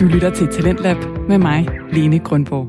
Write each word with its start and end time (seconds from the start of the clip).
Du 0.00 0.06
lytter 0.06 0.30
til 0.30 0.48
Talentlab 0.48 0.96
med 1.28 1.38
mig, 1.38 1.68
Lene 1.92 2.18
Grundborg. 2.18 2.68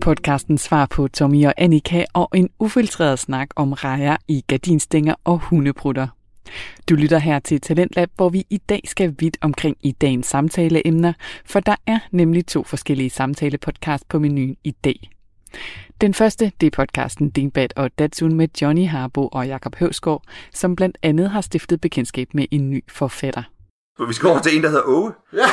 Podcasten 0.00 0.58
svar 0.58 0.86
på 0.86 1.08
Tommy 1.08 1.46
og 1.46 1.54
Annika 1.56 2.04
og 2.14 2.28
en 2.34 2.48
ufiltreret 2.58 3.18
snak 3.18 3.48
om 3.56 3.72
rejer 3.72 4.16
i 4.28 4.44
gardinstænger 4.46 5.14
og 5.24 5.38
hundeprutter. 5.38 6.08
Du 6.88 6.94
lytter 6.94 7.18
her 7.18 7.38
til 7.38 7.60
Talentlab, 7.60 8.10
hvor 8.16 8.28
vi 8.28 8.44
i 8.50 8.56
dag 8.56 8.80
skal 8.84 9.14
vidt 9.18 9.36
omkring 9.40 9.76
i 9.80 9.92
dagens 9.92 10.26
samtaleemner, 10.26 11.12
for 11.44 11.60
der 11.60 11.76
er 11.86 11.98
nemlig 12.10 12.46
to 12.46 12.62
forskellige 12.64 13.10
samtalepodcast 13.10 14.08
på 14.08 14.18
menuen 14.18 14.56
i 14.64 14.70
dag. 14.70 15.10
Den 16.00 16.14
første, 16.14 16.52
det 16.60 16.66
er 16.66 16.76
podcasten 16.76 17.30
Dingbat 17.30 17.72
og 17.76 17.90
Datsun 17.98 18.34
med 18.34 18.48
Johnny 18.62 18.86
Harbo 18.86 19.28
og 19.32 19.46
Jakob 19.46 19.76
Høvsgaard, 19.76 20.22
som 20.52 20.76
blandt 20.76 20.98
andet 21.02 21.30
har 21.30 21.40
stiftet 21.40 21.80
bekendtskab 21.80 22.28
med 22.34 22.46
en 22.50 22.70
ny 22.70 22.84
forfatter. 22.88 23.42
Vi 24.08 24.12
skal 24.12 24.28
over 24.28 24.42
til 24.42 24.56
en, 24.56 24.62
der 24.62 24.68
hedder 24.68 24.84
Åge. 24.86 25.12
Ja. 25.32 25.46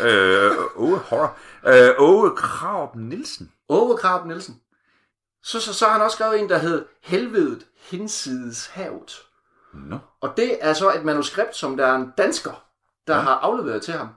øh, 0.06 0.52
Åge 0.76 0.98
Horror. 0.98 1.36
Øh, 1.66 1.90
Åge 1.98 2.36
Kraup 2.36 2.94
Nielsen. 2.94 3.52
Ove 3.68 3.96
Krab 3.96 4.26
Nielsen. 4.26 4.60
Så, 5.42 5.60
så, 5.60 5.74
så 5.74 5.84
har 5.84 5.92
han 5.92 6.02
også 6.02 6.14
skrevet 6.14 6.40
en, 6.40 6.48
der 6.48 6.58
hed 6.58 6.84
Helvedet 7.02 7.66
hinsides 7.90 8.66
havet. 8.66 9.22
Nå. 9.74 9.98
Og 10.20 10.36
det 10.36 10.58
er 10.60 10.72
så 10.72 10.92
et 10.92 11.04
manuskript, 11.04 11.56
som 11.56 11.76
der 11.76 11.86
er 11.86 11.94
en 11.94 12.12
dansker, 12.18 12.64
der 13.06 13.14
ja. 13.14 13.20
har 13.20 13.34
afleveret 13.34 13.82
til 13.82 13.94
ham. 13.94 14.08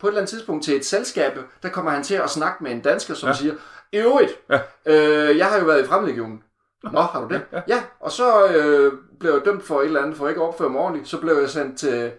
På 0.00 0.06
et 0.06 0.10
eller 0.10 0.20
andet 0.20 0.30
tidspunkt 0.30 0.64
til 0.64 0.76
et 0.76 0.86
selskab, 0.86 1.38
der 1.62 1.68
kommer 1.68 1.90
han 1.90 2.02
til 2.02 2.14
at 2.14 2.30
snakke 2.30 2.64
med 2.64 2.70
en 2.70 2.80
dansker, 2.80 3.14
som 3.14 3.28
ja. 3.28 3.34
siger, 3.34 3.54
i 3.92 3.96
øvrigt, 3.96 4.32
Ja. 4.50 4.60
øh, 4.86 5.38
jeg 5.38 5.46
har 5.46 5.58
jo 5.58 5.64
været 5.64 5.84
i 5.84 5.86
Fremlegionen. 5.86 6.42
Nå, 6.82 7.00
har 7.00 7.20
du 7.20 7.34
det? 7.34 7.42
Ja. 7.52 7.60
ja. 7.74 7.82
Og 8.00 8.12
så 8.12 8.46
øh, 8.46 8.92
blev 9.20 9.32
jeg 9.32 9.40
dømt 9.44 9.62
for 9.62 9.80
et 9.80 9.86
eller 9.86 10.02
andet, 10.02 10.16
for 10.16 10.28
ikke 10.28 10.40
at 10.40 10.48
opføre 10.48 10.70
mig 10.70 10.80
ordentligt. 10.80 11.08
Så 11.08 11.20
blev 11.20 11.36
jeg 11.36 11.50
sendt 11.50 11.78
til, 11.78 12.12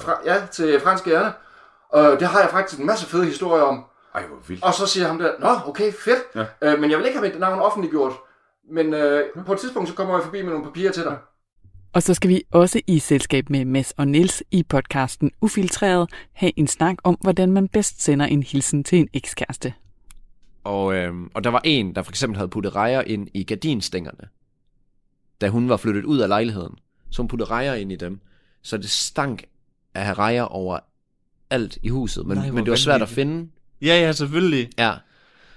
fra, 0.00 0.20
ja, 0.24 0.46
til 0.52 0.80
franske 0.80 1.10
hjerne. 1.10 1.32
Og 1.88 2.20
det 2.20 2.28
har 2.28 2.40
jeg 2.40 2.50
faktisk 2.50 2.80
en 2.80 2.86
masse 2.86 3.06
fede 3.06 3.24
historier 3.24 3.62
om. 3.62 3.84
Ej, 4.14 4.26
hvor 4.26 4.38
vildt. 4.48 4.64
Og 4.64 4.74
så 4.74 4.86
siger 4.86 5.06
ham 5.06 5.18
der, 5.18 5.32
nå, 5.38 5.48
okay, 5.66 5.92
fedt. 5.92 6.18
Ja. 6.34 6.72
Øh, 6.72 6.80
men 6.80 6.90
jeg 6.90 6.98
vil 6.98 7.06
ikke 7.06 7.18
have 7.18 7.30
mit 7.30 7.40
navn 7.40 7.60
offentliggjort. 7.60 8.12
Men 8.72 8.94
øh, 8.94 9.24
på 9.46 9.52
et 9.52 9.58
tidspunkt, 9.58 9.88
så 9.88 9.94
kommer 9.94 10.14
jeg 10.14 10.24
forbi 10.24 10.42
med 10.42 10.50
nogle 10.50 10.64
papirer 10.64 10.92
til 10.92 11.04
dig. 11.04 11.18
Og 11.94 12.02
så 12.02 12.14
skal 12.14 12.30
vi 12.30 12.42
også 12.52 12.80
i 12.86 12.98
selskab 12.98 13.50
med 13.50 13.64
Mads 13.64 13.92
og 13.92 14.08
Niels 14.08 14.42
i 14.50 14.62
podcasten 14.62 15.30
Ufiltreret 15.40 16.10
have 16.32 16.52
en 16.58 16.66
snak 16.66 16.96
om, 17.04 17.14
hvordan 17.20 17.52
man 17.52 17.68
bedst 17.68 18.02
sender 18.02 18.26
en 18.26 18.42
hilsen 18.42 18.84
til 18.84 18.98
en 18.98 19.08
ekskæreste. 19.14 19.74
Og, 20.66 20.94
øhm, 20.94 21.30
og 21.34 21.44
der 21.44 21.50
var 21.50 21.60
en, 21.64 21.94
der 21.94 22.02
for 22.02 22.12
eksempel 22.12 22.36
havde 22.36 22.48
puttet 22.48 22.74
rejer 22.74 23.02
ind 23.02 23.28
i 23.34 23.44
gardinstængerne, 23.44 24.28
da 25.40 25.48
hun 25.48 25.68
var 25.68 25.76
flyttet 25.76 26.04
ud 26.04 26.18
af 26.18 26.28
lejligheden. 26.28 26.74
Så 27.10 27.22
hun 27.22 27.28
puttede 27.28 27.50
rejer 27.50 27.74
ind 27.74 27.92
i 27.92 27.96
dem, 27.96 28.20
så 28.62 28.76
det 28.76 28.90
stank 28.90 29.44
af 29.94 30.10
at 30.10 30.18
rejer 30.18 30.42
over 30.42 30.78
alt 31.50 31.78
i 31.82 31.88
huset. 31.88 32.26
Men, 32.26 32.38
Nej, 32.38 32.50
men 32.50 32.64
det 32.64 32.70
var 32.70 32.76
svært 32.76 33.02
at 33.02 33.08
finde. 33.08 33.48
Ja, 33.82 34.00
ja, 34.00 34.12
selvfølgelig. 34.12 34.70
Ja. 34.78 34.94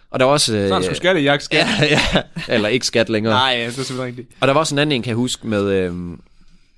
Og 0.09 0.19
der 0.19 0.25
var 0.25 0.31
også... 0.31 0.51
Sådan 0.51 0.83
skulle 0.83 0.97
skatte, 0.97 1.23
jeg 1.23 1.41
skat. 1.41 1.67
ja, 1.81 1.99
ja, 2.15 2.23
eller 2.49 2.69
ikke 2.69 2.85
skat 2.85 3.09
længere. 3.09 3.33
Nej, 3.33 3.51
ja, 3.51 3.59
det 3.59 3.67
er 3.67 3.71
selvfølgelig 3.71 4.05
rigtigt. 4.05 4.37
Og 4.41 4.47
der 4.47 4.53
var 4.53 4.59
også 4.59 4.75
en 4.75 4.79
anden 4.79 4.95
en, 4.95 5.01
kan 5.01 5.09
jeg 5.09 5.15
huske, 5.15 5.47
med, 5.47 5.63
øhm, 5.71 6.21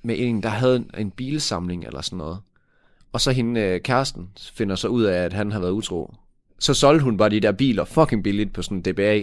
med 0.02 0.16
en, 0.18 0.42
der 0.42 0.48
havde 0.48 0.76
en, 0.76 0.90
en 0.98 1.10
bilsamling 1.10 1.84
eller 1.84 2.00
sådan 2.00 2.18
noget. 2.18 2.38
Og 3.12 3.20
så 3.20 3.30
hende 3.30 3.60
øh, 3.60 3.80
kæresten 3.80 4.28
finder 4.54 4.76
så 4.76 4.88
ud 4.88 5.02
af, 5.02 5.18
at 5.24 5.32
han 5.32 5.52
har 5.52 5.60
været 5.60 5.72
utro. 5.72 6.14
Så 6.62 6.74
solgte 6.74 7.04
hun 7.04 7.16
bare 7.16 7.28
de 7.30 7.40
der 7.40 7.52
biler 7.52 7.84
fucking 7.84 8.22
billigt 8.24 8.52
på 8.52 8.62
sådan 8.62 8.78
en 8.78 8.82
DBA. 8.82 9.22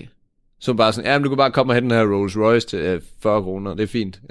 Så 0.59 0.71
hun 0.71 0.77
bare 0.77 0.93
sådan, 0.93 1.11
ja, 1.11 1.17
men 1.17 1.23
du 1.23 1.29
kan 1.29 1.37
bare 1.37 1.51
komme 1.51 1.71
og 1.71 1.75
hente 1.75 1.89
den 1.95 1.97
her 2.07 2.15
Rolls 2.15 2.37
Royce 2.37 2.67
til 2.67 2.79
øh, 2.79 3.01
40 3.23 3.41
kroner, 3.43 3.73
det 3.73 3.83
er 3.83 3.87
fint. 3.87 4.21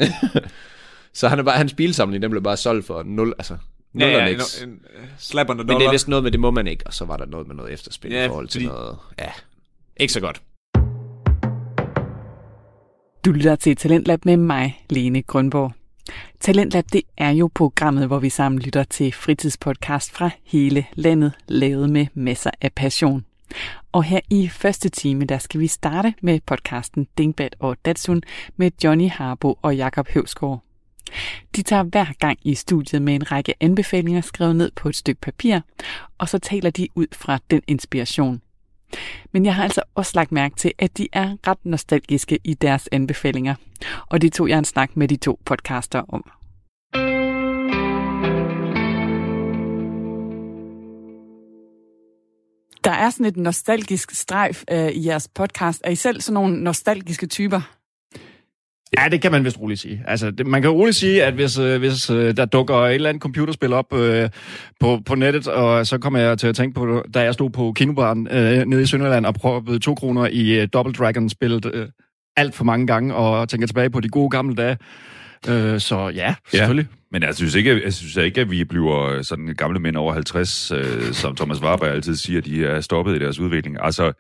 så 1.19 1.29
han 1.29 1.39
er 1.39 1.42
bare, 1.42 1.56
hans 1.56 1.75
bilsamling, 1.75 2.23
den 2.23 2.31
blev 2.31 2.42
bare 2.42 2.56
solgt 2.56 2.86
for 2.86 3.03
0, 3.03 3.34
altså 3.39 3.56
0 3.92 4.03
Ja, 4.09 4.19
ja, 4.19 4.27
en, 4.29 4.41
en 4.62 4.70
uh, 4.73 5.05
slap 5.19 5.51
on 5.51 5.56
the 5.56 5.62
Men 5.64 5.69
det 5.69 5.75
er 5.75 5.79
dollar. 5.79 5.92
vist 5.92 6.09
noget 6.09 6.23
med, 6.23 6.31
det 6.33 6.41
må 6.41 6.51
man 6.51 6.67
ikke, 6.67 6.86
og 6.86 6.95
så 6.95 7.05
var 7.05 7.17
der 7.17 7.27
noget 7.27 7.47
med 7.47 7.55
noget 7.56 7.73
efterspil 7.73 8.12
Ja, 8.12 8.25
i 8.25 8.29
forhold 8.29 8.48
til 8.48 8.61
fordi- 8.61 8.67
noget, 8.75 8.97
ja, 9.19 9.31
ikke 9.96 10.13
så 10.13 10.20
godt. 10.20 10.42
Du 13.25 13.33
lytter 13.33 13.57
til 13.57 13.77
Talentlab 13.77 14.25
med 14.25 14.36
mig, 14.36 14.85
Lene 14.90 15.23
Grundborg. 15.23 15.73
Talentlab, 16.41 16.85
det 16.92 17.02
er 17.17 17.30
jo 17.30 17.51
programmet, 17.55 18.07
hvor 18.07 18.19
vi 18.19 18.30
sammen 18.30 18.63
lytter 18.63 18.85
til 18.85 19.13
fritidspodcast 19.13 20.13
fra 20.13 20.30
hele 20.45 20.86
landet, 20.95 21.33
lavet 21.48 21.91
med 21.91 22.07
masser 22.14 22.51
af 22.61 22.73
passion. 22.73 23.24
Og 23.92 24.05
her 24.05 24.20
i 24.30 24.48
første 24.48 24.89
time, 24.89 25.24
der 25.24 25.39
skal 25.39 25.61
vi 25.61 25.67
starte 25.67 26.14
med 26.23 26.41
podcasten 26.46 27.07
Dingbat 27.19 27.57
og 27.58 27.77
Datsun 27.85 28.23
med 28.57 28.70
Johnny 28.85 29.11
Harbo 29.11 29.58
og 29.63 29.77
Jakob 29.77 30.08
Høvsgaard. 30.08 30.63
De 31.57 31.63
tager 31.63 31.83
hver 31.83 32.07
gang 32.19 32.39
i 32.42 32.55
studiet 32.55 33.02
med 33.02 33.14
en 33.14 33.33
række 33.33 33.55
anbefalinger 33.61 34.20
skrevet 34.20 34.57
ned 34.57 34.70
på 34.77 34.89
et 34.89 34.96
stykke 34.96 35.20
papir, 35.20 35.61
og 36.19 36.29
så 36.29 36.39
taler 36.39 36.70
de 36.70 36.89
ud 36.95 37.07
fra 37.13 37.39
den 37.51 37.63
inspiration. 37.67 38.42
Men 39.33 39.45
jeg 39.45 39.55
har 39.55 39.63
altså 39.63 39.83
også 39.95 40.13
lagt 40.15 40.33
mærke 40.33 40.57
til, 40.57 40.73
at 40.79 40.99
de 40.99 41.09
er 41.13 41.37
ret 41.47 41.65
nostalgiske 41.65 42.39
i 42.45 42.55
deres 42.55 42.89
anbefalinger. 42.93 43.55
Og 44.07 44.23
det 44.23 44.33
tog 44.33 44.49
jeg 44.49 44.59
en 44.59 44.65
snak 44.65 44.97
med 44.97 45.09
de 45.09 45.17
to 45.17 45.39
podcaster 45.45 46.03
om. 46.09 46.31
Der 52.85 52.95
er 52.95 53.11
sådan 53.11 53.27
et 53.27 53.37
nostalgisk 53.37 54.11
strejf 54.11 54.65
øh, 54.71 54.89
i 54.89 55.07
jeres 55.07 55.29
podcast. 55.29 55.81
Er 55.85 55.91
I 55.91 55.95
selv 55.95 56.20
sådan 56.20 56.35
nogle 56.35 56.63
nostalgiske 56.63 57.27
typer? 57.27 57.77
Ja, 58.97 59.09
det 59.09 59.21
kan 59.21 59.33
man 59.33 59.45
vist 59.45 59.61
roligt 59.61 59.81
sige. 59.81 60.03
Altså, 60.07 60.31
det, 60.31 60.47
man 60.47 60.63
kan 60.63 60.71
roligt 60.71 60.97
sige, 60.97 61.25
at 61.25 61.35
hvis, 61.35 61.59
øh, 61.59 61.79
hvis 61.79 62.11
øh, 62.11 62.37
der 62.37 62.45
dukker 62.45 62.77
et 62.77 62.95
eller 62.95 63.09
andet 63.09 63.23
computerspil 63.23 63.73
op 63.73 63.95
øh, 63.95 64.29
på, 64.81 65.01
på 65.07 65.15
nettet, 65.15 65.49
og 65.49 65.87
så 65.87 65.99
kommer 65.99 66.19
jeg 66.19 66.39
til 66.39 66.47
at 66.47 66.57
tænke 66.57 66.75
på, 66.75 67.05
da 67.15 67.23
jeg 67.23 67.35
stod 67.35 67.51
på 67.51 67.73
kinobaren 67.77 68.29
øh, 68.31 68.65
nede 68.67 68.83
i 68.83 68.87
Sønderland 68.87 69.27
og 69.27 69.35
prøvede 69.35 69.79
to 69.79 69.95
kroner 69.95 70.27
i 70.27 70.61
øh, 70.61 70.69
Double 70.73 70.93
Dragon-spillet 70.93 71.71
øh, 71.75 71.89
alt 72.37 72.55
for 72.55 72.65
mange 72.65 72.87
gange, 72.87 73.15
og 73.15 73.49
tænker 73.49 73.67
tilbage 73.67 73.91
på 73.91 74.01
de 74.01 74.09
gode 74.09 74.31
gamle 74.31 74.55
dage. 74.55 74.77
Øh, 75.49 75.81
så 75.81 76.09
ja, 76.15 76.35
selvfølgelig. 76.51 76.87
Men 77.13 77.23
jeg 77.23 77.35
synes, 77.35 77.55
ikke, 77.55 77.85
jeg 77.85 77.93
synes 77.93 78.17
ikke, 78.17 78.41
at 78.41 78.51
vi 78.51 78.65
bliver 78.65 79.23
sådan 79.23 79.55
gamle 79.59 79.81
mænd 79.81 79.97
over 79.97 80.13
50, 80.13 80.70
øh, 80.70 81.13
som 81.13 81.37
Thomas 81.37 81.63
Warberg 81.63 81.91
altid 81.91 82.17
siger, 82.17 82.41
de 82.41 82.67
er 82.67 82.81
stoppet 82.81 83.17
i 83.17 83.19
deres 83.19 83.39
udvikling. 83.39 83.77
Altså, 83.81 84.13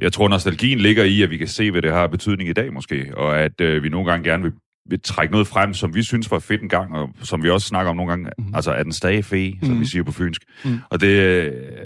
jeg 0.00 0.12
tror, 0.12 0.28
nostalgien 0.28 0.78
ligger 0.78 1.04
i, 1.04 1.22
at 1.22 1.30
vi 1.30 1.36
kan 1.36 1.48
se, 1.48 1.70
hvad 1.70 1.82
det 1.82 1.92
har 1.92 2.06
betydning 2.06 2.48
i 2.48 2.52
dag 2.52 2.72
måske, 2.72 3.12
og 3.16 3.40
at 3.40 3.60
øh, 3.60 3.82
vi 3.82 3.88
nogle 3.88 4.10
gange 4.10 4.30
gerne 4.30 4.42
vil, 4.42 4.52
vil 4.90 5.00
trække 5.00 5.32
noget 5.32 5.46
frem, 5.46 5.74
som 5.74 5.94
vi 5.94 6.02
synes 6.02 6.30
var 6.30 6.38
fedt 6.38 6.62
en 6.62 6.68
gang, 6.68 6.94
og 6.94 7.08
som 7.22 7.42
vi 7.42 7.50
også 7.50 7.66
snakker 7.66 7.90
om 7.90 7.96
nogle 7.96 8.10
gange, 8.10 8.30
mm. 8.38 8.54
altså 8.54 8.72
er 8.72 8.82
den 8.82 8.92
stadig 8.92 9.24
fe, 9.24 9.54
som 9.62 9.70
Mhm. 9.70 9.80
vi 9.80 9.86
siger 9.86 10.02
på 10.02 10.12
fynsk. 10.12 10.42
Mhm. 10.64 10.78
Og 10.90 11.00
det, 11.00 11.06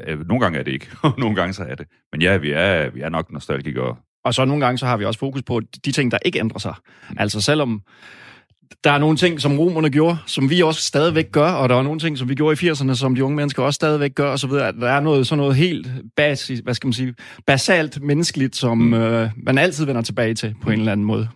øh, 0.09 0.29
nogle 0.29 0.41
gange 0.41 0.59
er 0.59 0.63
det 0.63 0.73
ikke, 0.73 0.87
og 1.03 1.15
nogle 1.19 1.37
gange 1.37 1.53
så 1.53 1.63
er 1.65 1.75
det. 1.75 1.87
Men 2.13 2.23
ja, 2.23 2.37
vi 2.37 2.51
er, 2.51 2.91
vi 2.91 3.01
er 3.01 3.09
nok 3.09 3.33
nostalgikere. 3.33 3.97
Og 4.25 4.35
så 4.35 4.45
nogle 4.45 4.65
gange, 4.65 4.79
så 4.79 4.87
har 4.87 4.97
vi 4.97 5.05
også 5.05 5.21
fokus 5.21 5.43
på 5.43 5.61
de 5.85 5.93
ting, 5.93 6.11
der 6.11 6.19
ikke 6.25 6.39
ændrer 6.39 6.59
sig. 6.59 6.75
Altså 7.17 7.41
selvom 7.41 7.83
der 8.85 8.91
er 8.91 8.99
nogle 8.99 9.17
ting, 9.17 9.41
som 9.41 9.59
romerne 9.59 9.91
gjorde, 9.91 10.19
som 10.27 10.51
vi 10.51 10.63
også 10.63 10.83
stadigvæk 10.83 11.33
gør, 11.33 11.51
og 11.51 11.69
der 11.69 11.77
er 11.77 11.83
nogle 11.83 12.01
ting, 12.01 12.19
som 12.19 12.29
vi 12.29 12.35
gjorde 12.35 12.67
i 12.67 12.71
80'erne, 12.71 12.95
som 12.95 13.15
de 13.15 13.25
unge 13.25 13.37
mennesker 13.37 13.63
også 13.63 13.77
stadigvæk 13.77 14.15
gør, 14.15 14.31
og 14.31 14.39
så 14.39 14.47
videre. 14.47 14.73
Der 14.73 14.89
er 14.89 15.01
noget, 15.01 15.27
sådan 15.27 15.39
noget 15.39 15.57
helt 15.57 15.89
basis, 16.17 16.59
hvad 16.59 16.75
skal 16.75 16.87
man 16.87 16.93
sige, 16.93 17.15
basalt 17.47 18.03
menneskeligt, 18.03 18.57
som 18.57 18.79
mm. 18.79 18.95
øh, 18.95 19.31
man 19.37 19.59
altid 19.59 19.85
vender 19.85 20.03
tilbage 20.03 20.35
til 20.35 20.55
på 20.63 20.71
en 20.71 20.79
eller 20.79 20.93
anden 20.93 21.07
måde. 21.07 21.29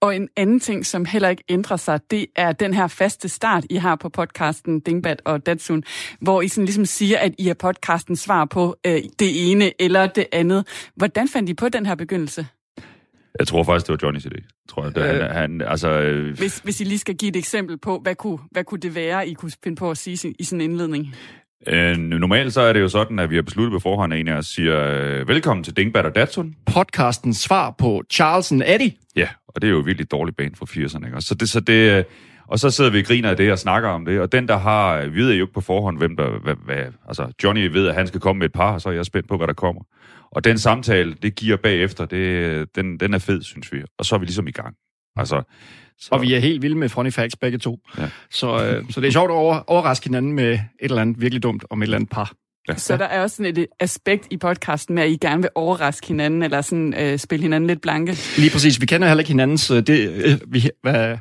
Og 0.00 0.16
en 0.16 0.28
anden 0.36 0.60
ting, 0.60 0.86
som 0.86 1.04
heller 1.04 1.28
ikke 1.28 1.44
ændrer 1.48 1.76
sig, 1.76 2.00
det 2.10 2.26
er 2.36 2.52
den 2.52 2.74
her 2.74 2.86
faste 2.86 3.28
start, 3.28 3.64
I 3.70 3.76
har 3.76 3.96
på 3.96 4.08
podcasten 4.08 4.80
Dingbat 4.80 5.22
og 5.24 5.46
Datsun, 5.46 5.82
hvor 6.20 6.42
I 6.42 6.48
sådan 6.48 6.64
ligesom 6.64 6.84
siger, 6.84 7.18
at 7.18 7.34
I 7.38 7.48
er 7.48 7.54
podcasten 7.54 8.16
svar 8.16 8.44
på 8.44 8.76
øh, 8.86 9.02
det 9.18 9.50
ene 9.50 9.82
eller 9.82 10.06
det 10.06 10.26
andet. 10.32 10.90
Hvordan 10.96 11.28
fandt 11.28 11.48
I 11.48 11.54
på 11.54 11.68
den 11.68 11.86
her 11.86 11.94
begyndelse? 11.94 12.46
Jeg 13.38 13.46
tror 13.46 13.62
faktisk, 13.62 13.86
det 13.86 13.92
var 13.92 13.98
Johnnys 14.02 14.26
idé. 14.26 14.64
Tror 14.68 14.84
jeg. 14.84 14.94
Det, 14.94 15.02
Øh. 15.02 15.08
han, 15.20 15.30
han, 15.30 15.62
altså, 15.66 15.88
øh, 16.00 16.38
Hvis, 16.38 16.58
hvis 16.58 16.80
I 16.80 16.84
lige 16.84 16.98
skal 16.98 17.14
give 17.14 17.28
et 17.28 17.36
eksempel 17.36 17.78
på, 17.78 18.00
hvad 18.02 18.14
kunne, 18.14 18.38
hvad 18.50 18.64
kunne 18.64 18.80
det 18.80 18.94
være, 18.94 19.28
I 19.28 19.32
kunne 19.34 19.52
finde 19.64 19.76
på 19.76 19.90
at 19.90 19.96
sige 19.98 20.16
sin- 20.16 20.34
i 20.38 20.44
sådan 20.44 20.60
en 20.60 20.70
indledning? 20.70 21.14
Øh, 21.68 21.96
normalt 21.96 22.52
så 22.52 22.60
er 22.60 22.72
det 22.72 22.80
jo 22.80 22.88
sådan, 22.88 23.18
at 23.18 23.30
vi 23.30 23.34
har 23.34 23.42
besluttet 23.42 23.72
på 23.72 23.78
forhånd, 23.78 24.14
at 24.14 24.20
en 24.20 24.28
af 24.28 24.36
os 24.36 24.46
siger, 24.46 24.84
øh, 24.84 25.28
velkommen 25.28 25.64
til 25.64 25.76
Dingbat 25.76 26.06
og 26.06 26.14
Datsun. 26.14 26.54
Podcastens 26.66 27.36
svar 27.36 27.70
på 27.78 28.02
Charles 28.12 28.52
and 28.52 28.62
Eddie. 28.66 28.92
Ja, 29.16 29.28
og 29.48 29.62
det 29.62 29.68
er 29.68 29.72
jo 29.72 29.80
et 29.80 29.86
virkelig 29.86 30.10
dårligt 30.10 30.36
band 30.36 30.54
fra 30.54 30.66
80'erne. 30.66 31.06
Ikke? 31.06 31.20
Så 31.20 31.34
det, 31.34 31.48
så 31.50 31.60
det, 31.60 31.98
øh, 31.98 32.04
og 32.48 32.58
så 32.58 32.70
sidder 32.70 32.90
vi 32.90 32.98
og 32.98 33.04
griner 33.04 33.30
af 33.30 33.36
det 33.36 33.52
og 33.52 33.58
snakker 33.58 33.88
om 33.88 34.04
det. 34.04 34.20
Og 34.20 34.32
den, 34.32 34.48
der 34.48 34.56
har, 34.58 35.06
vi 35.06 35.20
ved 35.20 35.34
jo 35.34 35.44
ikke 35.44 35.54
på 35.54 35.60
forhånd, 35.60 35.98
hvem 35.98 36.16
der... 36.16 36.38
Hvad, 36.42 36.54
hvad, 36.64 36.84
altså, 37.08 37.32
Johnny 37.44 37.66
ved, 37.72 37.88
at 37.88 37.94
han 37.94 38.06
skal 38.06 38.20
komme 38.20 38.38
med 38.38 38.46
et 38.46 38.52
par, 38.52 38.72
og 38.72 38.80
så 38.80 38.88
er 38.88 38.92
jeg 38.92 39.04
spændt 39.06 39.28
på, 39.28 39.36
hvad 39.36 39.46
der 39.46 39.52
kommer. 39.54 39.82
Og 40.32 40.44
den 40.44 40.58
samtale, 40.58 41.14
det 41.22 41.34
giver 41.34 41.56
bagefter, 41.56 42.04
det, 42.06 42.68
den, 42.76 43.00
den 43.00 43.14
er 43.14 43.18
fed, 43.18 43.42
synes 43.42 43.72
vi. 43.72 43.82
Og 43.98 44.04
så 44.04 44.14
er 44.14 44.18
vi 44.18 44.24
ligesom 44.26 44.48
i 44.48 44.50
gang. 44.50 44.74
Altså, 45.16 45.42
så, 45.98 46.08
Og 46.10 46.22
vi 46.22 46.34
er 46.34 46.38
helt 46.38 46.62
vilde 46.62 46.76
med 46.76 46.88
funny 46.88 47.12
facts 47.12 47.36
begge 47.36 47.58
to. 47.58 47.78
Ja. 47.98 48.08
Så, 48.30 48.64
øh, 48.66 48.84
så 48.90 49.00
det 49.00 49.06
er 49.06 49.12
sjovt 49.12 49.30
at 49.30 49.34
over, 49.34 49.60
overraske 49.66 50.04
hinanden 50.06 50.32
med 50.32 50.52
et 50.52 50.60
eller 50.80 51.02
andet 51.02 51.20
virkelig 51.20 51.42
dumt 51.42 51.64
om 51.70 51.82
et 51.82 51.86
eller 51.86 51.96
andet 51.96 52.10
par. 52.10 52.32
ja, 52.68 52.76
Så 52.76 52.96
der 52.96 53.04
er 53.04 53.22
også 53.22 53.36
sådan 53.36 53.56
et 53.56 53.66
aspekt 53.80 54.26
i 54.30 54.36
podcasten 54.36 54.94
med, 54.94 55.02
at 55.02 55.10
I 55.10 55.16
gerne 55.16 55.42
vil 55.42 55.50
overraske 55.54 56.06
hinanden, 56.06 56.42
eller 56.42 56.60
sådan 56.60 56.94
øh, 56.98 57.18
spille 57.18 57.42
hinanden 57.42 57.68
lidt 57.68 57.80
blanke. 57.82 58.16
Lige 58.38 58.50
præcis. 58.50 58.80
Vi 58.80 58.86
kender 58.86 59.08
heller 59.08 59.20
ikke 59.20 59.30
hinandens... 59.30 59.70
øh, 59.70 59.82
Det, 59.86 60.10
øh, 60.24 60.40
vi, 60.46 60.70
hvad 60.82 61.18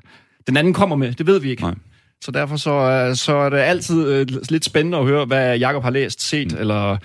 den 0.47 0.57
anden 0.57 0.73
kommer 0.73 0.95
med, 0.95 1.13
det 1.13 1.27
ved 1.27 1.39
vi 1.39 1.49
ikke. 1.49 1.61
Nej. 1.61 1.75
Så 2.21 2.31
derfor 2.31 2.55
så, 2.57 2.71
øh, 2.71 3.15
så 3.15 3.33
er 3.35 3.49
det 3.49 3.57
altid 3.57 4.07
øh, 4.07 4.27
lidt 4.49 4.65
spændende 4.65 4.97
at 4.97 5.05
høre, 5.05 5.25
hvad 5.25 5.57
Jakob 5.57 5.83
har 5.83 5.89
læst, 5.91 6.21
set, 6.21 6.51
mm. 6.51 6.57
eller... 6.59 6.97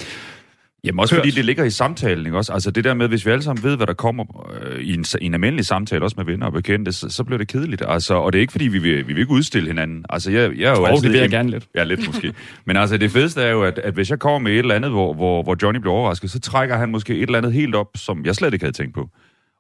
Jamen 0.85 1.01
også 1.01 1.15
Hørt. 1.15 1.21
fordi 1.21 1.31
det 1.31 1.45
ligger 1.45 1.65
i 1.65 1.71
samtalen, 1.71 2.27
ikke 2.27 2.39
også? 2.39 2.53
Altså 2.53 2.71
det 2.71 2.85
der 2.85 2.95
med, 2.95 3.09
hvis 3.09 3.27
vi 3.27 3.31
alle 3.31 3.43
sammen 3.43 3.65
ved, 3.65 3.77
hvad 3.77 3.87
der 3.87 3.93
kommer 3.93 4.51
øh, 4.63 4.81
i, 4.81 4.95
en, 4.95 5.05
i 5.21 5.27
en 5.27 5.35
almindelig 5.35 5.67
samtale, 5.67 6.05
også 6.05 6.15
med 6.17 6.25
venner 6.25 6.47
og 6.47 6.53
bekendte, 6.53 6.93
så, 6.93 7.09
så 7.09 7.25
bliver 7.25 7.39
det 7.39 7.49
kedeligt. 7.49 7.83
Altså, 7.89 8.15
og 8.15 8.33
det 8.33 8.39
er 8.39 8.41
ikke 8.41 8.53
fordi, 8.53 8.69
vi 8.69 8.79
vil, 8.79 9.09
vi 9.09 9.13
vil 9.13 9.21
ikke 9.21 9.33
udstille 9.33 9.69
hinanden. 9.69 10.05
Altså 10.09 10.31
jeg, 10.31 10.59
jeg 10.59 10.67
er 10.67 10.77
jo 10.77 10.83
Åh, 10.83 10.89
altid... 10.89 11.03
det 11.03 11.13
vil 11.13 11.21
jeg 11.21 11.31
gerne 11.31 11.51
lidt. 11.51 11.67
Ja, 11.75 11.85
lidt 11.85 12.07
måske. 12.07 12.35
Men 12.67 12.77
altså 12.77 12.97
det 12.97 13.11
fedeste 13.11 13.43
er 13.43 13.51
jo, 13.51 13.63
at, 13.63 13.79
at 13.79 13.95
hvis 13.95 14.11
jeg 14.11 14.19
kommer 14.19 14.39
med 14.39 14.53
et 14.53 14.59
eller 14.59 14.75
andet, 14.75 14.91
hvor, 14.91 15.15
hvor, 15.15 15.43
hvor 15.43 15.57
Johnny 15.63 15.81
bliver 15.81 15.95
overrasket, 15.95 16.31
så 16.31 16.41
trækker 16.41 16.77
han 16.77 16.91
måske 16.91 17.15
et 17.15 17.23
eller 17.23 17.39
andet 17.39 17.53
helt 17.53 17.75
op, 17.75 17.89
som 17.97 18.25
jeg 18.25 18.35
slet 18.35 18.53
ikke 18.53 18.65
havde 18.65 18.77
tænkt 18.77 18.95
på. 18.95 19.09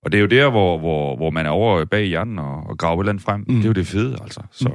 Og 0.03 0.13
det 0.13 0.19
er 0.19 0.23
jo 0.23 0.29
der, 0.29 0.51
hvor, 0.51 0.79
hvor, 0.79 1.17
hvor 1.17 1.31
man 1.31 1.47
er 1.47 1.51
over 1.51 1.85
bag 1.85 2.05
hjernen 2.05 2.39
og, 2.39 2.67
og 2.67 2.79
graver 2.79 2.97
et 2.97 3.05
eller 3.05 3.13
andet 3.13 3.25
frem. 3.25 3.45
Mm. 3.49 3.55
Det 3.55 3.65
er 3.65 3.69
jo 3.69 3.73
det 3.73 3.87
fede, 3.87 4.17
altså. 4.23 4.41
Så, 4.51 4.71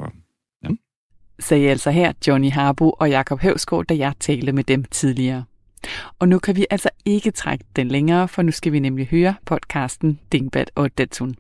sagde 1.40 1.70
altså 1.70 1.92
her 1.92 2.14
Johnny 2.28 2.52
Harbo 2.52 2.90
og 2.90 3.10
Jakob 3.10 3.42
Høvsgaard, 3.42 3.86
da 3.86 3.98
jeg 3.98 4.14
talte 4.20 4.52
med 4.52 4.64
dem 4.64 4.84
tidligere. 4.84 5.44
Og 6.20 6.28
nu 6.28 6.40
kan 6.40 6.56
vi 6.56 6.66
altså 6.70 6.90
ikke 7.06 7.32
trække 7.32 7.66
den 7.76 7.88
længere, 7.88 8.28
for 8.28 8.42
nu 8.42 8.52
skal 8.52 8.72
vi 8.72 8.80
nemlig 8.80 9.08
høre 9.08 9.36
podcasten 9.46 10.20
Dingbat 10.32 10.72
og 10.76 10.98
Datsun. 10.98 11.36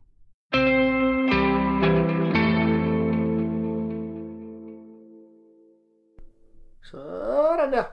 Sådan 6.83 7.73
der. 7.73 7.83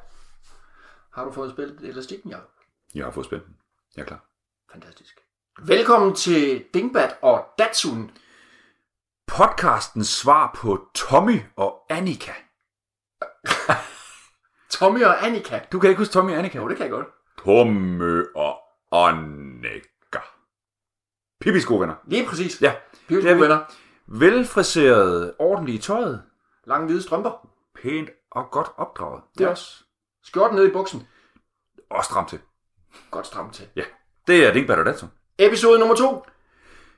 Har 1.14 1.24
du 1.24 1.32
fået 1.32 1.52
spillet 1.52 1.80
elastikken, 1.80 2.30
Jacob? 2.30 2.50
Jeg 2.94 3.04
har 3.04 3.10
fået 3.10 3.26
spændt 3.26 3.46
den. 3.46 3.56
Jeg 3.96 4.02
er 4.02 4.06
klar. 4.06 4.24
Fantastisk. 4.72 5.20
Velkommen 5.66 6.14
til 6.14 6.64
Dingbat 6.74 7.16
og 7.22 7.46
Datsun. 7.58 8.10
Podcastens 9.26 10.08
svar 10.08 10.52
på 10.56 10.88
Tommy 10.94 11.40
og 11.56 11.86
Annika. 11.90 12.32
Tommy 14.72 15.04
og 15.04 15.26
Annika. 15.26 15.60
Du 15.72 15.78
kan 15.78 15.90
ikke 15.90 15.98
huske 15.98 16.12
Tommy 16.12 16.30
og 16.30 16.38
Annika? 16.38 16.58
Jo, 16.58 16.68
det 16.68 16.76
kan 16.76 16.84
jeg 16.84 16.90
godt. 16.90 17.06
Tommy 17.44 18.24
og 18.34 18.58
Annika. 18.92 20.18
Pippis 21.40 21.66
gode 21.66 21.80
venner. 21.80 21.94
Lige 22.06 22.26
præcis. 22.26 22.62
Ja, 22.62 22.74
det 23.08 23.18
er 23.18 23.22
gode 23.22 23.40
venner. 23.40 23.58
Velfriseret, 24.06 25.34
ordentligt 25.38 25.84
i 25.84 25.86
tøjet. 25.86 26.22
Lange 26.64 26.86
hvide 26.86 27.02
strømper. 27.02 27.48
Pænt 27.82 28.10
og 28.30 28.50
godt 28.50 28.68
opdraget. 28.76 29.22
Det 29.38 29.44
er 29.44 29.50
også. 29.50 29.84
Skjorten 30.24 30.56
ned 30.56 30.68
i 30.68 30.72
buksen. 30.72 31.08
Og 31.90 32.04
stramt 32.04 32.28
til. 32.28 32.38
Godt 33.10 33.26
stramt 33.26 33.54
til. 33.54 33.68
Ja, 33.76 33.84
det 34.26 34.46
er 34.46 34.52
Dingbat 34.52 34.78
og 34.78 34.86
Datsun. 34.86 35.10
Episode 35.38 35.78
nummer 35.78 35.94
to. 35.94 36.24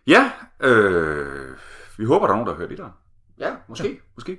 Ja, 0.07 0.33
øh, 0.61 1.57
vi 1.99 2.05
håber, 2.05 2.27
der 2.27 2.33
er 2.33 2.37
nogen, 2.37 2.47
der 2.47 2.53
har 2.53 2.61
hørt 2.61 2.73
i 2.73 2.77
dig. 2.77 2.91
Ja, 3.39 3.57
måske. 3.69 4.01
Måske. 4.15 4.39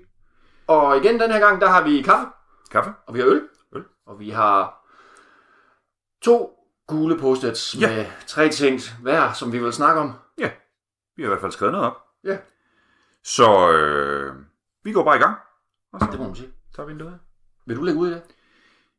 Og 0.68 0.98
igen 0.98 1.20
den 1.20 1.32
her 1.32 1.40
gang, 1.40 1.62
der 1.62 1.68
har 1.68 1.84
vi 1.84 2.02
kaffe, 2.02 2.28
Kaffe? 2.76 2.94
og 3.08 3.14
vi 3.14 3.20
har 3.20 3.28
øl. 3.28 3.42
Øl. 3.76 3.84
Og 4.06 4.20
vi 4.20 4.30
har 4.30 4.86
to 6.22 6.60
gule 6.88 7.18
post-its 7.20 7.76
Ja. 7.82 7.96
med 7.96 8.06
tre 8.28 8.50
ting 8.50 8.80
hver, 9.02 9.34
som 9.34 9.52
vi 9.54 9.60
vil 9.60 9.74
snakke 9.74 10.02
om. 10.02 10.12
Ja, 10.38 10.52
vi 11.16 11.24
har 11.24 11.28
i 11.28 11.32
hvert 11.32 11.42
fald 11.42 11.52
skrevet 11.52 11.72
noget 11.72 11.88
op. 11.88 11.98
Ja, 12.24 12.38
Så 13.24 13.72
øh, 13.72 14.36
vi 14.84 14.92
går 14.92 15.04
bare 15.04 15.16
i 15.16 15.20
gang. 15.20 15.36
Og 15.94 16.00
så 16.00 16.08
det 16.12 16.20
må 16.20 16.26
man 16.26 16.36
sige. 16.36 16.52
tager 16.76 16.88
vi 16.88 16.92
en 16.94 16.98
død. 17.00 17.12
Vil 17.66 17.78
du 17.78 17.84
lægge 17.84 18.00
ud 18.00 18.08
i 18.08 18.12
det? 18.12 18.22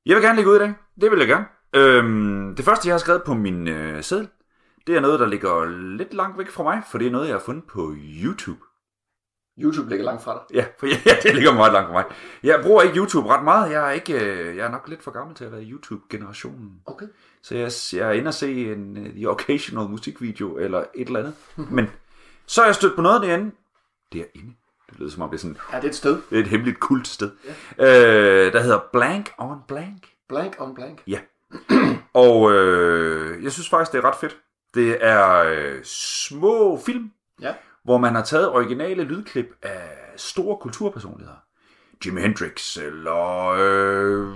Jeg 0.07 0.17
vil 0.17 0.25
gerne 0.25 0.37
lægge 0.37 0.51
ud 0.51 0.57
i 0.57 0.59
dag. 0.59 0.75
Det 1.01 1.11
vil 1.11 1.19
jeg 1.19 1.29
gerne. 1.29 1.47
Øhm, 1.75 2.55
det 2.57 2.65
første, 2.65 2.89
jeg 2.89 2.95
har 2.95 2.99
skrevet 2.99 3.23
på 3.27 3.35
min 3.35 3.69
øh, 3.69 4.03
seddel, 4.03 4.29
det 4.87 4.97
er 4.97 5.01
noget, 5.01 5.21
der 5.21 5.27
ligger 5.27 5.65
lidt 5.97 6.15
langt 6.15 6.39
væk 6.39 6.51
fra 6.51 6.63
mig, 6.63 6.83
for 6.91 6.99
det 6.99 7.07
er 7.07 7.11
noget, 7.11 7.27
jeg 7.27 7.35
har 7.35 7.41
fundet 7.41 7.65
på 7.65 7.95
YouTube. 8.25 8.61
YouTube 9.59 9.89
ligger 9.89 10.05
langt 10.05 10.23
fra 10.23 10.33
dig. 10.35 10.57
Ja, 10.57 10.65
for 10.79 10.87
ja, 11.09 11.17
det 11.23 11.35
ligger 11.35 11.55
meget 11.55 11.73
langt 11.73 11.87
fra 11.87 11.93
mig. 11.93 12.05
Jeg 12.43 12.61
bruger 12.63 12.83
ikke 12.83 12.97
YouTube 12.97 13.29
ret 13.29 13.45
meget. 13.45 13.71
Jeg 13.73 13.87
er, 13.89 13.91
ikke, 13.91 14.13
øh, 14.25 14.57
jeg 14.57 14.67
er 14.67 14.71
nok 14.71 14.89
lidt 14.89 15.03
for 15.03 15.11
gammel 15.11 15.37
til 15.37 15.45
at 15.45 15.53
være 15.53 15.63
YouTube-generationen. 15.63 16.73
Okay. 16.87 17.07
Så 17.43 17.55
jeg, 17.55 17.73
jeg 17.93 18.09
er 18.09 18.13
inde 18.13 18.29
og 18.29 18.35
se 18.35 18.73
en 18.73 18.97
uh, 18.97 19.07
The 19.13 19.31
Occasional 19.31 19.89
musikvideo 19.89 20.57
eller 20.57 20.85
et 20.95 21.07
eller 21.07 21.21
andet. 21.21 21.35
Men 21.77 21.91
så 22.47 22.63
er 22.63 22.67
jeg 22.67 22.75
stødt 22.75 22.97
på 22.97 23.03
noget 23.03 23.23
derinde. 23.23 23.51
Derinde? 24.13 24.55
Det 24.91 24.99
lyder 24.99 25.11
som 25.11 25.23
om 25.23 25.31
det 25.31 25.37
er 25.37 25.41
sådan 25.41 25.57
Er 25.73 25.81
det 25.81 25.89
et 25.89 25.95
sted? 25.95 26.19
det 26.31 26.39
er 26.39 26.43
et 26.43 26.49
hemmeligt 26.49 26.81
kult 26.81 27.09
sted. 27.09 27.31
Ja. 27.79 28.47
Øh, 28.47 28.53
der 28.53 28.61
hedder 28.61 28.81
Blank 28.93 29.31
on 29.39 29.59
Blank. 29.69 30.09
Blank 30.29 30.57
on 30.59 30.75
blank. 30.75 31.03
Ja. 31.07 31.19
Og 32.15 32.53
øh, 32.53 33.45
jeg 33.45 33.53
synes 33.53 33.69
faktisk, 33.69 33.93
det 33.93 33.99
er 33.99 34.05
ret 34.09 34.17
fedt. 34.21 34.37
Det 34.75 34.99
er 35.01 35.37
øh, 35.39 35.85
små 35.85 36.81
film, 36.87 37.11
Ja. 37.41 37.55
Hvor 37.87 37.99
man 37.99 38.15
har 38.15 38.23
taget 38.23 38.49
originale 38.49 39.03
lydklip 39.03 39.47
af 39.63 39.89
store 40.17 40.57
kulturpersonligheder. 40.61 41.37
Jimi 42.07 42.21
Hendrix, 42.21 42.77
eller 42.77 43.49
øh, 43.59 44.29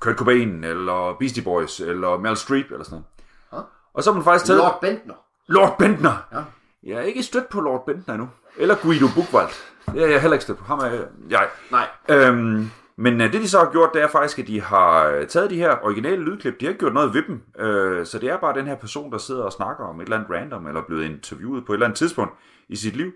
Kurt 0.00 0.16
Cobain, 0.16 0.64
eller 0.64 1.16
Beastie 1.18 1.44
Boys, 1.44 1.80
eller 1.80 2.18
Meryl 2.18 2.36
Streep, 2.36 2.66
eller 2.70 2.84
sådan 2.84 2.94
noget. 2.94 3.04
Ja. 3.52 3.58
Og 3.94 4.02
så 4.02 4.10
har 4.10 4.14
man 4.14 4.24
faktisk 4.24 4.44
taget 4.46 4.58
Lord 4.58 4.78
Bentner. 4.80 5.14
Lord 5.46 5.78
Bentner. 5.78 6.26
Ja. 6.32 6.40
Jeg 6.82 6.96
er 6.98 7.02
ikke 7.02 7.22
stødt 7.22 7.48
på 7.48 7.60
Lord 7.60 7.86
Bentner 7.86 8.14
endnu. 8.14 8.28
Eller 8.56 8.74
Guido 8.74 9.06
Buchwald. 9.14 9.48
Det 9.92 10.02
er 10.02 10.06
jeg 10.06 10.20
heller 10.20 10.34
ikke 10.34 10.42
stødt 10.42 10.58
på. 10.58 10.64
Ham 10.64 10.78
er 10.78 10.86
jeg. 11.30 11.48
Nej. 11.70 11.86
Øhm, 12.08 12.70
men 13.00 13.20
øh, 13.20 13.32
det 13.32 13.40
de 13.42 13.48
så 13.48 13.58
har 13.58 13.70
gjort, 13.72 13.90
det 13.94 14.02
er 14.02 14.08
faktisk, 14.08 14.38
at 14.38 14.46
de 14.46 14.60
har 14.60 15.06
øh, 15.06 15.26
taget 15.26 15.50
de 15.50 15.56
her 15.56 15.76
originale 15.84 16.22
lydklip. 16.24 16.60
De 16.60 16.64
har 16.66 16.70
ikke 16.70 16.78
gjort 16.80 16.94
noget 16.94 17.14
ved 17.14 17.22
dem. 17.22 17.42
Øh, 17.58 18.06
så 18.06 18.18
det 18.18 18.28
er 18.28 18.36
bare 18.40 18.58
den 18.58 18.66
her 18.66 18.76
person, 18.76 19.12
der 19.12 19.18
sidder 19.18 19.42
og 19.42 19.52
snakker 19.52 19.84
om 19.84 20.00
et 20.00 20.04
eller 20.04 20.16
andet 20.16 20.30
random, 20.30 20.66
eller 20.66 20.80
er 20.80 20.86
blevet 20.86 21.04
interviewet 21.04 21.66
på 21.66 21.72
et 21.72 21.76
eller 21.76 21.86
andet 21.86 21.98
tidspunkt 21.98 22.32
i 22.68 22.76
sit 22.76 22.96
liv. 22.96 23.12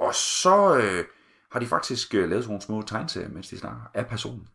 Og 0.00 0.14
så 0.14 0.76
øh, 0.76 1.04
har 1.52 1.60
de 1.60 1.66
faktisk 1.66 2.14
øh, 2.14 2.28
lavet 2.28 2.44
sådan 2.44 2.52
nogle 2.52 2.62
små 2.62 2.82
tegneserier, 2.82 3.28
mens 3.28 3.48
de 3.48 3.58
snakker 3.58 3.80
af 3.94 4.06
personen. 4.06 4.48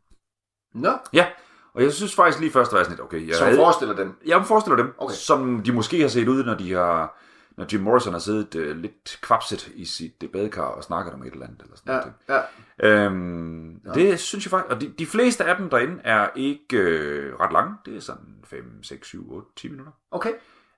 Nå, 0.75 0.91
Ja, 1.13 1.25
og 1.73 1.83
jeg 1.83 1.91
synes 1.93 2.15
faktisk 2.15 2.39
lige 2.39 2.51
først, 2.51 2.71
jeg 2.73 2.85
sådan 2.85 2.91
lidt, 2.91 3.01
okay, 3.01 3.27
jeg, 3.27 3.35
som 3.35 3.45
havde- 3.45 3.57
forestiller 3.57 3.95
den. 3.95 4.15
jeg 4.25 4.45
forestiller 4.45 4.77
dem, 4.77 4.93
okay. 4.97 5.13
som 5.15 5.61
de 5.65 5.71
måske 5.71 6.01
har 6.01 6.07
set 6.07 6.27
ud, 6.27 6.43
når 6.43 6.55
de 6.55 6.73
har 6.73 7.17
når 7.57 7.65
Jim 7.73 7.81
Morrison 7.81 8.13
har 8.13 8.19
siddet 8.19 8.55
øh, 8.55 8.77
lidt 8.77 9.19
kvapset 9.21 9.67
i 9.75 9.85
sit 9.85 10.23
øh, 10.23 10.29
badekar 10.29 10.61
og 10.63 10.83
snakket 10.83 11.13
om 11.13 11.23
et 11.23 11.33
eller 11.33 11.45
andet. 11.45 11.61
Eller 11.61 11.75
sådan 11.75 11.93
Ja, 11.93 11.99
noget. 12.29 12.45
ja. 12.79 13.05
Øhm, 13.05 13.71
ja. 13.85 13.91
Det 13.93 14.19
synes 14.19 14.45
jeg 14.45 14.49
faktisk, 14.49 14.71
og 14.75 14.81
de, 14.81 14.93
de 14.99 15.05
fleste 15.05 15.45
af 15.45 15.55
dem 15.57 15.69
derinde 15.69 16.01
er 16.03 16.29
ikke 16.35 16.77
øh, 16.77 17.35
ret 17.39 17.51
lange. 17.53 17.75
Det 17.85 17.95
er 17.95 18.01
sådan 18.01 18.35
5, 18.43 18.83
6, 18.83 19.07
7, 19.07 19.33
8, 19.33 19.47
10 19.55 19.69
minutter. 19.69 19.91
Okay. 20.11 20.31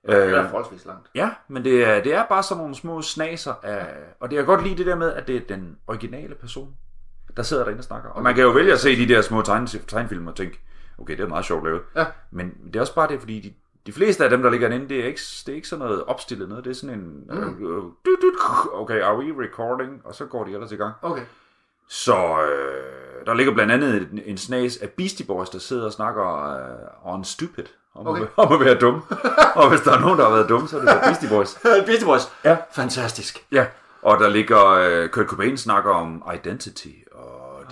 Det 0.06 0.14
er 0.14 0.42
Øh, 0.44 0.50
forholdsvis 0.50 0.84
langt. 0.86 1.08
ja, 1.14 1.30
men 1.48 1.64
det 1.64 1.84
er, 1.84 2.02
det 2.02 2.14
er 2.14 2.26
bare 2.28 2.42
sådan 2.42 2.58
nogle 2.60 2.74
små 2.74 3.02
snaser 3.02 3.54
af, 3.62 3.86
og 4.20 4.30
det 4.30 4.38
er 4.38 4.42
godt 4.42 4.62
lide 4.64 4.76
det 4.76 4.86
der 4.86 4.96
med, 4.96 5.12
at 5.12 5.28
det 5.28 5.36
er 5.36 5.40
den 5.48 5.76
originale 5.86 6.34
person, 6.34 6.76
der 7.36 7.42
sidder 7.42 7.64
derinde 7.64 7.80
og 7.80 7.84
snakker. 7.84 8.10
Og 8.10 8.22
man 8.22 8.34
kan 8.34 8.44
jo 8.44 8.50
vælge 8.50 8.72
at 8.72 8.80
se 8.80 8.96
de 8.96 9.14
der 9.14 9.22
små 9.22 9.42
tegn, 9.42 9.66
tegnfilm 9.66 10.26
og 10.26 10.36
tænke, 10.36 10.60
okay, 10.98 11.16
det 11.16 11.22
er 11.22 11.28
meget 11.28 11.44
sjovt 11.44 11.64
lavet. 11.64 11.82
Ja. 11.96 12.06
Men 12.30 12.54
det 12.66 12.76
er 12.76 12.80
også 12.80 12.94
bare 12.94 13.08
det, 13.08 13.20
fordi 13.20 13.40
de, 13.40 13.54
de 13.86 13.92
fleste 13.92 14.24
af 14.24 14.30
dem, 14.30 14.42
der 14.42 14.50
ligger 14.50 14.68
inde, 14.70 14.88
det 14.88 15.00
er 15.00 15.04
ikke, 15.06 15.20
det 15.46 15.52
er 15.52 15.56
ikke 15.56 15.68
sådan 15.68 15.84
noget 15.84 16.04
opstillet 16.04 16.48
noget. 16.48 16.64
Det 16.64 16.70
er 16.70 16.74
sådan 16.74 16.98
en... 16.98 17.24
Mm. 17.30 17.38
Øh, 17.38 17.84
øh, 18.06 18.80
okay, 18.80 19.00
are 19.00 19.18
we 19.18 19.44
recording? 19.44 20.00
Og 20.04 20.14
så 20.14 20.24
går 20.24 20.44
de 20.44 20.52
ellers 20.52 20.72
i 20.72 20.76
gang. 20.76 20.94
Okay. 21.02 21.22
Så 21.88 22.14
øh, 22.16 23.26
der 23.26 23.34
ligger 23.34 23.52
blandt 23.54 23.72
andet 23.72 24.08
en, 24.12 24.20
en 24.24 24.38
snas 24.38 24.76
af 24.76 24.90
Beastie 24.90 25.26
Boys, 25.26 25.48
der 25.50 25.58
sidder 25.58 25.84
og 25.84 25.92
snakker 25.92 26.52
øh, 26.54 27.14
on 27.14 27.24
stupid. 27.24 27.64
Om, 27.94 28.06
Okay. 28.06 28.22
at, 28.22 28.28
om 28.36 28.52
at 28.52 28.60
være 28.60 28.74
dum. 28.74 29.02
og 29.60 29.68
hvis 29.68 29.80
der 29.80 29.92
er 29.92 30.00
nogen, 30.00 30.18
der 30.18 30.24
har 30.24 30.32
været 30.32 30.48
dum, 30.48 30.66
så 30.66 30.76
er 30.78 30.80
det 30.80 31.00
Beastie 31.02 31.28
Boys. 31.28 31.58
Beastie 31.86 32.06
Boys. 32.06 32.22
Ja. 32.44 32.56
Fantastisk. 32.72 33.46
Ja. 33.52 33.66
Og 34.02 34.18
der 34.18 34.28
ligger 34.28 34.66
øh, 34.66 35.08
Kurt 35.08 35.26
Cobain 35.26 35.56
snakker 35.56 35.90
om 35.90 36.22
identity. 36.34 36.88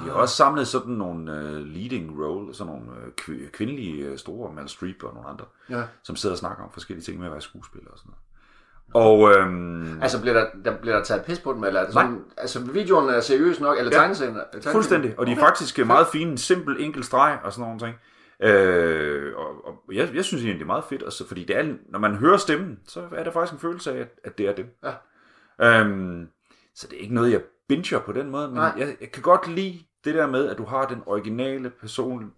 Og 0.02 0.06
de 0.09 0.12
har 0.12 0.21
også 0.21 0.37
samlet 0.37 0.68
sådan 0.68 0.92
nogle 0.94 1.32
øh, 1.40 1.66
leading 1.66 2.18
role, 2.25 2.54
sådan 2.54 2.73
nogle 2.73 2.87
kv- 3.21 3.50
kvindelige 3.50 4.04
øh, 4.06 4.18
store, 4.18 4.52
Meryl 4.52 4.68
Streep 4.68 5.02
og 5.04 5.14
nogle 5.14 5.28
andre, 5.28 5.44
Ja. 5.71 5.82
som 6.02 6.16
sidder 6.16 6.35
og 6.35 6.38
snakker 6.38 6.64
om 6.64 6.71
forskellige 6.73 7.04
ting 7.04 7.18
med 7.18 7.26
at 7.26 7.32
være 7.32 7.40
skuespiller 7.40 7.90
og 7.90 7.99
sådan 7.99 8.11
noget. 8.11 8.23
Og 8.94 9.30
øhm, 9.38 10.02
Altså, 10.02 10.21
bliver 10.21 10.35
der, 10.35 10.47
der, 10.64 10.78
bliver 10.80 10.97
der 10.97 11.04
taget 11.04 11.25
pis 11.25 11.38
på 11.40 11.52
dem, 11.52 11.64
eller 11.64 11.80
er 11.80 11.85
det 11.85 11.94
sådan, 11.94 12.25
altså, 12.38 12.61
videoen 12.61 13.09
er 13.09 13.21
seriøs 13.21 13.61
nok, 13.61 13.78
eller 13.78 13.90
Ja. 13.92 13.99
tegneserien? 13.99 14.37
er- 14.37 14.71
Fuldstændig. 14.73 15.18
Og 15.18 15.26
de 15.26 15.32
er 15.32 15.37
faktisk 15.38 15.87
meget 15.87 16.06
fine, 16.12 16.38
simpel, 16.38 16.76
enkel 16.85 17.04
streg 17.04 17.38
og 17.44 17.52
sådan 17.52 17.64
nogle 17.64 17.78
ting. 17.80 17.94
Øh, 18.42 19.32
og, 19.37 19.47
og 19.66 19.75
jeg, 19.94 20.14
jeg 20.14 20.25
synes 20.25 20.42
egentlig, 20.42 20.59
det 20.59 20.62
er 20.64 20.66
meget 20.66 20.85
fedt, 20.85 21.02
altså, 21.02 21.26
fordi 21.28 21.44
det 21.44 21.56
er, 21.56 21.75
når 21.88 21.99
man 21.99 22.14
hører 22.14 22.37
stemmen, 22.37 22.78
så 22.88 23.02
er 23.12 23.25
der 23.25 23.30
faktisk 23.32 23.52
en 23.52 23.59
følelse 23.59 23.92
af, 23.92 24.00
at, 24.00 24.09
at 24.25 24.38
det 24.38 24.49
er 24.49 24.54
dem. 24.54 24.66
Ja. 24.85 25.80
Øhm, 25.80 26.26
så 26.75 26.87
det 26.90 26.97
er 26.97 27.00
ikke 27.02 27.14
noget, 27.14 27.32
jeg 27.32 27.40
binger 27.68 27.99
på 27.99 28.12
den 28.12 28.30
måde, 28.30 28.49
men 28.49 28.56
Nej. 28.56 28.73
jeg, 28.78 28.97
jeg 29.00 29.12
kan 29.12 29.23
godt 29.23 29.49
lide 29.49 29.78
det 30.04 30.14
der 30.14 30.26
med, 30.26 30.49
at 30.49 30.59
du 30.59 30.64
har 30.64 30.87
den 30.87 31.02
originale 31.06 31.71
person 31.71 32.32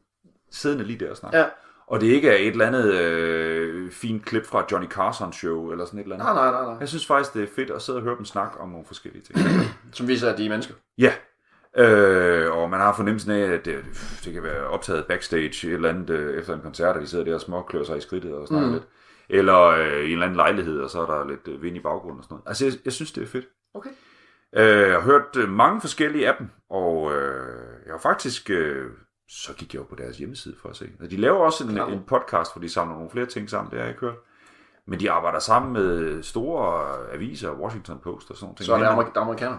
siddende 0.50 0.84
lige 0.84 1.04
der 1.04 1.10
og 1.10 1.16
snakker. 1.16 1.38
Ja. 1.38 1.46
Og 1.86 2.00
det 2.00 2.06
ikke 2.06 2.28
er 2.28 2.34
et 2.34 2.46
eller 2.46 2.66
andet 2.66 2.94
øh, 2.94 3.90
fint 3.90 4.24
klip 4.24 4.46
fra 4.46 4.64
Johnny 4.72 4.88
Carson 4.88 5.32
show, 5.32 5.70
eller 5.70 5.84
sådan 5.84 6.00
et 6.00 6.02
eller 6.02 6.16
andet. 6.16 6.26
Nej, 6.26 6.34
nej, 6.34 6.52
nej, 6.52 6.70
nej. 6.70 6.76
Jeg 6.80 6.88
synes 6.88 7.06
faktisk, 7.06 7.34
det 7.34 7.42
er 7.42 7.46
fedt 7.56 7.70
at 7.70 7.82
sidde 7.82 7.98
og 7.98 8.02
høre 8.02 8.16
dem 8.16 8.24
snakke 8.24 8.60
om 8.60 8.68
nogle 8.68 8.86
forskellige 8.86 9.22
ting. 9.22 9.38
Som 9.92 10.08
viser, 10.08 10.32
at 10.32 10.38
de 10.38 10.46
er 10.46 10.48
mennesker. 10.48 10.74
Ja, 10.98 11.12
øh, 11.76 12.52
og 12.52 12.70
man 12.70 12.80
har 12.80 12.94
fornemmelsen 12.96 13.30
af, 13.30 13.52
at 13.52 13.64
det, 13.64 13.84
det 14.24 14.32
kan 14.32 14.42
være 14.42 14.66
optaget 14.66 15.06
backstage 15.06 15.68
et 15.68 15.74
eller 15.74 15.88
andet 15.88 16.10
øh, 16.10 16.38
efter 16.38 16.54
en 16.54 16.60
koncert, 16.60 16.96
og 16.96 17.02
de 17.02 17.06
sidder 17.06 17.24
der 17.24 17.34
og 17.34 17.40
småklør 17.40 17.84
sig 17.84 17.98
i 17.98 18.00
skridtet 18.00 18.34
og 18.34 18.48
snakker 18.48 18.68
mm. 18.68 18.74
lidt. 18.74 18.84
Eller 19.28 19.60
øh, 19.60 19.86
i 19.86 20.06
en 20.06 20.12
eller 20.12 20.24
anden 20.24 20.36
lejlighed, 20.36 20.80
og 20.80 20.90
så 20.90 21.00
er 21.00 21.06
der 21.06 21.28
lidt 21.28 21.48
øh, 21.48 21.62
vind 21.62 21.76
i 21.76 21.80
baggrunden 21.80 22.18
og 22.18 22.24
sådan 22.24 22.34
noget. 22.34 22.44
Altså, 22.46 22.64
jeg, 22.64 22.74
jeg 22.84 22.92
synes, 22.92 23.12
det 23.12 23.22
er 23.22 23.26
fedt. 23.26 23.44
Okay. 23.74 23.90
Øh, 24.56 24.80
jeg 24.88 24.92
har 24.92 25.00
hørt 25.00 25.36
øh, 25.36 25.48
mange 25.48 25.80
forskellige 25.80 26.28
af 26.28 26.36
dem, 26.38 26.48
og 26.70 27.12
øh, 27.14 27.86
jeg 27.86 27.92
har 27.94 27.98
faktisk... 27.98 28.50
Øh, 28.50 28.90
så 29.28 29.54
gik 29.54 29.74
jeg 29.74 29.80
jo 29.80 29.84
på 29.86 29.94
deres 29.94 30.18
hjemmeside 30.18 30.56
for 30.62 30.68
at 30.68 30.76
se. 30.76 30.90
Og 31.00 31.10
de 31.10 31.16
laver 31.16 31.38
også 31.38 31.64
en, 31.64 31.74
en 31.92 32.02
podcast, 32.06 32.54
hvor 32.54 32.60
de 32.62 32.68
samler 32.68 32.94
nogle 32.94 33.10
flere 33.10 33.26
ting 33.26 33.50
sammen, 33.50 33.70
det 33.70 33.78
har 33.78 33.84
jeg 33.84 33.94
ikke 33.94 34.00
hørt. 34.06 34.16
Men 34.86 35.00
de 35.00 35.10
arbejder 35.10 35.38
sammen 35.38 35.72
med 35.72 36.22
store 36.22 36.96
aviser, 37.12 37.52
Washington 37.52 37.98
Post 37.98 38.30
og 38.30 38.36
sådan 38.36 38.46
noget. 38.46 38.66
Så 38.66 38.72
er 38.74 38.78
det 38.78 38.84
amer- 38.86 39.12
der 39.12 39.20
er 39.20 39.24
amerikaner. 39.24 39.58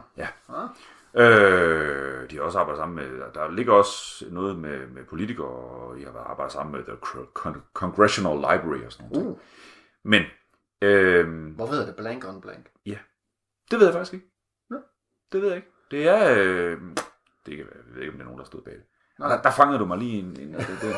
Øh, 1.17 2.29
de 2.29 2.35
har 2.35 2.43
også 2.43 2.59
arbejdet 2.59 2.79
sammen 2.79 2.95
med, 2.95 3.19
der 3.33 3.51
ligger 3.51 3.73
også 3.73 4.25
noget 4.31 4.55
med, 4.59 4.87
med 4.87 5.03
politikere, 5.09 5.47
og 5.47 5.97
de 5.97 6.03
har 6.05 6.19
arbejdet 6.29 6.53
sammen 6.53 6.75
med 6.75 6.83
The 6.83 6.93
Con- 7.39 7.71
Congressional 7.73 8.35
Library 8.35 8.85
og 8.85 8.91
sådan 8.91 9.09
noget. 9.11 9.27
Uh, 9.27 9.37
Men, 10.03 10.23
øh, 10.81 11.53
hvorfor 11.55 11.73
hedder 11.73 11.85
det 11.87 11.95
blank 11.95 12.25
on 12.27 12.41
blank? 12.41 12.69
det 13.71 13.79
ved 13.79 13.85
jeg 13.85 13.93
faktisk 13.93 14.13
ikke. 14.13 14.34
Det 15.31 15.41
ved 15.41 15.47
jeg 15.47 15.57
ikke. 15.57 15.71
Det 15.91 16.07
er, 16.07 16.33
øh, 16.37 16.77
det 17.45 17.57
kan, 17.57 17.57
jeg 17.57 17.95
ved 17.95 18.01
ikke, 18.01 18.11
om 18.11 18.17
det 18.17 18.21
er 18.21 18.25
nogen, 18.25 18.39
der 18.39 18.45
stod 18.45 18.61
bag 18.61 18.73
det. 18.73 18.83
Nej. 19.19 19.35
Der, 19.35 19.41
der 19.41 19.51
fangede 19.51 19.79
du 19.79 19.85
mig 19.85 19.97
lige 19.97 20.19
en... 20.19 20.39
en 20.39 20.53
det, 20.53 20.67
det. 20.81 20.95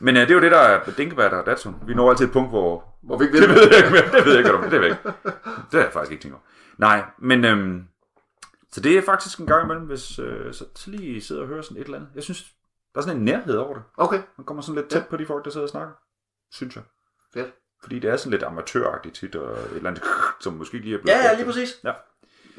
Men 0.00 0.16
øh, 0.16 0.22
det 0.22 0.30
er 0.30 0.34
jo 0.34 0.40
det, 0.40 0.50
der 0.50 0.58
er 0.58 0.90
Dinkebær 0.96 1.28
og 1.28 1.46
Datsun. 1.46 1.76
Vi 1.86 1.94
når 1.94 2.10
altid 2.10 2.26
et 2.26 2.32
punkt, 2.32 2.50
hvor... 2.50 2.98
Hvor 3.02 3.18
vi 3.18 3.24
ikke 3.24 3.40
Det 3.40 3.48
ved 3.48 3.54
ved 3.54 3.68
jeg 3.68 3.78
ikke 3.78 3.90
mere. 3.90 4.18
Det 4.18 4.24
ved 4.26 4.32
jeg 4.32 4.38
ikke, 4.38 4.50
du 4.50 4.62
Det 4.62 4.72
ved 4.72 4.78
jeg 4.80 4.90
ikke. 4.90 5.02
Det 5.70 5.72
har 5.72 5.80
jeg 5.80 5.92
faktisk 5.92 6.12
ikke 6.12 6.22
tænkt 6.22 6.34
over. 6.34 6.44
Nej, 6.78 7.04
men... 7.18 7.44
Øhm, 7.44 7.84
så 8.72 8.80
det 8.80 8.98
er 8.98 9.02
faktisk 9.02 9.38
en 9.38 9.46
gang 9.46 9.64
imellem, 9.64 9.86
hvis 9.86 10.18
øh, 10.18 10.54
så, 10.54 10.64
så 10.74 10.90
lige 10.90 11.20
sidder 11.20 11.42
og 11.42 11.48
hører 11.48 11.62
sådan 11.62 11.76
et 11.76 11.84
eller 11.84 11.98
andet. 11.98 12.10
Jeg 12.14 12.22
synes, 12.22 12.42
der 12.94 13.00
er 13.00 13.02
sådan 13.02 13.16
en 13.16 13.24
nærhed 13.24 13.56
over 13.56 13.74
det. 13.74 13.82
Okay, 13.96 14.20
Man 14.36 14.44
kommer 14.44 14.62
sådan 14.62 14.74
lidt 14.74 14.90
tæt 14.90 15.06
på 15.10 15.16
de 15.16 15.26
folk, 15.26 15.44
der 15.44 15.50
sidder 15.50 15.66
og 15.66 15.70
snakker. 15.70 15.94
Synes 16.52 16.76
jeg. 16.76 16.84
fedt. 17.34 17.54
Fordi 17.82 17.98
det 17.98 18.10
er 18.10 18.16
sådan 18.16 18.30
lidt 18.30 18.42
amatøragtigt 18.42 19.14
tit, 19.14 19.36
og 19.36 19.58
et 19.58 19.76
eller 19.76 19.90
andet, 19.90 20.04
som 20.40 20.52
måske 20.52 20.78
lige 20.78 20.94
er 20.94 21.02
blevet 21.02 21.18
Ja, 21.18 21.24
ja, 21.24 21.34
lige 21.34 21.46
præcis. 21.46 21.80
Ja. 21.84 21.92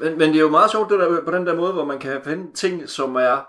Men, 0.00 0.18
men 0.18 0.28
det 0.28 0.36
er 0.36 0.40
jo 0.40 0.48
meget 0.48 0.70
sjovt 0.70 0.90
det 0.90 0.98
der, 0.98 1.20
på 1.24 1.30
den 1.30 1.46
der 1.46 1.54
måde, 1.56 1.72
hvor 1.72 1.84
man 1.84 1.98
kan 1.98 2.20
finde 2.24 2.52
ting, 2.54 2.88
som 2.88 3.16
er 3.16 3.46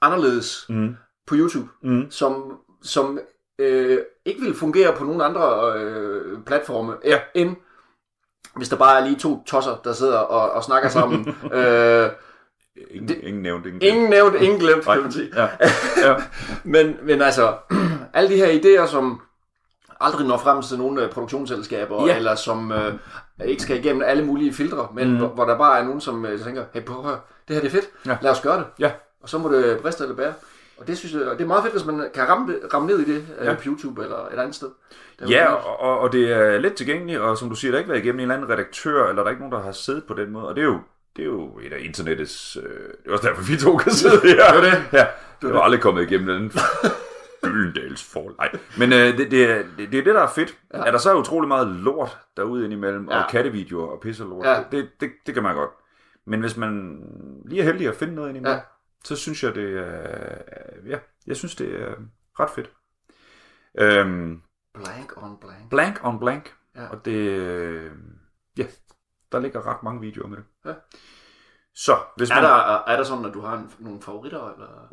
anderledes 0.00 0.66
Mm. 0.68 0.96
på 1.26 1.34
YouTube, 1.38 1.68
Mm. 1.82 2.10
som, 2.10 2.58
som 2.82 3.18
øh, 3.58 3.98
ikke 4.24 4.40
vil 4.40 4.54
fungere 4.54 4.92
på 4.96 5.04
nogen 5.04 5.20
andre 5.20 5.72
øh, 5.78 6.38
platforme, 6.46 6.94
Ja. 7.04 7.18
end 7.34 7.56
hvis 8.56 8.68
der 8.68 8.76
bare 8.76 9.00
er 9.00 9.04
lige 9.06 9.18
to 9.18 9.42
tosser, 9.46 9.80
der 9.84 9.92
sidder 9.92 10.18
og, 10.18 10.50
og 10.52 10.64
snakker 10.64 10.88
sammen. 10.88 11.28
øh, 11.52 12.08
Ingen, 12.90 13.08
Det- 13.08 13.18
ingen 13.22 13.42
nævnt, 13.42 13.66
ingen 13.66 13.82
ingen 13.82 14.10
nævnt, 14.10 14.34
ingen 14.42 14.58
glemt, 14.60 14.84
kan 14.84 15.02
man 15.02 15.12
sige. 15.12 15.30
Ja. 15.36 15.48
ja. 16.08 16.16
Men, 16.64 16.96
men 17.02 17.22
altså, 17.22 17.54
alle 18.14 18.30
de 18.30 18.36
her 18.36 18.46
idéer, 18.60 18.86
som 18.86 19.20
aldrig 20.02 20.26
når 20.26 20.38
frem 20.38 20.62
til 20.62 20.78
nogle 20.78 21.02
øh, 21.04 21.10
produktionsselskaber, 21.10 22.02
Ja. 22.06 22.12
ja. 22.12 22.16
eller 22.16 22.34
som 22.34 22.72
øh, 22.72 22.94
ikke 23.44 23.62
skal 23.62 23.78
igennem 23.78 24.02
alle 24.06 24.24
mulige 24.24 24.52
filtre, 24.52 24.88
men 24.94 25.10
mm. 25.10 25.16
hvor, 25.16 25.28
hvor 25.28 25.44
der 25.44 25.58
bare 25.58 25.80
er 25.80 25.84
nogen, 25.84 26.00
som 26.00 26.26
øh, 26.26 26.40
tænker, 26.44 26.64
hey, 26.74 26.82
prøv 26.82 27.12
at 27.12 27.18
det 27.48 27.56
her 27.56 27.60
det 27.60 27.68
er 27.68 27.72
fedt, 27.72 27.88
Ja. 28.06 28.10
ja. 28.10 28.16
lad 28.22 28.30
os 28.30 28.40
gøre 28.40 28.56
det. 28.58 28.64
Ja. 28.78 28.90
Og 29.22 29.28
så 29.28 29.38
må 29.38 29.52
det 29.52 29.78
briste 29.78 30.02
eller 30.04 30.16
bære. 30.16 30.32
Og 30.78 30.86
det 30.86 30.98
synes 30.98 31.14
jeg, 31.14 31.22
og 31.22 31.38
det 31.38 31.44
er 31.44 31.48
meget 31.48 31.62
fedt, 31.62 31.74
hvis 31.74 31.84
man 31.84 32.04
kan 32.14 32.28
ramme, 32.28 32.52
det- 32.52 32.74
ramme 32.74 32.88
ned 32.88 32.98
i 32.98 33.04
det 33.14 33.26
Ja. 33.40 33.44
ja. 33.50 33.54
på 33.54 33.62
YouTube 33.66 34.02
eller 34.02 34.16
et 34.16 34.38
andet 34.38 34.54
sted. 34.54 34.68
Det 35.20 35.30
Ja, 35.30 35.52
og, 35.52 35.98
og, 35.98 36.12
det 36.12 36.32
er 36.32 36.58
let 36.58 36.74
tilgængeligt, 36.74 37.20
og 37.20 37.38
som 37.38 37.48
du 37.48 37.54
siger, 37.54 37.70
der 37.70 37.76
er 37.76 37.80
ikke 37.80 37.90
været 37.90 38.02
igennem 38.02 38.18
en 38.18 38.22
eller 38.22 38.34
anden 38.34 38.50
redaktør, 38.50 39.08
eller 39.08 39.22
der 39.22 39.26
er 39.26 39.30
ikke 39.30 39.42
nogen, 39.42 39.52
der 39.52 39.62
har 39.62 39.72
siddet 39.72 40.04
på 40.08 40.14
den 40.14 40.30
måde, 40.32 40.48
og 40.48 40.54
det 40.56 40.60
er 40.60 40.64
jo, 40.66 40.78
det 41.16 41.22
er 41.22 41.26
jo 41.26 41.44
et 41.62 41.72
af 41.72 41.78
internettets... 41.80 42.56
Øh, 42.56 42.62
det 42.62 43.08
er 43.08 43.12
også 43.12 43.28
derfor, 43.28 43.42
vi 43.42 43.56
to 43.56 43.76
kan 43.76 43.92
sidde 43.92 44.20
her. 44.22 44.30
Det 44.30 44.38
er 44.38 44.60
det. 44.60 44.82
Ja, 44.92 45.06
det 45.42 45.48
er 45.48 45.54
jo 45.54 45.62
aldrig 45.62 45.80
kommet 45.80 46.02
igennem 46.10 46.26
den 46.26 46.52
Gyldendals. 47.42 48.16
Nej, 48.38 48.52
men 48.78 48.92
øh, 48.92 49.18
det, 49.18 49.30
det, 49.30 49.50
er, 49.50 49.62
det, 49.76 49.92
det 49.92 49.98
er 49.98 50.04
det, 50.04 50.14
der 50.14 50.20
er 50.22 50.28
fedt. 50.34 50.58
Ja. 50.74 50.78
Er 50.78 50.90
der 50.90 50.98
så 50.98 51.16
utrolig 51.16 51.48
meget 51.48 51.68
lort 51.68 52.18
derude 52.36 52.64
indimellem, 52.64 53.08
ja. 53.10 53.22
Og 53.22 53.30
kattevideoer 53.30 53.86
og 53.90 54.00
pisse 54.00 54.24
lort, 54.24 54.46
Ja. 54.46 54.64
det, 54.72 54.88
det, 55.00 55.10
det 55.26 55.34
kan 55.34 55.42
man 55.42 55.54
godt. 55.54 55.70
Men 56.26 56.40
hvis 56.40 56.56
man 56.56 57.00
lige 57.44 57.60
er 57.60 57.64
heldig 57.64 57.88
at 57.88 57.94
finde 57.94 58.14
noget 58.14 58.28
indimellem, 58.28 58.56
ja. 58.56 58.62
Så 59.04 59.16
synes 59.16 59.42
jeg, 59.44 59.54
det 59.54 59.78
er... 59.78 60.38
Ja, 60.86 60.98
jeg 61.26 61.36
synes, 61.36 61.54
det 61.54 61.82
er 61.82 61.94
ret 62.40 62.50
fedt. 62.50 62.70
Øhm, 63.78 64.42
Blank 64.74 65.22
on 65.22 65.36
blank. 65.40 65.70
blank 65.70 66.00
on 66.04 66.18
blank. 66.18 66.54
Ja. 66.76 66.88
Og 66.88 67.04
det... 67.04 67.16
øh, 67.16 67.90
Ja, 68.58 68.66
der 69.32 69.38
ligger 69.40 69.66
ret 69.66 69.82
mange 69.82 70.00
videoer 70.00 70.28
med 70.28 70.36
det. 70.36 70.44
Ja. 70.66 70.72
Så, 71.74 71.96
hvis 72.16 72.30
Er 72.30 72.34
man... 72.34 72.44
der, 72.44 72.84
er 72.86 72.96
der 72.96 73.04
sådan, 73.04 73.24
at 73.24 73.34
du 73.34 73.40
har 73.40 73.56
en, 73.56 73.70
nogle 73.78 74.02
favoritter? 74.02 74.52
Eller? 74.52 74.88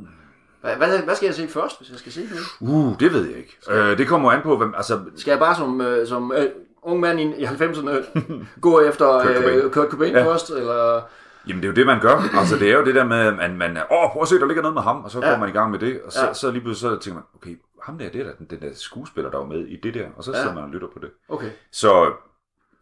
Hvad, 0.62 0.75
hvad, 0.75 1.00
hvad 1.04 1.16
skal 1.16 1.25
jeg 1.25 1.36
se 1.36 1.48
først, 1.48 1.78
hvis 1.80 1.89
jeg 1.89 2.00
skal 2.00 2.12
se 2.12 2.22
det? 2.22 2.39
Uh, 2.60 3.00
det 3.00 3.13
ved 3.13 3.25
jeg 3.30 3.38
ikke. 3.38 3.58
Øh, 3.70 3.98
det 3.98 4.08
kommer 4.08 4.32
an 4.32 4.42
på, 4.42 4.58
hvem... 4.58 4.74
Altså, 4.78 5.00
Skal 5.16 5.32
jeg 5.32 5.39
bare 5.39 5.56
som, 5.56 5.82
øh, 5.82 6.08
som 6.08 6.32
øh, 6.38 6.46
ung 6.82 7.00
mand 7.00 7.20
i, 7.20 7.24
i 7.24 7.46
90'erne 7.46 7.89
gå 8.62 8.80
efter 8.82 9.06
Kurt 9.24 9.36
Cobain. 9.36 9.60
øh, 9.60 9.72
Kurt 9.72 9.88
Cobain 9.89 10.13
Ja. 10.13 10.25
først? 10.25 10.50
Eller... 10.50 11.01
Jamen, 11.48 11.62
det 11.63 11.68
er 11.68 11.72
jo 11.72 11.75
det, 11.75 11.86
man 11.86 12.00
gør. 12.01 12.38
Altså, 12.39 12.56
det 12.58 12.72
er 12.72 12.78
jo 12.78 12.86
det 12.86 12.96
der 12.96 13.04
med, 13.04 13.18
at 13.18 13.36
man, 13.36 13.58
man 13.58 13.78
er, 13.78 13.84
åh, 13.92 14.12
prøv 14.12 14.22
at 14.22 14.28
se, 14.28 14.39
der 14.39 14.46
ligger 14.46 14.62
noget 14.62 14.74
med 14.74 14.82
ham, 14.82 15.04
og 15.04 15.12
så 15.12 15.20
går 15.20 15.28
Ja. 15.28 15.38
man 15.39 15.50
i 15.50 15.51
gang 15.51 15.72
med 15.72 15.80
det, 15.80 16.01
og 16.01 16.12
så, 16.12 16.25
Ja. 16.25 16.34
så 16.34 16.51
lige 16.51 16.62
pludselig 16.62 16.92
så 16.92 16.98
tænker 17.04 17.16
man, 17.16 17.24
okay, 17.36 17.60
ham 17.84 17.98
der, 17.98 18.10
det 18.10 18.22
er 18.28 18.32
den, 18.38 18.46
den 18.50 18.62
der 18.62 18.70
skuespiller, 18.74 19.32
der 19.32 19.38
var 19.38 19.46
med 19.46 19.60
i 19.68 19.80
det 19.84 19.94
der, 19.94 20.06
og 20.18 20.24
så 20.24 20.32
Ja. 20.32 20.38
sidder 20.42 20.54
man 20.56 20.63
og 20.63 20.70
lytter 20.70 20.88
på 20.88 21.00
det. 21.01 21.10
Okay. 21.30 21.50
Så 21.72 22.12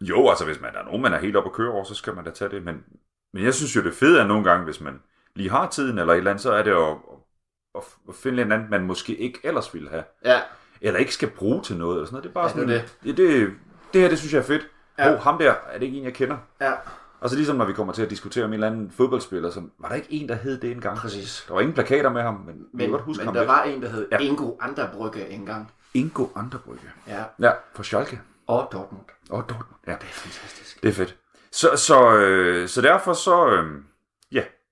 jo, 0.02 0.30
altså, 0.30 0.46
hvis 0.46 0.62
man 0.62 0.70
er 0.76 0.86
nogen, 0.86 1.02
man 1.02 1.14
er 1.14 1.18
helt 1.20 1.36
op 1.36 1.46
at 1.46 1.54
køre 1.54 1.72
over, 1.72 1.84
så 1.84 1.96
skal 1.96 2.16
man 2.16 2.24
da 2.26 2.32
tage 2.32 2.52
det, 2.52 2.64
men, 2.66 2.76
men 3.34 3.44
jeg 3.44 3.54
synes 3.54 3.76
jo, 3.76 3.82
det 3.84 3.94
fede 3.94 4.20
er 4.22 4.28
nogle 4.28 4.44
gange, 4.44 4.66
hvis 4.66 4.82
man 4.82 5.00
lige 5.36 5.50
har 5.50 5.68
tiden 5.70 5.98
eller 6.00 6.14
et 6.14 6.18
eller 6.18 6.32
andet, 6.32 6.44
så 6.44 6.52
er 6.52 6.64
det 6.64 6.72
at, 6.72 6.96
at, 7.78 8.16
finde 8.16 8.42
en 8.42 8.52
anden, 8.52 8.70
man 8.70 8.82
måske 8.84 9.16
ikke 9.16 9.40
ellers 9.44 9.74
ville 9.74 9.90
have, 9.90 10.04
Ja. 10.26 10.40
eller 10.82 11.00
ikke 11.00 11.14
skal 11.14 11.30
bruge 11.30 11.62
til 11.64 11.78
noget, 11.78 11.96
eller 11.96 12.06
sådan 12.06 12.14
noget. 12.16 12.24
Det 12.24 12.30
er 12.30 12.34
bare 12.34 12.44
Ja, 12.46 12.50
sådan, 12.50 12.68
det 13.04 13.10
er 13.10 13.16
det. 13.46 13.54
Det, 13.94 14.02
her, 14.02 14.10
det 14.10 14.20
synes 14.20 14.34
jeg 14.34 14.40
er 14.40 14.44
fedt. 14.44 14.68
Ja. 15.00 15.14
Oh, 15.14 15.20
ham 15.20 15.38
der, 15.38 15.52
er 15.72 15.80
det 15.80 15.86
ikke 15.86 15.98
en, 15.98 16.04
jeg 16.04 16.14
kender? 16.14 16.38
Ja. 16.62 16.72
Og 17.20 17.30
så 17.30 17.36
ligesom 17.36 17.56
når 17.56 17.66
vi 17.66 17.74
kommer 17.74 17.94
til 17.94 18.02
at 18.02 18.10
diskutere 18.10 18.44
om 18.44 18.50
en 18.50 18.54
eller 18.54 18.68
anden 18.68 18.92
fodboldspiller, 18.92 19.50
så 19.52 19.62
var 19.80 19.88
der 19.90 19.96
ikke 19.96 20.08
en, 20.14 20.30
der 20.30 20.36
hed 20.36 20.58
det 20.60 20.72
engang? 20.72 20.98
Præcis. 20.98 21.46
Der 21.48 21.54
var 21.54 21.62
ingen 21.62 21.74
plakater 21.74 22.10
med 22.10 22.22
ham, 22.22 22.34
men, 22.34 22.46
men 22.46 22.66
jeg 22.74 22.82
kan 22.82 22.92
godt 22.92 23.02
huske 23.02 23.20
men 23.20 23.26
ham 23.28 23.34
der 23.34 23.42
lidt. 23.42 23.48
var 23.48 23.64
en, 23.64 23.82
der 23.82 23.90
hed 23.90 24.08
Ja. 24.12 24.18
Ingo 24.18 24.52
Anderbrygge 24.62 25.30
engang. 25.30 25.72
Ingo 25.94 26.28
Anderbrygge. 26.36 26.82
Ja. 27.08 27.24
Ja, 27.40 27.52
for 27.74 27.84
Schalke. 27.84 28.20
Og 28.48 28.70
Dortmund. 28.72 29.04
Og 29.30 29.42
Dortmund. 29.50 29.64
Ja, 29.88 29.92
Det 29.92 30.02
er 30.02 30.06
fantastisk. 30.08 30.84
det 30.84 30.90
er 30.90 30.94
fedt. 30.94 31.16
Så, 31.52 31.70
så, 31.76 32.14
øh, 32.16 32.68
så 32.68 32.82
derfor 32.82 33.14
så, 33.14 33.48
øh, 33.50 33.82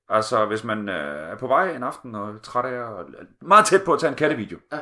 altså 0.09 0.45
hvis 0.45 0.63
man 0.63 0.89
øh, 0.89 1.31
er 1.31 1.35
på 1.39 1.47
vej 1.47 1.75
en 1.75 1.83
aften 1.83 2.15
og 2.15 2.29
træt 2.43 2.65
af 2.65 2.79
og 2.83 3.05
meget 3.41 3.65
tæt 3.65 3.83
på 3.83 3.93
at 3.93 3.99
tage 3.99 4.09
en 4.09 4.15
kattevideo, 4.15 4.57
Ja. 4.73 4.77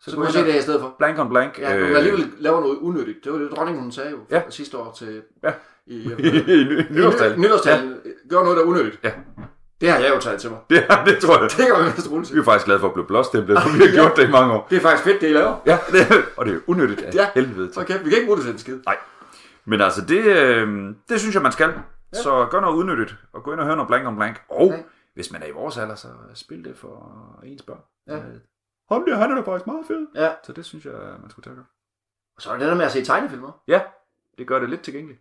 så, 0.00 0.10
Så 0.10 0.16
kunne 0.16 0.24
jeg 0.26 0.32
se 0.32 0.44
det 0.44 0.54
i 0.54 0.62
stedet 0.62 0.80
for. 0.80 0.94
blank 0.98 1.18
on 1.18 1.28
blank. 1.28 1.58
Ja, 1.58 1.76
øh, 1.76 1.96
alligevel 1.96 2.32
laver 2.38 2.60
noget 2.60 2.76
unødigt. 2.78 3.18
Det 3.24 3.32
var 3.32 3.38
det, 3.38 3.50
dronningen 3.50 3.82
hun 3.82 3.92
sagde 3.92 4.10
jo 4.10 4.16
Ja. 4.30 4.36
ja. 4.36 4.42
sidste 4.50 4.78
år 4.78 4.92
til... 4.98 5.22
Ja. 5.44 5.52
I, 5.86 6.02
i 6.02 6.64
ny- 6.64 6.86
nytårstalen. 6.90 7.40
Nytårstalen. 7.40 7.96
Gør 8.30 8.42
noget, 8.42 8.56
der 8.56 8.62
er 8.62 8.66
unødigt. 8.66 9.00
Ja. 9.04 9.10
Det 9.80 9.90
har 9.90 9.98
jeg 9.98 10.14
jo 10.14 10.20
taget 10.20 10.40
til 10.40 10.50
mig. 10.50 10.58
Det, 10.70 10.84
det 11.06 11.18
tror 11.18 11.32
jeg. 11.40 11.42
Det 11.42 11.66
kan 11.66 11.84
man 11.84 11.92
vist 11.96 12.10
roligt 12.10 12.34
Vi 12.34 12.38
er 12.40 12.44
faktisk 12.44 12.64
glade 12.66 12.80
for 12.80 12.86
at 12.86 12.92
blive 12.94 13.06
blåstemplet, 13.06 13.58
for 13.62 13.68
vi 13.78 13.84
har 13.84 13.92
gjort 13.92 14.16
det 14.16 14.28
i 14.28 14.30
mange 14.30 14.52
år. 14.54 14.66
Det 14.70 14.76
er 14.76 14.80
faktisk 14.80 15.04
fedt, 15.04 15.20
det 15.20 15.28
I 15.30 15.32
laver. 15.32 15.56
Ja, 15.66 15.78
det, 15.92 16.24
og 16.36 16.46
det 16.46 16.54
er 16.54 16.58
unødigt 16.66 17.02
af 17.02 17.14
Ja. 17.14 17.28
helvede 17.34 17.72
til. 17.72 17.82
Okay, 17.82 17.94
vi 18.04 18.08
kan 18.08 18.12
ikke 18.18 18.26
bruge 18.26 18.36
det 18.36 18.44
til 18.44 18.52
en 18.52 18.58
skid. 18.58 18.78
Men 19.64 19.80
altså, 19.80 20.04
det, 20.04 20.24
øh, 20.24 20.68
det 21.08 21.20
synes 21.20 21.34
jeg, 21.34 21.42
man 21.42 21.52
skal. 21.52 21.72
Ja. 22.12 22.22
Så 22.22 22.48
gør 22.50 22.60
noget 22.60 22.74
udnyttigt, 22.76 23.16
og 23.32 23.42
gå 23.42 23.52
ind 23.52 23.60
og 23.60 23.66
høre 23.66 23.76
noget 23.76 23.88
blank 23.88 24.06
om 24.06 24.16
blank. 24.16 24.42
Og 24.48 24.66
Ja. 24.70 24.82
hvis 25.14 25.32
man 25.32 25.42
er 25.42 25.46
i 25.46 25.50
vores 25.50 25.78
alder, 25.78 25.94
så 25.94 26.08
spil 26.34 26.64
det 26.64 26.76
for 26.76 27.40
ens 27.44 27.62
børn. 27.62 27.80
Ja. 28.06 28.16
Øh, 28.16 28.34
Ham 28.90 29.04
der, 29.04 29.16
han 29.16 29.30
er 29.30 29.34
da 29.34 29.40
faktisk 29.40 29.66
meget 29.66 29.86
fed. 29.86 30.06
Ja. 30.14 30.32
Så 30.44 30.52
det 30.52 30.64
synes 30.64 30.84
jeg, 30.84 30.94
man 31.20 31.30
skulle 31.30 31.44
tage. 31.54 31.64
Og 32.36 32.42
så 32.42 32.50
er 32.50 32.56
det 32.58 32.66
der 32.68 32.74
med 32.74 32.84
at 32.84 32.92
se 32.92 33.04
tegnefilmer. 33.04 33.62
Ja, 33.68 33.82
det 34.38 34.46
gør 34.46 34.58
det 34.58 34.70
lidt 34.70 34.80
tilgængeligt. 34.82 35.20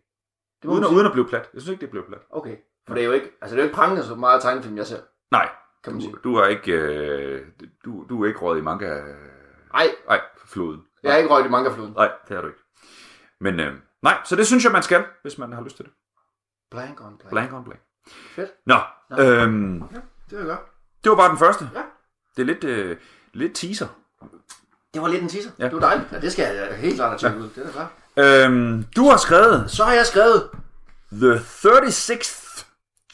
Det 0.62 0.68
Uden, 0.70 0.84
at- 0.84 0.90
uden 0.90 1.06
at 1.06 1.12
blive 1.12 1.28
plat. 1.28 1.50
Jeg 1.54 1.62
synes 1.62 1.72
ikke, 1.72 1.82
det 1.82 1.92
blev 1.92 2.06
plat. 2.08 2.22
Okay. 2.30 2.58
For 2.88 2.94
det 2.94 3.02
er 3.04 3.06
jo 3.08 3.12
ikke, 3.14 3.32
altså 3.42 3.56
det 3.56 3.62
er 3.62 3.64
jo 3.64 3.68
ikke 3.68 3.76
prangende 3.76 4.04
så 4.04 4.16
meget 4.16 4.42
tegnefilm, 4.42 4.78
jeg 4.78 4.88
ser, 4.88 5.00
Nej, 5.32 5.50
kan 5.84 5.94
man 5.94 6.02
sige. 6.02 6.14
du, 6.14 6.20
du 6.24 6.36
er 6.36 6.46
ikke, 6.48 6.72
øh, 6.72 7.48
du, 7.86 8.06
du 8.10 8.24
er 8.24 8.28
ikke 8.28 8.40
råd 8.40 8.58
i 8.58 8.62
manga... 8.62 9.02
Nej, 9.74 9.88
Nej, 10.08 10.22
floden. 10.46 10.82
jeg 11.04 11.14
er 11.14 11.18
ikke 11.18 11.30
røget 11.30 11.46
i 11.46 11.50
mangafloden. 11.50 11.94
Nej, 11.94 12.12
det 12.28 12.38
er 12.38 12.42
du 12.42 12.48
ikke. 12.48 12.60
Men 13.40 13.60
øh, 13.60 13.74
nej, 14.02 14.18
så 14.26 14.36
det 14.36 14.48
synes 14.48 14.64
jeg, 14.64 14.72
man 14.72 14.84
skal, 14.84 15.06
hvis 15.22 15.38
man 15.38 15.52
har 15.54 15.62
lyst 15.64 15.76
til 15.76 15.86
det. 15.86 15.94
Blank 16.72 17.02
on 17.02 17.18
blank. 17.18 17.30
Blank 17.30 17.54
on 17.54 17.64
blank. 17.64 17.80
Fedt. 18.36 18.52
Nå, 18.66 18.76
Nå. 19.10 19.18
øhm, 19.24 19.84
Det 20.30 20.40
var 20.40 20.46
godt. 20.46 20.60
det 21.04 21.10
var 21.10 21.16
bare 21.16 21.30
den 21.30 21.38
første. 21.38 21.70
Ja. 21.76 21.82
Det 22.36 22.42
er 22.42 22.46
lidt, 22.46 22.64
øh, 22.64 22.98
lidt 23.34 23.56
teaser. 23.56 23.88
Det 24.94 25.02
var 25.02 25.08
lidt 25.08 25.22
en 25.24 25.30
teaser. 25.30 25.50
Ja. 25.60 25.64
Ja. 25.64 25.70
Det 25.70 25.82
var 25.82 25.88
dejligt. 25.88 26.12
Ja, 26.12 26.20
det 26.20 26.32
skal 26.32 26.56
jeg 26.56 26.78
helt 26.78 26.96
klart 26.96 27.10
have 27.10 27.20
tjekket 27.20 27.40
ud. 27.42 27.50
Det 27.50 27.58
er 27.58 27.66
da 27.66 27.72
klart. 27.72 28.46
Øhm, 28.52 28.84
du 28.96 29.04
har 29.10 29.18
skrevet 29.18 29.72
Så 29.72 29.84
har 29.84 29.94
jeg 29.94 30.06
skrevet 30.06 30.50
The 31.12 31.36
36th 31.36 32.66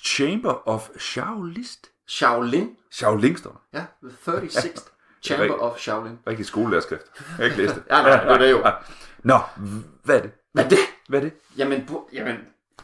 Chamber 0.03 0.67
of 0.67 0.89
Shaolin. 0.98 1.65
Shaolin. 2.07 2.75
Shaolin 2.91 3.38
står 3.38 3.62
der. 3.74 3.79
Ja, 3.79 3.86
the 4.10 4.33
36th 4.48 4.89
Chamber 5.24 5.53
of 5.55 5.77
Shaolin. 5.79 6.19
Rigtig 6.27 6.45
skolelærerskrift. 6.45 7.03
Jeg 7.19 7.36
har 7.38 7.43
ikke 7.43 7.57
læst 7.57 7.75
det. 7.75 7.83
Ja, 7.91 8.01
nej, 8.01 8.24
det 8.24 8.31
er 8.31 8.38
det 8.38 8.51
jo. 8.51 8.63
Nå, 9.24 9.39
hvad 10.03 10.17
er 10.17 10.22
det? 10.22 10.31
Hvad 10.53 10.63
er 10.65 10.69
det? 10.69 10.77
Hvad 11.10 11.19
er 11.19 11.24
det? 11.24 11.33
Jamen, 11.57 11.81
bu- 11.91 12.10
jamen 12.13 12.36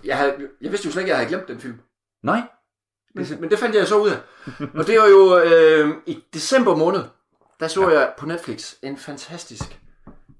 jeg, 0.03 0.17
havde, 0.17 0.49
jeg 0.61 0.71
vidste 0.71 0.85
jo 0.85 0.91
slet 0.91 1.01
ikke, 1.01 1.13
at 1.13 1.19
jeg 1.19 1.27
havde 1.27 1.29
glemt 1.37 1.47
den 1.47 1.59
film. 1.59 1.79
Nej. 2.23 2.41
Men, 3.15 3.25
men 3.39 3.49
det 3.49 3.59
fandt 3.59 3.75
jeg 3.75 3.87
så 3.87 3.99
ud 3.99 4.09
af. 4.09 4.17
Og 4.75 4.87
det 4.87 4.99
var 4.99 5.07
jo 5.07 5.37
øh, 5.39 5.95
i 6.05 6.23
december 6.33 6.75
måned, 6.75 7.03
der 7.59 7.67
så 7.67 7.89
ja. 7.89 7.99
jeg 7.99 8.13
på 8.17 8.25
Netflix 8.25 8.73
en 8.83 8.97
fantastisk 8.97 9.79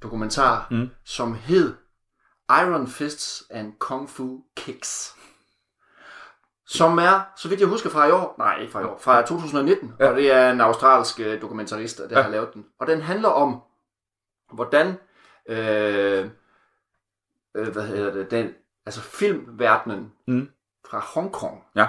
dokumentar, 0.01 0.67
Mm. 0.71 0.89
som 1.05 1.33
hed 1.35 1.73
Iron 2.49 2.87
Fists 2.87 3.43
and 3.49 3.73
Kung 3.79 4.09
Fu 4.09 4.39
Kicks. 4.55 5.15
som 6.67 6.97
er, 6.97 7.21
så 7.37 7.49
vidt 7.49 7.59
jeg 7.59 7.67
husker 7.69 7.89
fra 7.89 8.07
i 8.07 8.11
år, 8.11 8.35
nej 8.37 8.57
ikke 8.59 8.71
fra 8.71 8.81
i 8.81 8.83
år, 8.83 8.97
fra 8.97 9.21
2019, 9.21 9.93
ja. 9.99 10.09
og 10.09 10.15
det 10.15 10.31
er 10.31 10.51
en 10.51 10.61
australsk 10.61 11.19
øh, 11.19 11.41
dokumentarist, 11.41 11.97
der 11.97 12.07
ja. 12.11 12.21
har 12.21 12.29
lavet 12.29 12.53
den. 12.53 12.65
Og 12.79 12.87
den 12.87 13.01
handler 13.01 13.29
om, 13.29 13.61
hvordan, 14.53 14.87
øh, 15.49 16.29
øh, 17.55 17.67
hvad 17.67 17.87
hedder 17.87 18.13
det, 18.13 18.31
den, 18.31 18.53
altså 18.89 19.01
filmverdenen 19.01 20.11
Mm. 20.27 20.49
fra 20.89 20.99
Hongkong 20.99 21.63
Ja. 21.75 21.87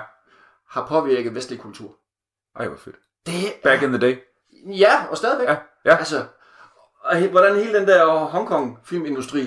har 0.69 0.87
påvirket 0.87 1.35
vestlig 1.35 1.59
kultur. 1.61 1.97
Ej, 2.57 2.69
hvor 2.69 2.77
fedt. 2.77 2.97
Det 3.27 3.35
Back 3.63 3.83
in 3.83 3.89
the 3.89 3.99
day. 3.99 4.17
Ja, 4.67 5.07
og 5.11 5.17
stadigvæk. 5.17 5.49
Ja, 5.49 5.57
ja. 5.85 5.97
Altså, 5.97 6.25
og 7.01 7.29
hvordan 7.29 7.57
hele 7.57 7.79
den 7.79 7.89
der 7.89 8.07
Hongkong 8.07 8.79
filmindustri 8.85 9.47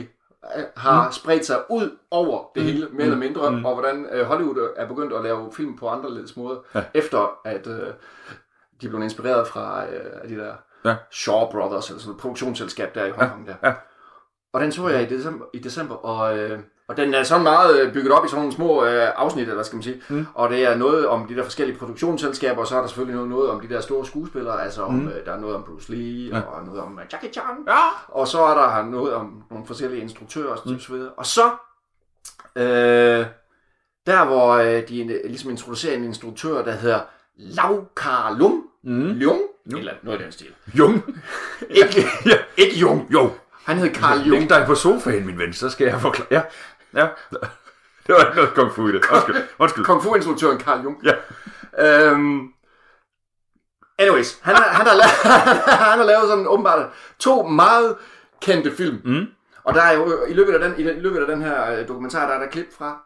øh, 0.57 0.63
har 0.77 1.05
mm. 1.05 1.11
spredt 1.11 1.45
sig 1.45 1.57
ud 1.69 1.97
over 2.11 2.51
det 2.55 2.63
hele, 2.63 2.87
mere 2.91 3.03
eller 3.03 3.17
mindre, 3.17 3.51
mm. 3.51 3.65
og 3.65 3.73
hvordan 3.73 4.05
øh, 4.11 4.25
Hollywood 4.25 4.73
er 4.75 4.87
begyndt 4.87 5.13
at 5.13 5.23
lave 5.23 5.53
film 5.53 5.77
på 5.77 5.89
anderledes 5.89 6.37
måder, 6.37 6.59
ja. 6.75 6.83
efter 6.93 7.39
at 7.45 7.67
øh, 7.67 7.93
de 8.81 8.89
blev 8.89 9.01
inspireret 9.03 9.47
fra 9.47 9.85
øh, 9.89 10.29
de 10.29 10.37
der 10.37 10.55
Ja. 10.85 10.95
Shaw 11.11 11.51
Brothers, 11.51 11.91
altså 11.91 12.11
et 12.11 12.17
produktionsselskab 12.17 12.95
der 12.95 13.05
i 13.05 13.09
Hongkong. 13.11 13.47
Der. 13.47 13.55
ja. 13.63 13.73
Og 14.53 14.61
den 14.61 14.71
så 14.71 14.87
jeg 14.87 15.01
i 15.11 15.15
december, 15.15 15.45
i 15.53 15.59
december 15.59 15.95
og, 15.95 16.37
øh, 16.37 16.59
og 16.89 16.97
den 16.97 17.13
er 17.13 17.23
sådan 17.23 17.43
meget 17.43 17.79
øh, 17.81 17.93
bygget 17.93 18.11
op 18.11 18.25
i 18.25 18.27
sådan 18.27 18.39
nogle 18.41 18.53
små 18.55 18.85
øh, 18.85 19.09
afsnit, 19.15 19.41
eller 19.41 19.53
hvad 19.53 19.63
skal 19.63 19.75
man 19.75 19.83
sige. 19.83 20.01
Mm. 20.09 20.25
Og 20.33 20.49
det 20.49 20.63
er 20.65 20.75
noget 20.75 21.07
om 21.07 21.27
de 21.27 21.35
der 21.35 21.43
forskellige 21.43 21.77
produktionsselskaber, 21.77 22.61
og 22.61 22.67
så 22.67 22.75
er 22.75 22.79
der 22.79 22.87
selvfølgelig 22.87 23.15
noget, 23.15 23.29
noget 23.29 23.49
om 23.49 23.59
de 23.61 23.69
der 23.73 23.81
store 23.81 24.05
skuespillere, 24.05 24.63
altså 24.63 24.81
om, 24.81 24.93
Mm. 24.93 25.07
øh, 25.07 25.25
der 25.25 25.31
er 25.33 25.39
noget 25.39 25.55
om 25.55 25.63
Bruce 25.63 25.91
Lee, 25.95 26.29
ja. 26.29 26.41
og 26.41 26.65
noget 26.65 26.81
om 26.81 26.99
Jackie 27.11 27.31
Chan, 27.33 27.43
Ja. 27.67 27.79
og 28.07 28.27
så 28.27 28.41
er 28.41 28.53
der 28.53 28.85
noget 28.85 29.13
om 29.13 29.43
nogle 29.51 29.65
forskellige 29.67 30.01
instruktører 30.01 30.49
og 30.55 30.59
mm. 30.65 30.79
så 30.79 30.93
videre. 30.93 31.09
Og 31.17 31.25
så, 31.25 31.43
øh, 32.55 33.25
der 34.07 34.25
hvor 34.25 34.49
øh, 34.53 34.87
de 34.89 35.21
ligesom 35.25 35.49
introducerer 35.51 35.95
en 35.97 36.03
instruktør, 36.03 36.63
der 36.63 36.71
hedder 36.71 36.99
Lau 37.37 37.85
Kar 37.95 38.35
Lung, 38.37 38.63
Mm. 38.85 38.91
Lung, 39.15 39.39
eller 39.77 39.93
noget 40.03 40.17
af 40.19 40.23
den 40.23 40.31
stil. 40.31 40.47
Jung. 40.77 41.03
Ikke, 41.69 42.05
Ja. 42.25 42.31
ikke 42.57 42.79
Jung, 42.79 43.07
Jo. 43.13 43.31
han 43.65 43.77
hed 43.77 43.93
Carl 43.95 44.17
Jung. 44.19 44.39
Læg 44.39 44.49
dig 44.49 44.63
på 44.67 44.75
sofaen, 44.75 45.25
min 45.25 45.37
ven, 45.37 45.53
så 45.53 45.69
skal 45.69 45.87
jeg 45.87 46.01
forklare. 46.01 46.27
Ja. 46.31 46.41
Ja. 46.95 47.07
Det 48.07 48.15
var 48.15 48.21
ikke 48.25 48.35
noget 48.35 48.53
kung 48.53 48.71
fu 48.71 48.87
i 48.87 48.91
det. 48.91 49.01
Undskyld. 49.11 49.35
Undskyld. 49.59 49.85
Kung 49.85 50.03
Fu-instruktøren 50.03 50.59
Carl 50.59 50.83
Jung. 50.83 50.97
Ja. 51.03 51.13
Øhm, 51.79 52.47
anyways, 53.99 54.39
han 54.41 54.55
har, 54.55 54.63
han, 54.63 54.85
har 54.87 54.93
lavet, 54.93 55.11
han 55.89 55.97
har 55.99 56.03
lavet 56.05 56.27
sådan 56.29 56.47
åbenbart 56.47 56.89
to 57.19 57.43
meget 57.43 57.95
kendte 58.41 58.71
film. 58.75 59.01
Mm. 59.05 59.25
Og 59.63 59.73
der 59.73 59.81
er 59.81 59.93
jo 59.93 60.25
i 60.25 60.33
løbet 60.33 60.53
af 60.53 60.59
den, 60.59 60.79
i 60.79 60.83
løbet 60.83 61.19
af 61.19 61.27
den 61.27 61.41
her 61.41 61.71
øh, 61.79 61.87
dokumentar, 61.87 62.27
der 62.27 62.35
er 62.35 62.39
der 62.39 62.47
klip 62.47 62.73
fra 62.77 62.97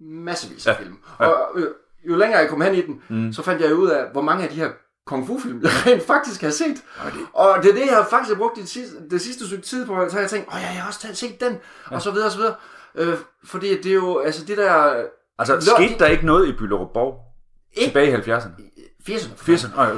massevis 0.00 0.66
af 0.66 0.72
Ja. 0.72 0.78
film. 0.78 0.98
Og 1.18 1.48
øh, 1.54 1.66
jo 2.08 2.16
længere 2.16 2.40
jeg 2.40 2.48
kom 2.48 2.60
hen 2.60 2.74
i 2.74 2.82
den, 2.82 3.02
mm. 3.08 3.32
så 3.32 3.42
fandt 3.42 3.62
jeg 3.62 3.74
ud 3.74 3.88
af, 3.88 4.04
hvor 4.12 4.22
mange 4.22 4.44
af 4.44 4.50
de 4.50 4.56
her 4.56 4.70
kung 5.06 5.26
fu 5.26 5.38
film, 5.40 5.60
jeg 5.62 5.70
rent 5.86 6.06
faktisk 6.06 6.40
har 6.42 6.50
set. 6.50 6.84
Og 7.32 7.58
det 7.62 7.70
er 7.70 7.74
det, 7.74 7.86
jeg 7.86 7.96
har 7.96 8.06
faktisk 8.10 8.36
brugt 8.38 8.56
det 8.56 8.68
sidste, 8.68 9.08
det 9.10 9.20
sidste 9.20 9.46
stykke 9.46 9.64
tid 9.64 9.86
på, 9.86 10.08
så 10.08 10.14
har 10.14 10.20
jeg 10.20 10.30
tænkt, 10.30 10.48
åh 10.48 10.60
ja, 10.60 10.66
jeg 10.66 10.82
har 10.82 10.88
også 10.88 11.08
set 11.14 11.40
den, 11.40 11.58
og 11.86 12.02
så 12.02 12.10
videre 12.10 12.26
og 12.28 12.32
så 12.32 12.38
videre. 12.38 12.54
Øh, 12.98 13.14
fordi 13.44 13.80
det 13.82 13.86
er 13.90 13.94
jo, 13.94 14.18
altså 14.18 14.44
det 14.44 14.56
der... 14.58 14.94
Altså, 15.38 15.56
Lå- 15.56 15.74
skete 15.76 15.98
der 15.98 16.06
ikke 16.06 16.26
noget 16.26 16.48
i 16.48 16.52
Byllerupborg 16.52 17.20
Ikke- 17.72 17.88
tilbage 17.90 18.10
i 18.10 18.14
70'erne? 18.14 18.48
80'erne. 19.10 19.50
80'erne? 19.50 19.76
Nej. 19.76 19.90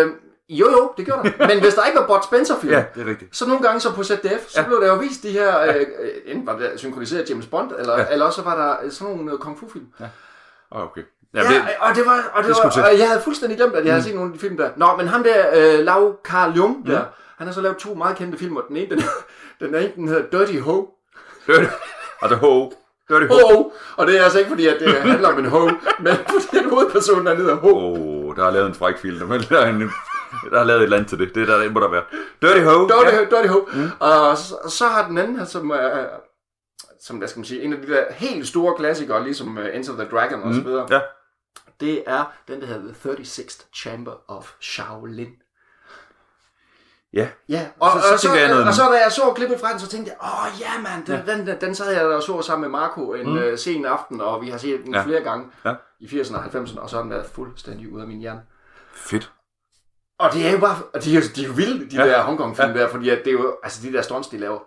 Øh, 0.00 0.06
jo, 0.48 0.70
jo, 0.70 0.92
det 0.96 1.04
gjorde 1.06 1.32
der. 1.38 1.46
Men 1.54 1.60
hvis 1.60 1.74
der 1.74 1.86
ikke 1.86 1.98
var 1.98 2.06
Bud 2.06 2.18
Spencer-film, 2.24 2.72
Ja, 2.72 2.84
det 2.94 3.02
er 3.02 3.06
rigtigt. 3.10 3.36
så 3.36 3.46
nogle 3.48 3.62
gange 3.62 3.80
så 3.80 3.92
på 3.94 4.02
ZDF, 4.04 4.48
så 4.48 4.60
Ja. 4.60 4.66
blev 4.66 4.80
der 4.80 4.86
jo 4.86 4.94
vist 4.94 5.22
de 5.22 5.30
her, 5.30 5.60
øh, 5.62 5.74
øh, 5.76 5.84
enten 6.26 6.46
var 6.46 6.56
det 6.58 6.70
synkroniseret 6.76 7.30
James 7.30 7.46
Bond, 7.46 7.70
eller, 7.78 7.92
Ja. 7.92 8.00
ja. 8.00 8.06
eller 8.12 8.26
også 8.26 8.36
så 8.36 8.42
var 8.48 8.56
der 8.66 8.76
øh, 8.84 8.90
sådan 8.92 9.14
nogle 9.16 9.32
øh, 9.32 9.38
kung 9.38 9.58
fu-film. 9.58 9.86
Åh, 10.72 10.82
okay. 10.82 11.00
Ja, 11.34 11.42
Ja, 11.42 11.52
ja 11.52 11.88
og 11.88 11.94
det 11.96 12.06
var, 12.06 12.30
og 12.34 12.42
det, 12.44 12.48
det 12.56 12.56
var, 12.76 12.82
og 12.92 12.98
jeg 12.98 13.08
havde 13.08 13.20
fuldstændig 13.20 13.58
glemt, 13.58 13.74
at 13.74 13.84
jeg 13.84 13.92
havde 13.92 14.04
set 14.04 14.14
nogle 14.14 14.28
af 14.30 14.34
de 14.34 14.40
film 14.40 14.56
der. 14.56 14.70
Nå, 14.76 14.96
men 14.96 15.08
ham 15.08 15.22
der, 15.22 15.46
øh, 15.78 15.84
Lau 15.84 16.14
Carl 16.24 16.52
Jung 16.56 16.86
der, 16.86 17.04
han 17.38 17.46
har 17.46 17.54
så 17.54 17.60
lavet 17.60 17.76
to 17.76 17.94
meget 17.94 18.16
kendte 18.16 18.38
film, 18.38 18.56
og 18.56 18.64
den 18.68 18.76
ene, 18.76 18.90
den, 18.90 19.02
den 19.60 19.74
ene, 19.74 19.92
den 19.96 20.08
hedder 20.08 20.38
Dirty 20.38 20.58
Ho. 20.58 20.86
Altså, 22.22 22.36
ho. 22.36 22.72
Dirty 23.08 23.26
ho. 23.26 23.34
Ho! 23.34 23.72
Og 23.96 24.06
det 24.06 24.18
er 24.18 24.24
altså 24.24 24.38
ikke 24.38 24.48
fordi, 24.48 24.66
at 24.66 24.80
det 24.80 24.94
handler 24.94 25.28
om 25.28 25.38
en 25.38 25.46
ho, 25.46 25.70
men 26.04 26.14
fordi 26.14 26.58
at 26.58 26.70
hovedpersonen 26.70 27.26
er 27.26 27.34
hedder 27.34 27.54
Ho. 27.54 27.68
Åh, 27.68 28.00
oh, 28.00 28.36
der 28.36 28.46
er 28.46 28.50
lavet 28.50 28.66
en 28.66 28.74
fræk 28.74 28.98
film. 28.98 29.28
Men 29.28 29.40
der 29.40 29.58
er, 29.58 29.68
en, 29.68 29.90
der 30.50 30.60
er 30.60 30.64
lavet 30.64 30.78
et 30.78 30.84
eller 30.84 30.96
andet 30.96 31.08
til 31.08 31.18
det. 31.18 31.34
Det 31.34 31.42
er 31.42 31.46
der, 31.46 31.62
det 31.62 31.72
må 31.72 31.80
der 31.80 31.88
være. 31.88 32.04
Dirty 32.42 32.60
ho. 32.64 32.88
Dirty, 32.88 33.14
Ja. 33.16 33.36
Dirty 33.36 33.48
Ho. 33.48 33.68
Mm. 33.72 33.90
Og 34.00 34.38
så, 34.38 34.54
så 34.68 34.86
har 34.86 35.08
den 35.08 35.18
anden 35.18 35.38
her, 35.38 35.44
som 35.44 35.70
er, 35.70 36.06
som 37.00 37.16
hvad 37.16 37.28
skal 37.28 37.38
man 37.40 37.44
sige, 37.44 37.62
en 37.62 37.72
af 37.72 37.78
de 37.80 37.92
der 37.92 38.12
helt 38.12 38.48
store 38.48 38.74
klassikere, 38.76 39.24
ligesom 39.24 39.58
uh, 39.58 39.64
Enter 39.76 39.92
the 39.92 40.08
Dragon 40.10 40.42
og 40.42 40.54
så 40.54 40.60
videre. 40.60 40.86
Ja. 40.90 41.00
Det 41.80 42.02
er 42.06 42.32
den, 42.48 42.60
der 42.60 42.66
hedder 42.66 42.92
The 42.92 43.12
36th 43.12 43.64
Chamber 43.74 44.12
of 44.28 44.52
Shaolin. 44.60 45.32
Ja. 47.12 47.28
Ja, 47.48 47.66
og, 47.80 47.90
Så- 47.90 47.96
og, 47.96 48.02
så 48.02 48.12
og, 48.12 48.18
så, 48.20 48.34
jeg 48.34 48.48
noget 48.48 48.66
og 48.66 48.74
så 48.74 48.82
da 48.82 48.98
jeg 49.04 49.12
så 49.12 49.32
klippet 49.36 49.60
fra 49.60 49.70
den, 49.70 49.80
så 49.80 49.88
tænkte 49.88 50.12
jeg, 50.12 50.28
åh 50.30 50.60
ja 50.60 50.80
mand, 50.82 51.06
den, 51.06 51.14
ja. 51.26 51.32
den, 51.36 51.46
den, 51.46 51.60
den 51.60 51.74
sad 51.74 51.92
jeg 51.92 52.04
der 52.04 52.16
og 52.16 52.22
så 52.22 52.42
sammen 52.42 52.70
med 52.70 52.80
Marco 52.80 53.12
en 53.14 53.26
mm. 53.26 53.36
uh, 53.36 53.42
sen 53.56 53.84
aften, 53.84 54.20
og 54.20 54.42
vi 54.42 54.48
har 54.50 54.58
set 54.58 54.80
den 54.84 54.94
Ja. 54.94 55.02
flere 55.04 55.20
gange 55.22 55.46
Ja. 55.64 55.74
i 56.00 56.06
80'erne 56.06 56.36
og 56.36 56.44
90'erne, 56.44 56.80
og 56.80 56.90
så 56.90 56.96
har 56.96 57.02
den 57.02 57.10
været 57.10 57.26
fuldstændig 57.26 57.92
ude 57.92 58.02
af 58.02 58.08
min 58.08 58.18
hjerne. 58.18 58.40
Fedt. 58.94 59.32
Og 60.18 60.32
det 60.32 60.46
er 60.46 60.52
jo 60.52 60.58
bare, 60.58 60.76
og 60.94 61.04
de 61.04 61.10
er, 61.16 61.20
jo- 61.20 61.26
de 61.36 61.42
er 61.42 61.46
jo 61.46 61.52
vilde, 61.52 61.90
de 61.90 61.96
ja. 61.96 62.08
der 62.08 62.22
Hongkong-film 62.22 62.70
ja. 62.72 62.78
der, 62.80 62.88
fordi 62.88 63.08
at 63.08 63.18
det 63.18 63.28
er 63.28 63.32
jo, 63.32 63.56
altså 63.62 63.86
de 63.88 63.92
der 63.92 64.02
stunts, 64.02 64.28
de 64.28 64.38
laver, 64.38 64.58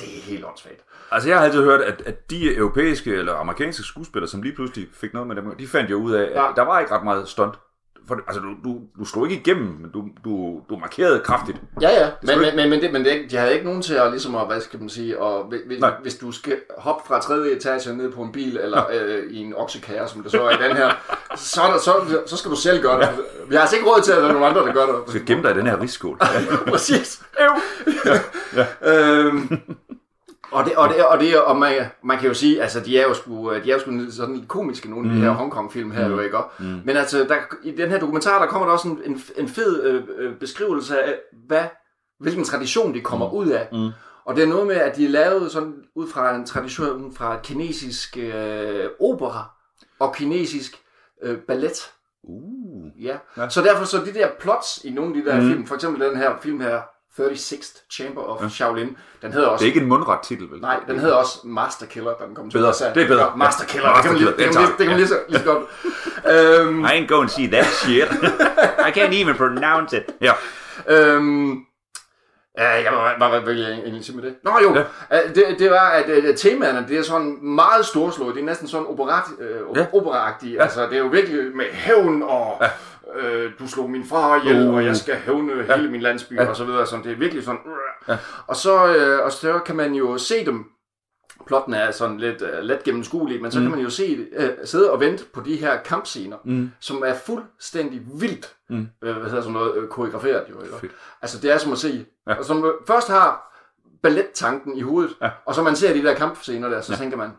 det 0.00 0.08
er 0.18 0.22
helt 0.22 0.44
åndssvagt. 0.44 0.80
Altså, 1.10 1.28
jeg 1.28 1.38
har 1.38 1.44
altid 1.44 1.64
hørt, 1.64 1.80
at, 1.80 2.02
at 2.06 2.30
de 2.30 2.56
europæiske 2.56 3.14
eller 3.14 3.34
amerikanske 3.34 3.82
skuespillere, 3.82 4.28
som 4.28 4.42
lige 4.42 4.54
pludselig 4.54 4.88
fik 4.92 5.12
noget 5.12 5.28
med 5.28 5.36
dem, 5.36 5.56
de 5.56 5.68
fandt 5.68 5.90
jo 5.90 5.96
ud 5.96 6.12
af, 6.12 6.22
at 6.22 6.30
Ja. 6.32 6.46
der 6.56 6.62
var 6.62 6.80
ikke 6.80 6.92
ret 6.94 7.04
meget 7.04 7.28
stunt. 7.28 7.54
For, 8.08 8.18
altså, 8.26 8.40
du, 8.40 8.48
du, 8.64 8.80
du 8.98 9.04
slog 9.04 9.30
ikke 9.30 9.40
igennem, 9.40 9.66
men 9.80 9.90
du, 9.90 10.04
du, 10.24 10.60
du 10.70 10.76
markerede 10.76 11.20
kraftigt. 11.20 11.60
Ja, 11.80 11.90
ja, 11.90 12.10
men, 12.22 12.40
men, 12.40 12.56
men, 12.56 12.70
men, 12.70 12.80
det, 12.80 12.92
men 12.92 13.04
det, 13.04 13.30
de 13.30 13.36
havde 13.36 13.52
ikke 13.52 13.66
nogen 13.66 13.82
til 13.82 13.94
at, 13.94 14.10
ligesom 14.10 14.34
at, 14.34 14.46
hvad 14.46 14.60
skal 14.60 14.80
man 14.80 14.88
sige, 14.88 15.20
og 15.20 15.44
hvis, 15.44 15.80
Nej. 15.80 15.92
hvis 16.02 16.14
du 16.14 16.32
skal 16.32 16.56
hoppe 16.78 17.08
fra 17.08 17.20
tredje 17.20 17.56
etage 17.56 17.96
ned 17.96 18.12
på 18.12 18.22
en 18.22 18.32
bil, 18.32 18.56
eller 18.56 18.82
øh, 18.92 19.22
i 19.30 19.38
en 19.38 19.54
oksekære, 19.56 20.08
som 20.08 20.22
det 20.22 20.30
så 20.30 20.42
er 20.42 20.50
i 20.50 20.68
den 20.68 20.76
her, 20.76 20.90
så, 21.36 21.62
er 21.62 21.70
der, 21.72 21.78
så, 21.78 21.92
så 22.26 22.36
skal 22.36 22.50
du 22.50 22.56
selv 22.56 22.82
gøre 22.82 23.00
det. 23.00 23.08
Vi 23.48 23.54
har 23.54 23.62
altså 23.62 23.76
ikke 23.76 23.88
råd 23.88 24.02
til, 24.02 24.12
at 24.12 24.18
der 24.18 24.28
er 24.28 24.32
nogen 24.32 24.48
andre, 24.48 24.66
der 24.66 24.72
gør 24.72 24.86
det. 24.86 24.94
Du 25.06 25.10
skal 25.10 25.26
gemme 25.26 25.42
dig 25.42 25.54
i 25.54 25.58
den 25.58 25.66
her 25.66 25.80
risskål. 25.80 26.18
Præcis. 26.72 27.22
Øv. 27.40 27.50
øhm, 28.92 29.58
og 30.50 30.64
det, 30.64 30.76
og 30.76 30.88
det, 30.88 31.04
og 31.04 31.20
det, 31.20 31.40
og 31.40 31.56
man, 31.56 31.72
man 32.02 32.18
kan 32.18 32.28
jo 32.28 32.34
sige, 32.34 32.62
altså 32.62 32.80
de 32.80 32.98
er 32.98 33.02
jo 33.02 33.14
sgu, 33.14 33.54
de 33.54 33.70
er 33.70 33.74
jo 33.74 33.78
sgu 33.78 34.10
sådan 34.10 34.44
komiske, 34.48 34.90
nogle 34.90 35.08
af 35.10 35.16
de 35.16 35.20
her 35.20 35.30
Hongkong-film 35.30 35.90
her, 35.90 36.08
jo 36.08 36.20
ikke? 36.20 36.38
Mm. 36.58 36.80
Men 36.84 36.96
altså, 36.96 37.18
der, 37.18 37.36
i 37.62 37.70
den 37.70 37.90
her 37.90 37.98
dokumentar, 37.98 38.38
der 38.38 38.46
kommer 38.46 38.66
der 38.66 38.72
også 38.72 38.88
en, 38.88 39.00
en, 39.04 39.22
en 39.36 39.48
fed 39.48 39.82
øh, 39.82 40.02
øh, 40.18 40.36
beskrivelse 40.36 41.02
af, 41.02 41.14
hvad, 41.46 41.64
hvilken 42.20 42.44
tradition 42.44 42.94
de 42.94 43.00
kommer 43.00 43.28
mm. 43.28 43.36
ud 43.36 43.48
af. 43.48 43.68
Mm. 43.72 43.90
Og 44.24 44.36
det 44.36 44.44
er 44.44 44.48
noget 44.48 44.66
med, 44.66 44.76
at 44.76 44.96
de 44.96 45.04
er 45.04 45.10
lavet 45.10 45.52
sådan 45.52 45.74
ud 45.96 46.08
fra 46.08 46.34
en 46.34 46.46
tradition 46.46 47.14
fra 47.14 47.40
kinesisk 47.42 48.16
øh, 48.16 48.86
opera 49.00 49.50
og 50.00 50.14
kinesisk 50.14 50.76
øh, 51.22 51.38
ballet. 51.38 51.90
Uh. 52.22 53.04
Ja. 53.04 53.16
ja. 53.36 53.48
Så 53.48 53.62
derfor 53.62 53.84
så 53.84 53.98
de 53.98 54.14
der 54.14 54.28
plots 54.40 54.84
i 54.84 54.90
nogle 54.90 55.16
af 55.16 55.22
de 55.22 55.30
der 55.30 55.40
mm. 55.40 55.48
film, 55.48 55.66
for 55.66 55.74
eksempel 55.74 56.08
den 56.08 56.16
her 56.16 56.30
film 56.40 56.60
her, 56.60 56.80
36th 57.20 57.86
Chamber 57.92 58.22
of 58.22 58.42
ja. 58.42 58.48
Shaolin, 58.48 58.96
den 59.22 59.32
hedder 59.32 59.48
også... 59.48 59.62
Det 59.62 59.68
er 59.68 59.72
ikke 59.74 59.82
en 59.82 59.88
mundret 59.88 60.18
titel, 60.22 60.50
vel? 60.50 60.60
Nej, 60.60 60.80
den 60.88 60.98
hedder 60.98 61.14
også 61.16 61.38
Master 61.44 61.86
Killer, 61.86 62.14
da 62.20 62.24
den 62.26 62.34
kom 62.34 62.50
til 62.50 62.58
Bedre. 62.58 62.70
USA. 62.70 62.92
Det 62.94 63.02
er 63.02 63.06
bedre. 63.08 63.32
Master 63.36 63.64
Killer, 63.64 63.88
Master 63.88 64.02
det 64.02 64.02
kan 64.02 64.12
man 64.12 64.18
lige, 64.20 64.30
det 64.30 64.52
kan 64.52 64.54
man 64.54 64.62
lige, 64.62 64.70
det 64.78 64.78
kan 64.78 64.86
man 64.88 64.96
lige, 64.96 65.08
så, 65.08 65.18
lige 65.28 65.38
så 65.38 65.44
godt. 65.44 66.60
øhm, 66.66 66.84
I 66.84 66.88
ain't 66.88 67.06
going 67.06 67.28
to 67.28 67.34
see 67.34 67.46
that 67.50 67.66
shit. 67.66 68.08
I 68.88 68.90
can't 68.98 69.14
even 69.22 69.34
pronounce 69.36 69.96
it. 69.96 70.04
Ja. 70.20 70.32
øhm, 70.88 71.64
Ja, 72.58 72.68
jeg 72.70 72.92
var, 72.92 73.14
var, 73.18 73.30
var, 73.30 73.40
var 73.40 73.50
egentlig 73.52 74.04
sige 74.04 74.16
med 74.16 74.24
det. 74.24 74.34
Nå 74.44 74.50
jo, 74.62 74.74
Ja. 75.10 75.22
det, 75.34 75.56
det 75.58 75.70
var, 75.70 75.88
at 75.90 76.08
uh, 76.28 76.34
temaerne, 76.36 76.84
det 76.88 76.98
er 76.98 77.02
sådan 77.02 77.38
meget 77.42 77.86
storslået. 77.86 78.34
Det 78.34 78.40
er 78.40 78.44
næsten 78.46 78.68
sådan 78.68 78.86
operat, 78.86 79.22
øh, 79.40 79.60
ja. 79.76 79.86
operaagtigt. 79.92 80.54
Ja. 80.54 80.62
Altså, 80.62 80.82
det 80.86 80.92
er 80.92 80.98
jo 80.98 81.06
virkelig 81.06 81.56
med 81.56 81.64
hævn 81.72 82.22
og... 82.22 82.58
Ja. 82.60 82.68
Øh, 83.16 83.52
du 83.58 83.68
slog 83.68 83.90
min 83.90 84.04
far 84.04 84.36
ihjel, 84.40 84.68
Uh. 84.68 84.74
og 84.74 84.84
jeg 84.84 84.96
skal 84.96 85.16
hævne 85.16 85.52
ja. 85.68 85.76
hele 85.76 85.90
min 85.90 86.00
landsby, 86.00 86.34
Ja. 86.36 86.46
og 86.48 86.56
så 86.56 86.64
videre. 86.64 86.86
Sådan, 86.86 87.04
det 87.04 87.12
er 87.12 87.16
virkelig 87.16 87.44
sådan... 87.44 87.60
Ja. 88.08 88.16
Og, 88.46 88.56
så, 88.56 88.86
øh, 88.96 89.24
og 89.24 89.32
så 89.32 89.58
kan 89.58 89.76
man 89.76 89.94
jo 89.94 90.18
se 90.18 90.46
dem 90.46 90.70
plotten 91.46 91.74
er 91.74 91.90
sådan 91.90 92.18
lidt 92.18 92.42
uh, 92.42 92.48
let 92.62 92.84
gennemskuelig, 92.84 93.42
men 93.42 93.52
så 93.52 93.58
mm. 93.58 93.64
kan 93.64 93.70
man 93.70 93.80
jo 93.80 93.90
se, 93.90 94.26
uh, 94.38 94.44
sidde 94.64 94.90
og 94.90 95.00
vente 95.00 95.24
på 95.32 95.40
de 95.40 95.56
her 95.56 95.80
kampscener, 95.82 96.36
mm. 96.44 96.70
som 96.80 97.02
er 97.06 97.14
fuldstændig 97.14 98.02
vildt, 98.20 98.54
mm. 98.70 98.76
uh, 98.76 99.10
hvad 99.12 99.14
hedder 99.14 99.40
sådan 99.40 99.52
noget, 99.52 99.76
uh, 99.76 99.88
koreograferet 99.88 100.44
jo. 100.50 100.60
Eller? 100.60 100.76
Altså 101.22 101.40
det 101.40 101.50
er 101.52 101.58
som 101.58 101.72
at 101.72 101.78
se, 101.78 102.06
ja. 102.28 102.34
og 102.34 102.44
som 102.44 102.64
uh, 102.64 102.70
først 102.86 103.08
har 103.08 103.50
ballettanken 104.02 104.76
i 104.76 104.80
hovedet, 104.82 105.16
Ja. 105.22 105.30
og 105.46 105.54
så 105.54 105.62
man 105.62 105.76
ser 105.76 105.92
de 105.94 106.02
der 106.02 106.14
kampscener 106.14 106.68
der, 106.68 106.80
så 106.80 106.92
ja. 106.92 106.98
tænker 106.98 107.16
man, 107.16 107.30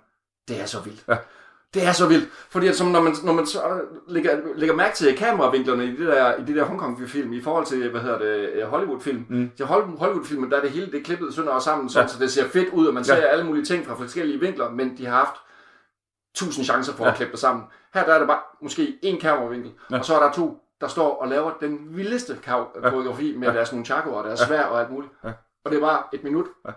det 0.48 0.62
er 0.62 0.66
så 0.66 0.80
vildt. 0.80 1.04
Ja. 1.08 1.18
Det 1.76 1.86
er 1.88 1.92
så 1.92 2.08
vildt, 2.08 2.30
fordi 2.50 2.68
at 2.68 2.76
som 2.76 2.88
når 2.88 3.02
man, 3.02 3.16
når 3.24 3.34
man 3.34 3.46
så 3.46 3.82
lægger, 4.08 4.38
lægger 4.56 4.76
mærke 4.76 4.96
til 4.96 5.18
kameravinklerne 5.18 5.86
i 5.86 5.96
de 5.96 6.06
der, 6.06 6.36
i 6.36 6.44
de 6.44 6.56
der 6.56 6.64
Hongkong-film, 6.64 7.34
i 7.34 7.42
forhold 7.42 7.66
til, 7.66 7.90
hvad 7.90 8.02
hedder 8.02 8.18
det, 8.18 8.50
øh, 8.54 8.68
Hollywood-film. 8.68 9.26
Mm. 9.30 9.52
Til 9.58 9.64
Hol- 9.66 9.98
Hollywood-filmen, 10.00 10.52
der 10.52 10.58
er 10.58 10.62
det 10.62 10.70
hele 10.70 10.86
det 10.92 11.00
er 11.00 11.04
klippet 11.04 11.34
sønder 11.34 11.52
og 11.52 11.62
sammen, 11.62 11.90
sådan, 11.90 12.08
Ja. 12.08 12.14
så 12.14 12.20
det 12.20 12.32
ser 12.32 12.48
fedt 12.48 12.70
ud, 12.70 12.88
og 12.88 12.94
man 12.94 13.04
Ja. 13.04 13.06
ser 13.16 13.28
alle 13.28 13.46
mulige 13.46 13.66
ting 13.66 13.86
fra 13.86 13.96
forskellige 13.96 14.40
vinkler, 14.40 14.70
men 14.70 14.98
de 14.98 15.06
har 15.06 15.16
haft 15.18 15.36
tusind 16.36 16.66
chancer 16.66 16.94
for 16.94 17.04
ja. 17.06 17.10
at 17.12 17.16
klippe 17.16 17.32
det 17.32 17.40
sammen. 17.40 17.66
Her 17.94 18.06
der 18.06 18.14
er 18.14 18.20
der 18.20 18.28
bare 18.28 18.40
måske 18.62 18.98
en 19.04 19.20
kameravinkel, 19.20 19.72
ja. 19.92 19.98
og 20.00 20.06
så 20.06 20.16
er 20.16 20.24
der 20.24 20.32
to, 20.32 20.58
der 20.82 20.88
står 20.88 21.10
og 21.22 21.28
laver 21.28 21.52
den 21.60 21.80
vildeste 21.90 22.38
koreografi 22.46 23.36
med 23.38 23.48
ja. 23.48 23.54
deres 23.54 23.74
nunchaku 23.74 24.10
og 24.10 24.24
deres 24.24 24.40
svær 24.40 24.64
og 24.64 24.80
alt 24.80 24.92
muligt. 24.92 25.14
Ja. 25.24 25.30
Og 25.66 25.72
det 25.72 25.78
er 25.78 25.82
bare 25.82 26.04
et 26.14 26.24
minut, 26.24 26.46
ja. 26.68 26.72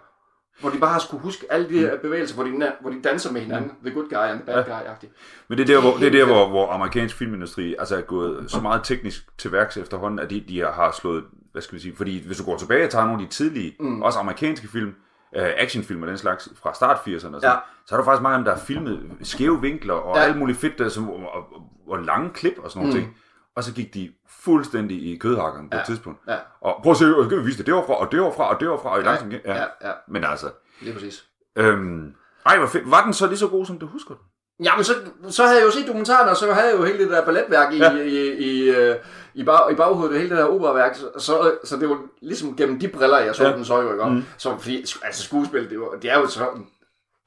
Hvor 0.61 0.71
de 0.71 0.79
bare 0.79 0.91
har 0.93 0.99
skulle 0.99 1.23
huske 1.23 1.47
alle 1.51 1.69
de 1.69 1.79
her 1.79 1.99
bevægelser, 1.99 2.35
hvor 2.35 2.45
de, 2.45 2.73
hvor 2.81 2.91
de 2.91 3.03
danser 3.05 3.33
med 3.33 3.41
hinanden. 3.41 3.71
The 3.85 3.95
good 3.95 4.09
guy 4.09 4.15
and 4.17 4.41
the 4.41 4.47
bad 4.47 4.65
guy-agtigt. 4.65 5.09
Men 5.49 5.59
det 5.59 5.71
er 5.71 5.75
der, 5.75 5.81
hvor, 5.81 5.97
det 5.99 6.07
er 6.07 6.11
der 6.11 6.25
hvor, 6.25 6.49
hvor 6.49 6.73
amerikansk 6.73 7.17
filmindustri 7.17 7.75
altså 7.79 7.97
er 7.97 8.01
gået 8.01 8.51
så 8.51 8.61
meget 8.61 8.81
teknisk 8.85 9.39
til 9.39 9.53
værks 9.53 9.77
efterhånden, 9.77 10.19
at 10.19 10.31
de, 10.31 10.45
de 10.49 10.61
har 10.61 10.95
slået, 11.01 11.25
hvad 11.53 11.63
skal 11.63 11.75
vi 11.77 11.81
sige, 11.81 11.97
fordi 11.97 12.27
hvis 12.27 12.39
du 12.39 12.45
går 12.45 12.57
tilbage 12.57 12.85
og 12.85 12.91
tager 12.91 13.05
nogle 13.07 13.23
af 13.23 13.29
de 13.29 13.35
tidlige, 13.35 13.77
mm. 13.81 14.03
også 14.03 14.19
amerikanske 14.19 14.69
film, 14.69 14.89
uh, 15.37 15.43
actionfilm 15.57 16.03
og 16.03 16.09
den 16.09 16.19
slags, 16.19 16.49
fra 16.63 16.75
start 16.75 16.97
80'erne, 16.97 17.35
og 17.35 17.41
så, 17.41 17.49
Ja. 17.49 17.55
så 17.87 17.95
er 17.95 17.99
der 17.99 18.05
faktisk 18.05 18.23
mange 18.23 18.35
af 18.35 18.39
dem, 18.39 18.45
der 18.45 18.53
er 18.53 18.59
filmet 18.59 19.01
skæve 19.23 19.61
vinkler 19.61 19.95
og 19.95 20.17
Ja. 20.17 20.23
alt 20.23 20.37
muligt 20.39 20.59
fedt, 20.59 20.79
der, 20.79 20.89
som, 20.89 21.11
og, 21.11 21.17
og, 21.17 21.45
og, 21.89 22.03
lange 22.03 22.31
klip 22.31 22.55
og 22.59 22.71
sådan 22.71 22.87
nogle 22.87 23.01
mm. 23.01 23.05
ting. 23.05 23.17
Og 23.57 23.65
så 23.65 23.75
gik 23.75 23.95
de 23.95 24.11
fuldstændig 24.45 25.13
i 25.13 25.17
kødhakkeren 25.17 25.71
på 25.71 25.77
Ja. 25.77 25.81
et 25.81 25.87
tidspunkt. 25.87 26.19
Ja. 26.29 26.37
Og 26.61 26.81
prøv 26.83 26.91
at 26.93 26.99
se, 26.99 27.15
skal 27.25 27.39
vi 27.39 27.45
vise 27.45 27.59
det 27.59 27.67
derovre, 27.67 27.97
og 27.97 28.13
derovre, 28.13 28.49
og 28.49 28.61
derovre, 28.61 28.91
og 28.91 29.01
i 29.01 29.03
langsomt. 29.03 29.33
Ja. 29.33 29.39
Ja, 29.55 29.65
ja, 29.85 29.93
Men 30.09 30.25
altså, 30.25 30.47
lige 30.81 30.95
præcis. 30.95 31.25
øhm, 31.57 32.13
ej, 32.47 32.59
hvor 32.59 32.67
fedt. 32.67 32.91
Var 32.91 33.05
den 33.05 33.13
så 33.13 33.27
lige 33.27 33.39
så 33.39 33.49
god, 33.49 33.67
som 33.67 33.79
du 33.79 33.87
husker 33.87 34.15
den? 34.15 34.23
Jamen, 34.65 34.85
så, 34.85 34.95
så 35.29 35.43
havde 35.47 35.59
jeg 35.59 35.67
jo 35.67 35.71
set 35.71 35.87
dokumentaren, 35.87 36.29
og 36.29 36.37
så 36.37 36.53
havde 36.53 36.67
jeg 36.69 36.79
jo 36.79 36.85
hele 36.85 36.99
det 36.99 37.11
der 37.11 37.25
balletværk 37.25 37.73
i, 37.73 37.79
ja. 37.79 37.93
Ja. 37.93 38.03
i, 38.03 38.33
i, 38.33 38.69
øh, 38.71 38.97
i, 39.35 39.45
bag, 39.45 39.73
i 39.73 39.75
baghovedet, 39.75 40.13
og 40.15 40.19
hele 40.21 40.31
det 40.31 40.39
der 40.39 40.45
operaværk, 40.45 40.95
så, 41.19 41.53
så, 41.65 41.77
det 41.77 41.89
var 41.89 41.99
ligesom 42.23 42.57
gennem 42.57 42.81
de 42.81 42.89
briller, 42.89 43.19
jeg 43.19 43.35
så 43.35 43.43
ja. 43.43 43.51
Ja. 43.51 43.57
den 43.57 43.65
så 43.65 43.81
jo, 43.81 43.93
ikke? 43.93 44.05
Mm. 44.05 44.25
Så, 44.39 44.59
fordi, 44.59 44.85
altså 45.03 45.23
skuespil, 45.23 45.71
det, 45.71 45.81
var, 45.81 45.87
det 46.03 46.11
er 46.13 46.19
jo 46.19 46.27
sådan, 46.27 46.67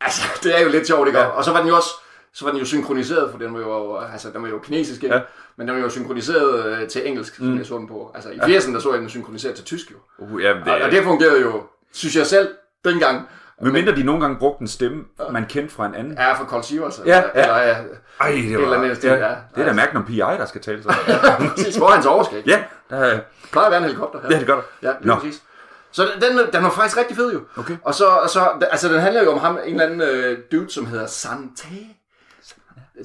altså, 0.02 0.22
det 0.44 0.58
er 0.60 0.64
jo 0.64 0.70
lidt 0.70 0.88
sjovt, 0.88 1.08
ikke? 1.08 1.20
Ja. 1.20 1.26
Og 1.28 1.44
så 1.44 1.52
var 1.52 1.60
den 1.60 1.68
jo 1.68 1.76
også, 1.76 1.90
så 2.34 2.46
var 2.46 2.52
den 2.52 2.60
jo 2.60 2.66
synkroniseret, 2.66 3.32
for 3.32 3.38
den 3.38 3.54
var 3.54 3.60
jo, 3.60 3.98
altså, 3.98 4.30
den 4.34 4.44
var 4.44 4.50
jo 4.50 4.60
kinesisk? 4.60 5.04
Ja. 5.04 5.16
Ja. 5.16 5.22
men 5.56 5.68
den 5.68 5.76
var 5.76 5.82
jo 5.82 5.90
synkroniseret 5.90 6.66
øh, 6.66 6.88
til 6.88 7.08
engelsk, 7.08 7.36
som 7.36 7.58
jeg 7.58 7.66
så 7.66 7.78
den 7.78 7.88
på. 7.88 8.12
Altså, 8.16 8.30
i 8.30 8.38
80'erne, 8.38 8.74
der 8.74 8.80
så 8.80 8.92
jeg 8.92 9.02
den 9.02 9.10
synkroniseret 9.10 9.56
til 9.56 9.66
tysk, 9.66 9.92
jo. 9.92 9.98
Uh, 10.18 10.44
ja, 10.44 10.50
det, 10.54 10.68
Og, 10.68 10.82
og 10.82 10.92
det 10.92 11.04
fungerede 11.04 11.42
jo, 11.42 11.64
synes 11.92 12.16
jeg 12.16 12.26
selv, 12.26 12.50
dengang. 12.86 13.28
Men 13.62 13.74
mindre 13.74 13.96
de 13.96 14.04
nogle 14.04 14.22
gange 14.22 14.38
brugte 14.40 14.62
en 14.62 14.68
stemme, 14.68 15.04
man 15.32 15.46
kendte 15.46 15.76
fra 15.76 15.86
en 15.86 15.96
anden. 15.96 16.18
Er 16.18 16.36
for 16.36 16.46
Cold 16.46 16.64
Sivers. 16.64 17.02
Ja, 17.06 17.16
ja. 17.16 17.42
Eller, 17.42 17.58
ja. 17.58 17.76
Ej, 18.20 18.32
det 18.32 18.54
eller 18.54 18.68
var... 18.68 18.76
andet 18.76 18.98
stil, 18.98 19.10
ja, 19.10 19.16
ja. 19.16 19.36
det 19.56 19.62
er 19.62 19.66
da 19.66 19.74
Magnum 19.74 20.06
P.I., 20.06 20.18
der 20.18 20.46
skal 20.46 20.62
tale 20.62 20.84
så. 20.84 20.94
Præcis, 21.56 21.76
hvor 21.76 21.88
er 21.88 21.92
hans 21.92 22.06
overskæg? 22.06 22.44
ja, 22.48 22.64
der, 22.90 23.20
plejer 23.52 23.66
at 23.66 23.72
være 23.72 23.78
en 23.78 23.84
helikopter 23.84 24.20
her. 24.22 24.28
ja, 24.32 24.40
det 24.40 24.48
gør 24.48 24.56
der. 24.56 24.62
Ja, 24.82 24.94
lige 25.00 25.08
Nå. 25.08 25.16
præcis. 25.16 25.44
Så 25.92 26.08
den, 26.22 26.38
den, 26.38 26.48
den 26.54 26.64
var 26.64 26.70
faktisk 26.70 26.98
rigtig 26.98 27.18
fed 27.18 27.34
jo. 27.34 27.42
Okay. 27.58 27.78
Og 27.84 27.94
så, 27.94 28.06
og 28.06 28.30
så 28.30 28.50
altså 28.72 28.94
den 28.94 29.00
handler 29.00 29.24
jo 29.24 29.32
om 29.32 29.40
ham, 29.40 29.60
en 29.66 29.82
eller 29.82 29.86
anden 29.86 30.02
øh, 30.02 30.38
dude, 30.52 30.74
som 30.74 30.86
hedder 30.86 31.08
Sante. 31.08 31.68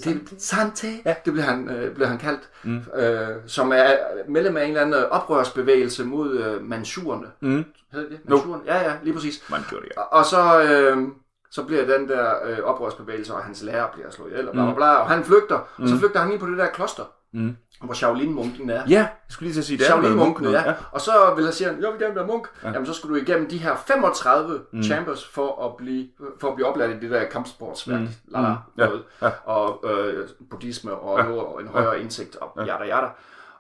Det, 0.05 0.35
Sante, 0.38 0.87
ja. 1.05 1.14
det 1.25 1.33
bliver 1.33 1.46
han, 1.46 1.70
øh, 1.70 1.94
bliver 1.94 2.09
han 2.09 2.18
kaldt, 2.18 2.49
mm. 2.62 2.83
øh, 2.94 3.29
som 3.46 3.72
er 3.72 3.96
medlem 4.29 4.57
af 4.57 4.62
en 4.62 4.68
eller 4.68 4.81
anden 4.81 5.01
øh, 5.01 5.09
oprørsbevægelse 5.11 6.05
mod 6.05 6.38
øh, 6.38 6.62
mansurerne. 6.64 7.27
Mm. 7.40 7.64
Hedder 7.92 8.09
det? 8.09 8.18
Mansurerne? 8.25 8.62
Ja, 8.66 8.79
ja, 8.79 8.92
lige 9.03 9.14
præcis. 9.14 9.51
Man 9.51 9.61
gjorde 9.68 9.85
det, 9.85 9.92
ja. 9.96 10.01
Og, 10.01 10.12
og 10.12 10.25
så, 10.25 10.62
øh, 10.62 11.09
så 11.51 11.62
bliver 11.62 11.99
den 11.99 12.09
der 12.09 12.31
øh, 12.44 12.59
oprørsbevægelse, 12.59 13.35
og 13.35 13.42
hans 13.42 13.62
lærer 13.62 13.87
bliver 13.92 14.11
slået 14.11 14.31
ihjel, 14.31 14.49
og 14.49 14.53
bla, 14.53 14.64
bla, 14.64 14.75
bla, 14.75 14.94
og 14.94 15.11
han 15.11 15.25
flygter, 15.25 15.59
mm. 15.79 15.83
og 15.83 15.88
så 15.88 15.99
flygter 15.99 16.20
han 16.20 16.33
ind 16.33 16.40
på 16.40 16.46
det 16.46 16.59
der 16.59 16.66
kloster, 16.66 17.05
mm. 17.40 17.57
hvor 17.85 17.94
Shaolin-munken 17.94 18.70
er. 18.70 18.83
Ja, 18.88 18.99
jeg 18.99 19.09
skulle 19.29 19.46
lige 19.46 19.55
til 19.55 19.61
at 19.61 19.64
sige, 19.64 19.79
det 19.79 19.87
er 19.87 19.90
noget 19.90 20.05
Shaolin-munkene, 20.05 20.49
munk 20.49 20.66
ja. 20.66 20.75
Og 20.92 21.01
så 21.01 21.33
vil 21.37 21.44
han 21.44 21.53
sige, 21.53 21.68
jeg 21.68 21.92
vil 21.92 22.01
gerne 22.01 22.14
være 22.14 22.27
munk. 22.27 22.49
Ja. 22.62 22.70
Jamen, 22.70 22.87
så 22.87 22.92
skulle 22.92 23.20
du 23.20 23.25
igennem 23.25 23.49
de 23.49 23.59
her 23.59 23.77
35 23.77 24.61
mm. 24.72 24.83
chambers 24.83 25.29
for 25.29 25.64
at 25.66 25.77
blive, 25.77 26.09
for 26.40 26.49
at 26.49 26.55
blive 26.55 26.66
oplært 26.68 26.90
i 26.90 27.01
det 27.01 27.11
der 27.11 27.29
kampsportsværk. 27.29 28.01
Mm. 28.01 28.09
Lala, 28.29 28.49
Mm. 28.49 28.55
Ja. 28.79 28.87
noget. 28.87 29.05
Og 29.44 29.85
øh, 29.90 30.29
buddhisme 30.51 30.94
og, 30.94 31.18
ja. 31.18 31.25
og 31.42 31.61
en 31.61 31.68
højere 31.68 32.01
indsigt 32.01 32.37
og 32.37 32.66
ja. 32.66 32.79
yada 32.79 32.96
yada. 32.96 33.09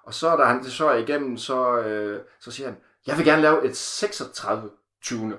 Og 0.04 0.14
så 0.14 0.36
da 0.36 0.44
han 0.44 0.62
det 0.62 0.72
så 0.72 0.88
er 0.88 0.94
igennem, 0.96 1.36
så, 1.36 1.78
øh, 1.78 2.20
så 2.40 2.50
siger 2.50 2.68
han, 2.68 2.76
jeg 3.06 3.16
vil 3.16 3.24
gerne 3.24 3.42
lave 3.42 3.64
et 3.64 3.76
36 3.76 4.70
20. 5.02 5.36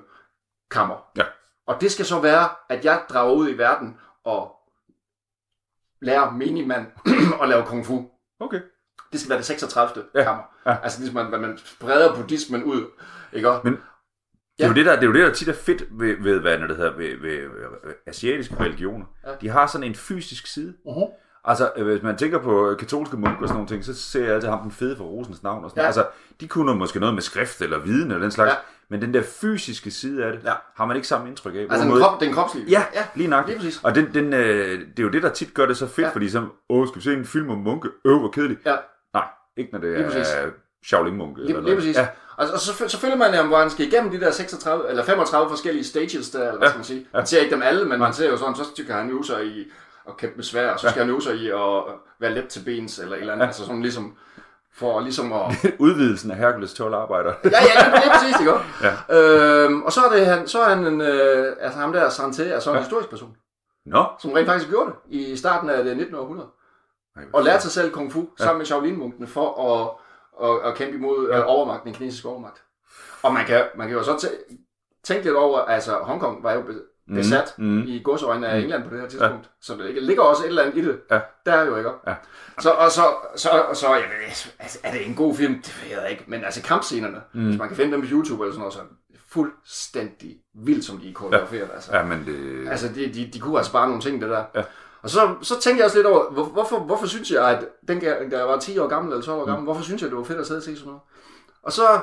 kammer. 0.72 0.96
Ja. 1.18 1.24
Og 1.68 1.82
det 1.82 1.92
skal 1.92 2.06
så 2.06 2.20
være, 2.20 2.50
at 2.70 2.86
jeg 2.86 3.02
drager 3.10 3.34
ud 3.34 3.50
i 3.50 3.58
verden 3.58 3.98
og 4.24 4.52
lærer 6.02 6.32
minimand 6.32 6.86
at 7.42 7.50
lave 7.50 7.64
kung 7.66 7.86
fu. 7.86 8.06
Okay. 8.40 8.62
Det 9.12 9.20
skal 9.20 9.30
være 9.30 9.38
det 9.38 9.46
36. 9.46 10.04
Ja. 10.16 10.24
kammer. 10.24 10.44
Ja. 10.66 10.78
Altså 10.84 11.00
ligesom, 11.00 11.18
at 11.18 11.42
man 11.42 11.60
breder 11.80 12.16
buddhismen 12.16 12.64
ud. 12.64 12.86
Ikke? 13.34 13.50
også? 13.50 13.62
Men 13.64 13.74
Det 14.58 14.64
er, 14.64 14.68
jo 14.68 14.74
det, 14.74 14.86
der, 14.86 14.96
det 14.96 15.04
er 15.04 15.08
jo 15.08 15.14
det, 15.14 15.28
der 15.28 15.34
tit 15.34 15.48
er 15.48 15.54
fedt 15.54 15.84
ved, 15.92 16.16
ved 16.24 16.40
hvad 16.40 16.60
det 16.60 16.78
hedder, 16.78 16.98
ved, 16.98 17.18
ved, 17.18 17.38
ved 17.86 17.94
asiatiske 18.06 18.60
religioner. 18.60 19.06
Ja. 19.26 19.32
De 19.42 19.50
har 19.50 19.68
sådan 19.68 19.88
en 19.88 19.96
fysisk 19.96 20.48
side. 20.48 20.74
Uh-huh. 20.86 21.12
Altså, 21.48 21.72
øh, 21.78 21.86
hvis 21.86 22.04
man 22.04 22.18
tænker 22.18 22.40
på 22.40 22.76
katolske 22.80 23.18
munke 23.18 23.38
og 23.42 23.48
sådan 23.48 23.54
nogle 23.56 23.68
ting, 23.68 23.86
så 23.86 23.94
ser 23.94 24.24
jeg 24.26 24.34
altid 24.36 24.50
ham 24.50 24.60
den 24.62 24.72
fede 24.72 24.98
for 24.98 25.04
Rosens 25.04 25.44
navn. 25.44 25.64
Og 25.64 25.70
sådan. 25.70 25.82
Ja. 25.82 25.86
Altså, 25.86 26.06
de 26.42 26.48
kunne 26.48 26.76
måske 26.76 27.00
noget 27.00 27.14
med 27.16 27.22
skrift 27.22 27.62
eller 27.62 27.80
viden 27.80 28.12
eller 28.12 28.22
den 28.22 28.32
slags. 28.32 28.50
Ja. 28.52 28.56
Men 28.90 29.02
den 29.02 29.14
der 29.14 29.22
fysiske 29.42 29.92
side 29.92 30.26
af 30.26 30.32
det, 30.32 30.44
Ja. 30.46 30.54
har 30.76 30.86
man 30.86 30.96
ikke 30.96 31.08
samme 31.08 31.28
indtryk 31.30 31.56
af. 31.56 31.60
Altså 31.70 31.88
den, 31.88 31.98
krop, 32.02 32.22
den 32.22 32.34
kropslige. 32.34 32.66
Ja, 32.70 32.84
ja. 32.96 33.04
lige 33.16 33.28
nok. 33.30 33.48
lige 33.48 33.58
præcis. 33.58 33.80
Og 33.84 33.96
den, 33.96 34.14
den, 34.14 34.34
øh, 34.34 34.80
det 34.80 35.00
er 35.00 35.04
jo 35.04 35.10
det, 35.10 35.24
der 35.24 35.30
tit 35.30 35.54
gør 35.54 35.66
det 35.66 35.78
så 35.78 35.88
fedt, 35.88 36.08
Ja. 36.08 36.14
fordi 36.14 36.30
så, 36.30 36.46
åh, 36.70 36.88
skal 36.88 36.96
vi 36.98 37.04
se 37.04 37.14
en 37.14 37.26
film 37.26 37.50
om 37.50 37.58
munke? 37.58 37.90
Øh, 38.06 38.18
hvor 38.20 38.30
kedeligt. 38.30 38.60
Ja. 38.66 38.76
Nej, 39.14 39.26
ikke 39.58 39.72
når 39.74 39.80
det 39.80 39.90
Lige 39.98 40.20
er 40.20 40.50
Shaolin-munke. 40.86 41.42
Lige, 41.42 41.50
eller 41.50 41.62
lige 41.62 41.64
noget. 41.64 41.78
præcis. 41.78 41.98
Ja. 41.98 42.08
Og, 42.38 42.48
og 42.54 42.60
så, 42.60 42.88
så 42.88 43.00
følger 43.00 43.16
man, 43.18 43.34
jamen, 43.34 43.48
hvor 43.50 43.58
han 43.60 43.70
skal 43.70 43.88
igennem 43.88 44.12
de 44.12 44.20
der 44.20 44.32
36, 44.32 44.90
eller 44.90 45.04
35 45.04 45.50
forskellige 45.50 45.84
stages 45.86 46.30
der, 46.30 46.40
eller 46.40 46.58
hvad 46.58 46.62
Ja. 46.68 46.70
skal 46.70 46.78
man 46.78 46.86
sige. 46.86 47.06
Man 47.14 47.26
ser 47.26 47.40
ikke 47.42 47.56
dem 47.56 47.62
alle, 47.62 47.86
men 47.86 48.00
man 48.00 48.14
ser 48.14 48.30
jo 48.30 48.38
sådan, 48.38 48.56
så 48.56 48.64
skal 48.76 48.96
han 48.96 49.10
øve 49.10 49.26
sig 49.26 49.46
i 49.46 49.68
at 50.08 50.18
kæmpe 50.18 50.36
med 50.36 50.44
svær, 50.44 50.72
og 50.74 50.80
så 50.80 50.90
skal 50.90 51.02
han 51.02 51.10
øve 51.10 51.22
sig 51.22 51.36
i 51.36 51.50
at 51.50 51.84
være 52.20 52.32
let 52.34 52.48
til 52.48 52.62
bens, 52.66 53.00
eller 53.00 53.16
et 53.16 53.20
eller 53.20 53.34
andet. 53.34 53.46
Altså 53.46 53.66
sådan 53.66 53.82
ligesom, 53.82 54.18
for 54.76 55.00
ligesom 55.00 55.34
at... 55.34 55.42
Udvidelsen 55.80 56.32
af 56.32 56.38
Hercules 56.38 56.74
12 56.74 56.94
arbejder. 56.94 57.34
Ja, 57.44 57.50
ja, 57.50 57.90
lige, 57.90 58.02
lige 58.02 58.12
præcis, 58.14 58.40
ikke? 58.40 58.54
Ja. 58.82 59.64
Øhm, 59.64 59.84
og 59.84 59.92
så 59.92 60.02
er, 60.02 60.10
det, 60.16 60.26
han, 60.26 60.48
så 60.48 60.62
er 60.62 60.70
han 60.76 60.86
en, 60.88 61.02
øh, 61.02 61.56
altså 61.60 61.80
ham 61.80 61.94
der, 61.94 62.10
Santé, 62.10 62.44
er 62.44 62.60
så 62.60 62.70
en 62.70 62.76
Ja. 62.76 62.82
historisk 62.82 63.10
person, 63.10 63.36
Nå, 63.86 64.06
som 64.20 64.32
rent 64.32 64.48
faktisk 64.48 64.70
gjorde 64.70 64.92
det 64.92 64.96
i 65.16 65.38
starten 65.38 65.70
af 65.70 65.84
det 65.84 65.98
19. 65.98 66.16
århundrede. 66.16 66.50
Og 67.34 67.44
lærte 67.44 67.62
sig 67.64 67.72
selv 67.72 67.92
kung 67.92 68.12
fu 68.12 68.28
sammen 68.38 68.58
med 68.58 68.66
Shaolin-munkene 68.66 69.28
for 69.28 69.74
at, 69.74 69.90
at, 70.50 70.70
at 70.72 70.78
kæmpe 70.78 70.96
imod 70.98 71.30
ja. 71.30 71.42
overmagten, 71.44 71.88
den 71.88 71.98
kinesiske 71.98 72.28
overmagt. 72.30 72.64
Og 73.24 73.34
man 73.34 73.46
kan, 73.46 73.64
man 73.78 73.88
kan 73.88 73.98
jo 73.98 74.04
så 74.04 74.12
tæ- 74.14 74.54
tænke 75.04 75.24
lidt 75.26 75.36
over, 75.36 75.60
altså 75.60 75.92
Hongkong 76.02 76.44
var 76.44 76.54
jo 76.54 76.64
besat 77.16 77.54
mm. 77.58 77.66
mm. 77.66 77.84
i 77.88 78.02
godsøjne 78.04 78.48
af 78.48 78.60
England 78.60 78.84
på 78.84 78.90
det 78.90 79.02
her 79.02 79.08
tidspunkt. 79.08 79.46
Ja. 79.46 79.50
Så 79.62 79.76
der 79.76 80.02
ligger 80.02 80.24
også 80.24 80.44
et 80.44 80.48
eller 80.48 80.64
andet 80.64 80.78
i 80.78 80.88
det. 80.88 81.00
Ja. 81.12 81.20
Der 81.46 81.52
er 81.54 81.66
jo 81.66 81.78
ikke. 81.78 81.90
Ja. 82.08 82.14
Så, 82.60 82.72
og 82.72 82.92
så, 82.92 83.02
så, 83.36 83.50
så 83.74 83.94
jeg 83.94 84.04
ved, 84.04 84.52
altså, 84.60 84.80
er 84.84 84.92
det 84.92 85.08
en 85.08 85.16
god 85.16 85.36
film? 85.36 85.54
Det 85.54 85.84
ved 85.84 86.02
jeg 86.02 86.12
ikke. 86.12 86.24
Men 86.28 86.44
altså 86.44 86.62
kampscenerne, 86.62 87.22
mm. 87.34 87.46
hvis 87.46 87.58
man 87.58 87.68
kan 87.68 87.78
finde 87.78 87.92
dem 87.92 88.02
på 88.02 88.08
YouTube 88.12 88.44
eller 88.44 88.54
sådan 88.54 88.60
noget, 88.60 88.74
så 88.74 88.80
det 89.12 89.20
fuldstændig 89.30 90.38
vildt, 90.66 90.86
som 90.86 90.98
de 90.98 91.10
er 91.10 91.14
koreograferet. 91.14 91.70
Altså. 91.74 91.98
ja, 91.98 92.04
men 92.04 92.26
det... 92.26 92.70
Altså, 92.70 92.88
de, 92.96 93.14
de, 93.14 93.30
de 93.34 93.40
kunne 93.40 93.58
altså 93.58 93.72
bare 93.72 93.88
nogle 93.88 94.02
ting, 94.02 94.22
det 94.22 94.30
der. 94.30 94.44
Ja. 94.56 94.64
Og 95.02 95.10
så, 95.10 95.36
så 95.42 95.60
tænkte 95.60 95.80
jeg 95.80 95.86
også 95.86 95.98
lidt 95.98 96.08
over, 96.08 96.32
hvor, 96.32 96.44
hvorfor, 96.44 96.80
hvorfor 96.80 97.08
synes 97.08 97.32
jeg, 97.32 97.50
at 97.50 97.66
den, 97.88 98.00
da 98.00 98.38
jeg 98.38 98.48
var 98.48 98.60
10 98.60 98.78
år 98.78 98.88
gammel 98.88 99.12
eller 99.14 99.26
12 99.26 99.42
år 99.42 99.46
gammel, 99.46 99.64
hvorfor 99.64 99.84
synes 99.84 100.02
jeg, 100.02 100.10
det 100.10 100.18
var 100.18 100.24
fedt 100.24 100.40
at 100.40 100.48
sidde 100.48 100.60
og 100.60 100.64
se 100.64 100.76
sådan 100.76 100.86
noget? 100.86 101.02
Og 101.64 101.72
så 101.72 102.00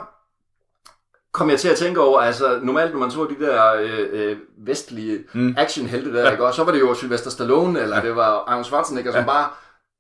kom 1.35 1.51
jeg 1.51 1.61
til 1.61 1.69
at 1.69 1.77
tænke 1.77 2.01
over, 2.01 2.21
altså 2.21 2.59
normalt 2.63 2.93
når 2.93 2.99
man 3.01 3.11
så 3.11 3.25
de 3.39 3.45
der 3.47 3.75
øh, 3.75 4.09
øh, 4.13 4.37
vestlige 4.59 5.25
mm. 5.33 5.55
actionhelte 5.59 6.13
der, 6.15 6.23
ja. 6.25 6.31
ikke? 6.31 6.45
Og 6.47 6.55
så 6.55 6.65
var 6.65 6.73
det 6.73 6.81
jo 6.81 6.95
Sylvester 6.95 7.31
Stallone, 7.31 7.81
eller 7.81 7.97
ja. 7.97 8.03
det 8.03 8.17
var 8.17 8.45
Arnold 8.47 8.65
Schwarzenegger, 8.65 9.13
som 9.13 9.21
Ja. 9.21 9.27
bare 9.27 9.49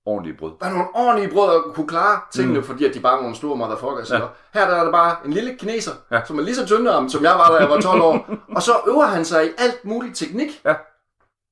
Ordentligt 0.06 0.38
brød. 0.38 0.52
var 0.60 0.68
nogle 0.70 0.86
ordentlige 0.94 1.30
brød 1.32 1.48
og 1.48 1.74
kunne 1.74 1.88
klare 1.88 2.20
tingene, 2.32 2.58
mm. 2.58 2.64
fordi 2.64 2.84
at 2.84 2.94
de 2.94 3.00
bare 3.00 3.14
var 3.14 3.20
nogle 3.20 3.36
store 3.36 3.56
motherfuckers. 3.56 4.10
Ja. 4.10 4.18
Her 4.54 4.68
der 4.68 4.76
er 4.76 4.84
der 4.84 4.92
bare 4.92 5.16
en 5.24 5.32
lille 5.32 5.56
kineser, 5.58 5.92
ja. 6.10 6.16
Ja. 6.16 6.24
som 6.24 6.38
er 6.38 6.42
lige 6.42 6.54
så 6.54 6.66
tyndarm, 6.66 7.08
som 7.08 7.22
jeg 7.24 7.34
var, 7.34 7.50
da 7.50 7.56
jeg 7.56 7.70
var 7.70 7.80
12 7.80 8.00
år. 8.02 8.26
og 8.56 8.62
så 8.62 8.72
øver 8.88 9.06
han 9.06 9.24
sig 9.24 9.46
i 9.46 9.50
alt 9.58 9.84
muligt 9.84 10.16
teknik, 10.16 10.62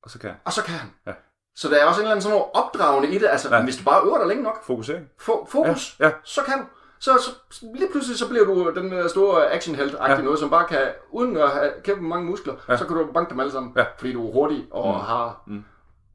Og 0.03 0.11
så 0.11 0.19
kan 0.19 0.29
jeg. 0.29 0.37
og 0.45 0.53
så 0.53 0.63
kan 0.63 0.75
han. 0.75 0.91
Ja. 1.07 1.13
Så 1.57 1.69
der 1.69 1.77
er 1.77 1.85
også 1.85 2.01
en 2.01 2.05
eller 2.05 2.11
anden 2.11 2.23
sådan 2.23 2.39
noget 2.39 2.51
opdragende 2.55 3.09
i 3.15 3.19
det. 3.19 3.29
Altså, 3.31 3.49
ja. 3.49 3.57
Ja. 3.57 3.63
hvis 3.65 3.77
du 3.77 3.85
bare 3.85 4.03
øver 4.07 4.19
dig 4.19 4.27
længe 4.27 4.43
nok, 4.43 4.65
Fokusering. 4.65 5.07
fokus, 5.21 5.97
Ja, 6.01 6.07
ja. 6.07 6.13
så 6.25 6.41
kan 6.43 6.59
du. 6.59 6.65
Så, 7.03 7.19
så 7.51 7.67
lige 7.75 7.89
pludselig 7.91 8.19
så 8.19 8.29
bliver 8.29 8.45
du 8.45 8.75
den 8.75 8.91
der 8.93 9.09
store 9.09 9.53
actionhelt 9.53 9.93
ja. 9.93 10.11
Ja. 10.11 10.21
noget, 10.21 10.39
som 10.39 10.51
bare 10.51 10.67
kan, 10.69 10.79
uden 11.11 11.37
at 11.37 11.49
have 11.51 11.71
kæmpe 11.85 12.03
mange 12.03 12.27
muskler, 12.27 12.55
ja. 12.69 12.77
så 12.77 12.87
kan 12.87 12.97
du 12.97 13.07
banke 13.15 13.31
dem 13.31 13.41
alle 13.41 13.53
sammen. 13.53 13.73
Ja. 13.77 13.85
Fordi 13.99 14.13
du 14.13 14.29
er 14.29 14.33
hurtig 14.33 14.67
og 14.71 14.95
mm. 14.95 15.01
har 15.01 15.43
Mm. 15.47 15.65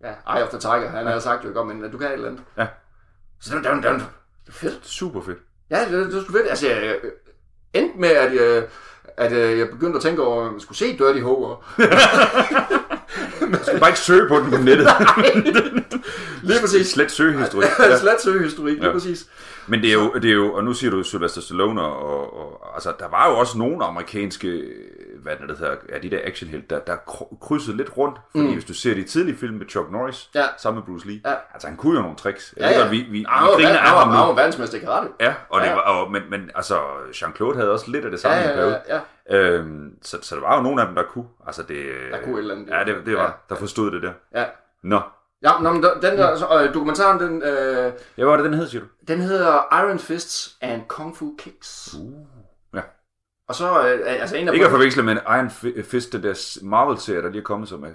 ja, 0.03 0.35
eye 0.37 0.43
of 0.43 0.49
the 0.49 0.59
tiger, 0.59 0.89
han 0.89 1.07
har 1.07 1.19
sagt 1.19 1.43
jo 1.43 1.49
ikke 1.49 1.63
men 1.63 1.91
du 1.91 1.97
kan 1.97 2.07
et 2.07 2.13
eller 2.13 2.27
andet. 2.27 2.43
Ja. 2.57 2.67
Så 3.41 3.55
det, 3.55 3.63
det, 3.63 3.73
det, 3.73 3.83
det 3.83 4.01
er 4.47 4.51
fedt. 4.51 4.79
Super 4.87 5.21
fedt. 5.21 5.37
Ja, 5.69 5.85
det, 5.85 5.91
det, 5.91 6.07
det 6.07 6.17
er 6.17 6.23
sgu 6.23 6.31
fedt. 6.31 6.49
Altså, 6.49 6.67
jeg, 6.67 6.95
endte 7.73 7.99
med, 7.99 8.09
at 8.09 8.35
jeg, 8.35 8.67
at 9.17 9.31
øh, 9.31 9.59
jeg 9.59 9.69
begyndte 9.69 9.97
at 9.97 10.03
tænke 10.03 10.23
over, 10.23 10.47
om 10.47 10.53
jeg 10.53 10.61
skulle 10.61 10.77
se 10.77 10.97
Dirty 10.97 11.19
Hooker. 11.19 11.65
Du 13.53 13.57
skal 13.65 13.79
bare 13.79 13.89
ikke 13.89 13.99
søge 13.99 14.27
på 14.27 14.35
den 14.37 14.51
på 14.51 14.57
nettet. 14.57 14.87
Lige 16.43 16.59
præcis. 16.61 16.87
Slet 16.91 17.11
søgehistorik. 17.11 17.67
Ja. 17.79 17.97
Slet 17.97 18.21
søgehistorik, 18.23 18.73
lige 18.73 18.85
Ja. 18.85 18.91
præcis. 18.93 19.25
Men 19.67 19.81
det 19.81 19.89
er, 19.89 19.93
jo, 19.93 20.13
det 20.13 20.25
er 20.29 20.33
jo, 20.33 20.53
og 20.53 20.63
nu 20.63 20.73
siger 20.73 20.91
du 20.91 21.03
Sylvester 21.03 21.41
Stallone, 21.41 21.81
og, 21.81 22.37
og 22.39 22.73
altså, 22.75 22.93
der 22.99 23.09
var 23.09 23.29
jo 23.29 23.37
også 23.37 23.57
nogle 23.57 23.85
amerikanske, 23.85 24.63
hvad 25.23 25.33
er 25.33 25.37
det, 25.37 25.49
det 25.49 25.57
hedder, 25.57 25.75
ja, 25.93 25.97
de 25.99 26.09
der 26.11 26.19
actionhelt, 26.23 26.69
der, 26.69 26.79
der 26.79 26.95
kry- 26.95 27.37
krydsede 27.41 27.77
lidt 27.77 27.97
rundt, 27.97 28.17
fordi 28.31 28.47
mm. 28.47 28.53
hvis 28.53 28.65
du 28.65 28.73
ser 28.73 28.93
de 28.93 29.03
tidlige 29.03 29.37
film 29.37 29.53
med 29.53 29.65
Chuck 29.69 29.91
Norris, 29.91 30.29
Ja. 30.35 30.43
sammen 30.57 30.83
med 30.87 30.93
Bruce 30.93 31.07
Lee, 31.07 31.21
Ja. 31.25 31.33
altså 31.53 31.67
han 31.67 31.77
kunne 31.77 31.95
jo 31.95 32.01
nogle 32.01 32.17
tricks. 32.17 32.53
Jeg 32.57 32.71
Ja, 32.71 32.79
ja. 32.79 32.89
vi, 32.89 32.97
vi, 32.97 33.03
vi 33.11 33.25
Han 33.29 33.47
var, 33.47 33.53
griner 33.55 33.69
han 33.69 33.77
af 33.77 33.91
var, 34.07 34.09
han 34.17 34.27
var 34.27 34.33
verdensmester 34.35 34.77
i 34.77 34.79
karate. 34.81 35.07
Ja, 35.21 35.33
og 35.49 35.61
det 35.61 35.67
Ja. 35.67 35.73
var, 35.73 35.81
og, 35.81 36.11
men, 36.11 36.21
men 36.29 36.41
altså, 36.55 36.75
Jean-Claude 37.15 37.55
havde 37.55 37.71
også 37.71 37.85
lidt 37.91 38.05
af 38.05 38.11
det 38.11 38.19
samme 38.19 38.37
Ja, 38.37 38.49
ja, 38.49 38.55
periode. 38.55 38.79
ja, 38.89 38.99
Øhm, 39.31 39.97
så, 40.01 40.17
så 40.21 40.35
der 40.35 40.41
var 40.41 40.55
jo 40.57 40.61
nogle 40.63 40.81
af 40.81 40.87
dem, 40.87 40.95
der 40.95 41.03
kunne. 41.03 41.27
Altså 41.47 41.63
det, 41.63 41.85
Der 42.11 42.21
kunne 42.23 42.33
et 42.35 42.39
eller 42.39 42.55
andet. 42.55 42.69
Ja, 42.69 42.83
det, 42.83 43.05
det 43.05 43.15
var, 43.17 43.23
Ja. 43.23 43.29
der 43.49 43.55
forstod 43.55 43.91
det 43.91 44.01
der. 44.03 44.13
Ja. 44.35 44.45
Nå, 44.83 45.01
Ja, 45.43 45.51
nå, 45.61 45.71
men 45.73 45.83
den 45.83 46.01
der 46.17 46.53
øh, 46.63 46.73
dokumentaren, 46.73 47.19
den, 47.19 47.43
øh, 47.43 47.47
ja, 47.47 47.91
hvad 48.15 48.25
var 48.25 48.35
det, 48.37 48.45
den 48.45 48.53
hed, 48.53 48.67
siger 48.67 48.81
du? 48.81 48.87
den 49.07 49.19
hedder 49.21 49.79
Iron 49.83 49.99
Fists 49.99 50.57
and 50.61 50.81
Kung 50.87 51.17
Fu 51.17 51.35
Kicks. 51.39 51.95
Ja. 52.73 52.81
Og 53.47 53.55
så, 53.55 53.89
øh, 53.89 53.99
altså 54.21 54.35
en 54.37 54.47
af 54.47 54.53
Ikke 54.53 54.65
at 54.65 54.71
forveksle 54.71 55.03
med 55.03 55.11
en 55.13 55.19
Iron 55.27 55.47
Fi- 55.47 55.81
Fist, 55.81 56.13
den 56.13 56.23
der 56.23 56.59
Marvel-serie, 56.63 57.21
der 57.21 57.29
lige 57.29 57.39
er 57.41 57.43
kommet, 57.45 57.69
som 57.69 57.83
er 57.83 57.87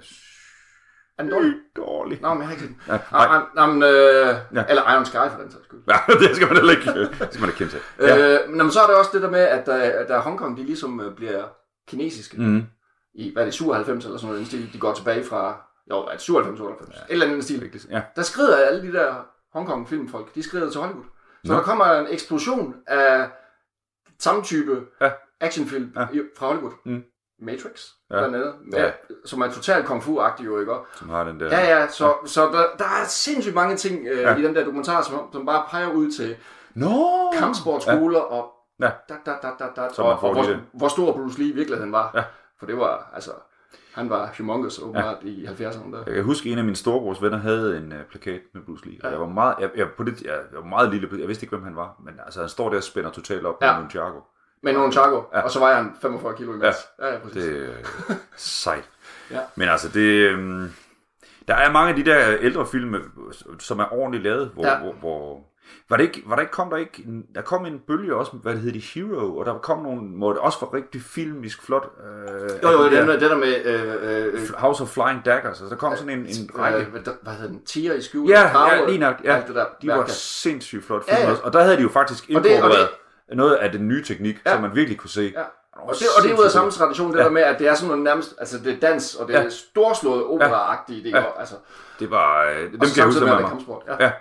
Er 1.17 1.23
den 1.23 1.31
dårlig? 1.31 1.53
dårlig. 1.75 2.21
Nå, 2.21 2.29
men 2.33 2.37
jeg 2.37 2.47
har 2.47 2.53
ikke 2.53 2.61
set 2.65 2.69
den. 2.69 2.81
Ja, 2.87 2.99
Nej. 3.11 3.27
nej. 3.27 3.41
Nå, 3.55 3.73
men, 3.73 3.83
øh, 3.83 4.35
Ja. 4.55 4.63
Eller 4.69 4.93
Iron 4.93 5.05
Sky 5.05 5.13
for 5.31 5.41
den 5.41 5.51
sags 5.51 5.65
skyld. 5.65 5.79
Ja, 5.87 5.95
det 6.27 6.35
skal 6.35 6.47
man 6.47 6.57
heller 6.57 6.71
ikke, 6.71 6.93
det 7.19 7.27
skal 7.31 7.39
man 7.39 7.49
ikke 7.49 7.57
kende 7.57 7.71
til. 7.71 7.79
Ja. 7.99 8.15
Ja. 8.15 8.43
Øh, 8.43 8.49
nå, 8.49 8.63
men 8.63 8.71
så 8.71 8.79
er 8.81 8.87
det 8.87 8.95
også 8.95 9.11
det 9.13 9.21
der 9.21 9.29
med, 9.29 9.39
at 9.39 9.65
der, 9.65 9.75
at 9.75 10.07
der 10.07 10.19
Hongkong, 10.19 10.57
de 10.57 10.63
ligesom 10.63 11.01
øh, 11.01 11.15
bliver 11.15 11.43
kinesiske. 11.87 12.41
Mm. 12.41 12.63
I, 13.15 13.33
hvad 13.33 13.43
er 13.43 13.45
det, 13.45 13.53
97 13.53 14.05
eller 14.05 14.17
sådan 14.17 14.31
noget, 14.33 14.47
stil, 14.47 14.73
de 14.73 14.79
går 14.79 14.93
tilbage 14.93 15.23
fra, 15.23 15.61
jo, 15.89 15.97
er 15.97 16.11
det 16.11 16.21
97, 16.21 16.59
98, 16.59 16.95
ja. 16.95 17.01
et 17.01 17.05
eller 17.09 17.25
andet 17.25 17.43
stil. 17.43 17.87
Ja. 17.91 18.01
Der 18.15 18.21
skrider 18.21 18.57
alle 18.57 18.81
de 18.87 18.93
der 18.93 19.13
Hongkong 19.53 19.89
filmfolk, 19.89 20.35
de 20.35 20.43
skrider 20.43 20.69
til 20.71 20.81
Hollywood. 20.81 21.05
Så 21.45 21.53
der 21.53 21.61
kommer 21.61 21.85
en 21.85 22.07
eksplosion 22.09 22.75
af 22.87 23.29
samme 24.19 24.43
type 24.43 24.81
Ja. 25.01 25.11
actionfilm 25.41 25.91
Ja. 25.95 26.05
fra 26.37 26.47
Hollywood. 26.47 26.71
Mm. 26.85 27.03
Matrix, 27.41 27.87
Ja. 28.11 28.21
ja. 28.21 28.27
med, 28.29 28.53
Ja. 28.73 28.83
ja. 28.85 28.91
som 29.25 29.41
er 29.41 29.51
totalt 29.51 29.85
kung 29.85 30.03
fu-agtig 30.03 30.45
jo, 30.45 30.59
ikke? 30.59 30.73
Som 30.95 31.09
har 31.09 31.23
den 31.23 31.39
der... 31.39 31.45
Ja, 31.59 31.77
ja, 31.79 31.87
så, 31.87 32.13
så 32.25 32.41
der, 32.41 32.63
der 32.77 32.85
er 32.85 33.05
sindssygt 33.07 33.55
mange 33.55 33.75
ting 33.75 34.07
øh, 34.07 34.17
Ja. 34.21 34.29
ja. 34.31 34.35
i 34.37 34.41
den 34.43 34.55
der 34.55 34.63
dokumentar, 34.65 35.01
som, 35.01 35.29
som 35.33 35.45
bare 35.45 35.65
peger 35.69 35.91
ud 35.91 36.11
til 36.11 36.35
Nå! 36.75 37.31
kampsportskoler 37.39 38.19
ja. 38.19 38.25
og 38.25 38.49
Ja. 38.81 38.89
da, 39.09 39.13
da, 39.25 39.31
da, 39.41 39.49
da, 39.59 39.65
da, 39.75 39.81
og, 40.01 40.09
og 40.23 40.33
hvor, 40.33 40.45
hvor 40.73 40.87
stor 40.87 41.11
Bruce 41.13 41.39
Lee 41.39 41.49
i 41.49 41.55
virkeligheden 41.55 41.91
var. 41.91 42.11
Ja. 42.15 42.23
For 42.59 42.65
det 42.65 42.77
var, 42.77 43.09
altså, 43.13 43.31
han 43.93 44.09
var 44.09 44.33
humongous 44.37 44.79
åbenbart 44.79 45.17
ja. 45.23 45.27
i 45.27 45.45
70'erne 45.45 45.91
der. 45.91 46.03
Jeg 46.05 46.15
kan 46.15 46.23
huske, 46.23 46.49
at 46.49 46.53
en 46.53 46.57
af 46.57 46.63
mine 46.63 46.75
storebrors 46.75 47.21
venner 47.21 47.37
havde 47.37 47.77
en 47.77 47.91
uh, 47.91 47.97
plakat 48.09 48.41
med 48.53 48.61
Bruce 48.65 48.85
Lee. 48.85 48.99
Ja. 49.03 49.09
Jeg 49.09 49.19
var 49.19 49.27
meget, 49.27 49.55
jeg, 49.59 49.69
jeg, 49.75 49.87
på 49.97 50.03
det, 50.03 50.21
jeg, 50.21 50.31
jeg 50.51 50.59
var 50.59 50.65
meget 50.65 50.89
lille, 50.91 51.09
jeg 51.19 51.27
vidste 51.27 51.43
ikke, 51.43 51.55
hvem 51.55 51.63
han 51.65 51.75
var, 51.75 51.95
men 52.05 52.13
altså, 52.25 52.39
han 52.39 52.49
står 52.49 52.69
der 52.69 52.77
og 52.77 52.83
spænder 52.83 53.11
totalt 53.11 53.45
op 53.45 53.55
Ja. 53.61 53.73
med 53.73 53.81
Nunchaku. 53.81 54.19
Men 54.63 54.75
nogle 54.75 54.91
Chaco, 54.91 55.15
Ja. 55.15 55.37
ja. 55.37 55.43
og 55.43 55.51
så 55.51 55.59
var 55.59 55.73
han 55.75 55.91
45 56.01 56.33
kilo 56.37 56.53
i 56.53 56.57
mads. 56.57 56.75
Ja, 57.01 57.07
ja, 57.13 57.17
præcis. 57.19 57.43
Det 57.43 57.63
er 57.63 57.69
øh, 58.09 58.15
sejt. 58.35 58.89
Ja. 59.31 59.39
Men 59.55 59.69
altså, 59.69 59.89
det... 59.89 60.29
øhm, 60.29 60.71
der 61.47 61.55
er 61.55 61.71
mange 61.71 61.89
af 61.89 61.95
de 61.95 62.05
der 62.11 62.35
ældre 62.41 62.65
film, 62.67 62.95
som 63.59 63.79
er 63.79 63.93
ordentligt 63.93 64.23
lavet, 64.23 64.51
hvor... 64.53 64.67
Ja. 64.67 64.77
hvor, 64.79 64.93
hvor 64.93 65.39
var 65.89 65.97
det 65.97 66.03
ikke, 66.03 66.23
var 66.25 66.35
der 66.35 66.41
ikke, 66.41 66.51
kom 66.51 66.69
der 66.69 66.77
ikke, 66.77 67.03
der 67.35 67.41
kom 67.41 67.65
en 67.65 67.79
bølge 67.87 68.15
også, 68.15 68.31
hvad 68.31 68.53
det 68.53 68.61
hed, 68.61 68.71
de 68.71 68.79
Hero, 68.79 69.37
og 69.37 69.45
der 69.45 69.57
kom 69.57 69.83
nogle, 69.83 70.01
hvor 70.17 70.29
det 70.29 70.39
også 70.41 70.57
var 70.61 70.73
rigtig 70.73 71.01
filmisk 71.01 71.61
flot. 71.65 71.89
Øh, 72.03 72.49
Jo, 72.63 72.69
jo, 72.71 72.83
det, 72.83 72.91
der 72.91 73.05
det 73.05 73.21
der 73.21 73.37
med... 73.37 73.65
Øh, 73.65 74.33
øh, 74.33 74.53
House 74.57 74.83
of 74.83 74.89
Flying 74.89 75.25
Daggers, 75.25 75.61
altså 75.61 75.65
der 75.69 75.75
kom 75.75 75.95
sådan 75.97 76.09
en, 76.19 76.25
en 76.25 76.49
række. 76.59 76.79
øh, 76.79 76.91
hvad, 77.23 77.33
hedder 77.33 77.47
den? 77.47 77.65
Tiger 77.65 77.93
i 77.93 78.01
skjul? 78.01 78.29
Ja, 78.29 78.67
ja, 78.67 78.85
lige 78.85 78.97
nok. 78.97 79.15
Ja, 79.23 79.41
det 79.47 79.55
der. 79.55 79.65
de 79.81 79.87
var 79.87 80.05
sindssygt 80.07 80.85
flot 80.85 81.03
Ja, 81.07 81.15
film 81.15 81.25
ja. 81.25 81.31
også. 81.31 81.43
Og 81.43 81.53
der 81.53 81.63
havde 81.63 81.77
de 81.77 81.81
jo 81.81 81.89
faktisk 81.89 82.23
Og 82.23 82.27
det- 82.29 82.37
og 82.37 82.43
det- 82.43 82.51
inkorporeret 82.55 82.89
noget 83.33 83.55
af 83.55 83.71
den 83.71 83.87
nye 83.87 84.03
teknik, 84.03 84.41
Ja. 84.45 84.51
som 84.51 84.61
man 84.61 84.75
virkelig 84.75 84.97
kunne 84.99 85.09
se. 85.09 85.33
Ja. 85.35 85.41
Og 85.73 85.93
det, 85.99 86.07
og 86.17 86.23
det 86.23 86.31
er 86.31 86.39
ud 86.39 86.43
af 86.45 86.51
samme 86.51 86.71
tradition, 86.71 87.11
det 87.11 87.17
Ja. 87.19 87.23
der 87.23 87.29
med, 87.29 87.41
at 87.41 87.59
det 87.59 87.67
er 87.67 87.73
sådan 87.73 87.87
noget 87.87 88.03
nærmest, 88.03 88.35
altså 88.37 88.57
det 88.59 88.73
er 88.73 88.79
dans, 88.79 89.15
og 89.15 89.27
det 89.27 89.35
er 89.35 89.41
Ja. 89.41 89.49
storslået 89.49 90.23
opera-agtige, 90.25 91.03
det 91.03 91.11
Ja. 91.11 91.17
ja. 91.19 91.39
altså. 91.39 91.55
Det 91.99 92.11
var, 92.11 92.43
øh, 92.49 92.71
dem 92.71 92.79
kan 92.79 92.89
jeg 92.97 93.05
huske, 93.05 93.19
med, 93.19 93.29
det 93.31 93.41
er 93.41 93.47
kampsport. 93.47 93.83
Ja. 93.87 94.05
Ja. 94.05 94.11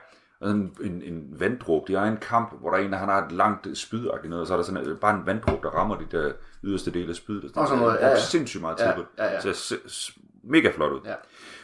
Sådan 0.42 0.72
en, 0.80 1.02
en 1.02 1.24
vanddråbe. 1.40 1.92
De 1.92 1.98
har 1.98 2.06
en 2.06 2.16
kamp, 2.16 2.60
hvor 2.60 2.70
der 2.70 2.78
er 2.78 2.82
en, 2.82 2.92
han 2.92 3.08
har 3.08 3.24
et 3.26 3.32
langt 3.32 3.78
spydagtigt 3.78 4.30
noget, 4.30 4.40
og 4.40 4.46
så 4.46 4.52
er 4.52 4.56
der 4.56 4.64
sådan 4.64 4.86
øh, 4.88 4.96
bare 4.98 5.14
en 5.14 5.26
vanddråbe, 5.26 5.58
der 5.62 5.68
rammer 5.74 5.96
de 5.98 6.06
der 6.16 6.32
yderste 6.64 6.90
dele 6.90 7.08
af 7.08 7.14
spydet. 7.16 7.52
Og 7.56 7.66
sådan 7.68 7.82
noget, 7.82 7.94
ja, 8.00 8.06
er 8.06 8.10
ja. 8.10 8.16
sindssygt 8.20 8.60
meget 8.60 8.76
tid 8.78 8.86
Ja, 8.86 8.92
på 8.94 9.00
det. 9.00 9.06
ja, 9.18 9.32
ja. 9.32 9.40
Så 9.52 9.74
det 9.74 10.14
mega 10.44 10.70
flot 10.74 10.92
ud. 10.92 11.00
Ja. 11.04 11.14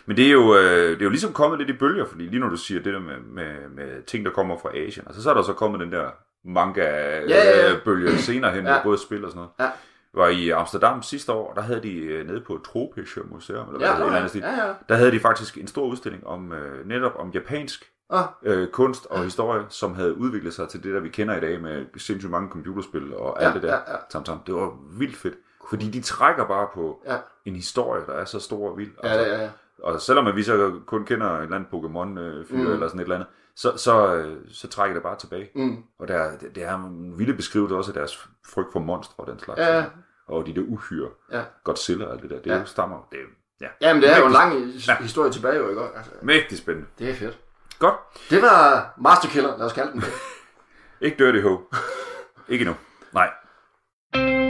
Men 0.07 0.16
det 0.16 0.27
er, 0.27 0.31
jo, 0.33 0.57
øh, 0.57 0.90
det 0.90 1.01
er 1.01 1.05
jo 1.05 1.11
ligesom 1.11 1.33
kommet 1.33 1.59
lidt 1.59 1.70
i 1.70 1.72
bølger, 1.79 2.05
fordi 2.07 2.22
lige 2.24 2.40
når 2.40 2.48
du 2.48 2.57
siger 2.57 2.83
det 2.83 2.94
der 2.94 3.01
med, 3.01 3.16
med, 3.18 3.68
med 3.74 4.03
ting, 4.03 4.24
der 4.24 4.31
kommer 4.31 4.59
fra 4.59 4.77
Asien, 4.77 5.07
altså 5.07 5.22
så 5.22 5.31
er 5.31 5.35
der 5.35 5.42
så 5.42 5.53
kommet 5.53 5.81
den 5.81 5.92
der 5.92 6.11
manga-bølge 6.44 8.11
ja, 8.11 8.16
ja. 8.16 8.16
senere 8.29 8.53
hen, 8.53 8.66
Ja. 8.66 8.83
både 8.83 8.98
spil 8.98 9.24
og 9.24 9.31
sådan 9.31 9.38
noget. 9.38 9.51
Ja. 9.61 9.70
var 10.14 10.29
i 10.29 10.51
Amsterdam 10.51 11.03
sidste 11.03 11.33
år, 11.33 11.55
der 11.55 11.61
havde 11.62 11.83
de 11.83 11.94
øh, 11.98 12.27
nede 12.27 12.40
på 12.40 12.61
Tropische 12.66 13.22
Museum, 13.31 13.66
eller 13.66 13.79
hvad 13.79 13.81
Ja, 13.81 13.87
det 13.87 13.96
hedder, 13.96 14.11
en 14.11 14.14
ja. 14.16 14.20
anden. 14.22 14.59
Ja, 14.59 14.66
ja. 14.66 14.72
Der 14.88 14.94
havde 14.94 15.12
de 15.12 15.20
faktisk 15.20 15.59
en 15.59 15.66
stor 15.66 15.87
udstilling 15.87 16.27
om 16.27 16.53
øh, 16.53 16.87
netop 16.88 17.12
om 17.18 17.31
japansk 17.31 17.90
Ah, 18.11 18.24
øh, 18.42 18.68
kunst 18.68 19.07
og 19.07 19.24
historie, 19.24 19.62
som 19.68 19.94
havde 19.94 20.16
udviklet 20.18 20.55
sig 20.55 20.68
til 20.68 20.83
det, 20.83 20.94
der 20.94 21.01
vi 21.01 21.09
kender 21.09 21.37
i 21.37 21.40
dag 21.40 21.61
med 21.61 21.87
sindssygt 21.96 22.31
mange 22.31 22.51
computerspil 22.51 23.14
og 23.14 23.42
alt 23.42 23.48
Ja, 23.48 23.55
det 23.55 23.62
der. 23.62 23.68
ja, 23.68 23.74
ja. 23.92 23.96
Tam, 24.11 24.24
tam. 24.24 24.38
Det 24.46 24.55
var 24.55 24.72
vildt 24.98 25.16
fedt, 25.16 25.35
fordi 25.70 25.90
de 25.90 26.01
trækker 26.01 26.44
bare 26.46 26.68
på 26.74 27.03
Ja. 27.07 27.16
en 27.44 27.55
historie, 27.57 28.03
der 28.07 28.12
er 28.12 28.24
så 28.24 28.40
stor 28.40 28.70
og 28.70 28.79
vild. 28.79 28.90
ja, 29.05 29.14
ja, 29.14 29.42
ja. 29.42 29.48
Og 29.83 30.01
selvom 30.01 30.27
at 30.27 30.37
vi 30.37 30.42
så 30.42 30.72
kun 30.87 31.05
kender 31.05 31.27
et 31.38 31.42
eller 31.42 31.57
andet 31.57 31.68
Pokémon-fyr 31.68 32.55
Mm. 32.57 32.61
mm. 32.64 32.72
eller 32.72 32.87
sådan 32.88 33.01
et 33.01 33.05
eller 33.05 33.14
andet, 33.14 33.29
så, 33.61 33.77
så, 33.77 34.14
øh, 34.14 34.37
så 34.53 34.68
trækker 34.68 34.94
det 34.94 35.03
bare 35.03 35.18
tilbage. 35.18 35.51
Mm. 35.55 35.77
Og 35.99 36.09
der, 36.09 36.38
det, 36.55 36.62
er 36.62 36.75
en 36.75 37.18
vilde 37.18 37.35
beskrivelse 37.35 37.77
også 37.77 37.90
af 37.90 37.94
deres 37.94 38.29
frygt 38.47 38.73
for 38.73 38.81
monstre 38.81 39.14
og 39.18 39.27
den 39.27 39.38
slags. 39.38 39.59
Ja, 39.61 39.77
ja. 39.79 39.85
Og 40.29 40.47
de 40.47 40.55
der 40.55 40.61
uhyre, 40.68 41.09
Ja. 41.33 41.42
Godzilla 41.64 42.05
og 42.07 42.12
alt 42.12 42.23
det 42.23 42.31
der, 42.31 42.40
det 42.40 42.51
Ja. 42.51 42.64
stammer. 42.64 43.09
Det 43.12 43.18
ja, 43.61 43.66
Ja, 43.81 43.94
men 43.94 44.03
det 44.03 44.12
er 44.12 44.18
jo 44.18 44.27
en 44.27 44.33
lang 44.33 44.64
Ja. 44.88 44.97
historie 45.01 45.33
tilbage, 45.33 45.57
jo, 45.57 45.68
ikke? 45.68 45.83
Altså, 45.97 46.11
mægtig 46.23 46.59
spændende. 46.59 46.88
det 46.99 47.11
er 47.11 47.14
fedt. 47.14 47.38
Godt. 47.79 47.94
Det 48.31 48.42
var 48.42 48.94
Master 48.99 49.29
Killer, 49.29 49.57
lad 49.59 49.66
os 49.66 49.73
kalde 49.73 49.92
den 49.92 50.01
det. 50.01 50.09
Ikke 51.07 51.25
Dirty 51.25 51.40
Ho. 51.42 51.59
Ikke 52.49 52.62
endnu. 52.62 52.77
Nej. 53.12 54.48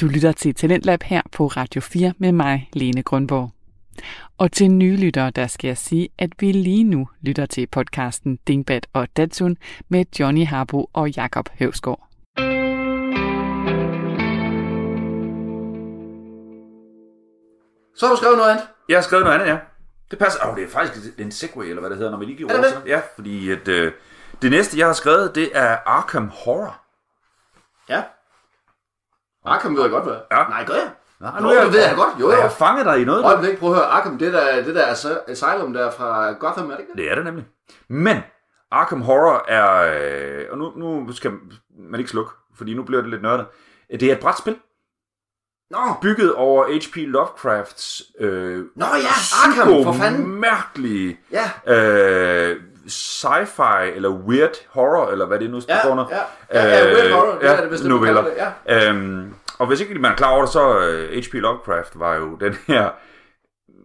Du 0.00 0.06
lytter 0.06 0.32
til 0.32 0.54
Talentlab 0.54 1.02
her 1.02 1.22
på 1.32 1.46
Radio 1.46 1.80
4 1.80 2.12
med 2.18 2.32
mig, 2.32 2.68
Lene 2.72 3.02
Grundborg. 3.02 3.50
Og 4.38 4.52
til 4.52 4.70
nye 4.70 4.96
lyttere, 4.96 5.30
der 5.30 5.46
skal 5.46 5.68
jeg 5.68 5.78
sige, 5.78 6.08
at 6.18 6.30
vi 6.40 6.52
lige 6.52 6.84
nu 6.84 7.08
lytter 7.20 7.46
til 7.46 7.66
podcasten 7.66 8.38
Dingbat 8.46 8.86
og 8.92 9.08
Datsun 9.16 9.56
med 9.88 10.04
Johnny 10.20 10.46
Harbo 10.46 10.90
og 10.92 11.10
Jakob 11.10 11.48
Høvsgaard. 11.58 12.06
Så 17.96 18.06
har 18.06 18.12
du 18.14 18.16
skrevet 18.16 18.36
noget 18.36 18.50
andet. 18.50 18.64
Jeg 18.88 18.96
har 18.96 19.02
skrevet 19.02 19.24
noget 19.24 19.40
andet, 19.40 19.52
ja. 19.52 19.58
Det 20.10 20.18
passer. 20.18 20.40
Åh, 20.44 20.50
oh, 20.50 20.56
det 20.56 20.64
er 20.64 20.68
faktisk 20.68 21.18
en 21.18 21.32
segway, 21.32 21.64
eller 21.66 21.80
hvad 21.80 21.90
det 21.90 21.98
hedder, 21.98 22.10
når 22.10 22.18
vi 22.18 22.24
lige 22.24 22.36
giver 22.36 22.50
Er 22.52 22.56
det 22.56 22.64
over 22.72 22.80
til- 22.80 22.88
Ja, 22.90 23.00
fordi 23.14 23.50
at, 23.50 23.68
øh, 23.68 23.92
det 24.42 24.50
næste, 24.50 24.78
jeg 24.78 24.86
har 24.86 24.92
skrevet, 24.92 25.34
det 25.34 25.50
er 25.54 25.76
Arkham 25.86 26.28
Horror. 26.28 26.80
Ja. 27.88 28.02
Arkham 29.44 29.74
ved 29.76 29.82
jeg 29.82 29.90
godt, 29.90 30.04
hvad 30.04 30.14
er. 30.14 30.38
Ja. 30.38 30.44
Nej, 30.48 30.64
gør 30.64 30.74
jeg? 30.74 30.90
Nej, 31.20 31.40
Nå, 31.40 31.50
det 31.54 31.72
ved 31.72 31.80
jeg 31.80 31.94
godt. 31.96 32.20
Jo, 32.20 32.30
Jo. 32.32 32.40
Jeg 32.40 32.52
fanget 32.52 32.86
dig 32.86 33.00
i 33.00 33.04
noget. 33.04 33.42
Lægge, 33.42 33.58
prøv 33.58 33.70
at 33.70 33.76
høre. 33.76 33.86
Arkham, 33.86 34.18
det 34.18 34.32
der, 34.32 34.62
det 34.64 34.74
der 34.74 34.86
As- 34.86 35.30
Asylum 35.30 35.72
der 35.72 35.90
fra 35.90 36.32
Gotham, 36.32 36.66
er 36.70 36.70
det 36.70 36.80
ikke 36.80 36.90
det? 36.92 36.98
Det 36.98 37.10
er 37.10 37.14
det 37.14 37.24
nemlig. 37.24 37.46
Men 37.88 38.16
Arkham 38.70 39.02
Horror 39.02 39.44
er... 39.48 39.92
Øh, 40.40 40.44
og 40.50 40.58
nu, 40.58 40.72
nu 40.76 41.12
skal 41.12 41.32
man 41.90 42.00
ikke 42.00 42.10
slukke, 42.10 42.30
fordi 42.56 42.74
nu 42.74 42.82
bliver 42.82 43.00
det 43.02 43.10
lidt 43.10 43.22
nørdet. 43.22 43.46
Det 43.90 44.02
er 44.02 44.12
et 44.12 44.20
brætspil, 44.20 44.56
Nå, 45.70 45.78
bygget 46.02 46.34
over 46.34 46.64
H.P. 46.66 46.96
Lovecrafts 46.96 48.02
øh, 48.20 48.64
Nå 48.76 48.84
ja, 48.86 49.46
Arkham, 49.46 49.84
for 49.84 49.92
fanden. 49.92 50.26
mærkelige 50.40 51.20
ja. 51.32 51.74
øh, 51.74 52.60
sci-fi 52.90 53.96
eller 53.96 54.08
weird 54.08 54.66
horror, 54.68 55.10
eller 55.10 55.26
hvad 55.26 55.38
det 55.38 55.50
nu 55.50 55.60
står 55.60 55.74
Ja, 55.86 55.90
under. 55.92 56.04
ja. 56.10 56.60
Ja, 56.60 56.68
ja, 56.78 56.84
weird 56.94 57.12
horror, 57.12 57.38
det 57.40 57.50
er 57.50 57.60
det, 57.68 57.82
man 57.82 57.90
noveller. 57.90 58.22
det, 58.24 58.32
ja. 58.68 58.88
Øhm, 58.90 59.34
og 59.58 59.66
hvis 59.66 59.80
ikke 59.80 59.94
man 59.94 60.12
er 60.12 60.16
klar 60.16 60.30
over 60.30 60.40
det, 60.40 60.50
så 60.52 60.78
H.P. 61.12 61.34
Lovecraft 61.34 61.98
var 61.98 62.14
jo 62.16 62.36
den 62.40 62.54
her 62.66 62.90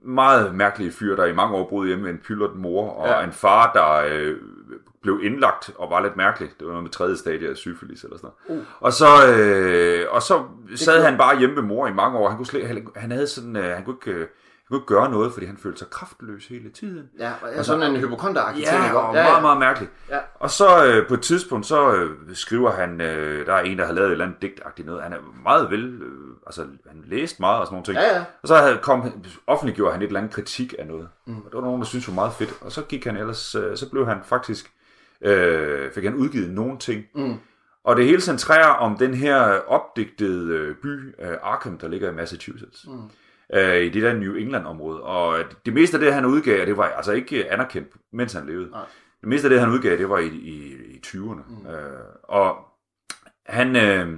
meget 0.08 0.56
mærkelige 0.56 0.92
fyr, 0.92 1.16
der 1.16 1.26
i 1.26 1.34
mange 1.34 1.56
år 1.56 1.70
boede 1.70 1.88
hjemme 1.88 2.04
med 2.04 2.12
en 2.12 2.20
pyldret 2.28 2.56
mor, 2.56 2.90
og 2.90 3.08
ja. 3.08 3.24
en 3.24 3.32
far, 3.32 3.72
der 3.74 4.16
øh, 4.16 4.36
blev 5.02 5.20
indlagt 5.24 5.72
og 5.78 5.90
var 5.90 6.02
lidt 6.02 6.16
mærkelig. 6.18 6.50
Det 6.60 6.66
var 6.68 6.72
noget 6.72 6.84
med 6.84 6.92
tredje 6.92 7.18
stadie 7.18 7.50
af 7.50 7.56
syfilis 7.58 8.04
eller 8.04 8.18
sådan 8.18 8.30
noget. 8.50 8.60
Uh. 8.62 8.66
Og 8.80 8.94
så, 8.94 9.06
øh, 9.38 10.06
og 10.10 10.22
så 10.22 10.44
sad 10.76 11.04
han 11.04 11.18
bare 11.18 11.40
hjemme 11.40 11.56
med 11.56 11.64
mor 11.64 11.88
i 11.88 11.94
mange 11.94 12.18
år. 12.18 12.28
Han, 12.30 12.38
kunne 12.38 12.46
slet, 12.46 12.68
han, 12.68 12.88
han 12.96 13.12
havde 13.12 13.28
sådan, 13.28 13.56
øh, 13.56 13.64
han 13.76 13.84
kunne 13.86 13.96
ikke... 14.08 14.20
Øh, 14.20 14.28
kunne 14.70 14.78
ikke 14.78 14.88
gøre 14.88 15.12
noget, 15.12 15.34
fordi 15.34 15.46
han 15.46 15.58
følte 15.58 15.80
sig 15.80 15.90
kraftløs 15.90 16.48
hele 16.48 16.70
tiden. 16.70 17.10
Ja, 17.20 17.32
og 17.58 17.66
sådan 17.66 17.96
en 17.96 18.02
hypokonteragtig 18.02 18.68
ting, 18.68 18.84
Ja, 18.84 18.94
og 18.94 19.14
meget, 19.14 19.42
meget 19.42 19.58
mærkeligt. 19.60 19.92
Ja. 20.10 20.20
Og 20.40 20.50
så 20.50 20.86
øh, 20.86 21.08
på 21.08 21.14
et 21.14 21.22
tidspunkt, 21.22 21.66
så 21.66 21.94
øh, 21.94 22.36
skriver 22.36 22.72
han, 22.72 23.02
øh, 23.02 23.46
der 23.46 23.54
er 23.54 23.62
en, 23.62 23.78
der 23.78 23.86
har 23.86 23.94
lavet 23.94 24.08
et 24.08 24.12
eller 24.12 24.26
andet 24.26 24.42
digtagtigt 24.42 24.86
noget. 24.86 25.04
Han 25.04 25.14
er 25.14 25.18
meget 25.44 25.72
vel, 25.72 26.02
øh, 26.02 26.36
altså 26.46 26.62
han 26.88 27.04
læste 27.06 27.38
meget 27.40 27.60
og 27.60 27.66
sådan 27.66 27.74
nogle 27.74 27.86
ting. 27.86 27.98
Ja, 27.98 28.16
ja. 28.18 28.24
Og 28.42 28.48
så 28.48 28.56
havde, 28.56 28.80
kom, 28.82 29.24
offentliggjorde 29.48 29.92
han 29.94 30.02
et 30.02 30.08
eller 30.08 30.20
andet 30.20 30.34
kritik 30.34 30.76
af 30.80 30.88
noget. 30.88 31.10
Mm. 31.26 31.38
Og 31.38 31.44
det 31.46 31.54
var 31.54 31.62
nogen, 31.62 31.82
der 31.82 31.88
syntes 31.88 32.08
var 32.08 32.14
meget 32.14 32.34
fedt. 32.34 32.54
Og 32.62 32.72
så 32.72 32.82
gik 32.82 33.06
han 33.06 33.18
ellers, 33.18 33.56
øh, 33.56 33.78
så 33.78 33.90
blev 33.90 34.06
han 34.08 34.18
faktisk, 34.24 34.72
øh, 35.22 35.92
fik 35.92 36.04
han 36.04 36.16
udgivet 36.16 36.50
nogle 36.50 36.78
ting. 36.78 37.04
Mm. 37.16 37.36
Og 37.84 37.96
det 37.96 38.06
hele 38.06 38.22
centrerer 38.22 38.68
om 38.70 38.98
den 38.98 39.14
her 39.14 39.38
opdigtede 39.68 40.54
øh, 40.54 40.76
by, 40.76 41.16
øh, 41.22 41.38
Arkham, 41.44 41.78
der 41.78 41.88
ligger 41.88 42.12
i 42.12 42.16
Massachusetts. 42.16 42.86
Mm. 42.88 43.00
Øh, 43.54 43.82
I 43.82 43.90
det 43.90 44.04
der 44.04 44.14
New 44.14 44.34
England-område. 44.34 45.02
Og 45.02 45.38
det 45.66 45.74
meste 45.74 45.98
af 45.98 46.02
det, 46.02 46.14
han 46.14 46.26
udgav, 46.26 46.66
det 46.66 46.78
var 46.78 46.84
altså 46.84 47.12
ikke 47.12 47.52
anerkendt, 47.52 47.88
mens 48.14 48.34
han 48.34 48.46
levede. 48.46 48.70
Nej. 48.70 48.86
Det 49.22 49.30
meste 49.30 49.46
af 49.46 49.50
det, 49.50 49.60
han 49.60 49.70
udgav, 49.70 49.98
det 49.98 50.10
var 50.10 50.18
i, 50.18 50.28
i, 50.28 50.74
i 50.74 51.02
20'erne. 51.06 51.42
Mm. 51.50 51.68
Øh, 51.70 52.00
og 52.24 52.58
han, 53.46 53.76
øh, 53.76 54.18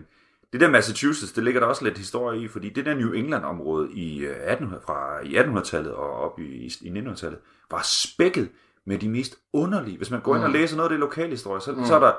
det 0.53 0.61
der 0.61 0.69
Massachusetts, 0.69 1.33
det 1.33 1.43
ligger 1.43 1.59
der 1.59 1.67
også 1.67 1.83
lidt 1.83 1.97
historie 1.97 2.41
i, 2.41 2.47
fordi 2.47 2.69
det 2.69 2.85
der 2.85 2.95
New 2.95 3.11
England-område 3.11 3.91
i, 3.91 4.19
øh, 4.19 4.35
1800, 4.35 4.83
fra 4.85 5.19
i 5.23 5.37
1800-tallet 5.37 5.93
og 5.93 6.11
op 6.11 6.39
i, 6.39 6.73
i 6.81 6.89
1900-tallet, 6.89 7.39
var 7.71 7.81
spækket 7.83 8.49
med 8.85 8.97
de 8.97 9.09
mest 9.09 9.35
underlige. 9.53 9.97
Hvis 9.97 10.11
man 10.11 10.21
går 10.21 10.35
ind 10.35 10.43
og 10.43 10.49
læser 10.49 10.77
noget 10.77 10.89
af 10.89 10.93
det 10.93 10.99
lokalhistorie, 10.99 11.61
så, 11.61 11.71
mm. 11.71 11.85
så 11.85 11.95
er 11.95 11.99
der 11.99 12.13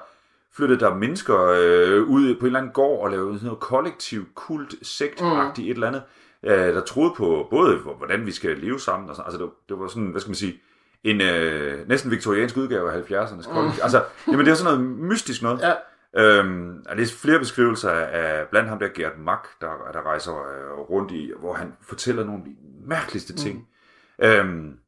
flyttet 0.52 0.80
der 0.80 0.94
mennesker 0.94 1.44
øh, 1.44 2.02
ud 2.02 2.34
på 2.34 2.40
en 2.40 2.46
eller 2.46 2.58
anden 2.58 2.72
gård 2.72 3.04
og 3.04 3.10
lavet 3.10 3.34
sådan 3.34 3.46
noget 3.46 3.60
kollektiv, 3.60 4.26
kult, 4.34 4.74
sektagtigt 4.82 5.66
et 5.66 5.74
eller 5.74 5.88
andet, 5.88 6.02
øh, 6.42 6.74
der 6.74 6.80
troede 6.80 7.14
på 7.16 7.46
både, 7.50 7.76
hvordan 7.76 8.26
vi 8.26 8.32
skal 8.32 8.58
leve 8.58 8.80
sammen. 8.80 9.10
Og 9.10 9.16
sådan. 9.16 9.26
Altså, 9.26 9.44
det, 9.44 9.50
det 9.68 9.78
var 9.78 9.88
sådan, 9.88 10.08
hvad 10.08 10.20
skal 10.20 10.30
man 10.30 10.34
sige, 10.34 10.60
en 11.04 11.20
øh, 11.20 11.88
næsten 11.88 12.10
viktoriansk 12.10 12.56
udgave 12.56 12.92
af 12.92 13.00
70'ernes 13.00 13.52
kollektiv. 13.52 13.82
Altså, 13.82 14.04
jamen, 14.26 14.46
det 14.46 14.50
er 14.50 14.54
sådan 14.54 14.78
noget 14.78 14.98
mystisk 14.98 15.42
noget. 15.42 15.60
Ja. 15.60 15.74
Øhm, 16.16 16.84
det 16.96 17.02
er 17.02 17.16
flere 17.22 17.38
beskrivelser 17.38 17.90
af 17.90 18.48
blandt 18.48 18.68
ham 18.68 18.78
der 18.78 18.88
Gert 18.94 19.18
Mack, 19.18 19.60
der, 19.60 19.90
der 19.92 20.06
rejser 20.06 20.32
øh, 20.32 20.78
rundt 20.78 21.12
i, 21.12 21.32
hvor 21.40 21.54
han 21.54 21.72
fortæller 21.82 22.24
nogle 22.24 22.40
af 22.40 22.44
de 22.44 22.56
mærkeligste 22.88 23.36
ting. 23.36 23.68
Mm. 24.18 24.24
Øhm, 24.24 24.78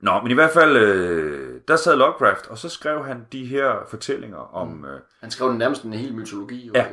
nå, 0.00 0.20
men 0.20 0.30
i 0.30 0.34
hvert 0.34 0.50
fald, 0.50 0.76
øh, 0.76 1.60
der 1.68 1.76
sad 1.76 1.96
Lovecraft, 1.96 2.46
og 2.46 2.58
så 2.58 2.68
skrev 2.68 3.04
han 3.04 3.26
de 3.32 3.46
her 3.46 3.72
fortællinger 3.88 4.54
om, 4.54 4.68
mm. 4.68 4.84
øh, 4.84 5.00
Han 5.20 5.30
skrev 5.30 5.52
nærmest 5.52 5.82
en 5.82 5.92
hel 5.92 6.14
mytologi. 6.14 6.66
jo, 6.66 6.72
ja. 6.74 6.86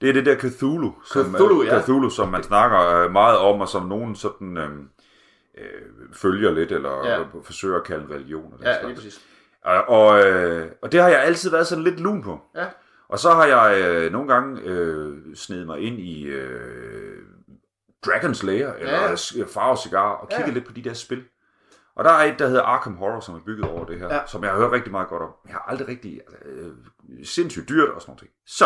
Det 0.00 0.08
er 0.08 0.12
det 0.12 0.26
der 0.26 0.36
Cthulhu, 0.38 0.94
som, 1.04 1.34
Cthulhu, 1.34 1.62
øh, 1.62 1.66
ja. 1.68 1.82
Cthulhu, 1.82 2.10
som 2.10 2.28
man 2.28 2.42
snakker 2.42 2.88
øh, 3.04 3.12
meget 3.12 3.38
om, 3.38 3.60
og 3.60 3.68
som 3.68 3.86
nogen 3.86 4.14
sådan 4.16 4.56
øh, 4.56 4.70
øh, 5.58 5.82
følger 6.12 6.50
lidt, 6.52 6.72
eller 6.72 7.06
Ja. 7.06 7.22
forsøger 7.44 7.76
at 7.76 7.84
kalde 7.84 8.04
en 8.04 8.10
religion. 8.10 8.52
Og 8.52 8.58
den 8.58 8.66
Ja, 8.66 8.72
slags. 8.80 8.86
lige 8.86 8.94
præcis. 8.94 9.26
Og, 9.64 9.88
og, 9.88 10.24
øh, 10.26 10.70
og 10.82 10.92
det 10.92 11.00
har 11.02 11.08
jeg 11.08 11.22
altid 11.22 11.50
været 11.50 11.66
sådan 11.66 11.84
lidt 11.84 12.00
lun 12.00 12.22
på. 12.22 12.40
Ja. 12.56 12.66
Og 13.08 13.18
så 13.18 13.30
har 13.30 13.44
jeg 13.44 13.80
øh, 13.84 14.12
nogle 14.12 14.28
gange 14.34 14.60
øh, 14.62 15.14
snedet 15.34 15.66
mig 15.66 15.80
ind 15.80 15.98
i 15.98 16.24
øh, 16.24 17.18
Dragon's 18.06 18.46
Lair, 18.46 18.68
eller 18.78 18.92
ja. 19.36 19.44
Farve 19.46 19.76
Cigar, 19.76 20.10
og 20.12 20.28
kigget 20.28 20.46
Ja. 20.48 20.52
lidt 20.52 20.66
på 20.66 20.72
de 20.72 20.82
der 20.84 20.92
spil. 20.94 21.24
Og 21.96 22.04
der 22.04 22.10
er 22.10 22.32
et, 22.32 22.38
der 22.38 22.46
hedder 22.46 22.62
Arkham 22.62 22.96
Horror, 22.96 23.20
som 23.20 23.34
er 23.34 23.38
bygget 23.46 23.70
over 23.70 23.84
det 23.84 23.98
her, 23.98 24.14
Ja. 24.14 24.20
som 24.26 24.42
jeg 24.44 24.50
har 24.52 24.58
hørt 24.58 24.72
rigtig 24.72 24.92
meget 24.92 25.08
godt 25.08 25.22
om. 25.22 25.28
Jeg 25.46 25.52
har 25.54 25.64
aldrig 25.68 25.88
rigtig... 25.88 26.20
Øh, 26.44 26.70
sindssygt 27.24 27.68
dyrt 27.68 27.88
og 27.88 28.00
sådan 28.00 28.12
noget. 28.12 28.30
Så 28.46 28.64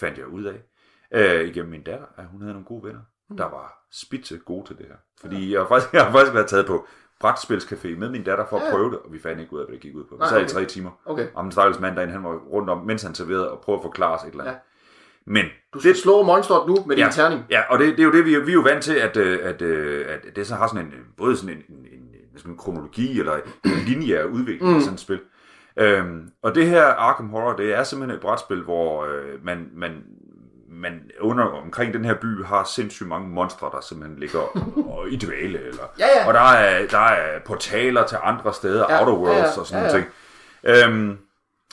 fandt 0.00 0.18
jeg 0.18 0.26
ud 0.26 0.44
af, 0.44 0.62
øh, 1.14 1.48
igennem 1.48 1.70
min 1.70 1.82
datter, 1.82 2.06
at 2.16 2.24
hun 2.32 2.40
havde 2.40 2.52
nogle 2.52 2.66
gode 2.66 2.84
venner, 2.84 3.00
der 3.38 3.44
var 3.44 3.86
spidse 3.92 4.38
gode 4.38 4.66
til 4.66 4.78
det 4.78 4.86
her. 4.86 4.96
Fordi 5.20 5.52
jeg, 5.52 5.60
har 5.60 5.68
faktisk, 5.68 5.92
jeg 5.92 6.04
har 6.04 6.12
faktisk 6.12 6.34
været 6.34 6.46
taget 6.46 6.66
på 6.66 6.86
brætspilscafé 7.24 7.88
med 7.98 8.10
min 8.10 8.24
datter 8.24 8.46
for 8.50 8.56
at 8.58 8.62
Ja. 8.66 8.70
prøve 8.70 8.90
det, 8.90 8.98
og 8.98 9.12
vi 9.12 9.18
fandt 9.18 9.40
ikke 9.40 9.52
ud 9.52 9.58
af, 9.60 9.64
hvad 9.66 9.72
det 9.74 9.82
gik 9.82 9.94
ud 9.94 10.04
på. 10.04 10.14
Vi 10.14 10.18
Nej, 10.18 10.28
sad 10.28 10.38
i 10.40 10.42
okay. 10.42 10.52
tre 10.52 10.64
timer. 10.64 10.90
Okay. 11.06 11.28
Og 11.34 11.42
den 11.44 11.52
stakkels 11.52 11.80
mand 11.80 11.96
derinde, 11.96 12.12
han 12.12 12.24
var 12.24 12.30
rundt 12.36 12.70
om, 12.70 12.78
mens 12.86 13.02
han 13.02 13.14
serverede, 13.14 13.50
og 13.50 13.60
prøvede 13.60 13.80
at 13.80 13.82
forklare 13.84 14.14
os 14.18 14.22
et 14.24 14.30
eller 14.30 14.44
andet. 14.44 14.54
Ja. 14.54 14.60
Men 15.26 15.44
Du 15.74 15.78
skal 15.80 15.92
det, 15.92 15.98
slå 16.00 16.22
monsteret 16.22 16.68
nu 16.68 16.76
med 16.86 16.96
din 16.96 17.04
ja, 17.04 17.10
terning. 17.10 17.42
Ja, 17.50 17.62
og 17.70 17.78
det, 17.78 17.88
det 17.88 18.00
er 18.00 18.04
jo 18.04 18.12
det, 18.12 18.24
vi, 18.24 18.34
er- 18.34 18.44
vi 18.44 18.50
er 18.50 18.54
jo 18.54 18.60
vant 18.60 18.82
til, 18.84 18.94
at, 18.94 19.16
øh, 19.16 19.38
at, 19.42 19.62
øh, 19.62 20.06
at 20.08 20.36
det 20.36 20.46
så 20.46 20.54
har 20.54 20.66
sådan 20.66 20.86
en, 20.86 20.92
både 21.16 21.36
sådan 21.36 21.56
en, 21.56 21.76
en, 21.76 21.86
en, 22.32 22.38
sådan 22.38 22.52
en 22.52 22.58
kronologi, 22.58 23.20
eller 23.20 23.34
en 23.64 23.70
lineær 23.86 24.24
udvikling 24.24 24.72
mm. 24.72 24.78
i 24.78 24.80
sådan 24.80 24.94
et 24.94 25.00
spil. 25.00 25.20
Øhm, 25.76 26.30
og 26.42 26.54
det 26.54 26.66
her 26.66 26.84
Arkham 26.84 27.28
Horror, 27.28 27.56
det 27.56 27.74
er 27.74 27.84
simpelthen 27.84 28.16
et 28.16 28.22
brætspil, 28.22 28.62
hvor 28.62 29.04
øh, 29.04 29.44
man, 29.44 29.68
man, 29.72 30.02
man 30.68 31.10
under, 31.20 31.44
omkring 31.44 31.94
den 31.94 32.04
her 32.04 32.14
by 32.14 32.44
har 32.44 32.64
sindssygt 32.64 33.08
mange 33.08 33.28
monstre, 33.28 33.70
der 33.72 33.80
simpelthen 33.80 34.18
ligger 34.20 34.40
og 34.88 35.08
i 35.12 35.16
dvale. 35.16 35.58
Eller, 35.58 35.82
Ja, 35.98 36.06
ja. 36.16 36.26
Og 36.28 36.34
der 36.34 36.40
er, 36.40 36.86
der 36.86 36.98
er 36.98 37.38
portaler 37.46 38.06
til 38.06 38.18
andre 38.22 38.54
steder, 38.54 38.86
Ja, 38.88 38.94
ja, 38.94 39.00
Outer 39.00 39.12
Worlds 39.12 39.38
ja, 39.38 39.44
ja, 39.44 39.60
og 39.60 39.66
sådan 39.66 39.84
ja, 39.84 39.92
nogle 39.92 40.04
ting. 40.04 40.12
Øhm, 40.64 41.18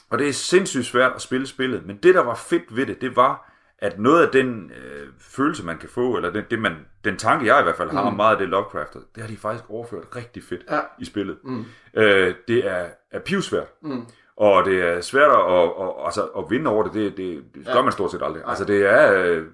og 0.10 0.20
det 0.20 0.30
er 0.30 0.34
sindssygt 0.34 0.86
svært 0.86 1.12
at 1.16 1.22
spille 1.22 1.48
spillet, 1.48 1.86
men 1.86 1.98
det, 1.98 2.16
der 2.16 2.24
var 2.24 2.36
fedt 2.36 2.76
ved 2.76 2.86
det, 2.86 3.02
det 3.02 3.16
var, 3.16 3.51
at 3.82 4.00
noget 4.00 4.26
af 4.26 4.32
den 4.32 4.72
øh, 4.72 5.08
følelse, 5.20 5.66
man 5.66 5.78
kan 5.78 5.90
få, 5.90 6.16
eller 6.16 6.30
den, 6.32 6.44
det 6.52 6.60
man, 6.60 6.76
den 7.06 7.18
tanke, 7.18 7.46
jeg 7.46 7.60
i 7.60 7.64
hvert 7.64 7.76
fald 7.76 7.90
har 7.92 8.02
om 8.02 8.14
meget 8.14 8.32
af 8.32 8.38
det 8.40 8.50
Lovecraft, 8.50 8.94
det 8.94 9.22
har 9.24 9.28
de 9.28 9.38
faktisk 9.38 9.64
overført 9.70 10.04
rigtig 10.16 10.44
fedt 10.44 10.62
Ja. 10.72 10.80
i 11.00 11.06
spillet. 11.06 11.38
Mm. 11.44 11.66
Øh, 11.94 12.34
det 12.48 12.68
er, 12.68 12.86
er 13.12 13.20
pivsvært. 13.20 13.68
Mm. 13.82 14.06
Og 14.38 14.66
det 14.66 14.82
er 14.84 15.02
svært 15.02 15.32
at, 15.32 15.54
at, 15.54 15.64
at, 15.64 16.06
altså, 16.06 16.24
at 16.24 16.44
vinde 16.50 16.70
over 16.70 16.84
det, 16.84 16.94
det, 16.94 17.18
det, 17.18 17.44
det 17.56 17.66
gør 17.74 17.82
man 17.82 17.92
stort 17.92 18.12
set 18.12 18.22
aldrig. 18.24 18.44
Altså 18.48 18.66
det 18.66 18.86
er, 18.86 19.24
øh, 19.24 19.46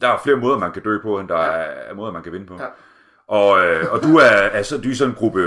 der 0.00 0.08
er 0.08 0.18
flere 0.24 0.36
måder, 0.36 0.58
man 0.58 0.72
kan 0.72 0.82
dø 0.82 0.98
på, 1.02 1.18
end 1.18 1.28
der 1.28 1.36
er, 1.38 1.90
er 1.90 1.94
måder, 1.94 2.12
man 2.12 2.22
kan 2.22 2.32
vinde 2.32 2.46
på. 2.46 2.54
Ja. 2.60 2.66
Og, 3.28 3.66
øh, 3.66 3.92
og 3.92 4.02
du 4.02 4.16
er, 4.16 4.28
altså, 4.30 4.78
du 4.78 4.88
er 4.88 4.94
sådan 4.94 5.10
en 5.12 5.16
gruppe 5.16 5.40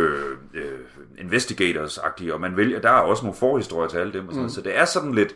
øh, 0.54 0.80
investigators-agtige, 1.18 2.34
og 2.34 2.42
man 2.42 2.58
vælger, 2.58 2.80
der 2.80 2.90
er 2.90 3.02
også 3.02 3.24
nogle 3.24 3.38
forhistorier 3.38 3.88
til 3.90 3.98
alle 3.98 4.14
dem, 4.14 4.28
og 4.28 4.34
sådan, 4.34 4.44
mm. 4.44 4.50
så 4.50 4.62
det 4.62 4.78
er 4.78 4.86
sådan 4.86 5.14
lidt, 5.14 5.36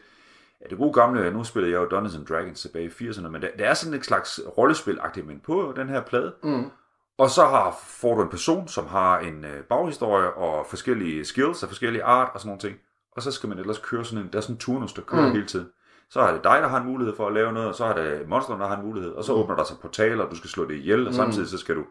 ja, 0.63 0.69
det 0.69 0.77
gode 0.77 0.93
gamle, 0.93 1.31
nu 1.31 1.43
spillede 1.43 1.73
jeg 1.73 1.79
jo 1.79 1.85
Dungeons 1.85 2.15
and 2.15 2.25
Dragons 2.25 2.61
tilbage 2.61 2.85
i 2.85 3.09
80'erne, 3.09 3.27
men 3.27 3.41
det, 3.41 3.51
det 3.57 3.65
er 3.65 3.73
sådan 3.73 3.93
et 3.93 4.05
slags 4.05 4.39
rollespil-agtigt, 4.57 5.25
men 5.25 5.39
på 5.39 5.73
den 5.75 5.89
her 5.89 6.01
plade. 6.01 6.33
Mm. 6.43 6.71
Og 7.17 7.29
så 7.29 7.45
har, 7.45 7.77
får 7.83 8.15
du 8.15 8.21
en 8.21 8.29
person, 8.29 8.67
som 8.67 8.87
har 8.87 9.19
en 9.19 9.45
øh, 9.45 9.63
baghistorie 9.63 10.33
og 10.33 10.65
forskellige 10.65 11.25
skills 11.25 11.63
af 11.63 11.69
forskellige 11.69 12.03
art 12.03 12.29
og 12.33 12.39
sådan 12.39 12.47
nogle 12.47 12.59
ting. 12.59 12.77
Og 13.11 13.21
så 13.21 13.31
skal 13.31 13.49
man 13.49 13.57
ellers 13.57 13.79
køre 13.79 14.05
sådan 14.05 14.25
en, 14.25 14.31
der 14.31 14.37
er 14.37 14.41
sådan 14.41 14.55
en 14.55 14.59
turnus, 14.59 14.93
der 14.93 15.01
kører 15.01 15.27
mm. 15.27 15.31
hele 15.31 15.45
tiden. 15.45 15.67
Så 16.09 16.19
er 16.19 16.33
det 16.33 16.43
dig, 16.43 16.59
der 16.61 16.67
har 16.67 16.79
en 16.79 16.87
mulighed 16.87 17.15
for 17.15 17.27
at 17.27 17.33
lave 17.33 17.53
noget, 17.53 17.69
og 17.69 17.75
så 17.75 17.85
er 17.85 17.93
det 17.93 18.29
monsterne, 18.29 18.61
der 18.61 18.67
har 18.67 18.77
en 18.77 18.85
mulighed, 18.85 19.11
og 19.11 19.23
så 19.23 19.33
åbner 19.33 19.55
der 19.55 19.63
sig 19.63 19.77
portaler, 19.81 20.23
og 20.23 20.31
du 20.31 20.35
skal 20.35 20.49
slå 20.49 20.65
det 20.65 20.75
ihjel, 20.75 21.07
og 21.07 21.13
samtidig 21.13 21.47
så 21.47 21.57
skal 21.57 21.75
du... 21.75 21.85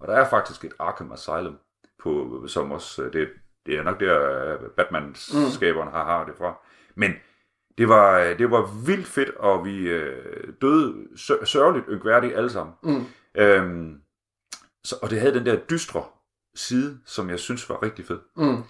Og 0.00 0.08
der 0.08 0.14
er 0.14 0.28
faktisk 0.28 0.64
et 0.64 0.72
Arkham 0.78 1.12
Asylum, 1.12 1.58
på, 2.02 2.44
som 2.46 2.72
også, 2.72 3.02
øh, 3.02 3.12
det, 3.12 3.28
det 3.66 3.78
er 3.78 3.82
nok 3.82 4.00
der, 4.00 4.52
øh, 4.52 4.70
Batman-skaberen 4.76 5.88
har, 5.88 6.04
har 6.04 6.24
det 6.24 6.34
fra. 6.38 6.54
Men 6.94 7.12
det 7.78 7.88
var, 7.88 8.18
øh, 8.18 8.38
det 8.38 8.50
var 8.50 8.84
vildt 8.86 9.06
fedt, 9.06 9.28
og 9.36 9.64
vi 9.64 9.88
øh, 9.88 10.48
døde 10.62 10.94
sø- 11.16 11.44
sørgeligt 11.44 11.86
yngværdigt 11.88 12.36
alle 12.36 12.50
sammen. 12.50 12.74
Mm. 12.82 13.04
Øhm, 13.34 13.94
så, 14.84 14.96
og 15.02 15.10
det 15.10 15.20
havde 15.20 15.34
den 15.34 15.46
der 15.46 15.56
dystre 15.56 16.04
side, 16.54 16.98
som 17.06 17.30
jeg 17.30 17.38
synes 17.38 17.68
var 17.68 17.82
rigtig 17.82 18.06
fed. 18.06 18.18
Mm. 18.36 18.62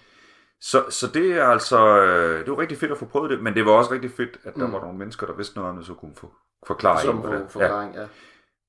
Så, 0.61 0.85
så 0.91 1.07
det 1.15 1.33
er 1.33 1.45
altså, 1.47 1.99
øh, 1.99 2.41
det 2.45 2.51
var 2.51 2.59
rigtig 2.59 2.79
fedt 2.79 2.93
at 2.93 2.99
få 2.99 3.05
prøvet 3.05 3.31
det, 3.31 3.43
men 3.43 3.55
det 3.55 3.67
var 3.67 3.73
også 3.73 3.93
rigtig 3.93 4.11
fedt, 4.11 4.39
at 4.45 4.55
der 4.57 4.67
mm. 4.67 4.73
var 4.73 4.81
nogle 4.81 4.99
mennesker, 4.99 5.27
der 5.27 5.35
vidste 5.35 5.57
noget 5.57 5.71
om 5.71 5.77
det, 5.77 5.87
så 5.87 5.95
kunne 5.95 6.15
få 6.17 6.33
forklare 6.67 6.95
en, 7.01 7.01
Som 7.07 7.17
hvad 7.17 7.31
det 7.33 7.43
for 7.51 7.61
forklaring, 7.61 7.95
ja. 7.95 8.07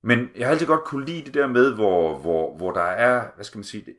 Men 0.04 0.30
jeg 0.36 0.48
har 0.48 0.52
altid 0.52 0.67
godt 0.67 0.84
kunne 0.84 1.06
lide 1.06 1.26
det 1.26 1.34
der 1.34 1.48
med, 1.48 1.74
hvor, 1.74 2.17
hvor, 2.19 2.58
hvor 2.58 2.72
der 2.72 2.82
er, 2.82 3.26
hvad 3.36 3.46
skal 3.46 3.58
man 3.58 3.63
sige, 3.63 3.84
det, 3.86 3.96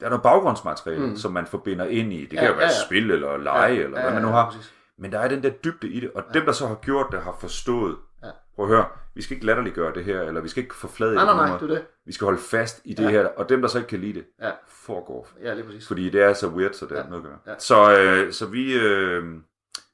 der 0.00 0.06
er 0.06 0.10
noget 0.10 0.22
baggrundsmateriale, 0.22 1.06
mm. 1.06 1.16
som 1.16 1.32
man 1.32 1.46
forbinder 1.46 1.84
ind 1.86 2.12
i. 2.12 2.20
Det 2.20 2.30
kan 2.30 2.38
Ja, 2.38 2.46
jo 2.46 2.52
være 2.52 2.62
ja, 2.62 2.66
ja. 2.68 2.84
spil 2.86 3.10
eller 3.10 3.36
lege, 3.36 3.72
Ja, 3.74 3.82
eller 3.84 3.98
ja, 4.00 4.04
hvad 4.04 4.12
man 4.14 4.22
ja, 4.22 4.28
nu 4.28 4.28
ja, 4.28 4.34
har. 4.34 4.50
præcis. 4.50 4.74
Men 5.00 5.12
der 5.12 5.18
er 5.18 5.28
den 5.28 5.42
der 5.42 5.50
dybde 5.50 5.88
i 5.88 6.00
det, 6.00 6.10
og 6.14 6.24
dem, 6.34 6.44
der 6.44 6.52
så 6.52 6.66
har 6.66 6.74
gjort 6.74 7.06
det, 7.12 7.20
har 7.22 7.36
forstået. 7.40 7.96
Ja. 8.22 8.30
Prøv 8.56 8.64
at 8.64 8.70
høre, 8.76 8.86
vi 9.14 9.22
skal 9.22 9.34
ikke 9.36 9.46
latterliggøre 9.46 9.94
det 9.94 10.04
her, 10.04 10.20
eller 10.22 10.40
vi 10.40 10.48
skal 10.48 10.62
ikke 10.62 10.74
forflade 10.74 11.14
Nej, 11.14 11.24
nej, 11.24 11.34
nej, 11.48 11.58
det 11.58 11.70
er 11.70 11.74
det. 11.74 11.86
Vi 12.06 12.12
skal 12.12 12.24
holde 12.24 12.38
fast 12.40 12.80
i 12.84 12.94
det 12.94 13.10
her, 13.10 13.26
og 13.26 13.48
dem, 13.48 13.60
der 13.60 13.68
så 13.68 13.78
ikke 13.78 13.88
kan 13.88 13.98
lide 14.00 14.12
det, 14.14 14.24
Ja. 14.40 14.50
foregår. 14.68 15.28
Ja, 15.42 15.54
lige 15.54 15.64
præcis. 15.64 15.86
Fordi 15.88 16.10
det 16.10 16.22
er 16.22 16.32
så 16.32 16.48
weird, 16.48 16.72
så 16.72 16.84
det 16.86 16.92
er 16.92 16.96
Ja. 16.96 17.02
ja. 17.04 17.10
noget. 17.10 17.26
Ja. 17.46 17.54
Så, 17.58 17.98
øh, 18.00 18.32
så 18.32 18.46
vi, 18.46 18.74
øh, 18.80 19.24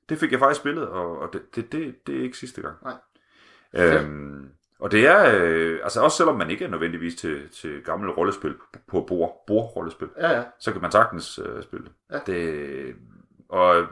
det 0.08 0.18
fik 0.18 0.32
jeg 0.32 0.38
faktisk 0.38 0.60
spillet, 0.60 0.88
og, 0.88 1.18
og 1.18 1.32
det, 1.32 1.42
det, 1.56 1.72
det, 1.72 1.94
det 2.06 2.16
er 2.18 2.22
ikke 2.22 2.38
sidste 2.38 2.62
gang. 2.62 2.76
Nej. 2.84 2.94
Øhm, 3.74 4.48
og 4.80 4.90
det 4.90 5.06
er, 5.06 5.34
øh, 5.34 5.80
altså 5.82 6.00
også 6.00 6.16
selvom 6.16 6.36
man 6.38 6.50
ikke 6.50 6.64
er 6.64 6.68
nødvendigvis 6.68 7.14
til, 7.14 7.48
til 7.48 7.82
gamle 7.84 8.12
rollespil 8.12 8.54
på 8.88 9.00
bord, 9.08 9.44
bordrollespil, 9.46 10.08
Ja, 10.18 10.30
ja. 10.36 10.42
så 10.60 10.72
kan 10.72 10.82
man 10.82 10.90
sagtens 10.90 11.38
øh, 11.44 11.62
spille 11.62 11.84
det. 11.86 11.92
Ja. 12.12 12.18
det. 12.32 12.94
Og 13.48 13.86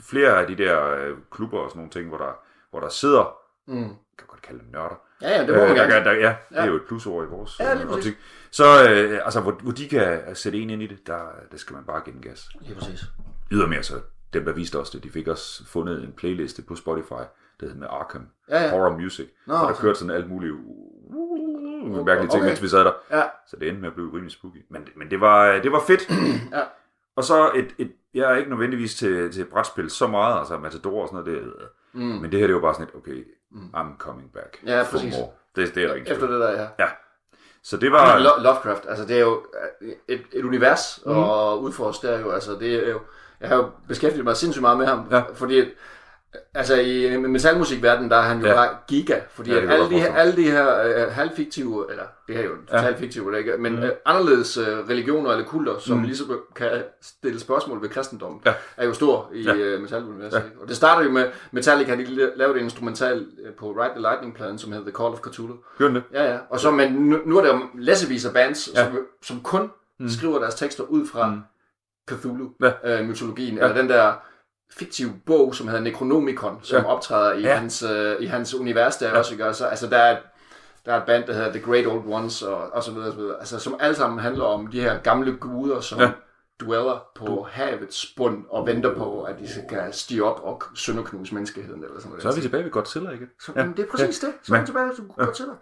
flere 0.00 0.40
af 0.40 0.46
de 0.46 0.56
der 0.56 0.90
øh, 0.94 1.16
klubber 1.30 1.58
og 1.58 1.70
sådan 1.70 1.78
nogle 1.78 1.90
ting, 1.90 2.08
hvor 2.08 2.18
der, 2.18 2.32
hvor 2.70 2.80
der 2.80 2.88
sidder, 2.88 3.36
Mm. 3.68 3.76
jeg 3.82 3.88
kan 4.18 4.26
godt 4.28 4.42
kalde 4.42 4.60
dem 4.60 4.68
nørder, 4.72 5.00
Ja, 5.22 5.30
ja, 5.30 5.40
det 5.40 5.48
må 5.48 5.54
man 5.54 5.62
Øh, 5.62 5.68
der, 5.68 5.74
gerne. 5.76 5.92
kan- 5.92 6.04
der, 6.04 6.12
ja, 6.12 6.36
det 6.48 6.56
Ja. 6.56 6.60
er 6.62 6.66
jo 6.66 6.74
et 6.76 6.82
plusord 6.88 7.24
i 7.24 7.28
vores 7.28 7.60
Ja, 7.60 7.74
lige 7.74 7.82
øh, 7.84 7.88
præcis. 7.88 8.12
optik. 8.12 8.16
Så 8.50 8.64
øh, 8.90 9.20
altså, 9.24 9.40
hvor, 9.40 9.52
hvor 9.52 9.72
de 9.72 9.88
kan 9.88 10.34
sætte 10.36 10.58
en 10.58 10.70
ind 10.70 10.82
i 10.82 10.86
det, 10.86 11.06
der, 11.06 11.20
det 11.52 11.60
skal 11.60 11.74
man 11.74 11.84
bare 11.84 12.00
give 12.04 12.14
den 12.14 12.22
gas. 12.22 12.48
Lige 12.60 12.74
præcis. 12.74 13.04
Ydermere 13.50 13.82
så, 13.82 13.94
dem 14.32 14.44
der 14.44 14.52
viste 14.52 14.76
os 14.78 14.90
det, 14.90 15.04
de 15.04 15.10
fik 15.10 15.28
også 15.28 15.66
fundet 15.66 16.04
en 16.04 16.12
playliste 16.12 16.62
på 16.62 16.76
Spotify, 16.76 17.10
der 17.12 17.26
hedder 17.60 17.76
med 17.76 17.86
Arkham 17.90 18.28
Ja, 18.48 18.62
ja. 18.62 18.70
Horror 18.70 18.98
Music, 18.98 19.28
Nå, 19.46 19.56
hvor 19.56 19.66
der 19.66 19.74
kørte 19.74 19.98
sådan 19.98 20.14
alt 20.14 20.28
muligt 20.28 20.54
mærkelige 22.04 22.30
ting, 22.30 22.42
Okay. 22.42 22.48
mens 22.48 22.62
vi 22.62 22.68
sad 22.68 22.84
der. 22.84 22.92
Ja. 23.10 23.22
Så 23.48 23.56
det 23.56 23.68
endte 23.68 23.80
med 23.80 23.88
at 23.88 23.94
blive 23.94 24.08
rimelig 24.08 24.32
spooky. 24.32 24.64
Men, 24.70 24.88
men 24.96 25.10
det, 25.10 25.20
var, 25.20 25.52
det 25.52 25.72
var 25.72 25.82
fedt. 25.86 26.08
Ja. 26.56 26.62
Og 27.16 27.24
så 27.24 27.50
et, 27.54 27.74
et, 27.78 27.92
jeg 28.16 28.32
er 28.32 28.36
ikke 28.36 28.50
nødvendigvis 28.50 28.94
til, 28.94 29.32
til 29.32 29.44
brætspil 29.44 29.90
så 29.90 30.06
meget, 30.06 30.38
altså 30.38 30.58
Matador 30.58 31.02
og 31.02 31.08
sådan 31.08 31.24
noget, 31.24 31.42
det, 31.44 31.52
Mm. 31.92 32.02
men 32.02 32.32
det 32.32 32.40
her 32.40 32.46
det 32.46 32.54
var 32.54 32.60
bare 32.60 32.74
sådan 32.74 32.86
et, 32.86 32.94
okay, 32.94 33.26
I'm 33.76 33.98
coming 33.98 34.32
back. 34.32 34.58
Ja, 34.66 34.84
præcis. 34.90 35.14
more. 35.18 35.28
Det, 35.56 35.74
det 35.74 35.82
er 35.82 35.88
der 35.88 35.94
ingen 35.94 36.12
Efter 36.12 36.26
det 36.26 36.40
der, 36.40 36.50
ja. 36.50 36.66
Ja. 36.78 36.86
Så 37.62 37.76
det 37.76 37.92
var... 37.92 38.18
Lo- 38.18 38.42
Lovecraft, 38.42 38.86
altså 38.88 39.04
det 39.04 39.16
er 39.16 39.20
jo 39.20 39.42
øh, 39.80 39.92
et, 40.08 40.22
et 40.32 40.44
univers 40.44 41.00
mm. 41.06 41.12
og 41.12 41.62
udforske, 41.62 42.06
det 42.06 42.14
er 42.16 42.20
jo, 42.20 42.30
altså 42.30 42.52
det 42.60 42.86
er 42.86 42.90
jo, 42.90 43.00
jeg 43.40 43.48
har 43.48 43.56
jo 43.56 43.70
beskæftiget 43.88 44.24
mig 44.24 44.36
sindssygt 44.36 44.60
meget 44.62 44.78
med 44.78 44.86
ham, 44.86 45.08
Ja. 45.10 45.22
fordi 45.34 45.64
altså 46.54 46.74
i 46.74 47.16
metalmusikverdenen, 47.16 48.10
der 48.10 48.16
er 48.16 48.20
han 48.22 48.38
jo 48.40 48.46
Ja. 48.46 48.50
ja. 48.50 48.56
bare 48.56 48.76
giga, 48.88 49.20
fordi 49.30 49.50
Ja, 49.50 49.56
ja, 49.56 49.62
at 49.62 49.70
alle, 49.70 49.90
de 49.90 50.00
her, 50.00 50.14
alle 50.14 50.36
de 50.36 50.50
her 50.50 50.82
øh, 50.82 51.12
halvfiktive, 51.12 51.86
eller 51.90 52.02
det 52.28 52.34
her 52.36 52.42
er 52.42 52.46
jo 52.46 52.52
totalt 52.70 52.98
fiktive, 52.98 53.26
det 53.26 53.34
er 53.34 53.38
ikke, 53.38 53.56
men 53.58 53.76
mm. 53.76 53.82
øh, 53.82 53.90
anderledes 54.06 54.56
øh, 54.58 54.66
religioner 54.88 55.30
eller 55.30 55.44
kulter, 55.44 55.78
som 55.78 55.96
mm. 55.98 56.04
ligesom 56.04 56.40
kan 56.56 56.70
stille 57.02 57.40
spørgsmål 57.40 57.82
ved 57.82 57.88
kristendommen, 57.88 58.40
Ja. 58.46 58.54
er 58.76 58.86
jo 58.86 58.92
stor 58.92 59.30
i 59.34 59.42
Ja. 59.42 59.52
ja. 59.54 59.58
øh, 59.58 59.80
metaluniverset. 59.80 60.36
Ja. 60.38 60.42
Og 60.62 60.68
det 60.68 60.76
starter 60.76 61.04
jo 61.04 61.10
med 61.10 61.26
Metallica, 61.50 61.96
de 61.96 62.04
lavede 62.36 62.58
en 62.58 62.64
instrumental 62.64 63.26
øh, 63.46 63.52
på 63.54 63.70
Ride 63.70 63.90
the 63.90 64.00
Lightning-pladen, 64.00 64.58
som 64.58 64.72
hedder 64.72 64.86
The 64.90 64.96
Call 64.96 65.12
of 65.12 65.18
Cthulhu. 65.20 65.54
Gjorde 65.78 65.94
det? 65.94 66.02
Ja, 66.12 66.32
ja. 66.32 66.38
Og 66.50 66.60
så, 66.60 66.70
men 66.70 66.92
nu, 66.92 67.18
nu 67.26 67.38
er 67.38 67.42
der 67.44 67.54
jo 67.54 67.60
læsevis 67.74 68.24
af 68.26 68.32
bands, 68.32 68.68
Ja. 68.74 68.80
ja. 68.80 68.86
som, 68.86 68.98
som 69.22 69.40
kun 69.40 69.70
mm. 70.00 70.08
skriver 70.08 70.38
deres 70.38 70.54
tekster 70.54 70.84
ud 70.84 71.06
fra 71.06 71.26
Mm. 71.30 71.40
Cthulhu-mytologien, 72.10 73.54
Ja. 73.56 73.64
ja. 73.64 73.70
eller 73.70 73.82
den 73.82 73.88
der 73.90 74.12
fiktive 74.70 75.12
bog, 75.26 75.54
som 75.54 75.68
hedder 75.68 75.82
Necronomicon, 75.82 76.58
som 76.62 76.76
Ja. 76.76 76.82
ja. 76.82 76.88
optræder 76.94 77.32
i, 77.32 77.40
Ja. 77.40 77.48
ja. 77.48 77.56
hans, 77.56 77.82
øh, 77.82 78.16
i 78.20 78.26
hans 78.26 78.54
univers 78.54 78.96
der 78.96 79.08
ja. 79.08 79.18
også, 79.18 79.32
ikke? 79.32 79.54
Så, 79.54 79.66
altså, 79.66 79.86
der 79.86 79.98
er, 79.98 80.16
der 80.86 80.92
er 80.92 80.96
et 80.96 81.06
band, 81.06 81.24
der 81.24 81.32
hedder 81.32 81.52
The 81.52 81.60
Great 81.62 81.86
Old 81.86 82.02
Ones, 82.06 82.42
og, 82.42 82.56
og 82.72 82.82
så 82.82 82.90
videre, 82.92 83.06
og 83.08 83.12
så 83.14 83.18
videre. 83.20 83.38
Altså, 83.38 83.58
som 83.58 83.76
alle 83.80 83.96
sammen 83.96 84.18
handler 84.18 84.44
om 84.44 84.66
de 84.66 84.80
her 84.80 84.98
gamle 84.98 85.36
guder, 85.36 85.80
som 85.80 85.98
Ja. 85.98 86.04
ja. 86.04 86.10
dweller 86.60 87.04
på 87.16 87.46
havets 87.50 88.06
bund 88.16 88.44
og 88.50 88.66
venter 88.66 88.94
på, 88.94 89.22
at 89.22 89.34
de 89.38 89.48
skal 89.52 89.92
stige 89.92 90.24
op 90.24 90.40
og 90.44 90.62
sønderknuse 90.74 91.34
menneskeheden, 91.34 91.84
eller 91.84 91.98
sådan 91.98 92.08
noget. 92.08 92.22
Så 92.22 92.28
er 92.28 92.34
vi 92.34 92.40
tilbage 92.40 92.64
ved 92.64 92.70
Godzilla, 92.70 93.10
ikke? 93.10 93.26
Så, 93.40 93.52
ja. 93.56 93.62
Det 93.76 93.78
er 93.78 93.90
præcis 93.90 94.18
det. 94.18 94.28
Så 94.42 94.54
er 94.54 94.60
vi 94.60 94.66
tilbage 94.66 94.94
til 94.94 95.04
Godzilla. 95.18 95.52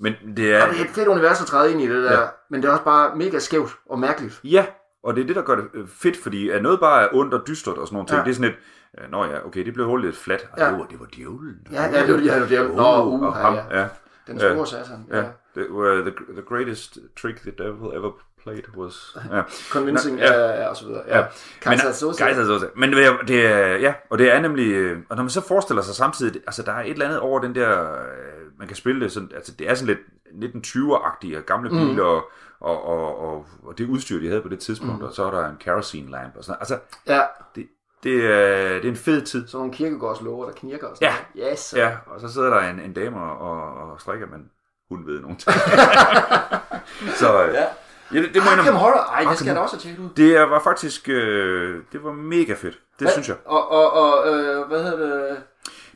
Men 0.00 0.12
det 0.36 0.54
er... 0.54 0.62
Og 0.62 0.68
det 0.72 0.80
er 0.80 0.84
et 0.84 0.90
fedt 0.90 1.08
univers 1.08 1.40
at 1.40 1.46
træde 1.46 1.72
ind 1.72 1.80
i 1.80 1.88
det 1.88 2.04
der, 2.04 2.12
Ja. 2.12 2.20
ja. 2.20 2.26
men 2.50 2.62
det 2.62 2.68
er 2.68 2.72
også 2.72 2.84
bare 2.84 3.16
mega 3.16 3.38
skævt 3.38 3.70
og 3.90 3.98
mærkeligt. 3.98 4.40
Ja, 4.44 4.66
og 5.06 5.16
det 5.16 5.22
er 5.22 5.26
det, 5.26 5.36
der 5.36 5.42
gør 5.42 5.54
det 5.56 5.64
øh, 5.74 5.88
fedt, 5.88 6.16
fordi 6.22 6.50
at 6.50 6.62
noget 6.62 6.80
bare 6.80 7.02
er 7.02 7.08
ondt 7.12 7.34
og 7.34 7.46
dystert 7.46 7.78
og 7.78 7.86
sådan 7.86 7.94
nogle 7.94 8.08
ting, 8.08 8.16
ja. 8.16 8.20
Ja. 8.20 8.24
det 8.24 8.30
er 8.30 8.34
sådan 8.34 8.50
et, 8.50 8.56
øh, 9.04 9.10
nå 9.10 9.24
ja, 9.24 9.46
okay, 9.46 9.64
det 9.64 9.74
blev 9.74 9.86
hurtigt 9.86 10.06
lidt 10.06 10.16
flat. 10.16 10.48
Ej, 10.58 10.64
Ja. 10.64 10.70
det, 10.90 11.00
var, 11.00 11.06
djævlen. 11.16 11.56
Ja, 11.72 11.82
ja, 11.82 12.06
det 12.06 12.14
var 12.14 12.16
det, 12.20 12.50
det 12.50 12.58
var 12.58 12.64
det. 12.66 12.74
Nå, 12.76 13.04
Uh, 13.04 13.12
uh, 13.14 13.26
og 13.26 13.34
ham, 13.34 13.54
ja. 13.54 13.80
ja. 13.80 13.86
Den 14.26 14.38
store 14.38 14.52
Ja. 14.58 14.64
satan. 14.64 15.06
Ja, 15.10 15.16
Ja. 15.16 15.24
det 15.54 15.66
var 15.70 16.00
the, 16.00 16.12
the 16.32 16.42
greatest 16.48 16.98
trick 17.22 17.40
the 17.40 17.50
devil 17.58 17.96
ever 17.96 18.10
played 18.42 18.62
was... 18.76 19.16
Ja. 19.32 19.42
Convincing, 19.76 20.16
Nå, 20.16 20.22
ja. 20.22 20.32
ja. 20.40 20.62
ja, 20.62 20.68
og 20.68 20.76
så 20.76 20.86
videre. 20.86 21.02
Ja. 21.06 21.16
Ja. 21.16 21.20
ja. 21.22 21.26
Kaiser. 21.60 22.68
Men 22.76 22.92
det 22.92 23.06
er, 23.06 23.16
det 23.28 23.42
ja, 23.82 23.94
og 24.10 24.18
det 24.18 24.32
er 24.34 24.40
nemlig, 24.40 24.72
øh, 24.72 24.98
og 25.08 25.16
når 25.16 25.22
man 25.22 25.30
så 25.30 25.40
forestiller 25.48 25.82
sig 25.82 25.94
samtidig, 25.94 26.40
altså 26.46 26.62
der 26.62 26.72
er 26.72 26.82
et 26.82 26.90
eller 26.90 27.04
andet 27.04 27.20
over 27.20 27.40
den 27.40 27.54
der, 27.54 27.82
øh, 27.92 27.98
man 28.58 28.68
kan 28.68 28.76
spille 28.76 29.00
det 29.00 29.12
sådan, 29.12 29.30
altså 29.34 29.52
det 29.58 29.70
er 29.70 29.74
sådan 29.74 29.96
lidt 30.32 30.56
1920'er-agtige 30.66 31.40
gamle 31.40 31.70
Mm. 31.70 31.76
biler, 31.76 32.04
og, 32.04 32.22
og, 32.60 32.84
og, 32.86 33.18
og, 33.18 33.46
og 33.62 33.78
det 33.78 33.88
udstyr, 33.88 34.20
de 34.20 34.28
havde 34.28 34.42
på 34.42 34.48
det 34.48 34.58
tidspunkt, 34.58 35.02
og 35.02 35.12
så 35.12 35.24
er 35.24 35.30
der 35.30 35.48
en 35.48 35.56
kerosene 35.60 36.10
lamp 36.10 36.36
og 36.36 36.44
sådan 36.44 36.58
Altså, 36.60 36.78
Ja, 37.06 37.20
det, 37.54 37.66
det, 38.02 38.24
er, 38.26 38.68
det 38.68 38.84
er 38.84 38.88
en 38.88 38.96
fed 38.96 39.22
tid. 39.22 39.46
sådan 39.48 39.58
nogle 39.58 39.72
kirkegårdslover, 39.74 40.44
der 40.46 40.52
knirker 40.52 40.86
og 40.86 40.96
sådan 40.96 41.08
Ja. 41.08 41.14
noget. 41.40 41.52
Yes. 41.52 41.74
Ja, 41.76 41.96
og 42.06 42.20
så 42.20 42.32
sidder 42.32 42.50
der 42.50 42.60
en, 42.70 42.80
en 42.80 42.92
dame 42.92 43.20
og, 43.20 43.90
og, 43.92 44.00
strikker, 44.00 44.26
men 44.26 44.50
hun 44.88 45.06
ved 45.06 45.20
nogen 45.20 45.36
ting. 45.36 45.56
så 47.20 47.44
øh, 47.46 47.54
Ja. 47.54 47.64
ja, 48.14 48.22
det, 48.22 48.34
det 48.34 48.42
må 48.44 48.50
Arkham. 48.50 48.74
Horror. 48.74 48.92
Ej, 48.98 49.18
det 49.20 49.26
Arkham 49.26 49.34
skal 49.34 49.46
jeg 49.46 49.56
da 49.56 49.60
også 49.60 49.76
have 49.76 49.80
tjekket 49.82 50.02
ud. 50.04 50.08
Det 50.16 50.50
var 50.50 50.60
faktisk, 50.62 51.08
øh, 51.08 51.82
det 51.92 52.04
var 52.04 52.12
mega 52.12 52.54
fedt. 52.54 52.78
Det 53.00 53.10
synes 53.10 53.28
jeg. 53.28 53.36
Og, 53.44 53.70
og, 53.70 53.92
og 53.92 54.34
øh, 54.34 54.66
hvad 54.68 54.82
hedder 54.82 55.28
det? 55.28 55.36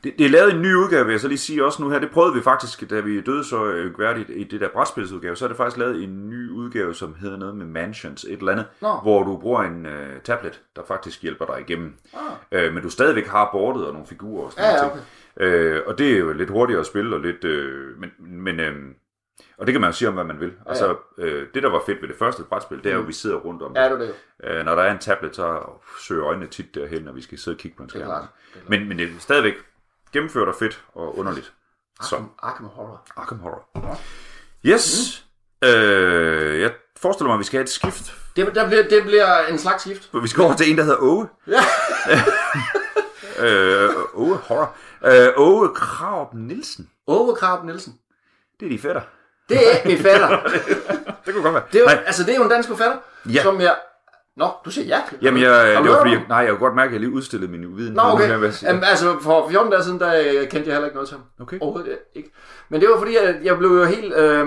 Det, 0.04 0.18
det 0.18 0.26
er 0.26 0.30
lavet 0.30 0.54
en 0.54 0.62
ny 0.62 0.74
udgave, 0.74 1.04
vil 1.04 1.12
jeg 1.12 1.20
så 1.20 1.28
lige 1.28 1.38
sige 1.38 1.64
også 1.64 1.82
nu 1.82 1.90
her. 1.90 1.98
Det 1.98 2.10
prøvede 2.10 2.34
vi 2.34 2.40
faktisk, 2.40 2.90
da 2.90 3.00
vi 3.00 3.20
døde 3.20 3.44
så 3.44 3.64
øh, 3.64 4.20
i 4.28 4.44
det 4.44 4.60
der 4.60 4.68
brætspilsudgave. 4.68 5.36
Så 5.36 5.44
er 5.44 5.48
det 5.48 5.56
faktisk 5.56 5.76
lavet 5.76 6.02
en 6.02 6.30
ny 6.30 6.50
udgave, 6.50 6.94
som 6.94 7.14
hedder 7.20 7.36
noget 7.36 7.56
med 7.56 7.66
Mansions, 7.66 8.24
et 8.24 8.38
eller 8.38 8.52
andet. 8.52 8.66
Nå. 8.80 8.92
Hvor 9.02 9.22
du 9.22 9.36
bruger 9.36 9.62
en 9.62 9.86
øh, 9.86 10.20
tablet, 10.24 10.60
der 10.76 10.82
faktisk 10.88 11.22
hjælper 11.22 11.46
dig 11.46 11.60
igennem. 11.60 11.94
Ah. 12.14 12.64
Øh, 12.64 12.74
men 12.74 12.82
du 12.82 12.90
stadigvæk 12.90 13.26
har 13.26 13.48
bordet 13.52 13.86
og 13.86 13.92
nogle 13.92 14.06
figurer 14.06 14.44
og 14.44 14.52
sådan 14.52 14.64
Ja, 14.70 14.84
ja, 14.84 14.88
noget. 14.88 15.04
Øh, 15.54 15.82
og 15.86 15.98
det 15.98 16.12
er 16.12 16.18
jo 16.18 16.32
lidt 16.32 16.50
hurtigere 16.50 16.80
at 16.80 16.86
spille, 16.86 17.16
og 17.16 17.20
lidt... 17.20 17.44
Øh, 17.44 18.00
men, 18.00 18.10
men, 18.18 18.60
øh, 18.60 18.74
og 19.58 19.66
det 19.66 19.72
kan 19.72 19.80
man 19.80 19.90
jo 19.90 19.96
sige 19.96 20.08
om, 20.08 20.14
hvad 20.14 20.24
man 20.24 20.40
vil. 20.40 20.52
Altså, 20.66 20.96
øh, 21.18 21.46
det, 21.54 21.62
der 21.62 21.70
var 21.70 21.82
fedt 21.86 22.02
ved 22.02 22.08
det 22.08 22.16
første 22.16 22.42
brætspil, 22.42 22.78
det 22.78 22.86
er 22.86 22.94
jo, 22.94 23.00
at 23.00 23.08
vi 23.08 23.12
sidder 23.12 23.36
rundt 23.36 23.62
om 23.62 23.72
Ja, 23.76 23.90
det 23.92 24.00
det. 24.00 24.14
Øh, 24.44 24.64
når 24.64 24.74
der 24.74 24.82
er 24.82 24.92
en 24.92 24.98
tablet, 24.98 25.36
så 25.36 25.60
søger 26.00 26.26
øjnene 26.26 26.46
tit 26.46 26.74
derhen, 26.74 27.02
når 27.02 27.12
vi 27.12 27.22
skal 27.22 27.38
sidde 27.38 27.54
og 27.54 27.58
kigge 27.58 27.76
på 27.76 27.82
en 27.82 27.88
skærm. 27.88 28.24
Men, 28.68 28.88
men 28.88 28.98
det 28.98 29.06
er 29.06 29.10
stadigvæk 29.18 29.54
gennemført 30.12 30.48
og 30.48 30.54
fedt 30.58 30.84
og 30.94 31.18
underligt. 31.18 31.52
Så, 32.02 32.16
Arkham, 32.16 32.30
Arkham 32.42 32.66
Horror. 32.66 33.02
Arkham 33.16 33.38
Horror. 33.38 33.98
Yes. 34.66 35.24
Øh, 35.64 36.60
jeg 36.60 36.72
forestiller 36.96 37.28
mig, 37.28 37.34
at 37.34 37.38
vi 37.38 37.44
skal 37.44 37.56
have 37.58 37.62
et 37.64 37.70
skift. 37.70 38.14
Det, 38.36 38.54
der 38.54 38.66
bliver, 38.68 38.82
det 38.82 39.02
bliver 39.02 39.46
en 39.46 39.58
slags 39.58 39.82
skift. 39.82 40.10
Vi 40.22 40.28
skal 40.28 40.42
over 40.44 40.56
til 40.56 40.70
en, 40.70 40.78
der 40.78 40.84
hedder 40.84 40.98
Åge. 41.00 41.28
Ja. 41.46 41.60
Øh, 43.38 43.90
Åge 44.14 44.36
Horror. 44.36 44.74
Øh, 45.04 45.28
Åge 45.36 45.74
Kraup 45.74 46.28
Nielsen. 46.34 46.90
Ove 47.06 47.34
Krab 47.36 47.64
Nielsen. 47.64 47.94
Det 48.60 48.66
er 48.66 48.70
de 48.70 48.78
fætter. 48.78 49.02
Det 49.48 49.56
er 49.56 49.76
ikke 49.76 49.88
min 49.88 49.98
fatter. 49.98 50.28
Det 51.26 51.34
kunne 51.34 51.42
godt 51.42 51.54
være. 51.54 51.62
Det 51.72 51.78
er, 51.78 51.82
jo, 51.82 51.88
altså, 51.88 52.22
det 52.24 52.32
er 52.32 52.36
jo 52.36 52.42
en 52.42 52.50
dansk 52.50 52.68
forfatter, 52.68 52.96
Ja. 53.32 53.42
som 53.42 53.60
jeg... 53.60 53.76
Nå, 54.40 54.48
du 54.64 54.70
siger 54.70 54.86
ja. 54.86 55.00
jamen, 55.22 55.42
jeg, 55.42 55.78
det 55.82 55.90
var 55.90 55.98
fordi, 55.98 56.12
jeg, 56.12 56.22
nej, 56.28 56.38
jeg 56.38 56.48
kunne 56.48 56.58
godt 56.58 56.74
mærke, 56.74 56.88
at 56.88 56.92
jeg 56.92 57.00
lige 57.00 57.12
udstillede 57.12 57.50
min 57.52 57.64
uviden. 57.64 57.94
Nå, 57.94 58.02
okay. 58.02 58.38
Vil 58.38 58.42
jeg 58.42 58.52
Jamen, 58.62 58.84
altså, 58.84 59.16
for 59.22 59.48
14 59.50 59.72
dage 59.72 59.84
siden, 59.84 60.00
der 60.00 60.14
øh, 60.14 60.48
kendte 60.48 60.58
jeg 60.68 60.74
heller 60.74 60.84
ikke 60.84 60.94
noget 60.94 61.08
til 61.08 61.16
ham. 61.16 61.24
Okay. 61.40 61.58
Overhovedet 61.60 61.98
ikke. 62.14 62.30
Men 62.68 62.80
det 62.80 62.88
var 62.88 62.98
fordi, 62.98 63.16
at 63.16 63.34
jeg 63.44 63.58
blev 63.58 63.70
jo 63.70 63.84
helt 63.84 64.14
øh, 64.14 64.46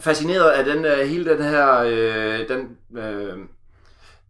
fascineret 0.00 0.50
af 0.50 0.64
den, 0.64 0.84
øh, 0.84 0.98
hele 0.98 1.30
den 1.30 1.42
her, 1.42 1.78
øh, 1.78 2.48
den, 2.48 2.76
øh, 2.98 3.38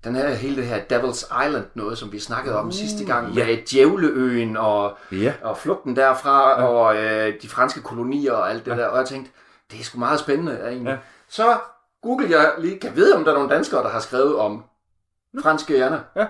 den 0.04 0.14
her, 0.16 0.28
hele 0.28 0.56
det 0.56 0.64
her 0.64 0.78
Devil's 0.92 1.46
Island 1.46 1.64
noget, 1.74 1.98
som 1.98 2.12
vi 2.12 2.18
snakkede 2.18 2.58
om 2.58 2.72
sidste 2.72 3.04
gang, 3.04 3.32
ja. 3.32 3.46
med 3.46 3.56
Djævleøen 3.56 4.56
og, 4.56 4.98
Ja. 5.12 5.32
og 5.42 5.58
flugten 5.58 5.96
derfra, 5.96 6.60
ja. 6.60 6.66
og 6.66 6.96
øh, 6.96 7.32
de 7.42 7.48
franske 7.48 7.82
kolonier 7.82 8.32
og 8.32 8.50
alt 8.50 8.64
det 8.64 8.70
ja. 8.70 8.76
der, 8.76 8.86
og 8.86 8.98
jeg 8.98 9.06
tænkte, 9.06 9.30
det 9.70 9.80
er 9.80 9.84
sgu 9.84 9.98
meget 9.98 10.20
spændende 10.20 10.60
egentlig. 10.66 10.90
Ja. 10.90 10.96
Så 11.28 11.56
googlede 12.02 12.38
jeg 12.40 12.54
lige, 12.58 12.78
kan 12.80 12.96
vide, 12.96 13.16
om 13.16 13.24
der 13.24 13.30
er 13.30 13.36
nogle 13.36 13.54
danskere, 13.54 13.82
der 13.82 13.88
har 13.88 14.00
skrevet 14.00 14.36
om 14.36 14.64
franske 15.42 15.74
hjerner. 15.76 16.00
Ja. 16.16 16.26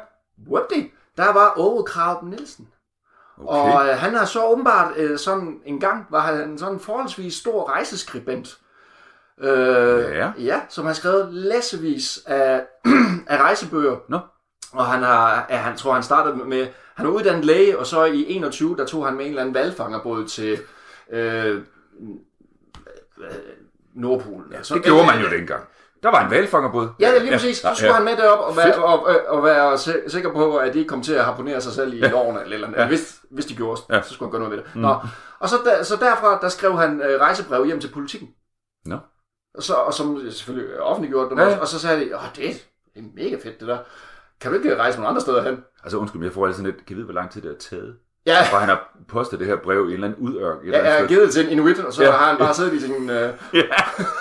Whoopty. 0.48 0.80
Der 1.16 1.32
var 1.32 1.52
Ove 1.56 1.84
Krab 1.84 2.22
Nielsen. 2.22 2.68
Okay. 3.38 3.72
Og 3.72 3.88
øh, 3.88 3.96
han 3.96 4.14
har 4.14 4.24
så 4.24 4.44
åbenbart 4.46 4.96
øh, 4.96 5.18
sådan 5.18 5.60
en 5.64 5.80
gang, 5.80 6.06
var 6.10 6.20
han 6.20 6.58
sådan 6.58 6.74
en 6.74 6.80
forholdsvis 6.80 7.34
stor 7.34 7.68
rejseskribent. 7.70 8.58
Øh, 9.40 10.16
Ja. 10.16 10.32
ja. 10.38 10.60
som 10.68 10.86
har 10.86 10.92
skrevet 10.92 11.34
læsevis 11.34 12.20
af, 12.26 12.64
af 13.26 13.36
rejsebøger. 13.38 13.96
Nå. 14.08 14.18
Og 14.72 14.86
han 14.86 15.02
har, 15.02 15.46
ja, 15.50 15.56
han 15.56 15.76
tror 15.76 15.92
han 15.92 16.02
startede 16.02 16.36
med, 16.36 16.66
han 16.94 17.06
er 17.06 17.10
uddannet 17.10 17.44
læge, 17.44 17.78
og 17.78 17.86
så 17.86 18.04
i 18.04 18.24
21, 18.32 18.76
der 18.76 18.86
tog 18.86 19.06
han 19.06 19.14
med 19.16 19.24
en 19.24 19.28
eller 19.30 19.40
anden 19.42 19.54
valfangerbåd 19.54 20.28
til 20.28 20.58
øh, 21.10 21.62
Nordpolen. 24.00 24.52
Ja, 24.52 24.58
Det 24.74 24.82
gjorde 24.84 25.06
man 25.06 25.20
jo 25.22 25.30
dengang. 25.30 25.64
Der 26.02 26.10
var 26.10 26.24
en 26.24 26.30
valfangerbåd. 26.30 26.88
Ja, 27.00 27.08
det 27.10 27.16
er 27.16 27.20
lige 27.20 27.32
præcis. 27.32 27.56
Så 27.56 27.68
skulle 27.74 27.88
ja. 27.88 27.94
han 27.94 28.04
med 28.04 28.16
derop 28.16 28.38
og 28.50 28.56
være, 28.56 28.74
og, 28.74 29.06
og, 29.06 29.16
og 29.28 29.44
være 29.44 29.78
si- 29.78 29.92
sikker 30.08 30.32
på, 30.32 30.56
at 30.56 30.74
de 30.74 30.78
ikke 30.78 30.88
kom 30.88 31.02
til 31.02 31.12
at 31.14 31.24
harponere 31.24 31.60
sig 31.60 31.72
selv 31.72 31.92
i 31.94 31.98
Ja. 31.98 32.10
lårene 32.10 32.42
eller, 32.42 32.54
eller. 32.56 32.80
Ja. 32.82 32.86
Hvis, 32.88 33.20
hvis 33.30 33.46
de 33.46 33.54
gjorde, 33.56 33.80
Ja. 33.90 34.02
så 34.02 34.14
skulle 34.14 34.26
han 34.26 34.32
gøre 34.40 34.48
noget 34.48 34.56
ved 34.58 34.64
det. 34.64 34.76
Nå. 34.82 34.96
Og 35.40 35.48
så, 35.48 35.56
der, 35.64 35.82
så 35.82 35.96
derfra, 35.96 36.38
der 36.42 36.48
skrev 36.48 36.78
han 36.78 37.02
øh, 37.02 37.20
rejsebrev 37.20 37.66
hjem 37.66 37.80
til 37.80 37.88
politikken. 37.92 38.28
Nå. 38.84 38.98
Og, 39.54 39.62
så, 39.62 39.74
og 39.74 39.94
som 39.94 40.30
selvfølgelig 40.30 40.80
offentliggjorde 40.80 41.30
dem 41.30 41.38
Ja, 41.38 41.44
ja. 41.44 41.50
ja. 41.50 41.54
også. 41.60 41.76
Og 41.76 41.80
så 41.80 41.86
sagde 41.86 42.00
de, 42.00 42.16
åh, 42.16 42.20
det, 42.36 42.48
er- 42.50 42.52
det 42.94 43.00
er 43.02 43.02
mega 43.24 43.36
fedt 43.42 43.60
det 43.60 43.68
der. 43.68 43.78
Kan 44.40 44.50
du 44.52 44.56
ikke 44.58 44.76
rejse 44.76 44.98
nogle 44.98 45.08
andre 45.08 45.20
steder 45.20 45.42
hen? 45.42 45.64
Altså 45.84 45.98
undskyld, 45.98 46.18
men 46.20 46.24
jeg 46.24 46.32
får 46.32 46.46
altid 46.46 46.62
lidt, 46.64 46.86
kan 46.86 46.96
vide, 46.96 47.04
hvor 47.04 47.14
lang 47.14 47.30
tid 47.30 47.42
det 47.42 47.50
har 47.50 47.58
taget? 47.58 47.96
Ja, 48.32 48.46
Bare 48.50 48.60
han 48.60 48.68
har 48.68 48.88
postet 49.08 49.38
det 49.38 49.46
her 49.46 49.56
brev 49.56 49.78
i 49.78 49.88
en 49.88 49.92
eller 49.92 50.06
anden 50.08 50.22
udørk. 50.28 50.56
eller 50.64 50.78
jeg 50.78 50.94
sted. 50.98 51.08
givet 51.08 51.32
til 51.32 51.44
en 51.46 51.50
inuit, 51.52 51.78
og 51.78 51.92
så 51.92 52.02
Ja. 52.02 52.08
ja. 52.10 52.16
har 52.16 52.26
han 52.28 52.38
bare 52.38 52.54
siddet 52.54 52.72
i 52.72 52.80
sin... 52.80 53.10
Øh, 53.10 53.32
Ja, 53.52 53.62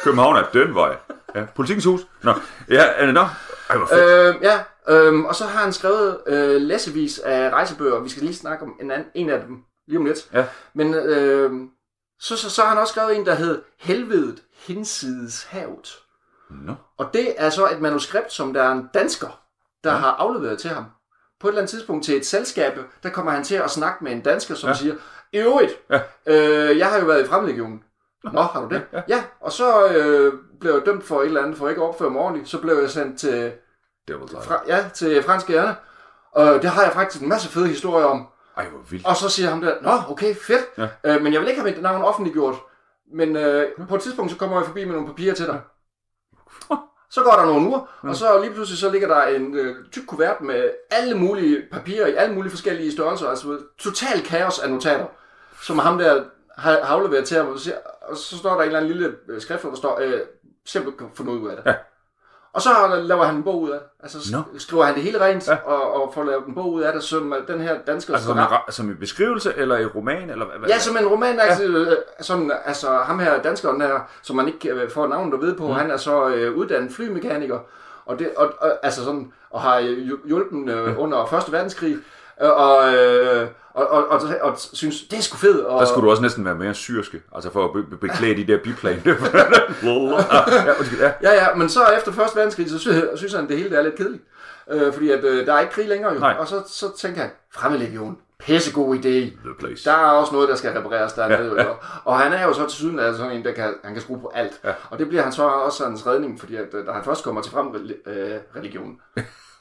København 0.03 0.35
er 0.35 0.43
Dønvej. 0.53 0.95
Ja, 1.35 1.45
politikens 1.55 1.85
hus. 1.85 2.01
Nå, 2.23 2.33
ja, 2.69 3.05
øh, 3.05 3.13
nå. 3.13 3.25
Ej, 3.69 3.77
hvor 3.77 3.85
fedt. 3.87 4.35
Øh, 4.35 4.35
ja, 4.41 4.59
øh, 4.89 5.19
og 5.19 5.35
så 5.35 5.45
har 5.45 5.59
han 5.63 5.73
skrevet 5.73 6.17
øh, 6.27 6.61
læsevis 6.61 7.19
af 7.19 7.49
rejsebøger. 7.49 7.99
Vi 7.99 8.09
skal 8.09 8.23
lige 8.23 8.35
snakke 8.35 8.63
om 8.65 8.73
en, 8.81 8.91
anden, 8.91 9.07
en 9.15 9.29
af 9.29 9.39
dem 9.47 9.57
lige 9.87 9.99
om 9.99 10.05
lidt. 10.05 10.27
Ja. 10.33 10.45
Men 10.73 10.93
øh, 10.93 11.51
så, 12.19 12.37
så, 12.37 12.49
så 12.49 12.61
har 12.61 12.69
han 12.69 12.77
også 12.77 12.91
skrevet 12.91 13.15
en, 13.15 13.25
der 13.25 13.35
hed 13.35 13.61
Helvedet 13.79 14.39
hinsides 14.67 15.43
havet. 15.43 15.95
Nå. 16.49 16.73
Og 16.97 17.09
det 17.13 17.33
er 17.37 17.49
så 17.49 17.67
et 17.71 17.81
manuskript, 17.81 18.33
som 18.33 18.53
der 18.53 18.63
er 18.63 18.71
en 18.71 18.89
dansker, 18.93 19.39
der 19.83 19.91
ja. 19.91 19.97
har 19.97 20.11
afleveret 20.11 20.59
til 20.59 20.69
ham. 20.69 20.85
På 21.39 21.47
et 21.47 21.51
eller 21.51 21.61
andet 21.61 21.69
tidspunkt 21.69 22.05
til 22.05 22.17
et 22.17 22.25
selskab, 22.25 22.73
der 23.03 23.09
kommer 23.09 23.31
han 23.31 23.43
til 23.43 23.55
at 23.55 23.69
snakke 23.69 24.03
med 24.03 24.11
en 24.11 24.21
dansker, 24.21 24.55
som 24.55 24.67
Ja. 24.67 24.71
ja. 24.71 24.77
siger, 24.77 24.95
øvrigt, 25.33 25.71
Ja. 25.89 25.99
øh, 26.25 26.77
jeg 26.77 26.87
har 26.87 26.99
jo 26.99 27.05
været 27.05 27.23
i 27.23 27.27
Fremlegionen. 27.27 27.83
Nå, 28.33 28.41
har 28.41 28.61
du 28.61 28.67
det? 28.75 28.81
Ja, 28.93 29.01
ja. 29.07 29.23
og 29.41 29.51
så 29.51 29.87
øh, 29.87 30.33
blev 30.59 30.73
jeg 30.73 30.81
dømt 30.85 31.03
for 31.03 31.21
et 31.21 31.25
eller 31.25 31.41
andet, 31.41 31.57
for 31.57 31.69
ikke 31.69 31.81
at 31.81 31.87
opføre 31.87 32.09
mig 32.09 32.21
ordentligt. 32.21 32.49
Så 32.49 32.57
blev 32.61 32.77
jeg 32.77 32.89
sendt 32.89 33.19
til, 33.19 33.51
fra, 34.43 34.61
ja, 34.67 34.85
til 34.93 35.23
franske 35.23 35.51
hjerne. 35.51 35.75
Og 36.31 36.61
det 36.61 36.69
har 36.69 36.83
jeg 36.83 36.93
faktisk 36.93 37.21
en 37.23 37.29
masse 37.29 37.49
fede 37.49 37.67
historier 37.67 38.05
om. 38.05 38.27
Ej, 38.57 38.67
hvor 38.69 38.79
vildt. 38.89 39.05
Og 39.07 39.15
så 39.15 39.29
siger 39.29 39.49
ham 39.49 39.61
der, 39.61 39.75
nå, 39.81 39.91
okay, 40.09 40.35
fedt. 40.35 40.61
Ja. 40.77 40.87
Øh, 41.15 41.21
men 41.21 41.33
jeg 41.33 41.41
vil 41.41 41.49
ikke 41.49 41.61
have 41.61 41.71
mit 41.73 41.81
navn 41.81 42.03
offentliggjort. 42.03 42.55
Men 43.15 43.35
øh, 43.35 43.67
på 43.89 43.95
et 43.95 44.01
tidspunkt, 44.01 44.31
så 44.31 44.37
kommer 44.37 44.57
jeg 44.57 44.65
forbi 44.65 44.85
med 44.85 44.93
nogle 44.93 45.07
papirer 45.07 45.33
til 45.35 45.45
dig. 45.45 45.61
Så 47.09 47.23
går 47.23 47.31
der 47.31 47.45
nogle 47.45 47.67
uger, 47.67 47.97
og 48.01 48.15
så 48.15 48.41
lige 48.41 48.53
pludselig 48.53 48.79
så 48.79 48.91
ligger 48.91 49.07
der 49.07 49.23
en 49.23 49.55
øh, 49.55 49.75
tyk 49.91 50.03
kuvert 50.07 50.41
med 50.41 50.69
alle 50.91 51.17
mulige 51.17 51.63
papirer 51.71 52.07
i 52.07 52.13
alle 52.13 52.35
mulige 52.35 52.51
forskellige 52.51 52.91
størrelser. 52.91 53.27
Altså 53.29 53.59
total 53.77 54.21
kaos 54.25 54.59
af 54.59 54.69
notater, 54.69 55.05
som 55.61 55.79
ham 55.79 55.97
der 55.97 56.23
har, 56.57 56.71
har 56.71 56.95
afleveret 56.95 57.25
til 57.25 57.37
ham. 57.37 57.47
Og 57.47 57.59
så, 57.59 57.73
og 58.01 58.17
så 58.17 58.37
står 58.37 58.53
der 58.53 58.59
en 58.61 58.65
eller 58.65 58.79
anden 58.79 58.91
lille 58.91 59.15
øh, 59.29 59.41
skrift, 59.41 59.61
hvor 59.61 59.69
der 59.69 59.77
står, 59.77 59.99
øh, 59.99 60.19
simpelthen 60.65 61.09
få 61.15 61.23
noget 61.23 61.39
ud 61.39 61.49
af 61.49 61.55
det. 61.57 61.63
Ja. 61.65 61.75
Og 62.53 62.61
så 62.61 62.69
laver 63.03 63.23
han 63.23 63.35
en 63.35 63.43
bog 63.43 63.61
ud 63.61 63.69
af 63.69 63.79
det. 63.79 63.87
Altså 64.03 64.31
Nå. 64.35 64.41
skriver 64.59 64.83
han 64.83 64.95
det 64.95 65.03
hele 65.03 65.25
rent, 65.25 65.47
Ja. 65.47 65.55
og, 65.65 65.93
og 66.03 66.11
får 66.13 66.23
lavet 66.23 66.45
en 66.47 66.55
bog 66.55 66.73
ud 66.73 66.81
af 66.81 66.93
det, 66.93 67.03
som 67.03 67.33
øh, 67.33 67.47
den 67.47 67.61
her 67.61 67.75
danske 67.87 68.13
Altså 68.13 68.27
som 68.27 68.37
en, 68.37 68.43
som 68.69 68.89
en 68.89 68.95
beskrivelse, 68.99 69.53
eller 69.57 69.77
en 69.77 69.87
roman, 69.87 70.29
eller 70.29 70.45
hvad? 70.45 70.69
Ja, 70.69 70.79
som 70.79 70.97
en 70.97 71.07
roman, 71.07 71.35
ja. 71.35 71.41
altså, 71.41 71.97
sådan, 72.21 72.51
altså 72.65 72.97
ham 72.97 73.19
her, 73.19 73.41
danskeren 73.41 73.81
her, 73.81 73.99
som 74.21 74.35
man 74.35 74.47
ikke 74.47 74.69
øh, 74.69 74.89
får 74.91 75.07
navnet 75.07 75.33
at 75.33 75.41
vide 75.41 75.55
på, 75.55 75.67
mm. 75.67 75.73
han 75.73 75.91
er 75.91 75.97
så 75.97 76.27
øh, 76.27 76.55
uddannet 76.55 76.91
flymekaniker, 76.91 77.59
og, 78.05 78.19
det, 78.19 78.31
og, 78.37 78.53
og, 78.59 78.71
altså 78.83 79.03
sådan, 79.03 79.31
og 79.49 79.61
har 79.61 79.77
øh, 79.77 79.83
hj- 79.85 80.27
hjulpet 80.27 80.69
øh, 80.73 80.99
under 80.99 81.25
Første 81.25 81.51
Verdenskrig, 81.51 81.93
øh, 81.93 82.01
og, 82.39 82.93
øh, 82.95 83.47
og, 83.73 83.87
og, 83.87 84.07
og, 84.07 84.21
og, 84.41 84.53
synes, 84.73 85.01
det 85.11 85.17
er 85.17 85.21
sgu 85.21 85.37
fedt. 85.37 85.65
Og, 85.65 85.79
Der 85.79 85.85
skulle 85.87 86.05
du 86.05 86.09
også 86.11 86.21
næsten 86.21 86.45
være 86.45 86.55
mere 86.55 86.73
syrske, 86.73 87.21
altså 87.35 87.51
for 87.51 87.65
at 87.65 87.73
be- 87.73 87.83
be- 87.83 87.97
beklæde 87.97 88.35
de 88.35 88.47
der 88.47 88.57
biplan. 88.63 89.01
ja, 91.01 91.11
ja. 91.23 91.33
Ja, 91.33 91.55
men 91.55 91.69
så 91.69 91.85
efter 91.97 92.11
Første 92.11 92.35
Verdenskrig, 92.35 92.69
så 92.69 92.79
synes, 92.79 93.03
synes 93.15 93.33
han, 93.33 93.47
det 93.47 93.57
hele 93.57 93.69
det 93.69 93.77
er 93.77 93.81
lidt 93.83 93.95
kedeligt. 93.95 94.23
Øh, 94.71 94.93
fordi 94.93 95.11
at, 95.11 95.23
øh, 95.23 95.45
der 95.45 95.53
er 95.53 95.59
ikke 95.59 95.73
krig 95.73 95.87
længere 95.87 96.13
jo. 96.13 96.19
Nej. 96.19 96.35
Og 96.39 96.47
så, 96.47 96.61
så 96.67 96.97
tænker 96.97 97.21
han, 97.21 97.29
fremmedlegion, 97.53 98.17
pissegod 98.39 98.95
idé. 98.95 99.09
The 99.09 99.53
place. 99.59 99.85
Der 99.89 99.91
er 99.95 100.11
også 100.11 100.33
noget, 100.33 100.49
der 100.49 100.55
skal 100.55 100.71
repareres 100.77 101.13
der. 101.13 101.27
Ja, 101.27 101.43
Ja. 101.43 101.65
Og 102.05 102.19
han 102.19 102.33
er 102.33 102.43
jo 102.43 102.53
så 102.53 102.61
til 102.67 102.77
syden 102.77 102.99
altså 102.99 103.17
sådan 103.21 103.37
en, 103.37 103.43
der 103.45 103.51
kan, 103.51 103.73
han 103.83 103.93
kan 103.93 104.01
skrue 104.01 104.19
på 104.21 104.31
alt. 104.35 104.59
Ja. 104.63 104.71
Og 104.89 104.99
det 104.99 105.07
bliver 105.07 105.23
han 105.23 105.31
så 105.31 105.43
også 105.43 105.85
hans 105.85 106.07
redning, 106.07 106.39
fordi 106.39 106.55
at, 106.55 106.73
øh, 106.73 106.85
da 106.85 106.91
han 106.91 107.03
først 107.03 107.23
kommer 107.23 107.41
til 107.41 107.51
frem 107.51 107.67
øh, 108.05 108.31
religion, 108.55 108.95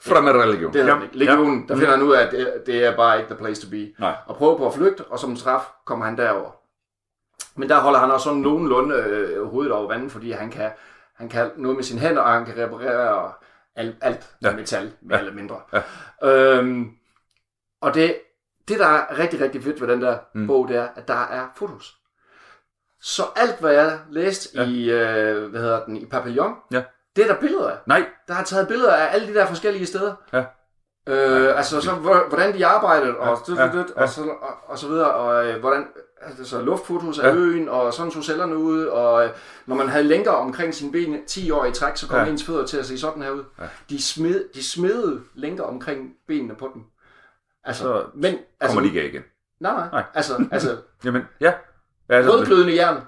Fra 0.01 0.21
med 0.21 0.33
religion. 0.33 0.73
det 0.73 0.89
er 0.89 1.01
legionen, 1.13 1.69
der 1.69 1.75
finder 1.77 1.91
han 1.91 2.03
ud 2.03 2.13
af, 2.15 2.23
at 2.27 2.33
det, 2.33 2.63
det 2.67 2.85
er 2.85 2.97
bare 2.97 3.19
ikke 3.19 3.29
the 3.35 3.39
place 3.39 3.63
to 3.67 3.71
be. 3.71 3.93
Nej. 3.99 4.15
Og 4.27 4.37
prøver 4.37 4.57
på 4.59 4.67
at 4.67 4.75
flygte, 4.75 5.05
og 5.05 5.19
som 5.19 5.37
straf 5.37 5.63
kommer 5.85 6.05
han 6.05 6.17
derover. 6.17 6.51
Men 7.55 7.69
der 7.69 7.81
holder 7.81 7.99
han 7.99 8.11
også 8.11 8.25
sådan 8.25 8.41
nogenlunde 8.41 8.95
øh, 8.97 9.45
hovedet 9.47 9.73
over 9.73 9.89
vandet, 9.89 10.13
fordi 10.13 10.31
han 10.31 10.51
kan, 10.51 10.71
han 11.15 11.29
kan 11.29 11.51
noget 11.57 11.77
med 11.77 11.85
sine 11.85 12.01
hænder, 12.01 12.23
og 12.23 12.33
han 12.33 12.45
kan 12.45 12.57
reparere 12.65 13.33
alt, 13.77 13.97
alt 14.01 14.31
Ja. 14.43 14.53
metal, 14.53 14.93
mere 15.03 15.15
ja. 15.15 15.19
eller 15.19 15.35
mindre. 15.35 15.61
Ja. 15.73 15.83
Øhm, 16.59 16.91
og 17.81 17.95
det, 17.95 18.17
det, 18.69 18.79
der 18.79 18.87
er 18.87 19.19
rigtig, 19.19 19.41
rigtig 19.41 19.63
fedt 19.63 19.81
ved 19.81 19.89
den 19.89 20.03
der 20.03 20.19
mm. 20.35 20.47
bog, 20.47 20.69
det 20.69 20.77
er, 20.77 20.89
at 20.97 21.09
der 21.09 21.15
er 21.27 21.47
fotos. 21.57 21.97
Så 23.01 23.23
alt, 23.37 23.61
hvad 23.61 23.73
jeg 23.73 23.99
læste 24.11 24.49
ja. 24.55 24.67
i, 24.69 24.91
øh, 24.91 25.51
hvad 25.51 25.61
hedder 25.61 25.85
den, 25.85 25.97
i 25.97 26.07
Papillon, 26.07 26.55
Ja. 26.73 26.83
Det 27.17 27.25
er 27.25 27.35
der 27.35 27.41
billeder 27.41 27.71
af. 27.71 27.77
Nej. 27.87 28.07
Der 28.29 28.35
har 28.35 28.45
taget 28.45 28.69
billeder 28.69 28.93
af 28.95 29.15
alle 29.15 29.27
de 29.29 29.35
der 29.35 29.47
forskellige 29.47 29.87
steder. 29.87 30.15
Ja. 30.33 30.45
Øh, 31.09 31.57
altså, 31.57 31.81
så, 31.81 31.93
hvor- 31.93 32.29
hvordan 32.29 32.55
de 32.55 32.67
arbejdede, 32.67 33.17
og, 33.17 33.39
Ja, 33.49 33.55
ja, 33.55 33.77
ja, 33.77 33.83
og, 33.97 34.09
så, 34.09 34.23
og, 34.23 34.55
og 34.67 34.79
så 34.79 34.89
videre, 34.89 35.15
og 35.15 35.47
øh, 35.47 35.61
hvordan, 35.61 35.87
altså 36.23 36.61
luftfotos 36.63 37.19
af 37.19 37.29
Ja. 37.29 37.35
øen, 37.35 37.69
og 37.69 37.95
sådan 37.95 38.13
så 38.13 38.23
cellerne 38.23 38.57
ud, 38.57 38.85
og 38.85 39.25
øh, 39.25 39.31
når 39.67 39.77
man 39.77 39.89
havde 39.89 40.05
lænker 40.05 40.31
omkring 40.31 40.75
sine 40.75 40.93
ben 40.93 41.27
10 41.27 41.51
år 41.51 41.65
i 41.65 41.73
træk, 41.73 41.97
så 41.97 42.09
kom 42.09 42.19
Ja. 42.21 42.27
ens 42.27 42.45
fødder 42.45 42.67
til 42.67 42.77
at 42.77 42.87
se 42.87 42.99
sådan 42.99 43.23
her 43.23 43.31
ud. 43.31 43.45
Ja. 43.59 43.65
De, 43.91 44.03
smed, 44.03 44.45
de 44.55 44.65
smedede 44.71 45.21
lænker 45.35 45.65
omkring 45.65 46.11
benene 46.29 46.55
på 46.55 46.71
dem. 46.75 46.83
Altså, 47.65 47.83
Så 47.83 48.07
men, 48.15 48.25
altså, 48.61 48.75
Kommer 48.77 48.81
de 48.91 48.97
ikke 48.97 49.09
igen. 49.09 49.23
Nej, 49.61 49.73
nej, 49.73 49.81
Nej. 49.81 49.91
nej. 49.93 50.05
Altså, 50.15 50.45
altså 50.53 50.77
Jamen, 51.05 51.23
ja. 51.41 51.53
ja 52.11 52.15
altså, 52.15 52.33
rødglødende 52.33 52.75
jern 52.75 53.01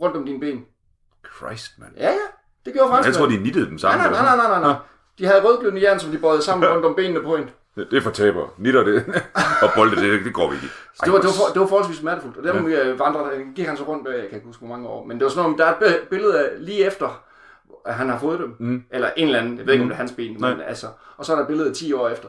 rundt 0.00 0.16
om 0.16 0.24
dine 0.24 0.40
ben. 0.40 0.64
Christ, 1.36 1.70
mand. 1.78 1.92
Ja, 1.96 2.10
ja, 2.10 2.16
det 2.66 2.74
gjorde 2.74 2.88
Jeg 2.94 3.04
franskmænd. 3.04 3.14
tror, 3.16 3.26
de 3.36 3.42
nittede 3.42 3.66
dem 3.66 3.78
sammen. 3.78 4.10
nej, 4.12 4.22
nej, 4.22 4.36
nej, 4.36 4.48
nej, 4.48 4.60
nej. 4.60 4.74
De 5.18 5.26
havde 5.26 5.42
rødglødende 5.44 5.82
jern, 5.82 6.00
som 6.00 6.10
de 6.10 6.18
bøjede 6.18 6.42
sammen 6.42 6.68
rundt 6.68 6.84
om 6.84 6.94
benene 6.94 7.22
på 7.22 7.36
en. 7.36 7.50
Det 7.90 7.92
er 7.96 8.00
for 8.00 8.10
taber. 8.10 8.54
Nitter 8.58 8.84
det. 8.84 9.04
og 9.62 9.68
bolde 9.76 9.96
det, 9.96 10.24
det 10.24 10.34
går 10.34 10.48
vi 10.50 10.54
ikke. 10.54 10.66
Så 10.94 11.02
det 11.04 11.12
var, 11.12 11.18
det, 11.18 11.26
var 11.26 11.32
for, 11.32 11.52
det 11.52 11.60
var 11.60 11.66
forholdsvis 11.66 11.96
smertefuldt. 11.98 12.36
Og 12.36 12.54
dem 12.54 12.68
ja. 12.70 12.84
vandrede, 12.88 13.44
gik 13.54 13.66
han 13.66 13.76
så 13.76 13.84
rundt 13.84 14.04
med, 14.04 14.12
jeg 14.12 14.28
kan 14.28 14.34
ikke 14.34 14.46
huske, 14.46 14.60
hvor 14.66 14.76
mange 14.76 14.88
år. 14.88 15.04
Men 15.04 15.16
det 15.18 15.24
var 15.24 15.30
sådan 15.30 15.42
noget, 15.42 15.58
der 15.58 15.64
er 15.66 15.70
et 15.70 15.76
bi- 16.02 16.06
billede 16.10 16.38
af 16.40 16.50
lige 16.58 16.84
efter, 16.86 17.22
at 17.86 17.94
han 17.94 18.08
har 18.08 18.18
fået 18.18 18.38
dem. 18.38 18.56
Mm. 18.58 18.82
Eller 18.90 19.10
en 19.16 19.26
eller 19.26 19.38
anden, 19.40 19.58
jeg 19.58 19.66
ved 19.66 19.72
ikke, 19.72 19.82
om 19.82 19.88
det 19.88 19.94
er 19.94 19.98
hans 19.98 20.12
ben. 20.12 20.36
Nej. 20.40 20.50
Men 20.54 20.60
altså, 20.60 20.86
og 21.16 21.24
så 21.24 21.32
er 21.32 21.36
der 21.36 21.42
et 21.42 21.48
billede 21.48 21.68
af 21.68 21.74
10 21.74 21.92
år 21.92 22.08
efter, 22.08 22.28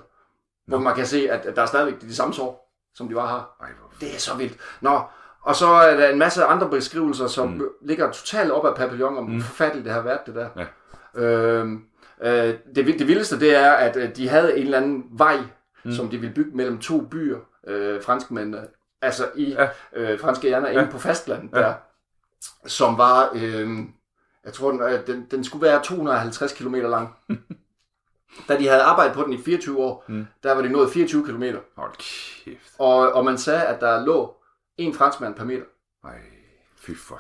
hvor 0.68 0.80
man 0.80 0.96
kan 0.96 1.06
se, 1.06 1.28
at, 1.32 1.46
at 1.46 1.56
der 1.56 1.62
er 1.62 1.66
stadigvæk 1.66 2.02
de 2.02 2.16
samme 2.16 2.34
sår, 2.34 2.74
som 2.96 3.08
de 3.08 3.16
var 3.16 3.28
her. 3.28 3.66
Ej, 3.66 3.70
hvor 3.80 3.90
Det 4.00 4.16
er 4.16 4.20
så 4.20 4.36
vildt. 4.36 4.58
Nå, 4.82 5.00
og 5.48 5.56
så 5.56 5.68
er 5.68 5.98
der 5.98 6.10
en 6.10 6.20
masse 6.20 6.44
andre 6.44 6.70
beskrivelser, 6.70 7.28
som 7.28 7.48
mm. 7.50 7.64
ligger 7.82 8.12
totalt 8.12 8.52
op 8.52 8.66
ad 8.66 8.76
papillon, 8.76 9.18
om 9.18 9.30
mm. 9.30 9.42
forfærdeligt 9.42 9.86
det 9.86 9.94
har 9.94 10.02
været, 10.02 10.20
det 10.26 10.36
der. 10.36 10.50
Ja. 10.56 11.22
Øhm, 11.22 11.84
øh, 12.22 12.54
det, 12.76 12.86
det 13.00 13.08
vildeste, 13.08 13.40
det 13.40 13.56
er, 13.56 13.72
at 13.72 13.96
øh, 13.98 14.16
de 14.16 14.30
havde 14.30 14.58
en 14.58 14.64
eller 14.64 14.78
anden 14.78 15.04
vej, 15.12 15.38
mm. 15.86 15.92
som 15.92 16.10
de 16.10 16.18
ville 16.18 16.36
bygge 16.36 16.52
mellem 16.58 16.78
to 16.80 17.02
byer, 17.02 17.38
øh, 17.68 18.04
franskmændene, 18.04 18.68
altså 19.02 19.30
i 19.36 19.50
Ja. 19.54 19.68
øh, 19.94 20.20
franske 20.20 20.48
hjerner, 20.48 20.68
inde 20.70 20.82
Ja. 20.84 20.90
på 20.92 20.98
fastlandet 21.00 21.50
Ja. 21.54 21.60
der, 21.60 21.74
som 22.66 22.98
var, 22.98 23.30
øh, 23.36 23.70
jeg 24.46 24.54
tror, 24.54 24.72
den, 24.72 24.82
øh, 24.82 25.08
den, 25.08 25.28
den 25.32 25.44
skulle 25.44 25.68
være 25.68 25.84
250 25.84 26.54
km 26.54 26.76
lang. 26.76 27.16
da 28.48 28.58
de 28.58 28.68
havde 28.68 28.82
arbejdet 28.82 29.14
på 29.16 29.24
den 29.24 29.34
i 29.34 29.42
24 29.44 29.78
år, 29.78 30.06
mm. 30.08 30.28
der 30.44 30.54
var 30.54 30.62
det 30.62 30.72
nået 30.72 30.90
24 30.92 31.26
km. 31.26 31.44
Hold 31.78 31.92
kæft. 32.46 32.74
Og, 32.80 33.14
og 33.14 33.26
man 33.26 33.38
sagde, 33.38 33.62
at 33.64 33.82
der 33.82 34.06
lå 34.06 34.34
en 34.78 34.94
franskmand 34.94 35.36
per 35.36 35.44
meter. 35.46 35.64
Ej, 36.06 36.12
fy 36.78 36.92
for... 36.98 37.20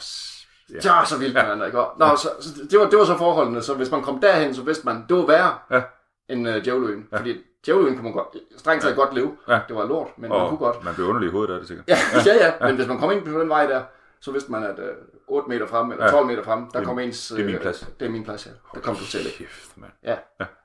Ja. 0.73 0.89
Var 0.93 1.03
så 1.05 1.17
vildt, 1.17 1.33
man 1.33 1.65
ikke? 1.65 1.77
Nå, 1.97 2.15
så, 2.15 2.29
så, 2.39 2.49
det, 2.71 2.79
var, 2.79 2.85
det 2.89 2.99
var 2.99 3.05
så 3.05 3.17
forholdene, 3.17 3.61
så 3.61 3.73
hvis 3.73 3.91
man 3.91 4.01
kom 4.03 4.19
derhen, 4.21 4.55
så 4.55 4.61
vidste 4.61 4.85
man, 4.85 5.05
det 5.09 5.17
var 5.17 5.25
værre 5.25 5.57
Ja. 5.71 5.81
end 6.29 6.47
uh, 6.49 6.55
djævleøen. 6.55 7.07
Ja. 7.11 7.17
Fordi 7.17 7.37
djævleøen 7.65 7.93
kunne 7.95 8.03
man 8.03 8.13
godt, 8.13 8.27
strengt 8.57 8.81
taget 8.83 8.95
godt 8.95 9.13
leve. 9.13 9.37
Ja. 9.47 9.59
Det 9.67 9.75
var 9.75 9.85
lort, 9.85 10.07
men 10.17 10.29
man 10.29 10.47
kunne 10.49 10.57
godt. 10.57 10.75
Og 10.75 10.85
man 10.85 10.95
blev 10.95 11.07
underlig 11.07 11.27
i 11.27 11.31
hovedet 11.31 11.53
af 11.53 11.59
det, 11.59 11.67
sikkert. 11.67 11.89
Ja, 11.89 11.97
ja, 12.25 12.45
ja, 12.45 12.67
men 12.67 12.75
hvis 12.75 12.87
man 12.87 12.99
kom 12.99 13.11
ind 13.11 13.25
på 13.25 13.39
den 13.39 13.49
vej 13.49 13.65
der, 13.67 13.83
så 14.19 14.31
vidste 14.31 14.51
man, 14.51 14.63
at 14.63 14.79
uh, 14.79 14.85
8 15.27 15.49
meter 15.49 15.67
frem, 15.67 15.91
eller 15.91 16.05
Ja. 16.05 16.11
12 16.11 16.25
meter 16.27 16.43
frem, 16.43 16.71
der 16.71 16.79
Det- 16.79 16.87
kom 16.87 16.99
ens... 16.99 17.27
det 17.27 17.41
er 17.41 17.45
min 17.45 17.55
øh, 17.55 17.61
plads. 17.61 17.87
Det 17.99 18.05
er 18.05 18.09
min 18.11 18.23
plads, 18.23 18.45
ja. 18.45 18.51
Der 18.73 18.79
kom 18.79 18.95
du 18.95 19.05
til, 19.05 19.19
ikke? 19.25 19.37
Kæft, 19.37 19.77
mand. 19.77 19.91
Ja. 20.03 20.15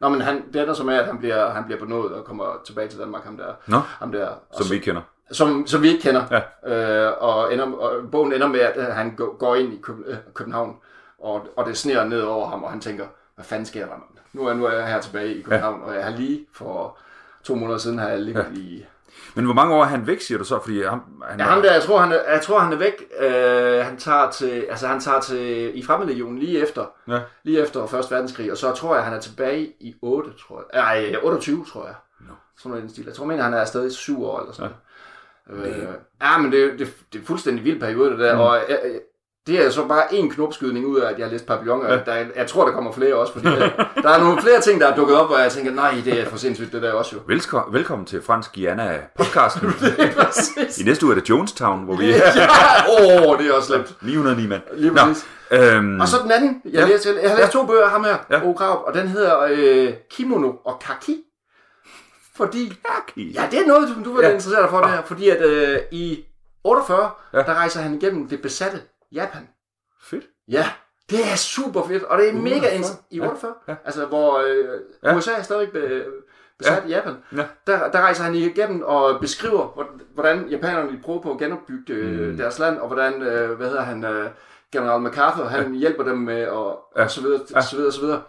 Nå, 0.01 0.09
men 0.09 0.21
han, 0.21 0.53
det 0.53 0.63
ender 0.63 0.75
så 0.75 0.85
med, 0.85 0.95
at 0.95 1.07
han 1.07 1.19
bliver, 1.19 1.51
han 1.51 1.65
bliver 1.65 1.79
benådet 1.81 2.13
og 2.13 2.25
kommer 2.25 2.61
tilbage 2.67 2.89
til 2.89 2.99
Danmark, 2.99 3.25
ham 3.25 3.37
der. 3.37 3.55
Nå, 3.67 3.79
Ham 3.79 4.13
der. 4.13 4.27
Og 4.27 4.65
som 4.65 4.71
vi 4.75 4.79
kender. 4.79 5.03
Som, 5.33 5.67
som 5.67 5.83
vi 5.83 5.89
ikke 5.89 6.03
kender. 6.03 6.25
Ja. 6.65 7.07
Øh, 7.07 7.13
og, 7.21 7.53
ender, 7.53 7.73
og 7.73 8.11
bogen 8.11 8.33
ender 8.33 8.47
med, 8.49 8.61
at 8.61 8.77
øh, 8.77 8.85
han 8.85 9.17
går, 9.39 9.55
ind 9.55 9.73
i 9.73 9.81
øh, 10.07 10.17
København, 10.35 10.77
og, 11.19 11.47
og 11.57 11.67
det 11.67 11.79
sneer 11.79 12.05
ned 12.05 12.21
over 12.21 12.49
ham, 12.49 12.65
og 12.65 12.71
han 12.71 12.81
tænker, 12.81 13.07
hvad 13.35 13.45
fanden 13.45 13.67
sker 13.67 13.87
der? 13.87 13.95
Nu 14.33 14.47
er, 14.47 14.55
nu 14.55 14.65
er 14.65 14.73
jeg 14.73 14.87
her 14.87 15.01
tilbage 15.01 15.35
i 15.35 15.43
København, 15.43 15.81
ja. 15.81 15.87
og 15.87 15.95
jeg 15.95 16.05
har 16.05 16.11
lige 16.11 16.47
for 16.55 16.99
to 17.45 17.55
måneder 17.55 17.79
siden 17.79 17.99
har 17.99 18.09
jeg 18.09 18.21
ligget 18.21 18.47
ja. 18.55 18.61
i... 18.61 18.87
Men 19.35 19.45
hvor 19.45 19.55
mange 19.55 19.75
år 19.75 19.83
er 19.83 19.87
han 19.87 20.07
væk, 20.07 20.21
siger 20.21 20.39
du 20.39 20.45
så? 20.45 20.59
Fordi 20.61 20.83
han, 20.83 21.01
han 21.25 21.41
Ja, 21.41 21.45
ham 21.45 21.63
der, 21.63 21.73
jeg 21.73 21.83
tror, 21.83 21.99
han 21.99 22.13
er, 22.13 22.33
jeg 22.33 22.43
tror, 22.43 22.59
han 22.59 22.73
er 22.73 22.77
væk. 22.77 23.05
Øh, 23.21 23.85
han 23.85 23.97
tager 23.97 24.31
til, 24.31 24.67
altså 24.71 24.87
han 24.87 25.01
tager 25.01 25.21
til, 25.21 25.71
i 25.79 25.83
Fremmedlegionen 25.83 26.39
lige 26.39 26.63
efter, 26.63 26.85
Ja. 27.09 27.21
lige 27.43 27.63
efter 27.63 27.87
Første 27.87 28.15
Verdenskrig, 28.15 28.51
og 28.53 28.57
så 28.57 28.73
tror 28.73 28.95
jeg, 28.95 29.05
han 29.05 29.15
er 29.15 29.21
tilbage 29.21 29.73
i 29.81 29.95
8, 30.03 30.31
tror 30.49 30.65
jeg. 30.73 30.83
Nej, 30.83 31.15
28, 31.23 31.65
tror 31.73 31.87
jeg. 31.87 31.95
Nå. 32.21 32.35
Sådan 32.59 32.71
noget 32.71 32.83
i 32.83 32.87
den 32.87 32.91
stil. 32.91 33.05
Jeg 33.05 33.15
tror, 33.15 33.25
mener, 33.25 33.43
han 33.43 33.55
er 33.55 33.61
afsted 33.61 33.87
i 33.87 33.95
7 33.95 34.25
år 34.25 34.41
eller 34.41 34.53
sådan 34.53 34.63
noget. 34.63 34.77
Øh, 35.51 35.69
ja, 36.23 36.39
men 36.39 36.53
det, 36.53 36.65
er- 36.65 36.77
det, 36.77 36.89
det 37.13 37.21
er 37.21 37.25
fuldstændig 37.27 37.65
vild 37.65 37.81
periode, 37.81 38.11
det 38.11 38.19
der. 38.19 38.35
Mm. 38.35 38.41
Og 38.41 38.59
jeg, 38.69 38.79
det 39.47 39.67
er 39.67 39.71
så 39.71 39.85
bare 39.89 40.15
en 40.15 40.31
knopskydning 40.31 40.87
ud 40.87 41.01
af, 41.01 41.11
at 41.13 41.19
jeg 41.19 41.27
har 41.27 41.33
læst 41.33 41.47
Papillon, 41.47 41.83
og 41.83 41.91
Ja. 41.91 41.99
der, 42.07 42.25
jeg 42.37 42.47
tror, 42.47 42.65
der 42.65 42.73
kommer 42.73 42.93
flere 42.93 43.15
også, 43.15 43.33
fordi 43.33 43.47
der, 43.47 43.69
der 44.03 44.11
er 44.11 44.21
nogle 44.21 44.43
flere 44.43 44.61
ting, 44.61 44.81
der 44.81 44.87
er 44.89 44.97
dukket 44.97 45.17
op, 45.17 45.27
hvor 45.29 45.39
jeg 45.39 45.53
tænker, 45.53 45.73
nej, 45.73 45.95
det 46.05 46.21
er 46.21 46.27
for 46.29 46.37
sindssygt, 46.37 46.73
det 46.73 46.83
der 46.83 46.93
også 46.93 47.17
jo. 47.17 47.21
Velkommen, 47.27 47.75
velkommen 47.75 48.07
til 48.07 48.23
Fransk 48.23 48.53
Gianna 48.53 49.01
podcasten. 49.17 49.73
Præcis. 50.19 50.79
I 50.79 50.85
næste 50.85 51.07
uge 51.07 51.15
er 51.17 51.21
det 51.21 51.29
Jonestown, 51.31 51.85
hvor 51.85 51.97
vi 51.97 52.11
er 52.11 52.17
ja, 52.17 52.47
åh, 53.23 53.29
oh, 53.31 53.39
det 53.39 53.47
er 53.49 53.53
også 53.53 53.69
slemt. 53.69 53.95
909 54.03 54.47
mand. 54.47 54.63
Lige 54.75 54.93
præcis. 54.95 55.27
Øhm, 55.51 56.01
Og 56.01 56.09
så 56.09 56.17
den 56.23 56.31
anden, 56.33 56.63
jeg, 56.65 56.73
Ja. 56.73 56.81
ja. 56.81 56.87
læste, 56.87 57.09
jeg 57.23 57.31
har 57.31 57.39
læst 57.39 57.53
to 57.53 57.67
bøger 57.67 57.85
af 57.85 57.91
ham 57.91 58.05
her, 58.05 58.17
Ja. 58.31 58.47
ja. 58.47 58.53
Kraup, 58.53 58.79
og 58.87 58.95
den 58.95 59.09
hedder 59.09 59.37
øh, 59.51 59.93
Kimono 60.11 60.53
og 60.65 60.79
Kaki. 60.87 61.17
Fordi, 62.37 62.73
ja, 63.17 63.49
det 63.51 63.59
er 63.59 63.67
noget, 63.67 63.89
du, 63.89 64.05
du 64.05 64.13
vil 64.13 64.21
Ja. 64.23 64.29
ja. 64.29 64.35
interessere 64.35 64.63
dig 64.63 64.71
for 64.71 64.81
det 64.81 64.91
her, 64.91 65.03
fordi 65.03 65.29
at 65.29 65.43
øh, 65.43 65.79
i 65.91 66.25
48, 66.65 67.11
Ja. 67.33 67.39
ja. 67.39 67.45
der 67.45 67.55
rejser 67.55 67.81
han 67.81 67.95
igennem 67.95 68.29
det 68.29 68.43
besatte 68.43 68.81
Japan. 69.13 69.49
Fedt. 70.03 70.25
Ja, 70.49 70.69
det 71.11 71.19
er 71.33 71.37
super 71.37 71.83
fedt, 71.87 72.03
og 72.03 72.19
det 72.19 72.29
er 72.29 72.33
mega 72.33 72.45
48? 72.55 72.75
interessant. 72.75 73.01
I 73.11 73.17
Ja, 73.19 73.23
48, 73.25 73.55
ja. 73.69 73.75
altså 73.85 74.07
hvor 74.07 74.39
øh, 74.39 74.67
Ja. 75.03 75.11
ja. 75.11 75.17
USA 75.17 75.31
er 75.33 75.43
stadig 75.43 75.73
be, 75.73 76.05
besat 76.59 76.73
Ja. 76.77 76.81
ja. 76.83 76.87
i 76.89 76.91
Japan. 76.91 77.15
Ja. 77.37 77.45
Der, 77.67 77.91
der 77.91 78.01
rejser 78.01 78.25
han 78.25 78.35
igennem 78.35 78.83
og 78.83 79.21
beskriver, 79.21 79.67
hvor- 79.67 79.91
hvordan 80.15 80.49
japanerne 80.49 81.01
prøver 81.05 81.21
på 81.23 81.33
at 81.33 81.39
genopbygge 81.39 81.93
øh, 81.93 82.31
Mm. 82.31 82.37
deres 82.37 82.59
land, 82.59 82.79
og 82.79 82.87
hvordan, 82.87 83.23
øh, 83.23 83.51
hvad 83.57 83.69
hedder 83.69 83.83
han, 83.83 84.05
øh, 84.05 84.31
general 84.73 85.01
MacArthur, 85.01 85.45
han 85.45 85.75
hjælper 85.75 86.05
dem 86.05 86.19
med, 86.19 86.47
og, 86.47 86.81
Ja. 86.97 87.05
og 87.05 87.11
så 87.11 87.21
videre, 87.23 87.41
Ja. 87.55 87.61
så 87.61 87.77
videre, 87.77 87.93
så 87.93 88.01
videre. 88.01 88.23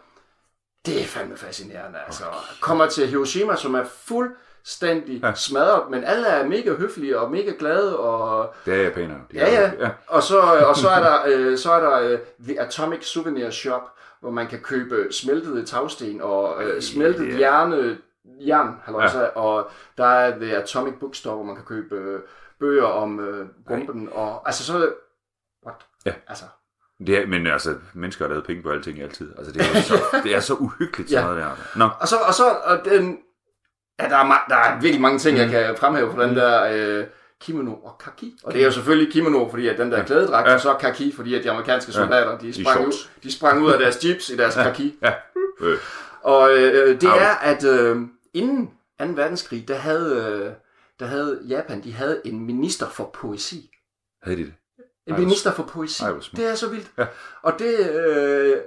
Det 0.86 1.02
er 1.02 1.06
fandme 1.06 1.38
fascinerende, 1.38 2.00
altså. 2.06 2.24
Kommer 2.62 2.88
til 2.88 3.08
Hiroshima, 3.08 3.56
som 3.56 3.74
er 3.76 3.84
fuldstændig 3.84 5.22
Ja. 5.24 5.34
smadret, 5.34 5.92
men 5.92 6.04
alle 6.04 6.28
er 6.28 6.46
mega 6.48 6.74
høflige 6.74 7.20
og 7.20 7.32
mega 7.32 7.52
glade, 7.60 8.00
og 8.00 8.54
Det 8.66 8.74
er 8.74 8.82
japanere. 8.84 9.18
De 9.32 9.38
Ja, 9.38 9.52
ja. 9.62 9.72
ja. 9.80 9.90
Og 10.08 10.24
så, 10.24 10.40
og 10.42 10.76
så 10.76 10.90
er 10.90 11.00
der, 11.00 11.20
øh, 11.28 11.58
så 11.58 11.72
er 11.72 11.80
der 11.80 12.00
øh, 12.12 12.20
The 12.48 12.62
Atomic 12.62 13.06
Souvenir 13.06 13.50
Shop, 13.50 13.82
hvor 14.20 14.32
man 14.32 14.48
kan 14.48 14.60
købe 14.62 15.14
smeltede 15.14 15.66
tagsten 15.66 16.22
og 16.22 16.64
øh, 16.64 16.82
smeltet 16.82 17.28
Ja. 17.30 17.38
hjerne, 17.38 17.98
jern, 18.26 18.80
halløjsa, 18.84 19.20
ja. 19.20 19.26
og 19.28 19.70
der 19.98 20.06
er 20.06 20.40
The 20.40 20.58
Atomic 20.58 20.94
Bookstore, 21.00 21.36
hvor 21.36 21.44
man 21.46 21.56
kan 21.56 21.66
købe 21.66 21.96
øh, 21.96 22.20
bøger 22.60 22.86
om 22.86 23.20
øh, 23.20 23.48
bomben, 23.68 24.10
og 24.12 24.42
altså 24.46 24.64
så... 24.66 24.94
What? 25.66 25.76
Ja. 26.06 26.14
Altså, 26.28 26.44
Det 27.08 27.18
er, 27.18 27.28
men 27.28 27.48
altså, 27.48 27.76
mennesker 27.94 28.26
har 28.26 28.30
lavet 28.30 28.46
penge 28.46 28.64
på 28.64 28.70
alting 28.70 29.02
altid. 29.02 29.32
Altså, 29.38 29.52
det 29.54 29.62
er, 29.62 29.82
så, 29.82 30.00
det 30.24 30.36
er 30.36 30.40
så 30.40 30.54
uhyggeligt 30.54 31.10
sådan 31.10 31.24
Ja. 31.30 31.34
noget 31.34 31.44
der. 31.44 31.78
Nå, 31.80 31.90
og 32.00 32.08
så, 32.08 32.16
og 32.28 32.34
så 32.34 32.44
og 32.64 32.86
den, 32.86 33.18
ja, 34.00 34.10
der, 34.10 34.18
er, 34.18 34.46
der 34.50 34.56
er 34.56 34.80
virkelig 34.82 35.02
mange 35.02 35.20
ting, 35.20 35.38
mm. 35.38 35.42
jeg 35.42 35.50
kan 35.50 35.78
fremhæve 35.78 36.14
på 36.14 36.22
den 36.22 36.30
Mm. 36.30 36.36
der 36.36 36.64
øh, 37.00 37.06
kimono 37.42 37.74
og 37.74 37.98
kaki. 38.04 38.36
Og 38.44 38.54
det 38.54 38.62
er 38.62 38.66
jo 38.66 38.72
selvfølgelig 38.72 39.14
kimono, 39.14 39.50
fordi 39.50 39.68
at 39.68 39.78
den 39.78 39.92
der 39.92 40.04
klædedragt, 40.06 40.48
Ja. 40.48 40.54
og 40.54 40.60
så 40.60 40.74
kaki, 40.80 41.14
fordi 41.16 41.36
at 41.36 41.44
de 41.44 41.52
amerikanske 41.52 41.92
Ja. 41.96 41.98
soldater, 41.98 42.38
de 42.38 42.48
I 42.48 42.64
sprang, 42.64 42.88
ud, 42.88 42.94
de 43.24 43.32
sprang 43.32 43.62
ud 43.62 43.72
af 43.72 43.80
deres 43.80 44.06
jeeps 44.06 44.30
i 44.30 44.38
deres 44.38 44.56
kaki. 44.56 45.00
ja. 45.02 45.14
Øh, 45.62 45.78
Og 46.22 46.58
øh, 46.58 47.02
det 47.02 47.08
Au. 47.08 47.18
er, 47.18 47.34
at 47.42 47.64
øh, 47.66 48.02
inden 48.34 48.66
2. 49.00 49.06
verdenskrig, 49.06 49.68
der 49.68 49.76
havde, 49.76 50.16
øh, 50.46 50.52
der 51.00 51.06
havde 51.06 51.40
Japan, 51.48 51.84
de 51.84 51.94
havde 51.94 52.22
en 52.26 52.46
minister 52.46 52.90
for 52.90 53.10
poesi. 53.14 53.70
havde 54.24 54.38
de 54.38 54.44
det? 54.46 54.54
En 55.08 55.20
minister 55.20 55.52
for 55.52 55.64
poesi. 55.64 56.04
Ej, 56.04 56.12
det 56.36 56.46
er 56.50 56.56
så 56.56 56.70
vildt. 56.70 56.92
Ja. 56.98 57.06
Og 57.42 57.54
det, 57.60 57.90
øh, 57.90 58.58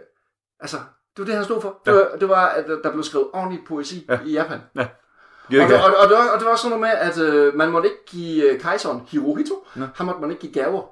altså, 0.61 0.77
det 1.17 1.19
var 1.19 1.25
det, 1.25 1.35
han 1.35 1.45
stod 1.45 1.61
for. 1.61 1.81
Det, 1.87 1.91
Ja. 1.93 1.97
var, 1.97 2.17
det 2.21 2.29
var, 2.29 2.47
at 2.47 2.67
der 2.85 2.91
blev 2.93 3.03
skrevet 3.03 3.27
ordentlig 3.33 3.61
poesi 3.69 4.07
Ja. 4.09 4.19
i 4.27 4.33
Japan. 4.33 4.61
Ja, 5.51 5.65
Og, 5.65 5.71
det, 5.71 5.77
og, 5.85 5.97
og, 6.03 6.09
det 6.09 6.17
var, 6.19 6.29
og 6.35 6.39
det 6.41 6.47
var 6.47 6.57
sådan 6.57 6.79
noget 6.79 6.81
med, 6.81 6.91
at 7.09 7.19
øh, 7.19 7.55
man 7.55 7.71
måtte 7.71 7.89
ikke 7.89 8.05
give 8.07 8.51
øh, 8.53 8.61
kejseren 8.61 9.03
Hirohito, 9.09 9.67
Nå. 9.77 9.87
han 9.95 10.07
måtte 10.07 10.21
man 10.21 10.31
ikke 10.31 10.41
give 10.41 10.53
gaver. 10.53 10.83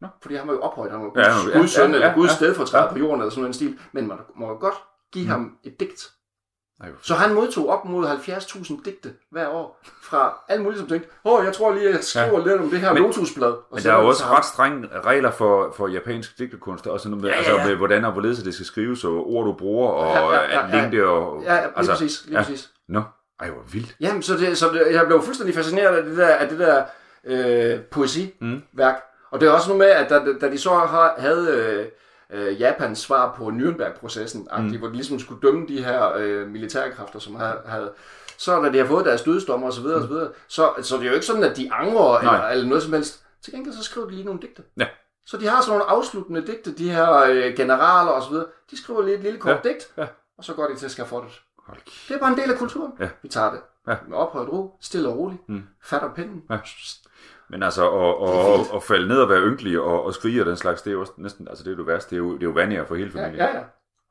Nå. 0.00 0.08
Fordi 0.22 0.34
han 0.34 0.48
var 0.48 0.52
jo 0.54 0.60
ophøjet, 0.60 0.90
han 0.92 1.00
var 1.00 1.06
Ja, 1.16 1.32
Guds, 1.32 1.54
var- 1.54 1.60
ja, 1.60 1.66
søn, 1.66 1.90
ja, 1.90 1.94
eller 1.96 2.14
Guds 2.14 2.30
ja. 2.30 2.34
stedfortræder 2.36 2.84
Ja. 2.84 2.92
på 2.92 2.98
jorden, 2.98 3.20
eller 3.20 3.30
sådan 3.30 3.44
en 3.46 3.52
stil. 3.52 3.78
Men 3.92 4.08
man 4.08 4.18
må 4.36 4.58
godt 4.58 4.74
give 5.12 5.24
Mm. 5.24 5.30
ham 5.30 5.56
et 5.64 5.80
digt. 5.80 6.10
Så 7.02 7.14
han 7.14 7.34
modtog 7.34 7.68
op 7.68 7.84
mod 7.84 8.06
70.000 8.06 8.84
digte 8.84 9.12
hver 9.30 9.48
år 9.48 9.80
fra 10.02 10.38
alle 10.48 10.62
mulige, 10.62 10.78
som 10.78 10.88
tænkte, 10.88 11.08
åh, 11.24 11.44
jeg 11.44 11.52
tror 11.52 11.74
lige, 11.74 11.90
jeg 11.90 11.98
skriver 12.04 12.40
ja. 12.40 12.46
lidt 12.46 12.60
om 12.62 12.70
det 12.70 12.80
her 12.80 12.92
Men- 12.92 13.02
lotusblad. 13.02 13.48
Og 13.48 13.64
Men 13.72 13.82
der 13.82 13.92
er 13.92 14.00
jo 14.02 14.08
også 14.08 14.24
ret 14.24 14.44
strenge 14.44 14.88
regler 15.04 15.30
for, 15.30 15.72
for 15.76 15.88
japansk 15.88 16.38
digtekunst, 16.38 16.86
også 16.86 17.08
noget 17.08 17.22
med, 17.22 17.30
Ja, 17.30 17.34
ja, 17.36 17.38
altså 17.38 17.56
ja. 17.56 17.66
med 17.66 17.74
hvordan 17.74 18.04
og 18.04 18.12
hvorledes 18.12 18.38
det 18.42 18.54
skal 18.54 18.66
skrives, 18.66 19.04
og 19.04 19.12
ord 19.32 19.44
du 19.46 19.52
bruger, 19.52 19.88
og 19.90 20.32
Ja, 20.32 20.40
ja, 20.42 20.58
ja, 20.60 20.64
at 20.64 20.70
længde 20.74 21.02
og... 21.06 21.42
Ja, 21.42 21.54
ja, 21.54 21.60
lige 21.60 21.72
altså, 21.76 21.92
præcis. 21.92 22.24
Lige 22.26 22.38
ja. 22.38 22.44
præcis. 22.44 22.70
Nå, 22.88 23.02
ej, 23.40 23.50
hvor 23.50 23.62
vildt. 23.72 23.96
Jamen, 24.00 24.22
så, 24.22 24.34
det, 24.36 24.58
så 24.58 24.68
det, 24.68 24.94
jeg 24.94 25.06
blev 25.06 25.22
fuldstændig 25.22 25.54
fascineret 25.54 25.96
af 25.96 26.02
det 26.04 26.16
der, 26.16 26.28
af 26.28 26.48
det 26.48 26.58
der 26.58 26.84
øh, 27.24 27.80
poesiværk. 27.80 28.34
Mm. 28.40 28.62
Og 29.30 29.40
det 29.40 29.48
er 29.48 29.52
også 29.52 29.68
noget 29.68 29.78
med, 29.78 29.86
at 29.88 30.10
da, 30.10 30.20
da 30.40 30.50
de 30.52 30.58
så 30.58 30.70
har, 30.70 31.14
havde 31.18 31.48
øh, 31.50 31.86
øh, 32.30 32.60
Japans 32.60 32.98
svar 32.98 33.34
på 33.36 33.48
Nürnberg-processen, 33.48 34.48
mm. 34.58 34.76
hvor 34.78 34.88
de 34.88 34.94
ligesom 34.94 35.18
skulle 35.18 35.40
dømme 35.42 35.66
de 35.68 35.84
her 35.84 36.12
øh, 36.16 36.48
militærkræfter, 36.48 37.18
som 37.18 37.34
havde, 37.34 37.60
havde 37.66 37.92
så 38.38 38.62
da 38.62 38.72
de 38.72 38.78
har 38.78 38.86
fået 38.86 39.04
deres 39.04 39.22
dødsdommer 39.22 39.68
osv., 39.68 39.84
mm. 39.86 39.92
osv. 39.92 40.12
Så, 40.48 40.72
så 40.82 40.96
det 40.96 41.02
er 41.04 41.08
jo 41.08 41.14
ikke 41.14 41.26
sådan, 41.26 41.42
at 41.44 41.56
de 41.56 41.72
angrer 41.72 42.18
eller, 42.18 42.48
eller 42.48 42.66
noget 42.66 42.82
som 42.82 42.92
helst. 42.92 43.24
Til 43.42 43.52
gengæld 43.52 43.74
så 43.74 43.82
skriver 43.82 44.06
de 44.06 44.12
lige 44.12 44.24
nogle 44.24 44.40
digte. 44.40 44.62
Ja. 44.76 44.86
Så 45.26 45.36
de 45.36 45.48
har 45.48 45.60
sådan 45.62 45.78
nogle 45.78 45.90
afsluttende 45.92 46.46
digte, 46.46 46.74
de 46.74 46.90
her 46.90 47.12
øh, 47.18 47.56
generaler 47.56 48.10
osv. 48.12 48.34
De 48.70 48.82
skriver 48.82 49.02
lige 49.02 49.14
et 49.16 49.22
lille 49.22 49.38
kort 49.38 49.60
Ja, 49.64 49.68
digt, 49.68 49.92
ja. 49.96 50.06
og 50.38 50.44
så 50.44 50.54
går 50.54 50.66
de 50.66 50.76
til 50.76 50.90
skafottet. 50.90 51.40
Det 52.08 52.14
er 52.14 52.18
bare 52.18 52.32
en 52.32 52.38
del 52.38 52.52
af 52.52 52.58
kulturen. 52.58 52.92
Ja. 53.00 53.08
Vi 53.22 53.28
tager 53.28 53.50
det 53.50 53.60
Ja. 53.88 53.96
med 54.08 54.16
ophøjet 54.16 54.48
ro, 54.52 54.76
stille 54.80 55.08
og 55.08 55.18
roligt, 55.18 55.48
Mm. 55.48 55.54
mm. 55.54 55.62
fatter 55.82 56.14
pinden. 56.14 56.42
Ja. 56.50 56.58
Men 57.54 57.62
altså, 57.62 57.82
at, 57.84 57.90
og, 57.92 58.18
og, 58.20 58.66
og 58.70 58.82
falde 58.82 59.08
ned 59.08 59.18
og 59.18 59.28
være 59.28 59.40
ynkelig 59.40 59.80
og, 59.80 60.04
og 60.04 60.14
skrige 60.14 60.42
og 60.42 60.46
den 60.46 60.56
slags, 60.56 60.82
det 60.82 60.90
er 60.90 60.94
jo 60.94 61.00
også 61.00 61.12
næsten, 61.16 61.48
altså 61.48 61.64
det 61.64 61.70
er 61.70 61.72
jo 61.74 61.78
det 61.78 61.86
værste, 61.86 62.10
det 62.10 62.16
er 62.16 62.26
jo, 62.26 62.32
det 62.34 62.40
er 62.42 62.46
jo 62.46 62.50
vandere 62.52 62.86
for 62.86 62.94
hele 62.94 63.10
Ja, 63.14 63.20
familien. 63.24 63.46
ja, 63.46 63.56
ja. 63.56 63.62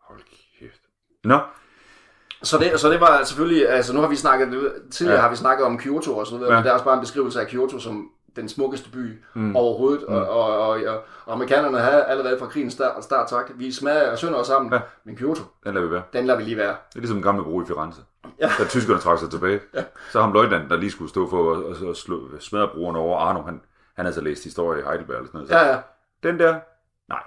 Hold 0.07 0.19
kæft. 0.59 0.81
Nå, 1.23 1.39
Så 2.43 2.57
det, 2.57 2.79
så 2.79 2.89
det 2.89 3.01
var 3.01 3.23
selvfølgelig, 3.23 3.69
altså 3.69 3.93
nu 3.93 3.99
har 4.01 4.07
vi 4.07 4.15
snakket, 4.15 4.47
tidligere 4.91 5.13
Ja. 5.15 5.15
ja. 5.15 5.21
har 5.21 5.29
vi 5.29 5.35
snakket 5.35 5.65
om 5.65 5.77
Kyoto 5.77 6.17
og 6.17 6.27
sådan 6.27 6.39
noget, 6.39 6.49
Ja. 6.51 6.53
ja. 6.53 6.59
men 6.59 6.63
det 6.63 6.69
er 6.69 6.73
også 6.73 6.85
bare 6.85 6.93
en 6.95 6.99
beskrivelse 7.01 7.41
af 7.41 7.47
Kyoto 7.47 7.79
som 7.79 8.09
den 8.35 8.49
smukkeste 8.49 8.89
by 8.91 9.23
mm. 9.35 9.55
overhovedet, 9.55 10.05
mm. 10.07 10.13
Og, 10.15 10.27
og, 10.29 10.43
og, 10.57 10.67
og, 10.69 11.01
og 11.25 11.33
amerikanerne 11.33 11.77
havde 11.77 12.03
allerede 12.05 12.39
fra 12.39 12.45
krigens 12.47 12.73
start, 12.73 13.03
start 13.03 13.29
sagt, 13.29 13.59
vi 13.59 13.71
smager 13.71 14.11
og 14.11 14.17
synder 14.17 14.35
os 14.39 14.47
sammen, 14.47 14.71
Ja. 14.71 14.77
ja. 14.77 14.81
men 15.05 15.15
Kyoto, 15.15 15.41
den 15.63 15.73
lader 15.73 15.85
vi 15.87 15.91
være. 15.93 16.03
den 16.13 16.25
lader 16.25 16.37
vi 16.39 16.43
lige 16.45 16.57
være. 16.57 16.75
Det 16.89 16.95
er 16.95 16.99
ligesom 16.99 17.17
en 17.17 17.23
gamle 17.23 17.43
bro 17.43 17.61
i 17.61 17.65
Firenze. 17.65 18.01
Ja. 18.39 18.49
Da 18.59 18.65
tyskerne 18.65 18.99
trak 18.99 19.19
sig 19.19 19.29
tilbage. 19.29 19.59
Ja. 19.73 19.83
Så 20.11 20.21
ham 20.21 20.33
løjtnanten, 20.33 20.69
der 20.69 20.77
lige 20.77 20.91
skulle 20.91 21.09
stå 21.09 21.29
for 21.29 21.53
at, 21.55 21.77
at, 21.83 21.89
at 21.89 21.97
slå, 21.97 22.29
smadre 22.39 22.67
broerne 22.73 22.99
over 22.99 23.19
Arno, 23.19 23.41
han, 23.41 23.61
han 23.95 24.05
havde 24.05 24.15
så 24.15 24.21
læst 24.21 24.43
historie 24.43 24.79
i 24.81 24.83
Heidelberg 24.83 25.17
eller 25.17 25.27
sådan 25.27 25.37
noget. 25.37 25.49
Så 25.49 25.57
Ja, 25.57 25.67
ja, 25.71 25.77
den 26.23 26.39
der, 26.39 26.55
nej. 27.09 27.19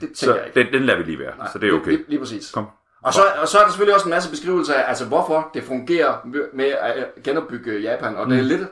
det 0.00 0.08
tænker 0.12 0.14
Så 0.16 0.34
jeg 0.36 0.46
ikke. 0.46 0.64
den, 0.64 0.72
den 0.72 0.82
lader 0.82 0.98
vi 0.98 1.04
lige 1.04 1.18
være. 1.18 1.36
Nej, 1.38 1.48
så 1.52 1.58
det 1.58 1.68
er 1.68 1.72
okay. 1.72 1.90
Lige, 1.90 2.04
lige 2.08 2.18
præcis. 2.18 2.50
Kom. 2.50 2.66
Og 3.02 3.12
så, 3.14 3.20
og 3.40 3.48
så 3.48 3.58
er 3.58 3.62
der 3.62 3.70
selvfølgelig 3.70 3.94
også 3.94 4.06
en 4.06 4.10
masse 4.10 4.30
beskrivelser 4.30 4.74
af, 4.74 4.88
altså 4.88 5.06
hvorfor 5.06 5.50
det 5.54 5.64
fungerer 5.64 6.14
med- 6.54 6.66
at 6.80 7.08
genopbygge 7.24 7.80
Japan, 7.80 8.16
og 8.16 8.26
det 8.26 8.38
er 8.38 8.42
lidt, 8.42 8.62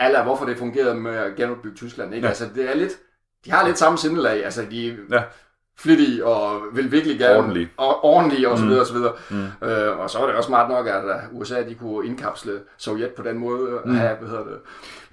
eller 0.00 0.22
hvorfor 0.22 0.44
det 0.46 0.58
fungerede 0.58 0.94
med 0.94 1.16
at 1.16 1.36
genopbygge 1.36 1.76
Tyskland, 1.76 2.14
ikke? 2.14 2.24
Ja. 2.24 2.28
Altså 2.28 2.48
det 2.54 2.70
er 2.70 2.74
lidt, 2.74 2.92
de 3.44 3.50
har 3.50 3.66
lidt 3.66 3.78
samme 3.78 3.98
sindelag, 3.98 4.44
altså 4.44 4.66
de 4.70 4.98
Ja. 5.10 5.22
Flittige 5.82 6.26
og 6.26 6.60
vil 6.72 6.92
virkelig 6.92 7.18
gerne... 7.18 7.38
Ordentlige. 7.38 7.68
Og 7.76 8.04
ordentlige 8.04 8.48
og 8.48 8.58
så 8.58 8.64
Mm. 8.64 8.68
videre 8.70 8.82
og 8.82 8.86
så 8.86 8.94
videre. 8.94 9.12
Mm. 9.30 9.68
Øh, 9.68 9.98
og 9.98 10.10
så 10.10 10.18
var 10.18 10.26
det 10.26 10.34
også 10.36 10.46
smart 10.46 10.70
nok, 10.70 10.86
at 10.86 11.02
USA 11.32 11.62
de 11.68 11.74
kunne 11.74 12.06
indkapsle 12.06 12.60
Sovjet 12.76 13.10
på 13.10 13.22
den 13.22 13.38
måde, 13.38 13.78
mm. 13.84 13.94
have, 13.94 14.16
hvad 14.20 14.28
hedder 14.28 14.44
det, 14.44 14.56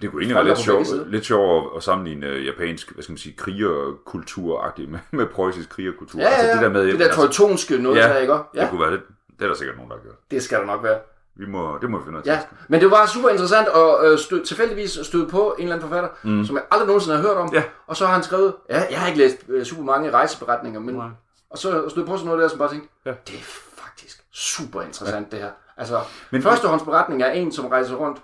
Det 0.02 0.12
kunne 0.12 0.22
egentlig 0.22 0.36
være 0.36 0.46
lidt 0.46 0.58
sjovt, 0.58 1.12
lidt 1.12 1.26
sjovt 1.26 1.78
at 1.78 1.84
sammenligne 1.84 2.28
øh, 2.28 2.46
japansk, 2.46 2.94
hvad 2.94 3.04
skal 3.04 3.12
man 3.14 3.18
sige, 3.18 3.36
krigerkultur 3.38 4.74
med, 4.78 5.00
med 5.12 5.26
preussisk 5.26 5.70
krigerkultur. 5.70 6.20
Ja, 6.20 6.26
ja, 6.26 6.32
ja. 6.32 6.38
Altså 6.38 6.54
det 6.54 6.62
der 6.62 6.70
med, 6.70 6.88
det 6.92 7.00
der 7.00 7.06
altså, 7.06 7.22
teutonske 7.22 7.78
noget, 7.78 7.98
Ja, 7.98 8.04
der, 8.10 8.18
ikke? 8.18 8.34
det 8.34 8.42
Ja, 8.56 8.70
kunne 8.70 8.82
være 8.82 8.92
lidt, 8.92 9.02
det 9.40 9.44
er 9.44 9.48
der 9.48 9.56
sikkert 9.56 9.76
nogen, 9.78 9.90
der 9.92 9.98
har 9.98 10.04
gjort. 10.04 10.16
det 10.32 10.44
skal 10.44 10.60
der 10.60 10.66
nok 10.66 10.84
være. 10.84 10.98
Vi 11.40 11.46
må, 11.46 11.78
det 11.82 11.90
må 11.90 11.98
vi 11.98 12.04
finde 12.04 12.18
ud 12.20 12.24
af. 12.24 12.28
Ja, 12.28 12.40
men 12.68 12.82
det 12.82 12.92
var 12.92 13.06
super 13.06 13.30
interessant 13.30 13.68
at 13.68 14.12
øh, 14.12 14.18
stød, 14.20 14.46
tilfældigvis 14.46 15.00
støde 15.04 15.28
på 15.28 15.56
en 15.58 15.64
eller 15.64 15.76
anden 15.76 15.90
forfatter, 15.90 16.10
mm. 16.24 16.46
som 16.46 16.56
jeg 16.56 16.64
aldrig 16.72 16.88
nogensinde 16.88 17.16
har 17.18 17.24
hørt 17.24 17.38
om. 17.38 17.50
Ja. 17.54 17.64
Og 17.88 17.98
så 17.98 18.06
har 18.06 18.14
han 18.14 18.24
skrevet, 18.24 18.54
ja, 18.70 18.84
jeg 18.90 19.00
har 19.00 19.08
ikke 19.08 19.20
læst 19.20 19.38
øh, 19.48 19.66
super 19.66 19.84
mange 19.84 20.12
rejseberetninger, 20.12 20.80
men, 20.80 20.96
Nej. 20.96 21.08
og 21.50 21.58
så 21.58 21.90
stod 21.90 22.06
på 22.06 22.18
sådan 22.18 22.26
noget 22.26 22.42
der, 22.42 22.48
som 22.48 22.58
bare 22.60 22.70
tænkte, 22.72 22.90
Ja. 23.06 23.10
ja. 23.12 23.16
det 23.28 23.36
er 23.36 23.44
faktisk 23.84 24.24
super 24.34 24.82
interessant 24.82 25.28
ja. 25.34 25.38
det 25.38 25.44
her. 25.46 25.52
Altså, 25.78 26.00
Men- 26.32 26.42
førstehåndsberetning 26.42 27.22
er 27.24 27.32
en, 27.32 27.52
som 27.52 27.66
rejser 27.66 27.96
rundt 27.96 28.22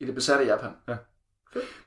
i 0.00 0.04
det 0.06 0.14
besatte 0.14 0.44
Japan. 0.44 0.70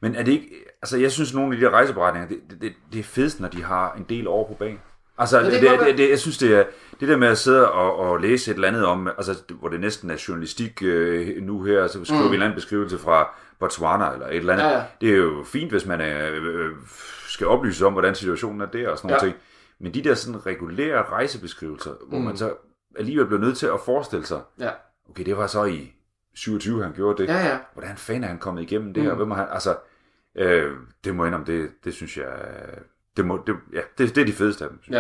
Men 0.02 0.16
er 0.16 0.24
det 0.24 0.32
ikke, 0.32 0.50
altså 0.82 0.98
jeg 0.98 1.12
synes 1.12 1.34
nogle 1.34 1.54
af 1.56 1.60
de 1.60 1.66
der 1.66 1.72
rejseberetninger, 1.72 2.28
det, 2.30 2.40
det, 2.50 2.62
det, 2.62 2.74
det 2.94 3.00
er 3.00 3.04
fedest, 3.04 3.40
når 3.40 3.48
de 3.48 3.64
har 3.64 3.94
en 3.94 4.06
del 4.10 4.28
år 4.28 4.48
på 4.48 4.54
banen. 4.54 4.80
Altså, 5.18 5.40
det 5.40 5.52
det, 5.62 5.80
det, 5.86 5.98
det, 5.98 6.10
jeg 6.10 6.20
synes, 6.20 6.38
det 6.38 6.56
er 6.56 6.64
det 7.00 7.08
der 7.08 7.18
med 7.18 7.28
at 7.28 7.38
sidde 7.38 7.72
og, 7.72 7.96
og 7.96 8.20
læse 8.20 8.52
et 8.52 8.56
eller 8.56 8.68
andet 8.68 8.86
om, 8.86 9.08
altså, 9.08 9.44
hvor 9.50 9.70
det 9.70 9.80
næsten 9.80 10.10
er 10.10 10.26
journalistik 10.28 10.84
øh, 10.84 11.44
nu 11.44 11.64
her, 11.64 11.88
så 11.88 12.06
skriver 12.06 12.22
mm. 12.22 12.24
vi 12.24 12.28
en 12.28 12.34
eller 12.34 12.46
anden 12.46 12.56
beskrivelse 12.58 12.98
fra 12.98 13.36
Botswana 13.60 14.14
eller 14.14 14.28
et 14.28 14.36
eller 14.36 14.54
andet. 14.54 14.66
Ja, 14.66 14.78
ja. 14.78 14.84
Det 15.02 15.10
er 15.12 15.18
jo 15.18 15.44
fint, 15.46 15.72
hvis 15.72 15.86
man 15.86 16.02
er, 16.02 16.30
øh, 16.42 16.70
skal 17.28 17.48
oplyse 17.48 17.86
om, 17.86 17.94
hvordan 17.94 18.16
situationen 18.16 18.62
er 18.62 18.66
der 18.66 18.90
og 18.90 18.98
sådan 18.98 19.10
Ja. 19.10 19.20
ting. 19.20 19.36
Men 19.80 19.94
de 19.94 20.04
der 20.04 20.14
sådan 20.14 20.46
regulære 20.46 21.04
rejsebeskrivelser, 21.04 21.92
hvor 22.10 22.18
Mm. 22.18 22.24
man 22.24 22.38
så 22.38 22.54
alligevel 23.00 23.26
bliver 23.28 23.42
nødt 23.42 23.58
til 23.58 23.66
at 23.68 23.80
forestille 23.86 24.26
sig, 24.26 24.42
Ja, 24.60 24.70
okay, 25.10 25.26
det 25.26 25.38
var 25.38 25.48
så 25.48 25.64
i 25.66 25.94
27, 26.34 26.84
han 26.84 26.94
gjorde 26.94 27.22
det. 27.24 27.30
ja, 27.30 27.48
ja. 27.48 27.58
Hvordan 27.74 27.98
fanden 27.98 28.24
er 28.24 28.28
han 28.28 28.38
kommet 28.38 28.62
igennem 28.62 28.94
det 28.94 29.04
her? 29.04 29.12
Mm. 29.12 29.18
Hvem 29.18 29.32
er 29.32 29.36
han? 29.36 29.48
Altså, 29.52 29.76
øh, 30.36 30.72
det 31.04 31.16
må 31.16 31.24
jeg 31.24 31.28
indrømme, 31.34 31.54
det, 31.62 31.70
det 31.84 31.94
synes 31.94 32.18
jeg, 32.18 32.28
det, 33.18 33.26
må, 33.26 33.40
det, 33.48 33.56
ja, 33.74 33.80
det, 33.98 34.16
det 34.16 34.22
er 34.22 34.26
de 34.26 34.34
fedeste 34.34 34.64
af 34.64 34.70
dem. 34.70 34.80
synes 34.84 34.98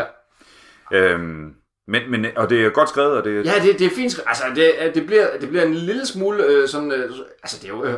ja. 0.91 0.97
Øhm, 0.97 1.53
men, 1.87 2.11
men, 2.11 2.25
og 2.35 2.49
det 2.49 2.65
er 2.65 2.69
godt 2.69 2.89
skrevet, 2.89 3.11
og 3.17 3.23
det, 3.23 3.45
Ja, 3.45 3.51
det, 3.63 3.79
det 3.79 3.85
er 3.87 3.89
fint. 3.95 4.11
skrevet. 4.11 4.27
Altså, 4.27 4.43
det, 4.55 4.95
det, 4.95 5.05
bliver, 5.05 5.27
det 5.41 5.49
bliver 5.49 5.63
en 5.65 5.73
lille 5.73 6.05
smule 6.05 6.43
øh, 6.45 6.67
sådan... 6.67 6.91
Øh, 6.91 7.11
altså, 7.43 7.57
det 7.61 7.65
er 7.65 7.73
jo 7.73 7.83
øh, 7.83 7.93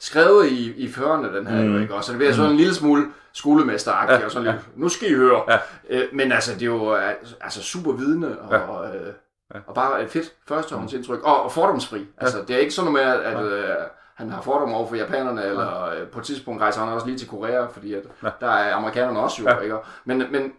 skrevet 0.00 0.46
i, 0.46 0.72
i 0.76 0.92
førerne, 0.92 1.36
den 1.38 1.46
her, 1.46 1.64
Mm. 1.64 1.82
ikke? 1.82 1.94
Og 1.94 2.04
så 2.04 2.12
det 2.12 2.18
bliver 2.18 2.32
sådan 2.32 2.50
en 2.50 2.56
lille 2.56 2.74
smule 2.74 3.06
skolemesteragtigt, 3.32 4.20
Ja, 4.20 4.24
og 4.24 4.30
sådan 4.30 4.46
ja. 4.46 4.52
lidt, 4.52 4.78
nu 4.78 4.88
skal 4.88 5.10
I 5.10 5.14
høre. 5.14 5.42
Ja. 5.48 5.58
Øh, 5.90 6.02
men 6.12 6.32
altså, 6.32 6.54
det 6.54 6.62
er 6.62 6.66
jo 6.66 6.96
øh, 6.96 7.02
altså, 7.40 7.62
super 7.62 7.92
vidende, 7.92 8.38
og, 8.38 8.52
Ja. 8.52 8.96
øh, 8.96 9.12
Ja. 9.54 9.58
og 9.66 9.74
bare 9.74 10.02
et 10.04 10.10
fedt 10.10 10.32
førstehåndsindtryk. 10.48 11.22
Og, 11.22 11.42
og 11.42 11.52
fordomsfri. 11.52 12.06
Altså, 12.18 12.38
det 12.48 12.56
er 12.56 12.60
ikke 12.60 12.72
sådan 12.72 12.92
noget 12.92 13.06
med, 13.06 13.14
at, 13.24 13.34
at 13.36 13.44
øh, 13.52 13.74
han 14.18 14.30
har 14.30 14.42
fordomme 14.42 14.74
over 14.76 14.88
for 14.88 14.96
japanerne, 14.96 15.44
eller 15.44 15.84
øh, 15.90 16.06
på 16.08 16.18
et 16.18 16.24
tidspunkt 16.24 16.62
rejser 16.62 16.80
han 16.84 16.92
også 16.92 17.06
lige 17.06 17.18
til 17.18 17.28
Korea, 17.28 17.66
fordi 17.66 17.94
at, 17.94 18.02
Ja. 18.22 18.28
der 18.40 18.50
er 18.50 18.74
amerikanerne 18.74 19.18
også 19.20 19.42
jo, 19.42 19.48
Ja. 19.48 19.58
ikke? 19.58 19.76
Men, 20.04 20.18
men, 20.32 20.52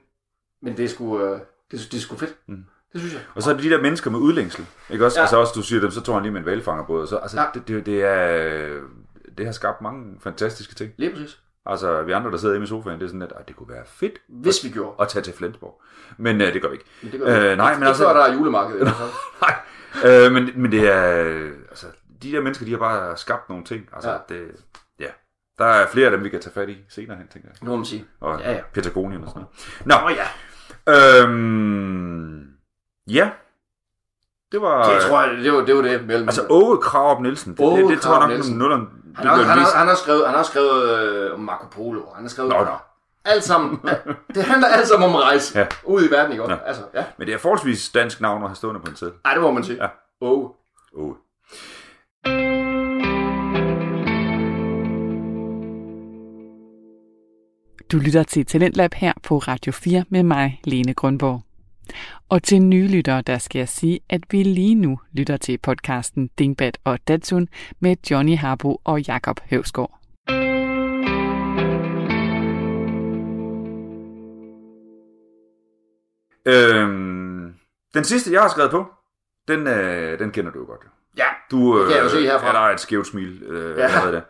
men 0.62 0.78
det 0.78 0.86
er 0.86 0.90
sgu, 0.90 1.20
øh, 1.22 1.32
det, 1.72 1.80
er- 1.80 1.90
det 1.92 1.94
er 1.94 2.00
sgu 2.02 2.16
fedt. 2.16 2.36
Mm. 2.48 2.66
Det 2.94 3.02
synes 3.02 3.14
jeg. 3.14 3.22
Og 3.36 3.44
så 3.44 3.50
er 3.50 3.54
det 3.56 3.64
de 3.64 3.70
der 3.70 3.82
mennesker 3.82 4.12
med 4.12 4.20
udlængsel. 4.20 4.66
Ikke 4.90 5.06
også? 5.06 5.18
Ja. 5.18 5.22
Ja. 5.22 5.24
Altså 5.24 5.38
også, 5.38 5.54
du 5.56 5.62
siger 5.62 5.82
dem, 5.82 5.92
så 5.92 6.02
tror 6.02 6.14
han 6.14 6.24
lige 6.24 6.32
med 6.32 6.40
en 6.40 6.46
valfangerbåd. 6.46 7.08
Så, 7.08 7.18
altså, 7.18 7.38
ja. 7.38 7.44
Ja. 7.44 7.50
det, 7.54 7.68
det, 7.68 7.86
det, 7.86 8.04
er, 8.04 8.80
det 9.38 9.46
har 9.46 9.54
skabt 9.54 9.82
mange 9.82 10.06
fantastiske 10.24 10.76
ting. 10.76 10.92
Lige 10.98 11.12
præcis. 11.12 11.40
Altså, 11.66 12.02
vi 12.02 12.12
andre, 12.12 12.32
der 12.32 12.38
sidder 12.38 12.54
hjemme 12.54 12.64
i 12.64 12.68
sofaen, 12.68 13.00
det 13.00 13.06
er 13.06 13.08
sådan, 13.10 13.22
at 13.22 13.32
"Ej, 13.36 13.42
det 13.42 13.56
kunne 13.56 13.70
være 13.70 13.84
fedt 13.88 14.14
Hvis 14.30 14.64
vi 14.64 14.70
gjorde. 14.70 14.96
at 15.02 15.08
tage 15.08 15.24
til 15.24 15.34
Flensborg. 15.34 15.82
Men 16.18 16.42
øh, 16.42 16.54
det 16.54 16.62
gør 16.62 16.70
vi 16.70 16.74
ikke. 16.76 16.86
Men 17.02 17.12
det 17.12 17.20
gør 17.20 17.40
vi. 17.42 17.48
Øh, 17.48 17.58
nej, 17.58 17.74
men 17.74 17.78
ikke 17.82 17.88
altså, 17.88 18.04
før 18.04 18.14
der 18.14 18.22
er 18.26 18.34
julemarked. 18.34 18.80
nej. 19.42 19.56
Øh, 20.06 20.32
men, 20.32 20.50
men 20.56 20.72
det 20.72 20.94
er, 20.94 21.24
øh, 21.26 21.52
de 22.24 22.32
der 22.32 22.42
mennesker, 22.42 22.66
de 22.66 22.72
har 22.72 22.78
bare 22.78 23.18
skabt 23.18 23.50
nogle 23.50 23.64
ting. 23.64 23.90
Altså, 23.94 24.10
Ja. 24.12 24.18
det, 24.30 24.52
ja. 25.00 25.06
Der 25.58 25.66
er 25.66 25.88
flere 25.88 26.06
af 26.06 26.12
dem, 26.12 26.24
vi 26.24 26.30
kan 26.30 26.42
tage 26.42 26.54
fat 26.54 26.70
i 26.70 26.78
senere 26.90 27.18
hen, 27.18 27.28
tænker 27.28 27.50
jeg. 27.50 27.58
Nu 27.62 27.70
må 27.70 27.76
man 27.76 27.86
sige. 27.86 28.06
Og 28.20 28.40
Ja, 28.40 28.52
ja. 28.52 28.60
Patagonien 28.74 29.24
og 29.24 29.30
sådan 29.30 29.44
noget. 29.86 30.06
Nå, 30.06 30.10
Åh 30.10 30.16
ja. 30.18 31.24
øhm, 31.24 32.48
ja. 33.08 33.30
Det 34.52 34.62
var... 34.62 34.94
Det 34.94 35.02
tror 35.02 35.22
jeg, 35.22 35.38
det 35.44 35.54
var 35.54 35.60
det, 35.66 35.76
var 35.76 35.82
det 35.82 36.06
mellem. 36.08 36.28
Altså, 36.28 36.46
Åge 36.50 36.78
Krarup 36.82 37.22
Nielsen, 37.22 37.52
det, 37.52 37.60
Åge 37.66 37.82
det, 37.82 37.90
det 37.90 38.02
tror 38.02 38.12
jeg 38.14 38.20
nok, 38.20 38.30
Krarup-Nielsen. 38.30 38.54
nulleren... 38.58 38.88
han, 39.16 39.28
har, 39.28 39.36
han, 39.36 39.46
har, 39.60 39.78
han, 39.78 39.88
har 39.88 39.96
skrevet, 39.96 40.26
han 40.28 40.36
har 40.36 40.44
skrevet 40.44 41.00
øh, 41.00 41.40
Marco 41.40 41.66
Polo. 41.68 42.02
Han 42.16 42.24
har 42.24 42.30
skrevet 42.30 42.52
Nå, 42.52 42.64
nå. 42.64 42.72
alt 43.26 43.44
sammen. 43.44 43.80
det 44.36 44.44
handler 44.44 44.68
alt 44.68 44.88
sammen 44.88 45.10
om 45.10 45.16
at 45.16 45.22
rejse 45.22 45.60
Ja. 45.60 45.68
ud 45.84 46.04
i 46.08 46.12
verden, 46.12 46.32
ikke? 46.32 46.44
Ja. 46.44 46.50
Ja. 46.52 46.58
Altså, 46.66 46.84
ja. 46.94 47.06
Men 47.18 47.28
det 47.28 47.34
er 47.34 47.38
forholdsvis 47.38 47.90
dansk 47.90 48.22
navn 48.22 48.44
at 48.44 48.50
have 48.50 48.56
stående 48.56 48.82
på 48.82 48.90
en 48.90 48.96
sæde. 48.96 49.14
Ej, 49.26 49.34
det 49.34 49.42
må 49.42 49.52
man 49.52 49.64
sige. 49.64 49.84
Ja. 49.84 49.90
Oh. 50.22 50.50
Åge. 50.94 51.16
Du 57.92 57.98
lytter 57.98 58.24
til 58.24 58.46
Talentlab 58.46 58.94
her 58.94 59.14
på 59.24 59.38
Radio 59.38 59.72
4 59.72 60.06
med 60.10 60.24
mig, 60.24 60.62
Lene 60.64 60.94
Grundborg. 60.94 61.42
Og 62.30 62.44
til 62.44 62.62
nye 62.62 62.88
lyttere, 62.88 63.22
der 63.22 63.38
skal 63.38 63.60
jeg 63.60 63.70
sige, 63.70 64.00
at 64.10 64.22
vi 64.32 64.44
lige 64.44 64.76
nu 64.76 65.00
lytter 65.12 65.38
til 65.38 65.58
podcasten 65.58 66.30
Dingbat 66.40 66.78
og 66.84 67.00
Datsun 67.08 67.48
med 67.80 67.96
Johnny 68.12 68.38
Harbo 68.38 68.82
og 68.84 69.02
Jakob 69.02 69.40
Høvsgaard. 69.50 70.00
Øhm, 76.46 77.54
den 77.94 78.04
sidste, 78.04 78.34
jeg 78.34 78.42
har 78.42 78.50
skrevet 78.50 78.72
på, 78.72 78.86
den, 79.48 79.68
øh, 79.68 80.20
den 80.20 80.32
kender 80.32 80.52
du 80.52 80.60
jo 80.60 80.66
godt. 80.66 80.99
Du, 81.52 81.76
øh, 81.76 81.80
Det 81.80 81.88
kan 81.88 81.98
jeg 81.98 82.04
jo 82.04 82.10
se 82.10 82.22
herfra. 82.22 82.48
Ja, 82.48 82.54
der 82.54 82.60
er 82.60 82.74
et 82.74 82.80
skævt 82.80 83.08
smil. 83.08 83.44
Øh, 83.44 83.78
Ja. 83.78 83.84
ja. 84.06 84.12
Der. 84.12 84.22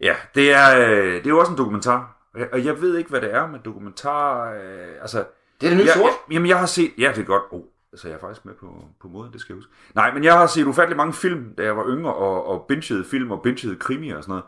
ja, 0.00 0.16
det 0.34 0.52
er, 0.54 0.78
øh, 0.90 1.04
det 1.14 1.26
er 1.26 1.30
jo 1.30 1.38
også 1.38 1.52
en 1.52 1.58
dokumentar. 1.58 2.14
Og 2.52 2.64
jeg- 2.64 2.80
ved 2.80 2.96
ikke, 2.98 3.10
hvad 3.10 3.20
det 3.20 3.34
er, 3.34 3.46
men 3.46 3.60
dokumentar... 3.64 4.50
Øh, 4.52 4.60
altså, 5.00 5.24
Det 5.60 5.66
er 5.66 5.70
det 5.70 5.78
nye 5.78 5.84
jeg, 5.84 5.94
sort. 5.94 6.04
jeg, 6.10 6.34
jamen, 6.34 6.48
jeg 6.48 6.58
har 6.58 6.66
set... 6.66 6.90
Ja, 6.98 7.12
det 7.14 7.20
er 7.22 7.26
godt. 7.26 7.42
Oh, 7.50 7.62
så 7.94 8.08
jeg 8.08 8.14
er 8.14 8.18
faktisk 8.20 8.44
med 8.44 8.54
på, 8.54 8.84
på 9.00 9.08
måden, 9.08 9.32
det 9.32 9.40
skal 9.40 9.52
jeg 9.52 9.56
huske. 9.56 9.72
Nej, 9.94 10.14
men 10.14 10.24
jeg 10.24 10.38
har 10.38 10.46
set 10.46 10.66
ufattelig 10.66 10.96
mange 10.96 11.12
film, 11.12 11.54
da 11.58 11.62
jeg 11.62 11.76
var 11.76 11.84
yngre, 11.88 12.14
og, 12.14 12.46
og 12.46 12.64
bingede 12.68 13.04
film 13.04 13.30
og 13.30 13.42
bingede 13.42 13.76
krimier 13.76 14.16
og 14.16 14.22
sådan 14.22 14.30
noget. 14.30 14.44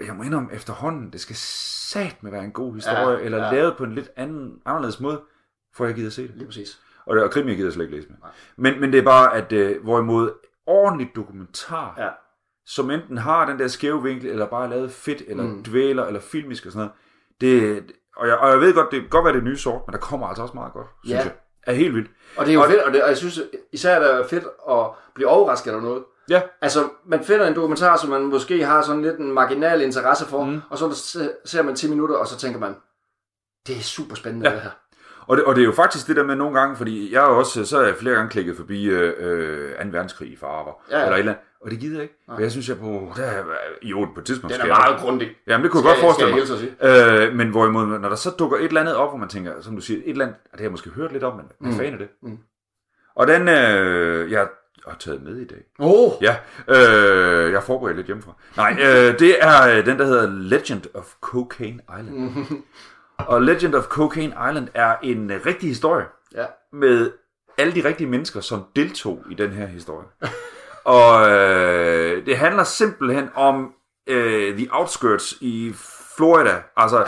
Og 0.00 0.06
jeg 0.06 0.14
må 0.14 0.22
indrømme, 0.22 0.48
efterhånden, 0.52 1.10
det 1.12 1.20
skal 1.20 1.36
sat 1.36 2.16
med 2.22 2.30
være 2.30 2.44
en 2.44 2.52
god 2.52 2.74
historie, 2.74 3.18
Ja, 3.18 3.24
eller 3.24 3.44
ja. 3.44 3.52
lavet 3.52 3.76
på 3.76 3.84
en 3.84 3.94
lidt 3.94 4.10
anden, 4.16 4.52
anderledes 4.66 5.00
måde, 5.00 5.20
for 5.76 5.84
jeg 5.86 5.94
gider 5.94 6.10
se 6.10 6.22
det. 6.22 6.32
Lige 6.34 6.46
præcis. 6.46 6.80
Og, 7.06 7.18
og 7.18 7.30
krimi 7.30 7.54
gider 7.54 7.66
jeg 7.66 7.72
slet 7.72 7.84
ikke 7.84 7.96
læse 7.96 8.08
med. 8.08 8.16
Men, 8.56 8.80
men 8.80 8.92
det 8.92 8.98
er 8.98 9.04
bare, 9.04 9.34
at 9.36 9.52
øh, 9.52 9.82
hvorimod 9.82 10.30
ordentligt 10.66 11.16
dokumentar, 11.16 11.94
Ja. 11.98 12.08
som 12.66 12.90
enten 12.90 13.18
har 13.18 13.46
den 13.46 13.58
der 13.58 13.68
skæve 13.68 14.02
vinkel, 14.02 14.30
eller 14.30 14.46
bare 14.46 14.64
er 14.64 14.68
lavet 14.70 14.92
fedt, 14.92 15.22
eller 15.26 15.44
Mm. 15.44 15.62
dvæler, 15.62 16.04
eller 16.06 16.20
filmisk 16.20 16.66
og 16.66 16.72
sådan 16.72 16.86
noget, 16.86 16.92
det, 17.40 17.92
og, 18.16 18.28
jeg, 18.28 18.38
og 18.38 18.50
jeg 18.50 18.60
ved 18.60 18.74
godt, 18.74 18.90
det 18.90 19.00
kan 19.00 19.10
godt 19.10 19.24
være 19.24 19.34
det 19.34 19.44
nye 19.44 19.56
sort, 19.56 19.82
men 19.86 19.92
der 19.92 19.98
kommer 19.98 20.26
altså 20.26 20.42
også 20.42 20.54
meget 20.54 20.72
godt, 20.72 20.86
synes 21.04 21.18
Ja. 21.18 21.22
jeg. 21.24 21.32
Er 21.66 21.72
helt 21.72 21.94
vildt. 21.94 22.10
Og 22.36 22.44
det 22.44 22.50
er 22.50 22.54
jo 22.54 22.60
Og- 22.62 22.68
fedt, 22.68 22.82
og, 22.82 22.92
det, 22.92 23.02
og 23.02 23.08
jeg 23.08 23.16
synes 23.16 23.40
især, 23.72 23.98
det 23.98 24.10
er 24.10 24.26
fedt 24.28 24.44
at 24.70 24.86
blive 25.14 25.28
overrasket 25.28 25.70
eller 25.70 25.82
noget. 25.82 26.04
Ja. 26.30 26.42
Altså, 26.60 26.88
man 27.06 27.24
finder 27.24 27.46
en 27.48 27.54
dokumentar, 27.54 27.96
som 27.96 28.10
man 28.10 28.22
måske 28.22 28.64
har 28.64 28.82
sådan 28.82 29.02
lidt 29.02 29.18
en 29.18 29.32
marginal 29.32 29.80
interesse 29.82 30.26
for, 30.26 30.44
mm. 30.44 30.60
og 30.70 30.78
så 30.78 30.92
se- 30.94 31.32
ser 31.44 31.62
man 31.62 31.74
10 31.76 31.90
minutter, 31.90 32.16
og 32.16 32.26
så 32.26 32.38
tænker 32.38 32.60
man, 32.60 32.76
det 33.66 33.76
er 33.76 33.80
super 33.80 34.14
spændende, 34.14 34.48
ja. 34.48 34.54
det 34.54 34.62
her. 34.62 34.70
Og 35.26 35.36
det, 35.36 35.44
og 35.44 35.54
det 35.54 35.60
er 35.62 35.66
jo 35.66 35.72
faktisk 35.72 36.06
det 36.06 36.16
der 36.16 36.24
med 36.24 36.36
nogle 36.36 36.60
gange, 36.60 36.76
fordi 36.76 37.12
jeg 37.14 37.18
er 37.24 37.26
også, 37.28 37.64
så 37.64 37.78
er 37.78 37.86
jeg 37.86 37.94
flere 37.96 38.14
gange 38.14 38.30
klikket 38.30 38.56
forbi 38.56 38.84
øh, 38.84 39.12
øh, 39.18 39.70
2. 39.82 39.88
verdenskrig 39.90 40.32
i 40.32 40.36
farver, 40.36 40.72
Ja, 40.90 40.98
ja, 40.98 41.04
eller 41.04 41.14
et 41.14 41.18
eller 41.18 41.32
andet, 41.32 41.44
og 41.60 41.70
det 41.70 41.78
gider 41.78 41.94
jeg 41.94 42.02
ikke. 42.02 42.14
For 42.34 42.40
jeg 42.40 42.50
synes, 42.50 42.68
jeg 42.68 42.78
på, 42.78 43.12
der 43.16 43.22
er, 43.22 43.44
jo, 43.82 44.08
på 44.14 44.20
et 44.20 44.26
tidspunkt 44.26 44.54
Den 44.56 44.62
er 44.62 44.66
meget 44.68 45.00
grundig. 45.00 45.28
Jamen, 45.46 45.64
det 45.64 45.70
kunne 45.72 45.88
jeg 45.88 45.96
godt 45.96 46.00
forestille 46.00 46.42
skal 46.42 46.56
mig. 46.56 46.70
jeg 46.82 47.08
hilse 47.16 47.26
Øh, 47.30 47.36
men 47.36 47.48
hvorimod, 47.50 47.86
når 47.98 48.08
der 48.08 48.16
så 48.16 48.30
dukker 48.38 48.56
et 48.56 48.64
eller 48.64 48.80
andet 48.80 48.96
op, 48.96 49.08
hvor 49.10 49.18
man 49.18 49.28
tænker, 49.28 49.52
som 49.60 49.74
du 49.74 49.80
siger, 49.80 50.00
et 50.04 50.10
eller 50.10 50.24
andet, 50.24 50.38
det 50.42 50.60
har 50.60 50.64
jeg 50.64 50.70
måske 50.70 50.90
hørt 50.90 51.12
lidt 51.12 51.24
om, 51.24 51.36
men 51.36 51.44
hvad 51.58 51.68
Mm. 51.68 51.68
mm. 51.74 51.76
fanden 51.78 51.94
er 51.94 51.98
det? 51.98 52.08
Mm. 52.22 52.38
Og 53.16 53.26
den, 53.26 53.48
øh, 53.48 54.30
jeg 54.32 54.48
har 54.88 54.96
taget 54.98 55.22
med 55.22 55.36
i 55.36 55.44
dag. 55.46 55.58
Oh, 55.78 56.12
Ja, 56.22 56.36
øh, 56.68 57.50
jeg 57.50 57.56
har 57.60 57.64
forberedt 57.66 57.96
lidt 57.96 58.06
hjemmefra. 58.06 58.32
Nej, 58.56 58.72
øh, 58.80 59.18
det 59.18 59.36
er 59.40 59.76
øh, 59.78 59.86
den, 59.86 59.98
der 59.98 60.04
hedder 60.04 60.26
Legend 60.30 60.82
of 60.94 61.04
Cocaine 61.20 61.80
Island. 62.00 62.18
Mhm. 62.18 62.62
Og 63.18 63.42
Legend 63.42 63.74
of 63.74 63.84
Cocaine 63.84 64.34
Island 64.50 64.68
er 64.74 64.94
en 65.02 65.30
øh, 65.30 65.40
rigtig 65.46 65.68
historie 65.68 66.04
ja. 66.34 66.44
med 66.72 67.10
alle 67.58 67.74
de 67.74 67.88
rigtige 67.88 68.08
mennesker, 68.08 68.40
som 68.40 68.64
deltog 68.76 69.18
i 69.30 69.34
den 69.34 69.50
her 69.50 69.66
historie. 69.66 70.06
og 70.84 71.30
øh, 71.30 72.26
det 72.26 72.36
handler 72.36 72.64
simpelthen 72.64 73.28
om 73.34 73.72
øh, 74.08 74.56
the 74.56 74.68
outskirts 74.70 75.34
i 75.40 75.74
Florida. 76.16 76.54
Altså, 76.76 76.98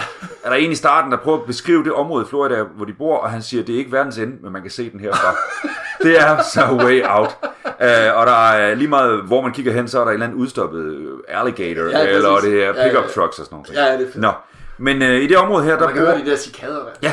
er 0.44 0.48
der 0.50 0.56
en 0.56 0.72
i 0.72 0.74
starten, 0.74 1.12
der 1.12 1.18
prøver 1.18 1.38
at 1.40 1.46
beskrive 1.46 1.84
det 1.84 1.92
område 1.92 2.24
i 2.24 2.28
Florida, 2.28 2.62
hvor 2.62 2.84
de 2.84 2.92
bor, 2.92 3.18
og 3.18 3.30
han 3.30 3.42
siger, 3.42 3.64
det 3.64 3.74
er 3.74 3.78
ikke 3.78 3.92
verdens 3.92 4.18
ende, 4.18 4.36
men 4.42 4.52
man 4.52 4.62
kan 4.62 4.70
se 4.70 4.90
den 4.90 5.00
herfra. 5.00 5.36
det 6.04 6.20
er 6.20 6.42
så 6.42 6.84
way 6.84 7.02
out. 7.04 7.36
Uh, 7.64 8.18
og 8.18 8.26
der 8.26 8.50
er 8.52 8.74
lige 8.74 8.88
meget, 8.88 9.22
hvor 9.22 9.40
man 9.40 9.52
kigger 9.52 9.72
hen, 9.72 9.88
så 9.88 10.00
er 10.00 10.04
der 10.04 10.10
en 10.10 10.14
eller 10.14 10.26
anden 10.26 10.40
udstoppet 10.40 11.08
alligator, 11.28 11.82
Ja, 11.82 11.98
ja, 11.98 12.08
eller 12.08 12.36
det 12.36 12.64
er 12.64 12.66
Ja, 12.66 12.88
pickup 12.88 13.04
ja. 13.04 13.08
trucks 13.08 13.38
og 13.38 13.44
sådan 13.44 13.58
noget. 13.58 13.70
Ja, 13.74 13.92
det 13.98 14.06
er 14.06 14.12
fedt. 14.12 14.16
Nå, 14.16 14.32
men 14.78 15.02
øh, 15.02 15.22
i 15.22 15.26
det 15.26 15.36
område 15.36 15.64
her, 15.64 15.76
der 15.76 15.86
Man 15.86 15.94
kan 15.94 16.02
bor... 16.04 16.10
høre 16.10 16.24
de 16.24 16.30
der 16.30 16.36
cikader 16.36 16.84
der. 16.84 16.90
Ja, 17.02 17.12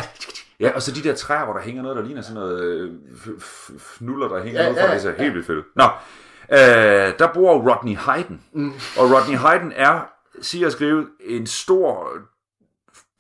ja, 0.60 0.72
og 0.76 0.82
så 0.82 0.92
de 0.92 1.04
der 1.04 1.16
træer, 1.16 1.44
hvor 1.46 1.54
der 1.54 1.62
hænger 1.62 1.82
noget, 1.84 1.98
der 1.98 2.04
ligner 2.04 2.22
sådan 2.22 2.36
noget 2.36 2.62
øh, 2.64 2.92
fnuller, 3.80 4.28
der 4.28 4.44
hænger 4.44 4.62
Ja, 4.62 4.68
ja, 4.68 4.72
noget 4.72 4.84
fra, 4.84 4.88
ja, 4.88 4.94
det 4.94 5.02
ser 5.02 5.24
helt 5.24 5.34
vildt 5.34 5.48
fedt. 5.48 5.66
Nå, 5.76 5.84
øh, 6.52 7.14
der 7.20 7.28
bor 7.34 7.72
Rodney 7.72 7.98
Hayden, 7.98 8.42
mm. 8.54 8.74
og 8.98 9.12
Rodney 9.12 9.38
Hayden 9.38 9.74
er, 9.76 10.00
siger 10.42 10.68
at 10.68 10.74
skrive, 10.74 11.08
en 11.20 11.48
stor, 11.48 12.10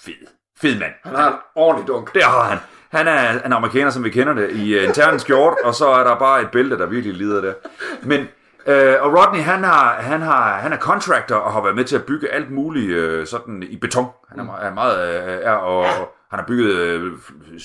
fed, 0.02 0.14
fed 0.62 0.80
mand. 0.80 0.92
Han 1.04 1.16
har 1.16 1.30
en 1.30 1.36
ordentlig 1.56 1.88
dunk. 1.88 2.14
Det 2.14 2.24
har 2.24 2.44
han. 2.44 2.58
Han 2.90 3.08
er 3.08 3.42
en 3.46 3.54
amerikaner, 3.54 3.90
som 3.92 4.04
vi 4.04 4.10
kender 4.10 4.34
det, 4.34 4.52
i 4.52 4.86
en 4.86 5.20
skjort, 5.20 5.58
og 5.64 5.76
så 5.76 5.88
er 5.88 6.04
der 6.04 6.20
bare 6.20 6.42
et 6.42 6.52
bælte, 6.52 6.78
der 6.78 6.86
virkelig 6.86 7.16
lider 7.18 7.42
der. 7.42 7.54
Men, 8.02 8.28
øh, 8.68 8.96
og 9.02 9.14
Rodney, 9.18 9.42
han, 9.42 9.64
har, 9.64 9.94
han, 9.94 10.22
har, 10.22 10.54
han 10.58 10.74
er 10.74 10.78
contractor 10.78 11.36
og 11.36 11.54
har 11.54 11.62
været 11.62 11.76
med 11.76 11.86
til 11.86 11.96
at 11.96 12.04
bygge 12.06 12.30
alt 12.30 12.52
muligt 12.52 12.90
øh, 12.92 13.28
sådan 13.28 13.64
i 13.64 13.78
beton. 13.78 14.08
Han 14.30 14.40
er, 14.40 14.44
meget- 14.44 14.66
er 14.68 14.74
meget, 14.74 15.24
øh, 15.24 15.40
er, 15.44 15.52
og, 15.52 15.78
og 15.80 16.14
han 16.30 16.40
har 16.40 16.46
bygget 16.48 16.76
øh, 16.76 17.12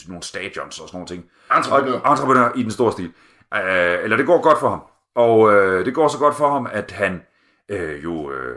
nogle 0.08 0.22
stadions 0.22 0.80
og 0.80 0.88
sådan 0.88 0.90
nogle 0.96 1.06
ting. 1.06 1.24
Entreprenør. 1.56 2.10
Entreprenør 2.10 2.52
i 2.54 2.62
den 2.62 2.70
store 2.70 2.92
stil. 2.92 3.12
Øh, 3.54 3.98
eller 4.04 4.16
det 4.16 4.26
går 4.26 4.42
godt 4.42 4.58
for 4.60 4.68
ham. 4.68 4.80
Og 5.14 5.52
øh, 5.54 5.84
det 5.86 5.94
går 5.94 6.08
så 6.08 6.18
godt 6.18 6.34
for 6.36 6.50
ham, 6.52 6.68
at 6.72 6.90
han 6.90 7.22
øh, 7.68 8.04
jo, 8.04 8.32
øh, 8.32 8.56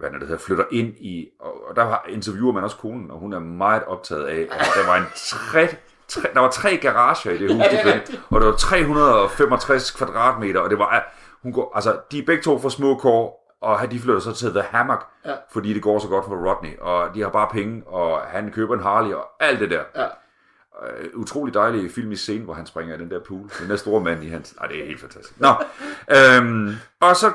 hvad 0.00 0.08
er 0.10 0.12
det 0.18 0.22
hedder, 0.28 0.42
flytter 0.42 0.64
ind 0.70 0.88
i, 0.88 1.28
og, 1.40 1.68
og 1.68 1.76
der 1.76 1.96
interviewer 2.08 2.52
man 2.52 2.64
også 2.64 2.76
konen, 2.76 3.10
og 3.10 3.18
hun 3.18 3.32
er 3.32 3.38
meget 3.38 3.82
optaget 3.86 4.24
af, 4.24 4.48
at 4.50 4.66
der 4.74 4.86
var 4.86 4.96
en 4.96 5.04
tre, 5.16 5.68
tre, 6.08 6.28
der 6.34 6.40
var 6.40 6.50
tre 6.50 6.76
garager 6.76 7.30
i 7.30 7.38
det 7.38 7.54
hus, 7.54 7.64
de 7.70 7.78
flyttede, 7.82 8.20
og 8.30 8.40
der 8.40 8.46
var 8.46 8.56
365 8.56 9.90
kvadratmeter, 9.90 10.60
og 10.60 10.70
det 10.70 10.78
var, 10.78 11.12
hun 11.42 11.52
går, 11.52 11.72
altså, 11.74 11.96
de 12.12 12.18
er 12.18 12.22
begge 12.26 12.42
to 12.42 12.58
fra 12.58 12.70
små 12.70 12.94
kår, 12.94 13.38
og 13.60 13.90
de 13.90 13.98
flytter 14.00 14.20
så 14.20 14.32
til 14.32 14.50
The 14.50 14.62
Hammock, 14.62 15.06
Ja. 15.24 15.34
fordi 15.52 15.74
det 15.74 15.82
går 15.82 15.98
så 15.98 16.08
godt 16.08 16.24
for 16.24 16.50
Rodney, 16.50 16.78
og 16.80 17.14
de 17.14 17.22
har 17.22 17.28
bare 17.28 17.48
penge, 17.52 17.82
og 17.86 18.20
han 18.20 18.50
køber 18.52 18.74
en 18.74 18.82
Harley, 18.82 19.12
og 19.12 19.24
alt 19.40 19.60
det 19.60 19.70
der. 19.70 19.82
Ja. 19.96 20.04
Øh, 20.86 21.08
utrolig 21.14 21.54
dejlig 21.54 21.90
filmisk 21.90 22.22
scene, 22.22 22.44
hvor 22.44 22.54
han 22.54 22.66
springer 22.66 22.94
i 22.94 22.98
den 22.98 23.10
der 23.10 23.20
pool. 23.20 23.50
Den 23.60 23.70
der 23.70 23.76
store 23.76 24.00
mand 24.00 24.24
i 24.24 24.28
hans... 24.28 24.54
Ej, 24.60 24.66
det 24.66 24.82
er 24.82 24.86
helt 24.86 25.00
fantastisk. 25.00 25.40
Nå, 25.40 25.48
øhm, 26.10 26.74
og 27.00 27.16
så 27.16 27.32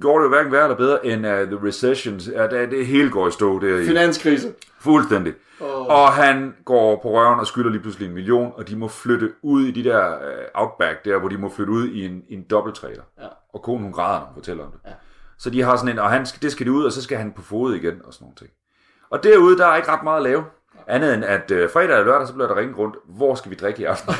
går 0.00 0.18
det 0.18 0.24
jo 0.24 0.28
hverken 0.28 0.52
værre 0.52 0.62
eller 0.64 0.76
bedre 0.76 1.06
end 1.06 1.26
uh, 1.26 1.32
The 1.32 1.66
Recession. 1.66 2.18
Ja, 2.18 2.46
det, 2.46 2.70
det 2.70 2.86
hele 2.86 3.10
går 3.10 3.28
i 3.28 3.30
stå 3.30 3.58
der 3.58 3.78
i. 3.78 3.86
Finanskrise. 3.86 4.54
Fuldstændig. 4.80 5.34
Oh. 5.60 5.86
Og 5.86 6.12
han 6.12 6.54
går 6.64 7.00
på 7.02 7.10
røven 7.10 7.40
og 7.40 7.46
skylder 7.46 7.70
lige 7.70 7.80
pludselig 7.82 8.08
en 8.08 8.14
million, 8.14 8.52
og 8.56 8.68
de 8.68 8.76
må 8.76 8.88
flytte 8.88 9.32
ud 9.42 9.62
i 9.64 9.70
de 9.70 9.84
der 9.84 10.08
uh, 10.16 10.62
outback 10.62 11.04
der, 11.04 11.18
hvor 11.18 11.28
de 11.28 11.38
må 11.38 11.48
flytte 11.48 11.72
ud 11.72 11.88
i 11.88 12.06
en, 12.06 12.22
i 12.28 12.34
en 12.34 12.42
dobbelttrailer. 12.50 13.02
Ja. 13.20 13.26
Og 13.56 13.62
konen 13.62 13.82
hun 13.82 13.92
græder, 13.92 14.32
fortæller 14.34 14.64
om 14.64 14.70
det. 14.70 14.80
Ja. 14.86 14.92
Så 15.38 15.50
de 15.50 15.62
har 15.62 15.76
sådan 15.76 15.88
en, 15.88 15.98
og 15.98 16.10
han, 16.10 16.26
det 16.42 16.52
skal 16.52 16.66
de 16.66 16.72
ud, 16.72 16.84
og 16.84 16.92
så 16.92 17.02
skal 17.02 17.18
han 17.18 17.32
på 17.32 17.42
fod 17.42 17.74
igen, 17.74 18.00
og 18.04 18.12
sådan 18.14 18.24
nogle 18.24 18.36
ting. 18.36 18.50
Og 19.10 19.22
derude, 19.22 19.58
der 19.58 19.66
er 19.66 19.76
ikke 19.76 19.88
ret 19.88 20.02
meget 20.02 20.16
at 20.16 20.22
lave. 20.22 20.44
Andet 20.86 21.14
end 21.14 21.24
at 21.24 21.50
øh, 21.50 21.70
fredag 21.70 21.98
og 21.98 22.04
lørdag, 22.04 22.26
så 22.26 22.32
bliver 22.34 22.48
der 22.48 22.56
ringet 22.56 22.78
rundt, 22.78 22.96
hvor 23.04 23.34
skal 23.34 23.50
vi 23.50 23.56
drikke 23.56 23.82
i 23.82 23.84
aften? 23.84 24.14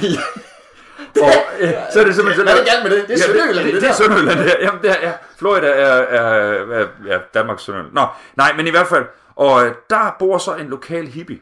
og, 1.27 1.33
øh, 1.61 1.71
så 1.93 2.01
er 2.01 2.05
det 2.05 2.15
simpelthen... 2.15 2.45
Hvad 2.45 2.55
er 2.55 2.59
det 2.59 2.69
galt 2.73 2.83
med 2.83 2.99
det? 2.99 3.09
Det 3.09 3.15
er 3.15 3.19
Sønderjylland, 3.19 3.67
det, 3.67 3.75
det 3.75 3.83
det, 3.83 3.83
det 3.83 3.89
er 3.89 3.93
der. 3.93 3.97
Sønderjylland, 3.97 4.39
det. 4.39 4.57
Jamen, 4.61 4.83
det 4.83 4.91
er, 4.91 5.09
ja. 5.09 5.13
Florida 5.37 5.67
er, 5.67 5.93
er, 5.93 6.81
er 6.81 6.87
ja, 7.07 7.19
Danmarks 7.35 7.63
Sønderjylland. 7.63 7.95
Nå, 7.95 8.07
nej, 8.37 8.53
men 8.57 8.67
i 8.67 8.71
hvert 8.71 8.87
fald. 8.87 9.05
Og 9.37 9.67
øh, 9.67 9.75
der 9.91 10.17
bor 10.19 10.39
så 10.39 10.55
en 10.55 10.67
lokal 10.67 11.07
hippie, 11.07 11.41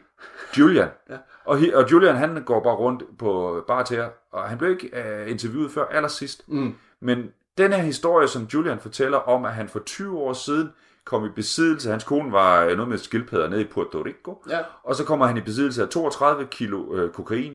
Julian. 0.57 0.87
ja. 1.09 1.15
og, 1.45 1.59
og 1.73 1.91
Julian, 1.91 2.15
han 2.15 2.43
går 2.45 2.63
bare 2.63 2.75
rundt 2.75 3.03
på 3.19 3.63
bar 3.67 3.83
til 3.83 4.03
og 4.31 4.43
han 4.43 4.57
blev 4.57 4.71
ikke 4.71 4.89
øh, 4.93 5.31
interviewet 5.31 5.71
før 5.71 5.85
allersidst. 5.85 6.43
Mm. 6.47 6.75
Men 7.01 7.29
den 7.57 7.73
her 7.73 7.81
historie, 7.83 8.27
som 8.27 8.43
Julian 8.53 8.79
fortæller 8.79 9.17
om, 9.17 9.45
at 9.45 9.53
han 9.53 9.69
for 9.69 9.79
20 9.79 10.17
år 10.19 10.33
siden 10.33 10.69
kom 11.05 11.25
i 11.25 11.29
besiddelse, 11.29 11.89
hans 11.89 12.03
kone 12.03 12.31
var 12.31 12.63
øh, 12.65 12.75
noget 12.75 12.89
med 12.89 12.97
skildpadder 12.97 13.49
nede 13.49 13.61
i 13.61 13.67
Puerto 13.73 14.01
Rico, 14.01 14.43
Ja. 14.49 14.59
og 14.83 14.95
så 14.95 15.03
kommer 15.05 15.25
han 15.25 15.37
i 15.37 15.41
besiddelse 15.41 15.81
af 15.83 15.89
32 15.89 16.45
kilo 16.51 16.93
øh, 16.95 17.11
kokain. 17.11 17.53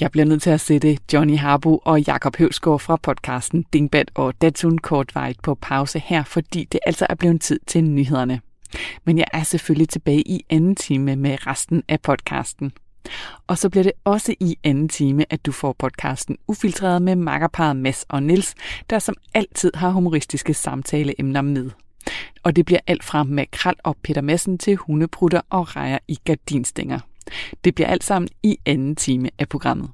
Jeg 0.00 0.10
bliver 0.10 0.24
nødt 0.24 0.42
til 0.42 0.50
at 0.50 0.60
sætte 0.60 0.98
Johnny 1.12 1.38
Harbo 1.38 1.78
og 1.84 2.00
Jakob 2.00 2.36
Høvsgaard 2.36 2.80
fra 2.80 2.96
podcasten 2.96 3.64
Dingbat 3.72 4.10
og 4.14 4.34
Datsun 4.42 4.78
kortvarigt 4.78 5.42
på 5.42 5.54
pause 5.54 5.98
her, 5.98 6.24
fordi 6.24 6.64
det 6.64 6.80
altså 6.86 7.06
er 7.10 7.14
blevet 7.14 7.40
tid 7.40 7.60
til 7.66 7.84
nyhederne. 7.84 8.40
Men 9.04 9.18
jeg 9.18 9.26
er 9.32 9.42
selvfølgelig 9.42 9.88
tilbage 9.88 10.20
i 10.28 10.46
anden 10.50 10.76
time 10.76 11.16
med 11.16 11.46
resten 11.46 11.82
af 11.88 12.00
podcasten. 12.02 12.72
Og 13.46 13.58
så 13.58 13.70
bliver 13.70 13.82
det 13.82 13.92
også 14.04 14.34
i 14.40 14.58
anden 14.64 14.88
time, 14.88 15.24
at 15.30 15.46
du 15.46 15.52
får 15.52 15.72
podcasten 15.72 16.36
Ufiltreret 16.48 17.02
med 17.02 17.16
makkerparet 17.16 17.76
Mads 17.76 18.04
og 18.08 18.22
Nils, 18.22 18.54
der 18.90 18.98
som 18.98 19.14
altid 19.34 19.72
har 19.74 19.90
humoristiske 19.90 20.54
samtaleemner 20.54 21.42
med. 21.42 21.70
Og 22.42 22.56
det 22.56 22.66
bliver 22.66 22.80
alt 22.86 23.04
fra 23.04 23.22
makrel 23.22 23.74
og 23.84 23.96
Peter 24.02 24.20
Madsen 24.20 24.58
til 24.58 24.76
hundeprutter 24.76 25.40
og 25.50 25.76
rejer 25.76 25.98
i 26.08 26.18
gardinstænger. 26.24 27.00
Det 27.64 27.74
bliver 27.74 27.88
alt 27.88 28.04
sammen 28.04 28.28
i 28.42 28.58
anden 28.66 28.96
time 28.96 29.30
af 29.38 29.48
programmet. 29.48 29.90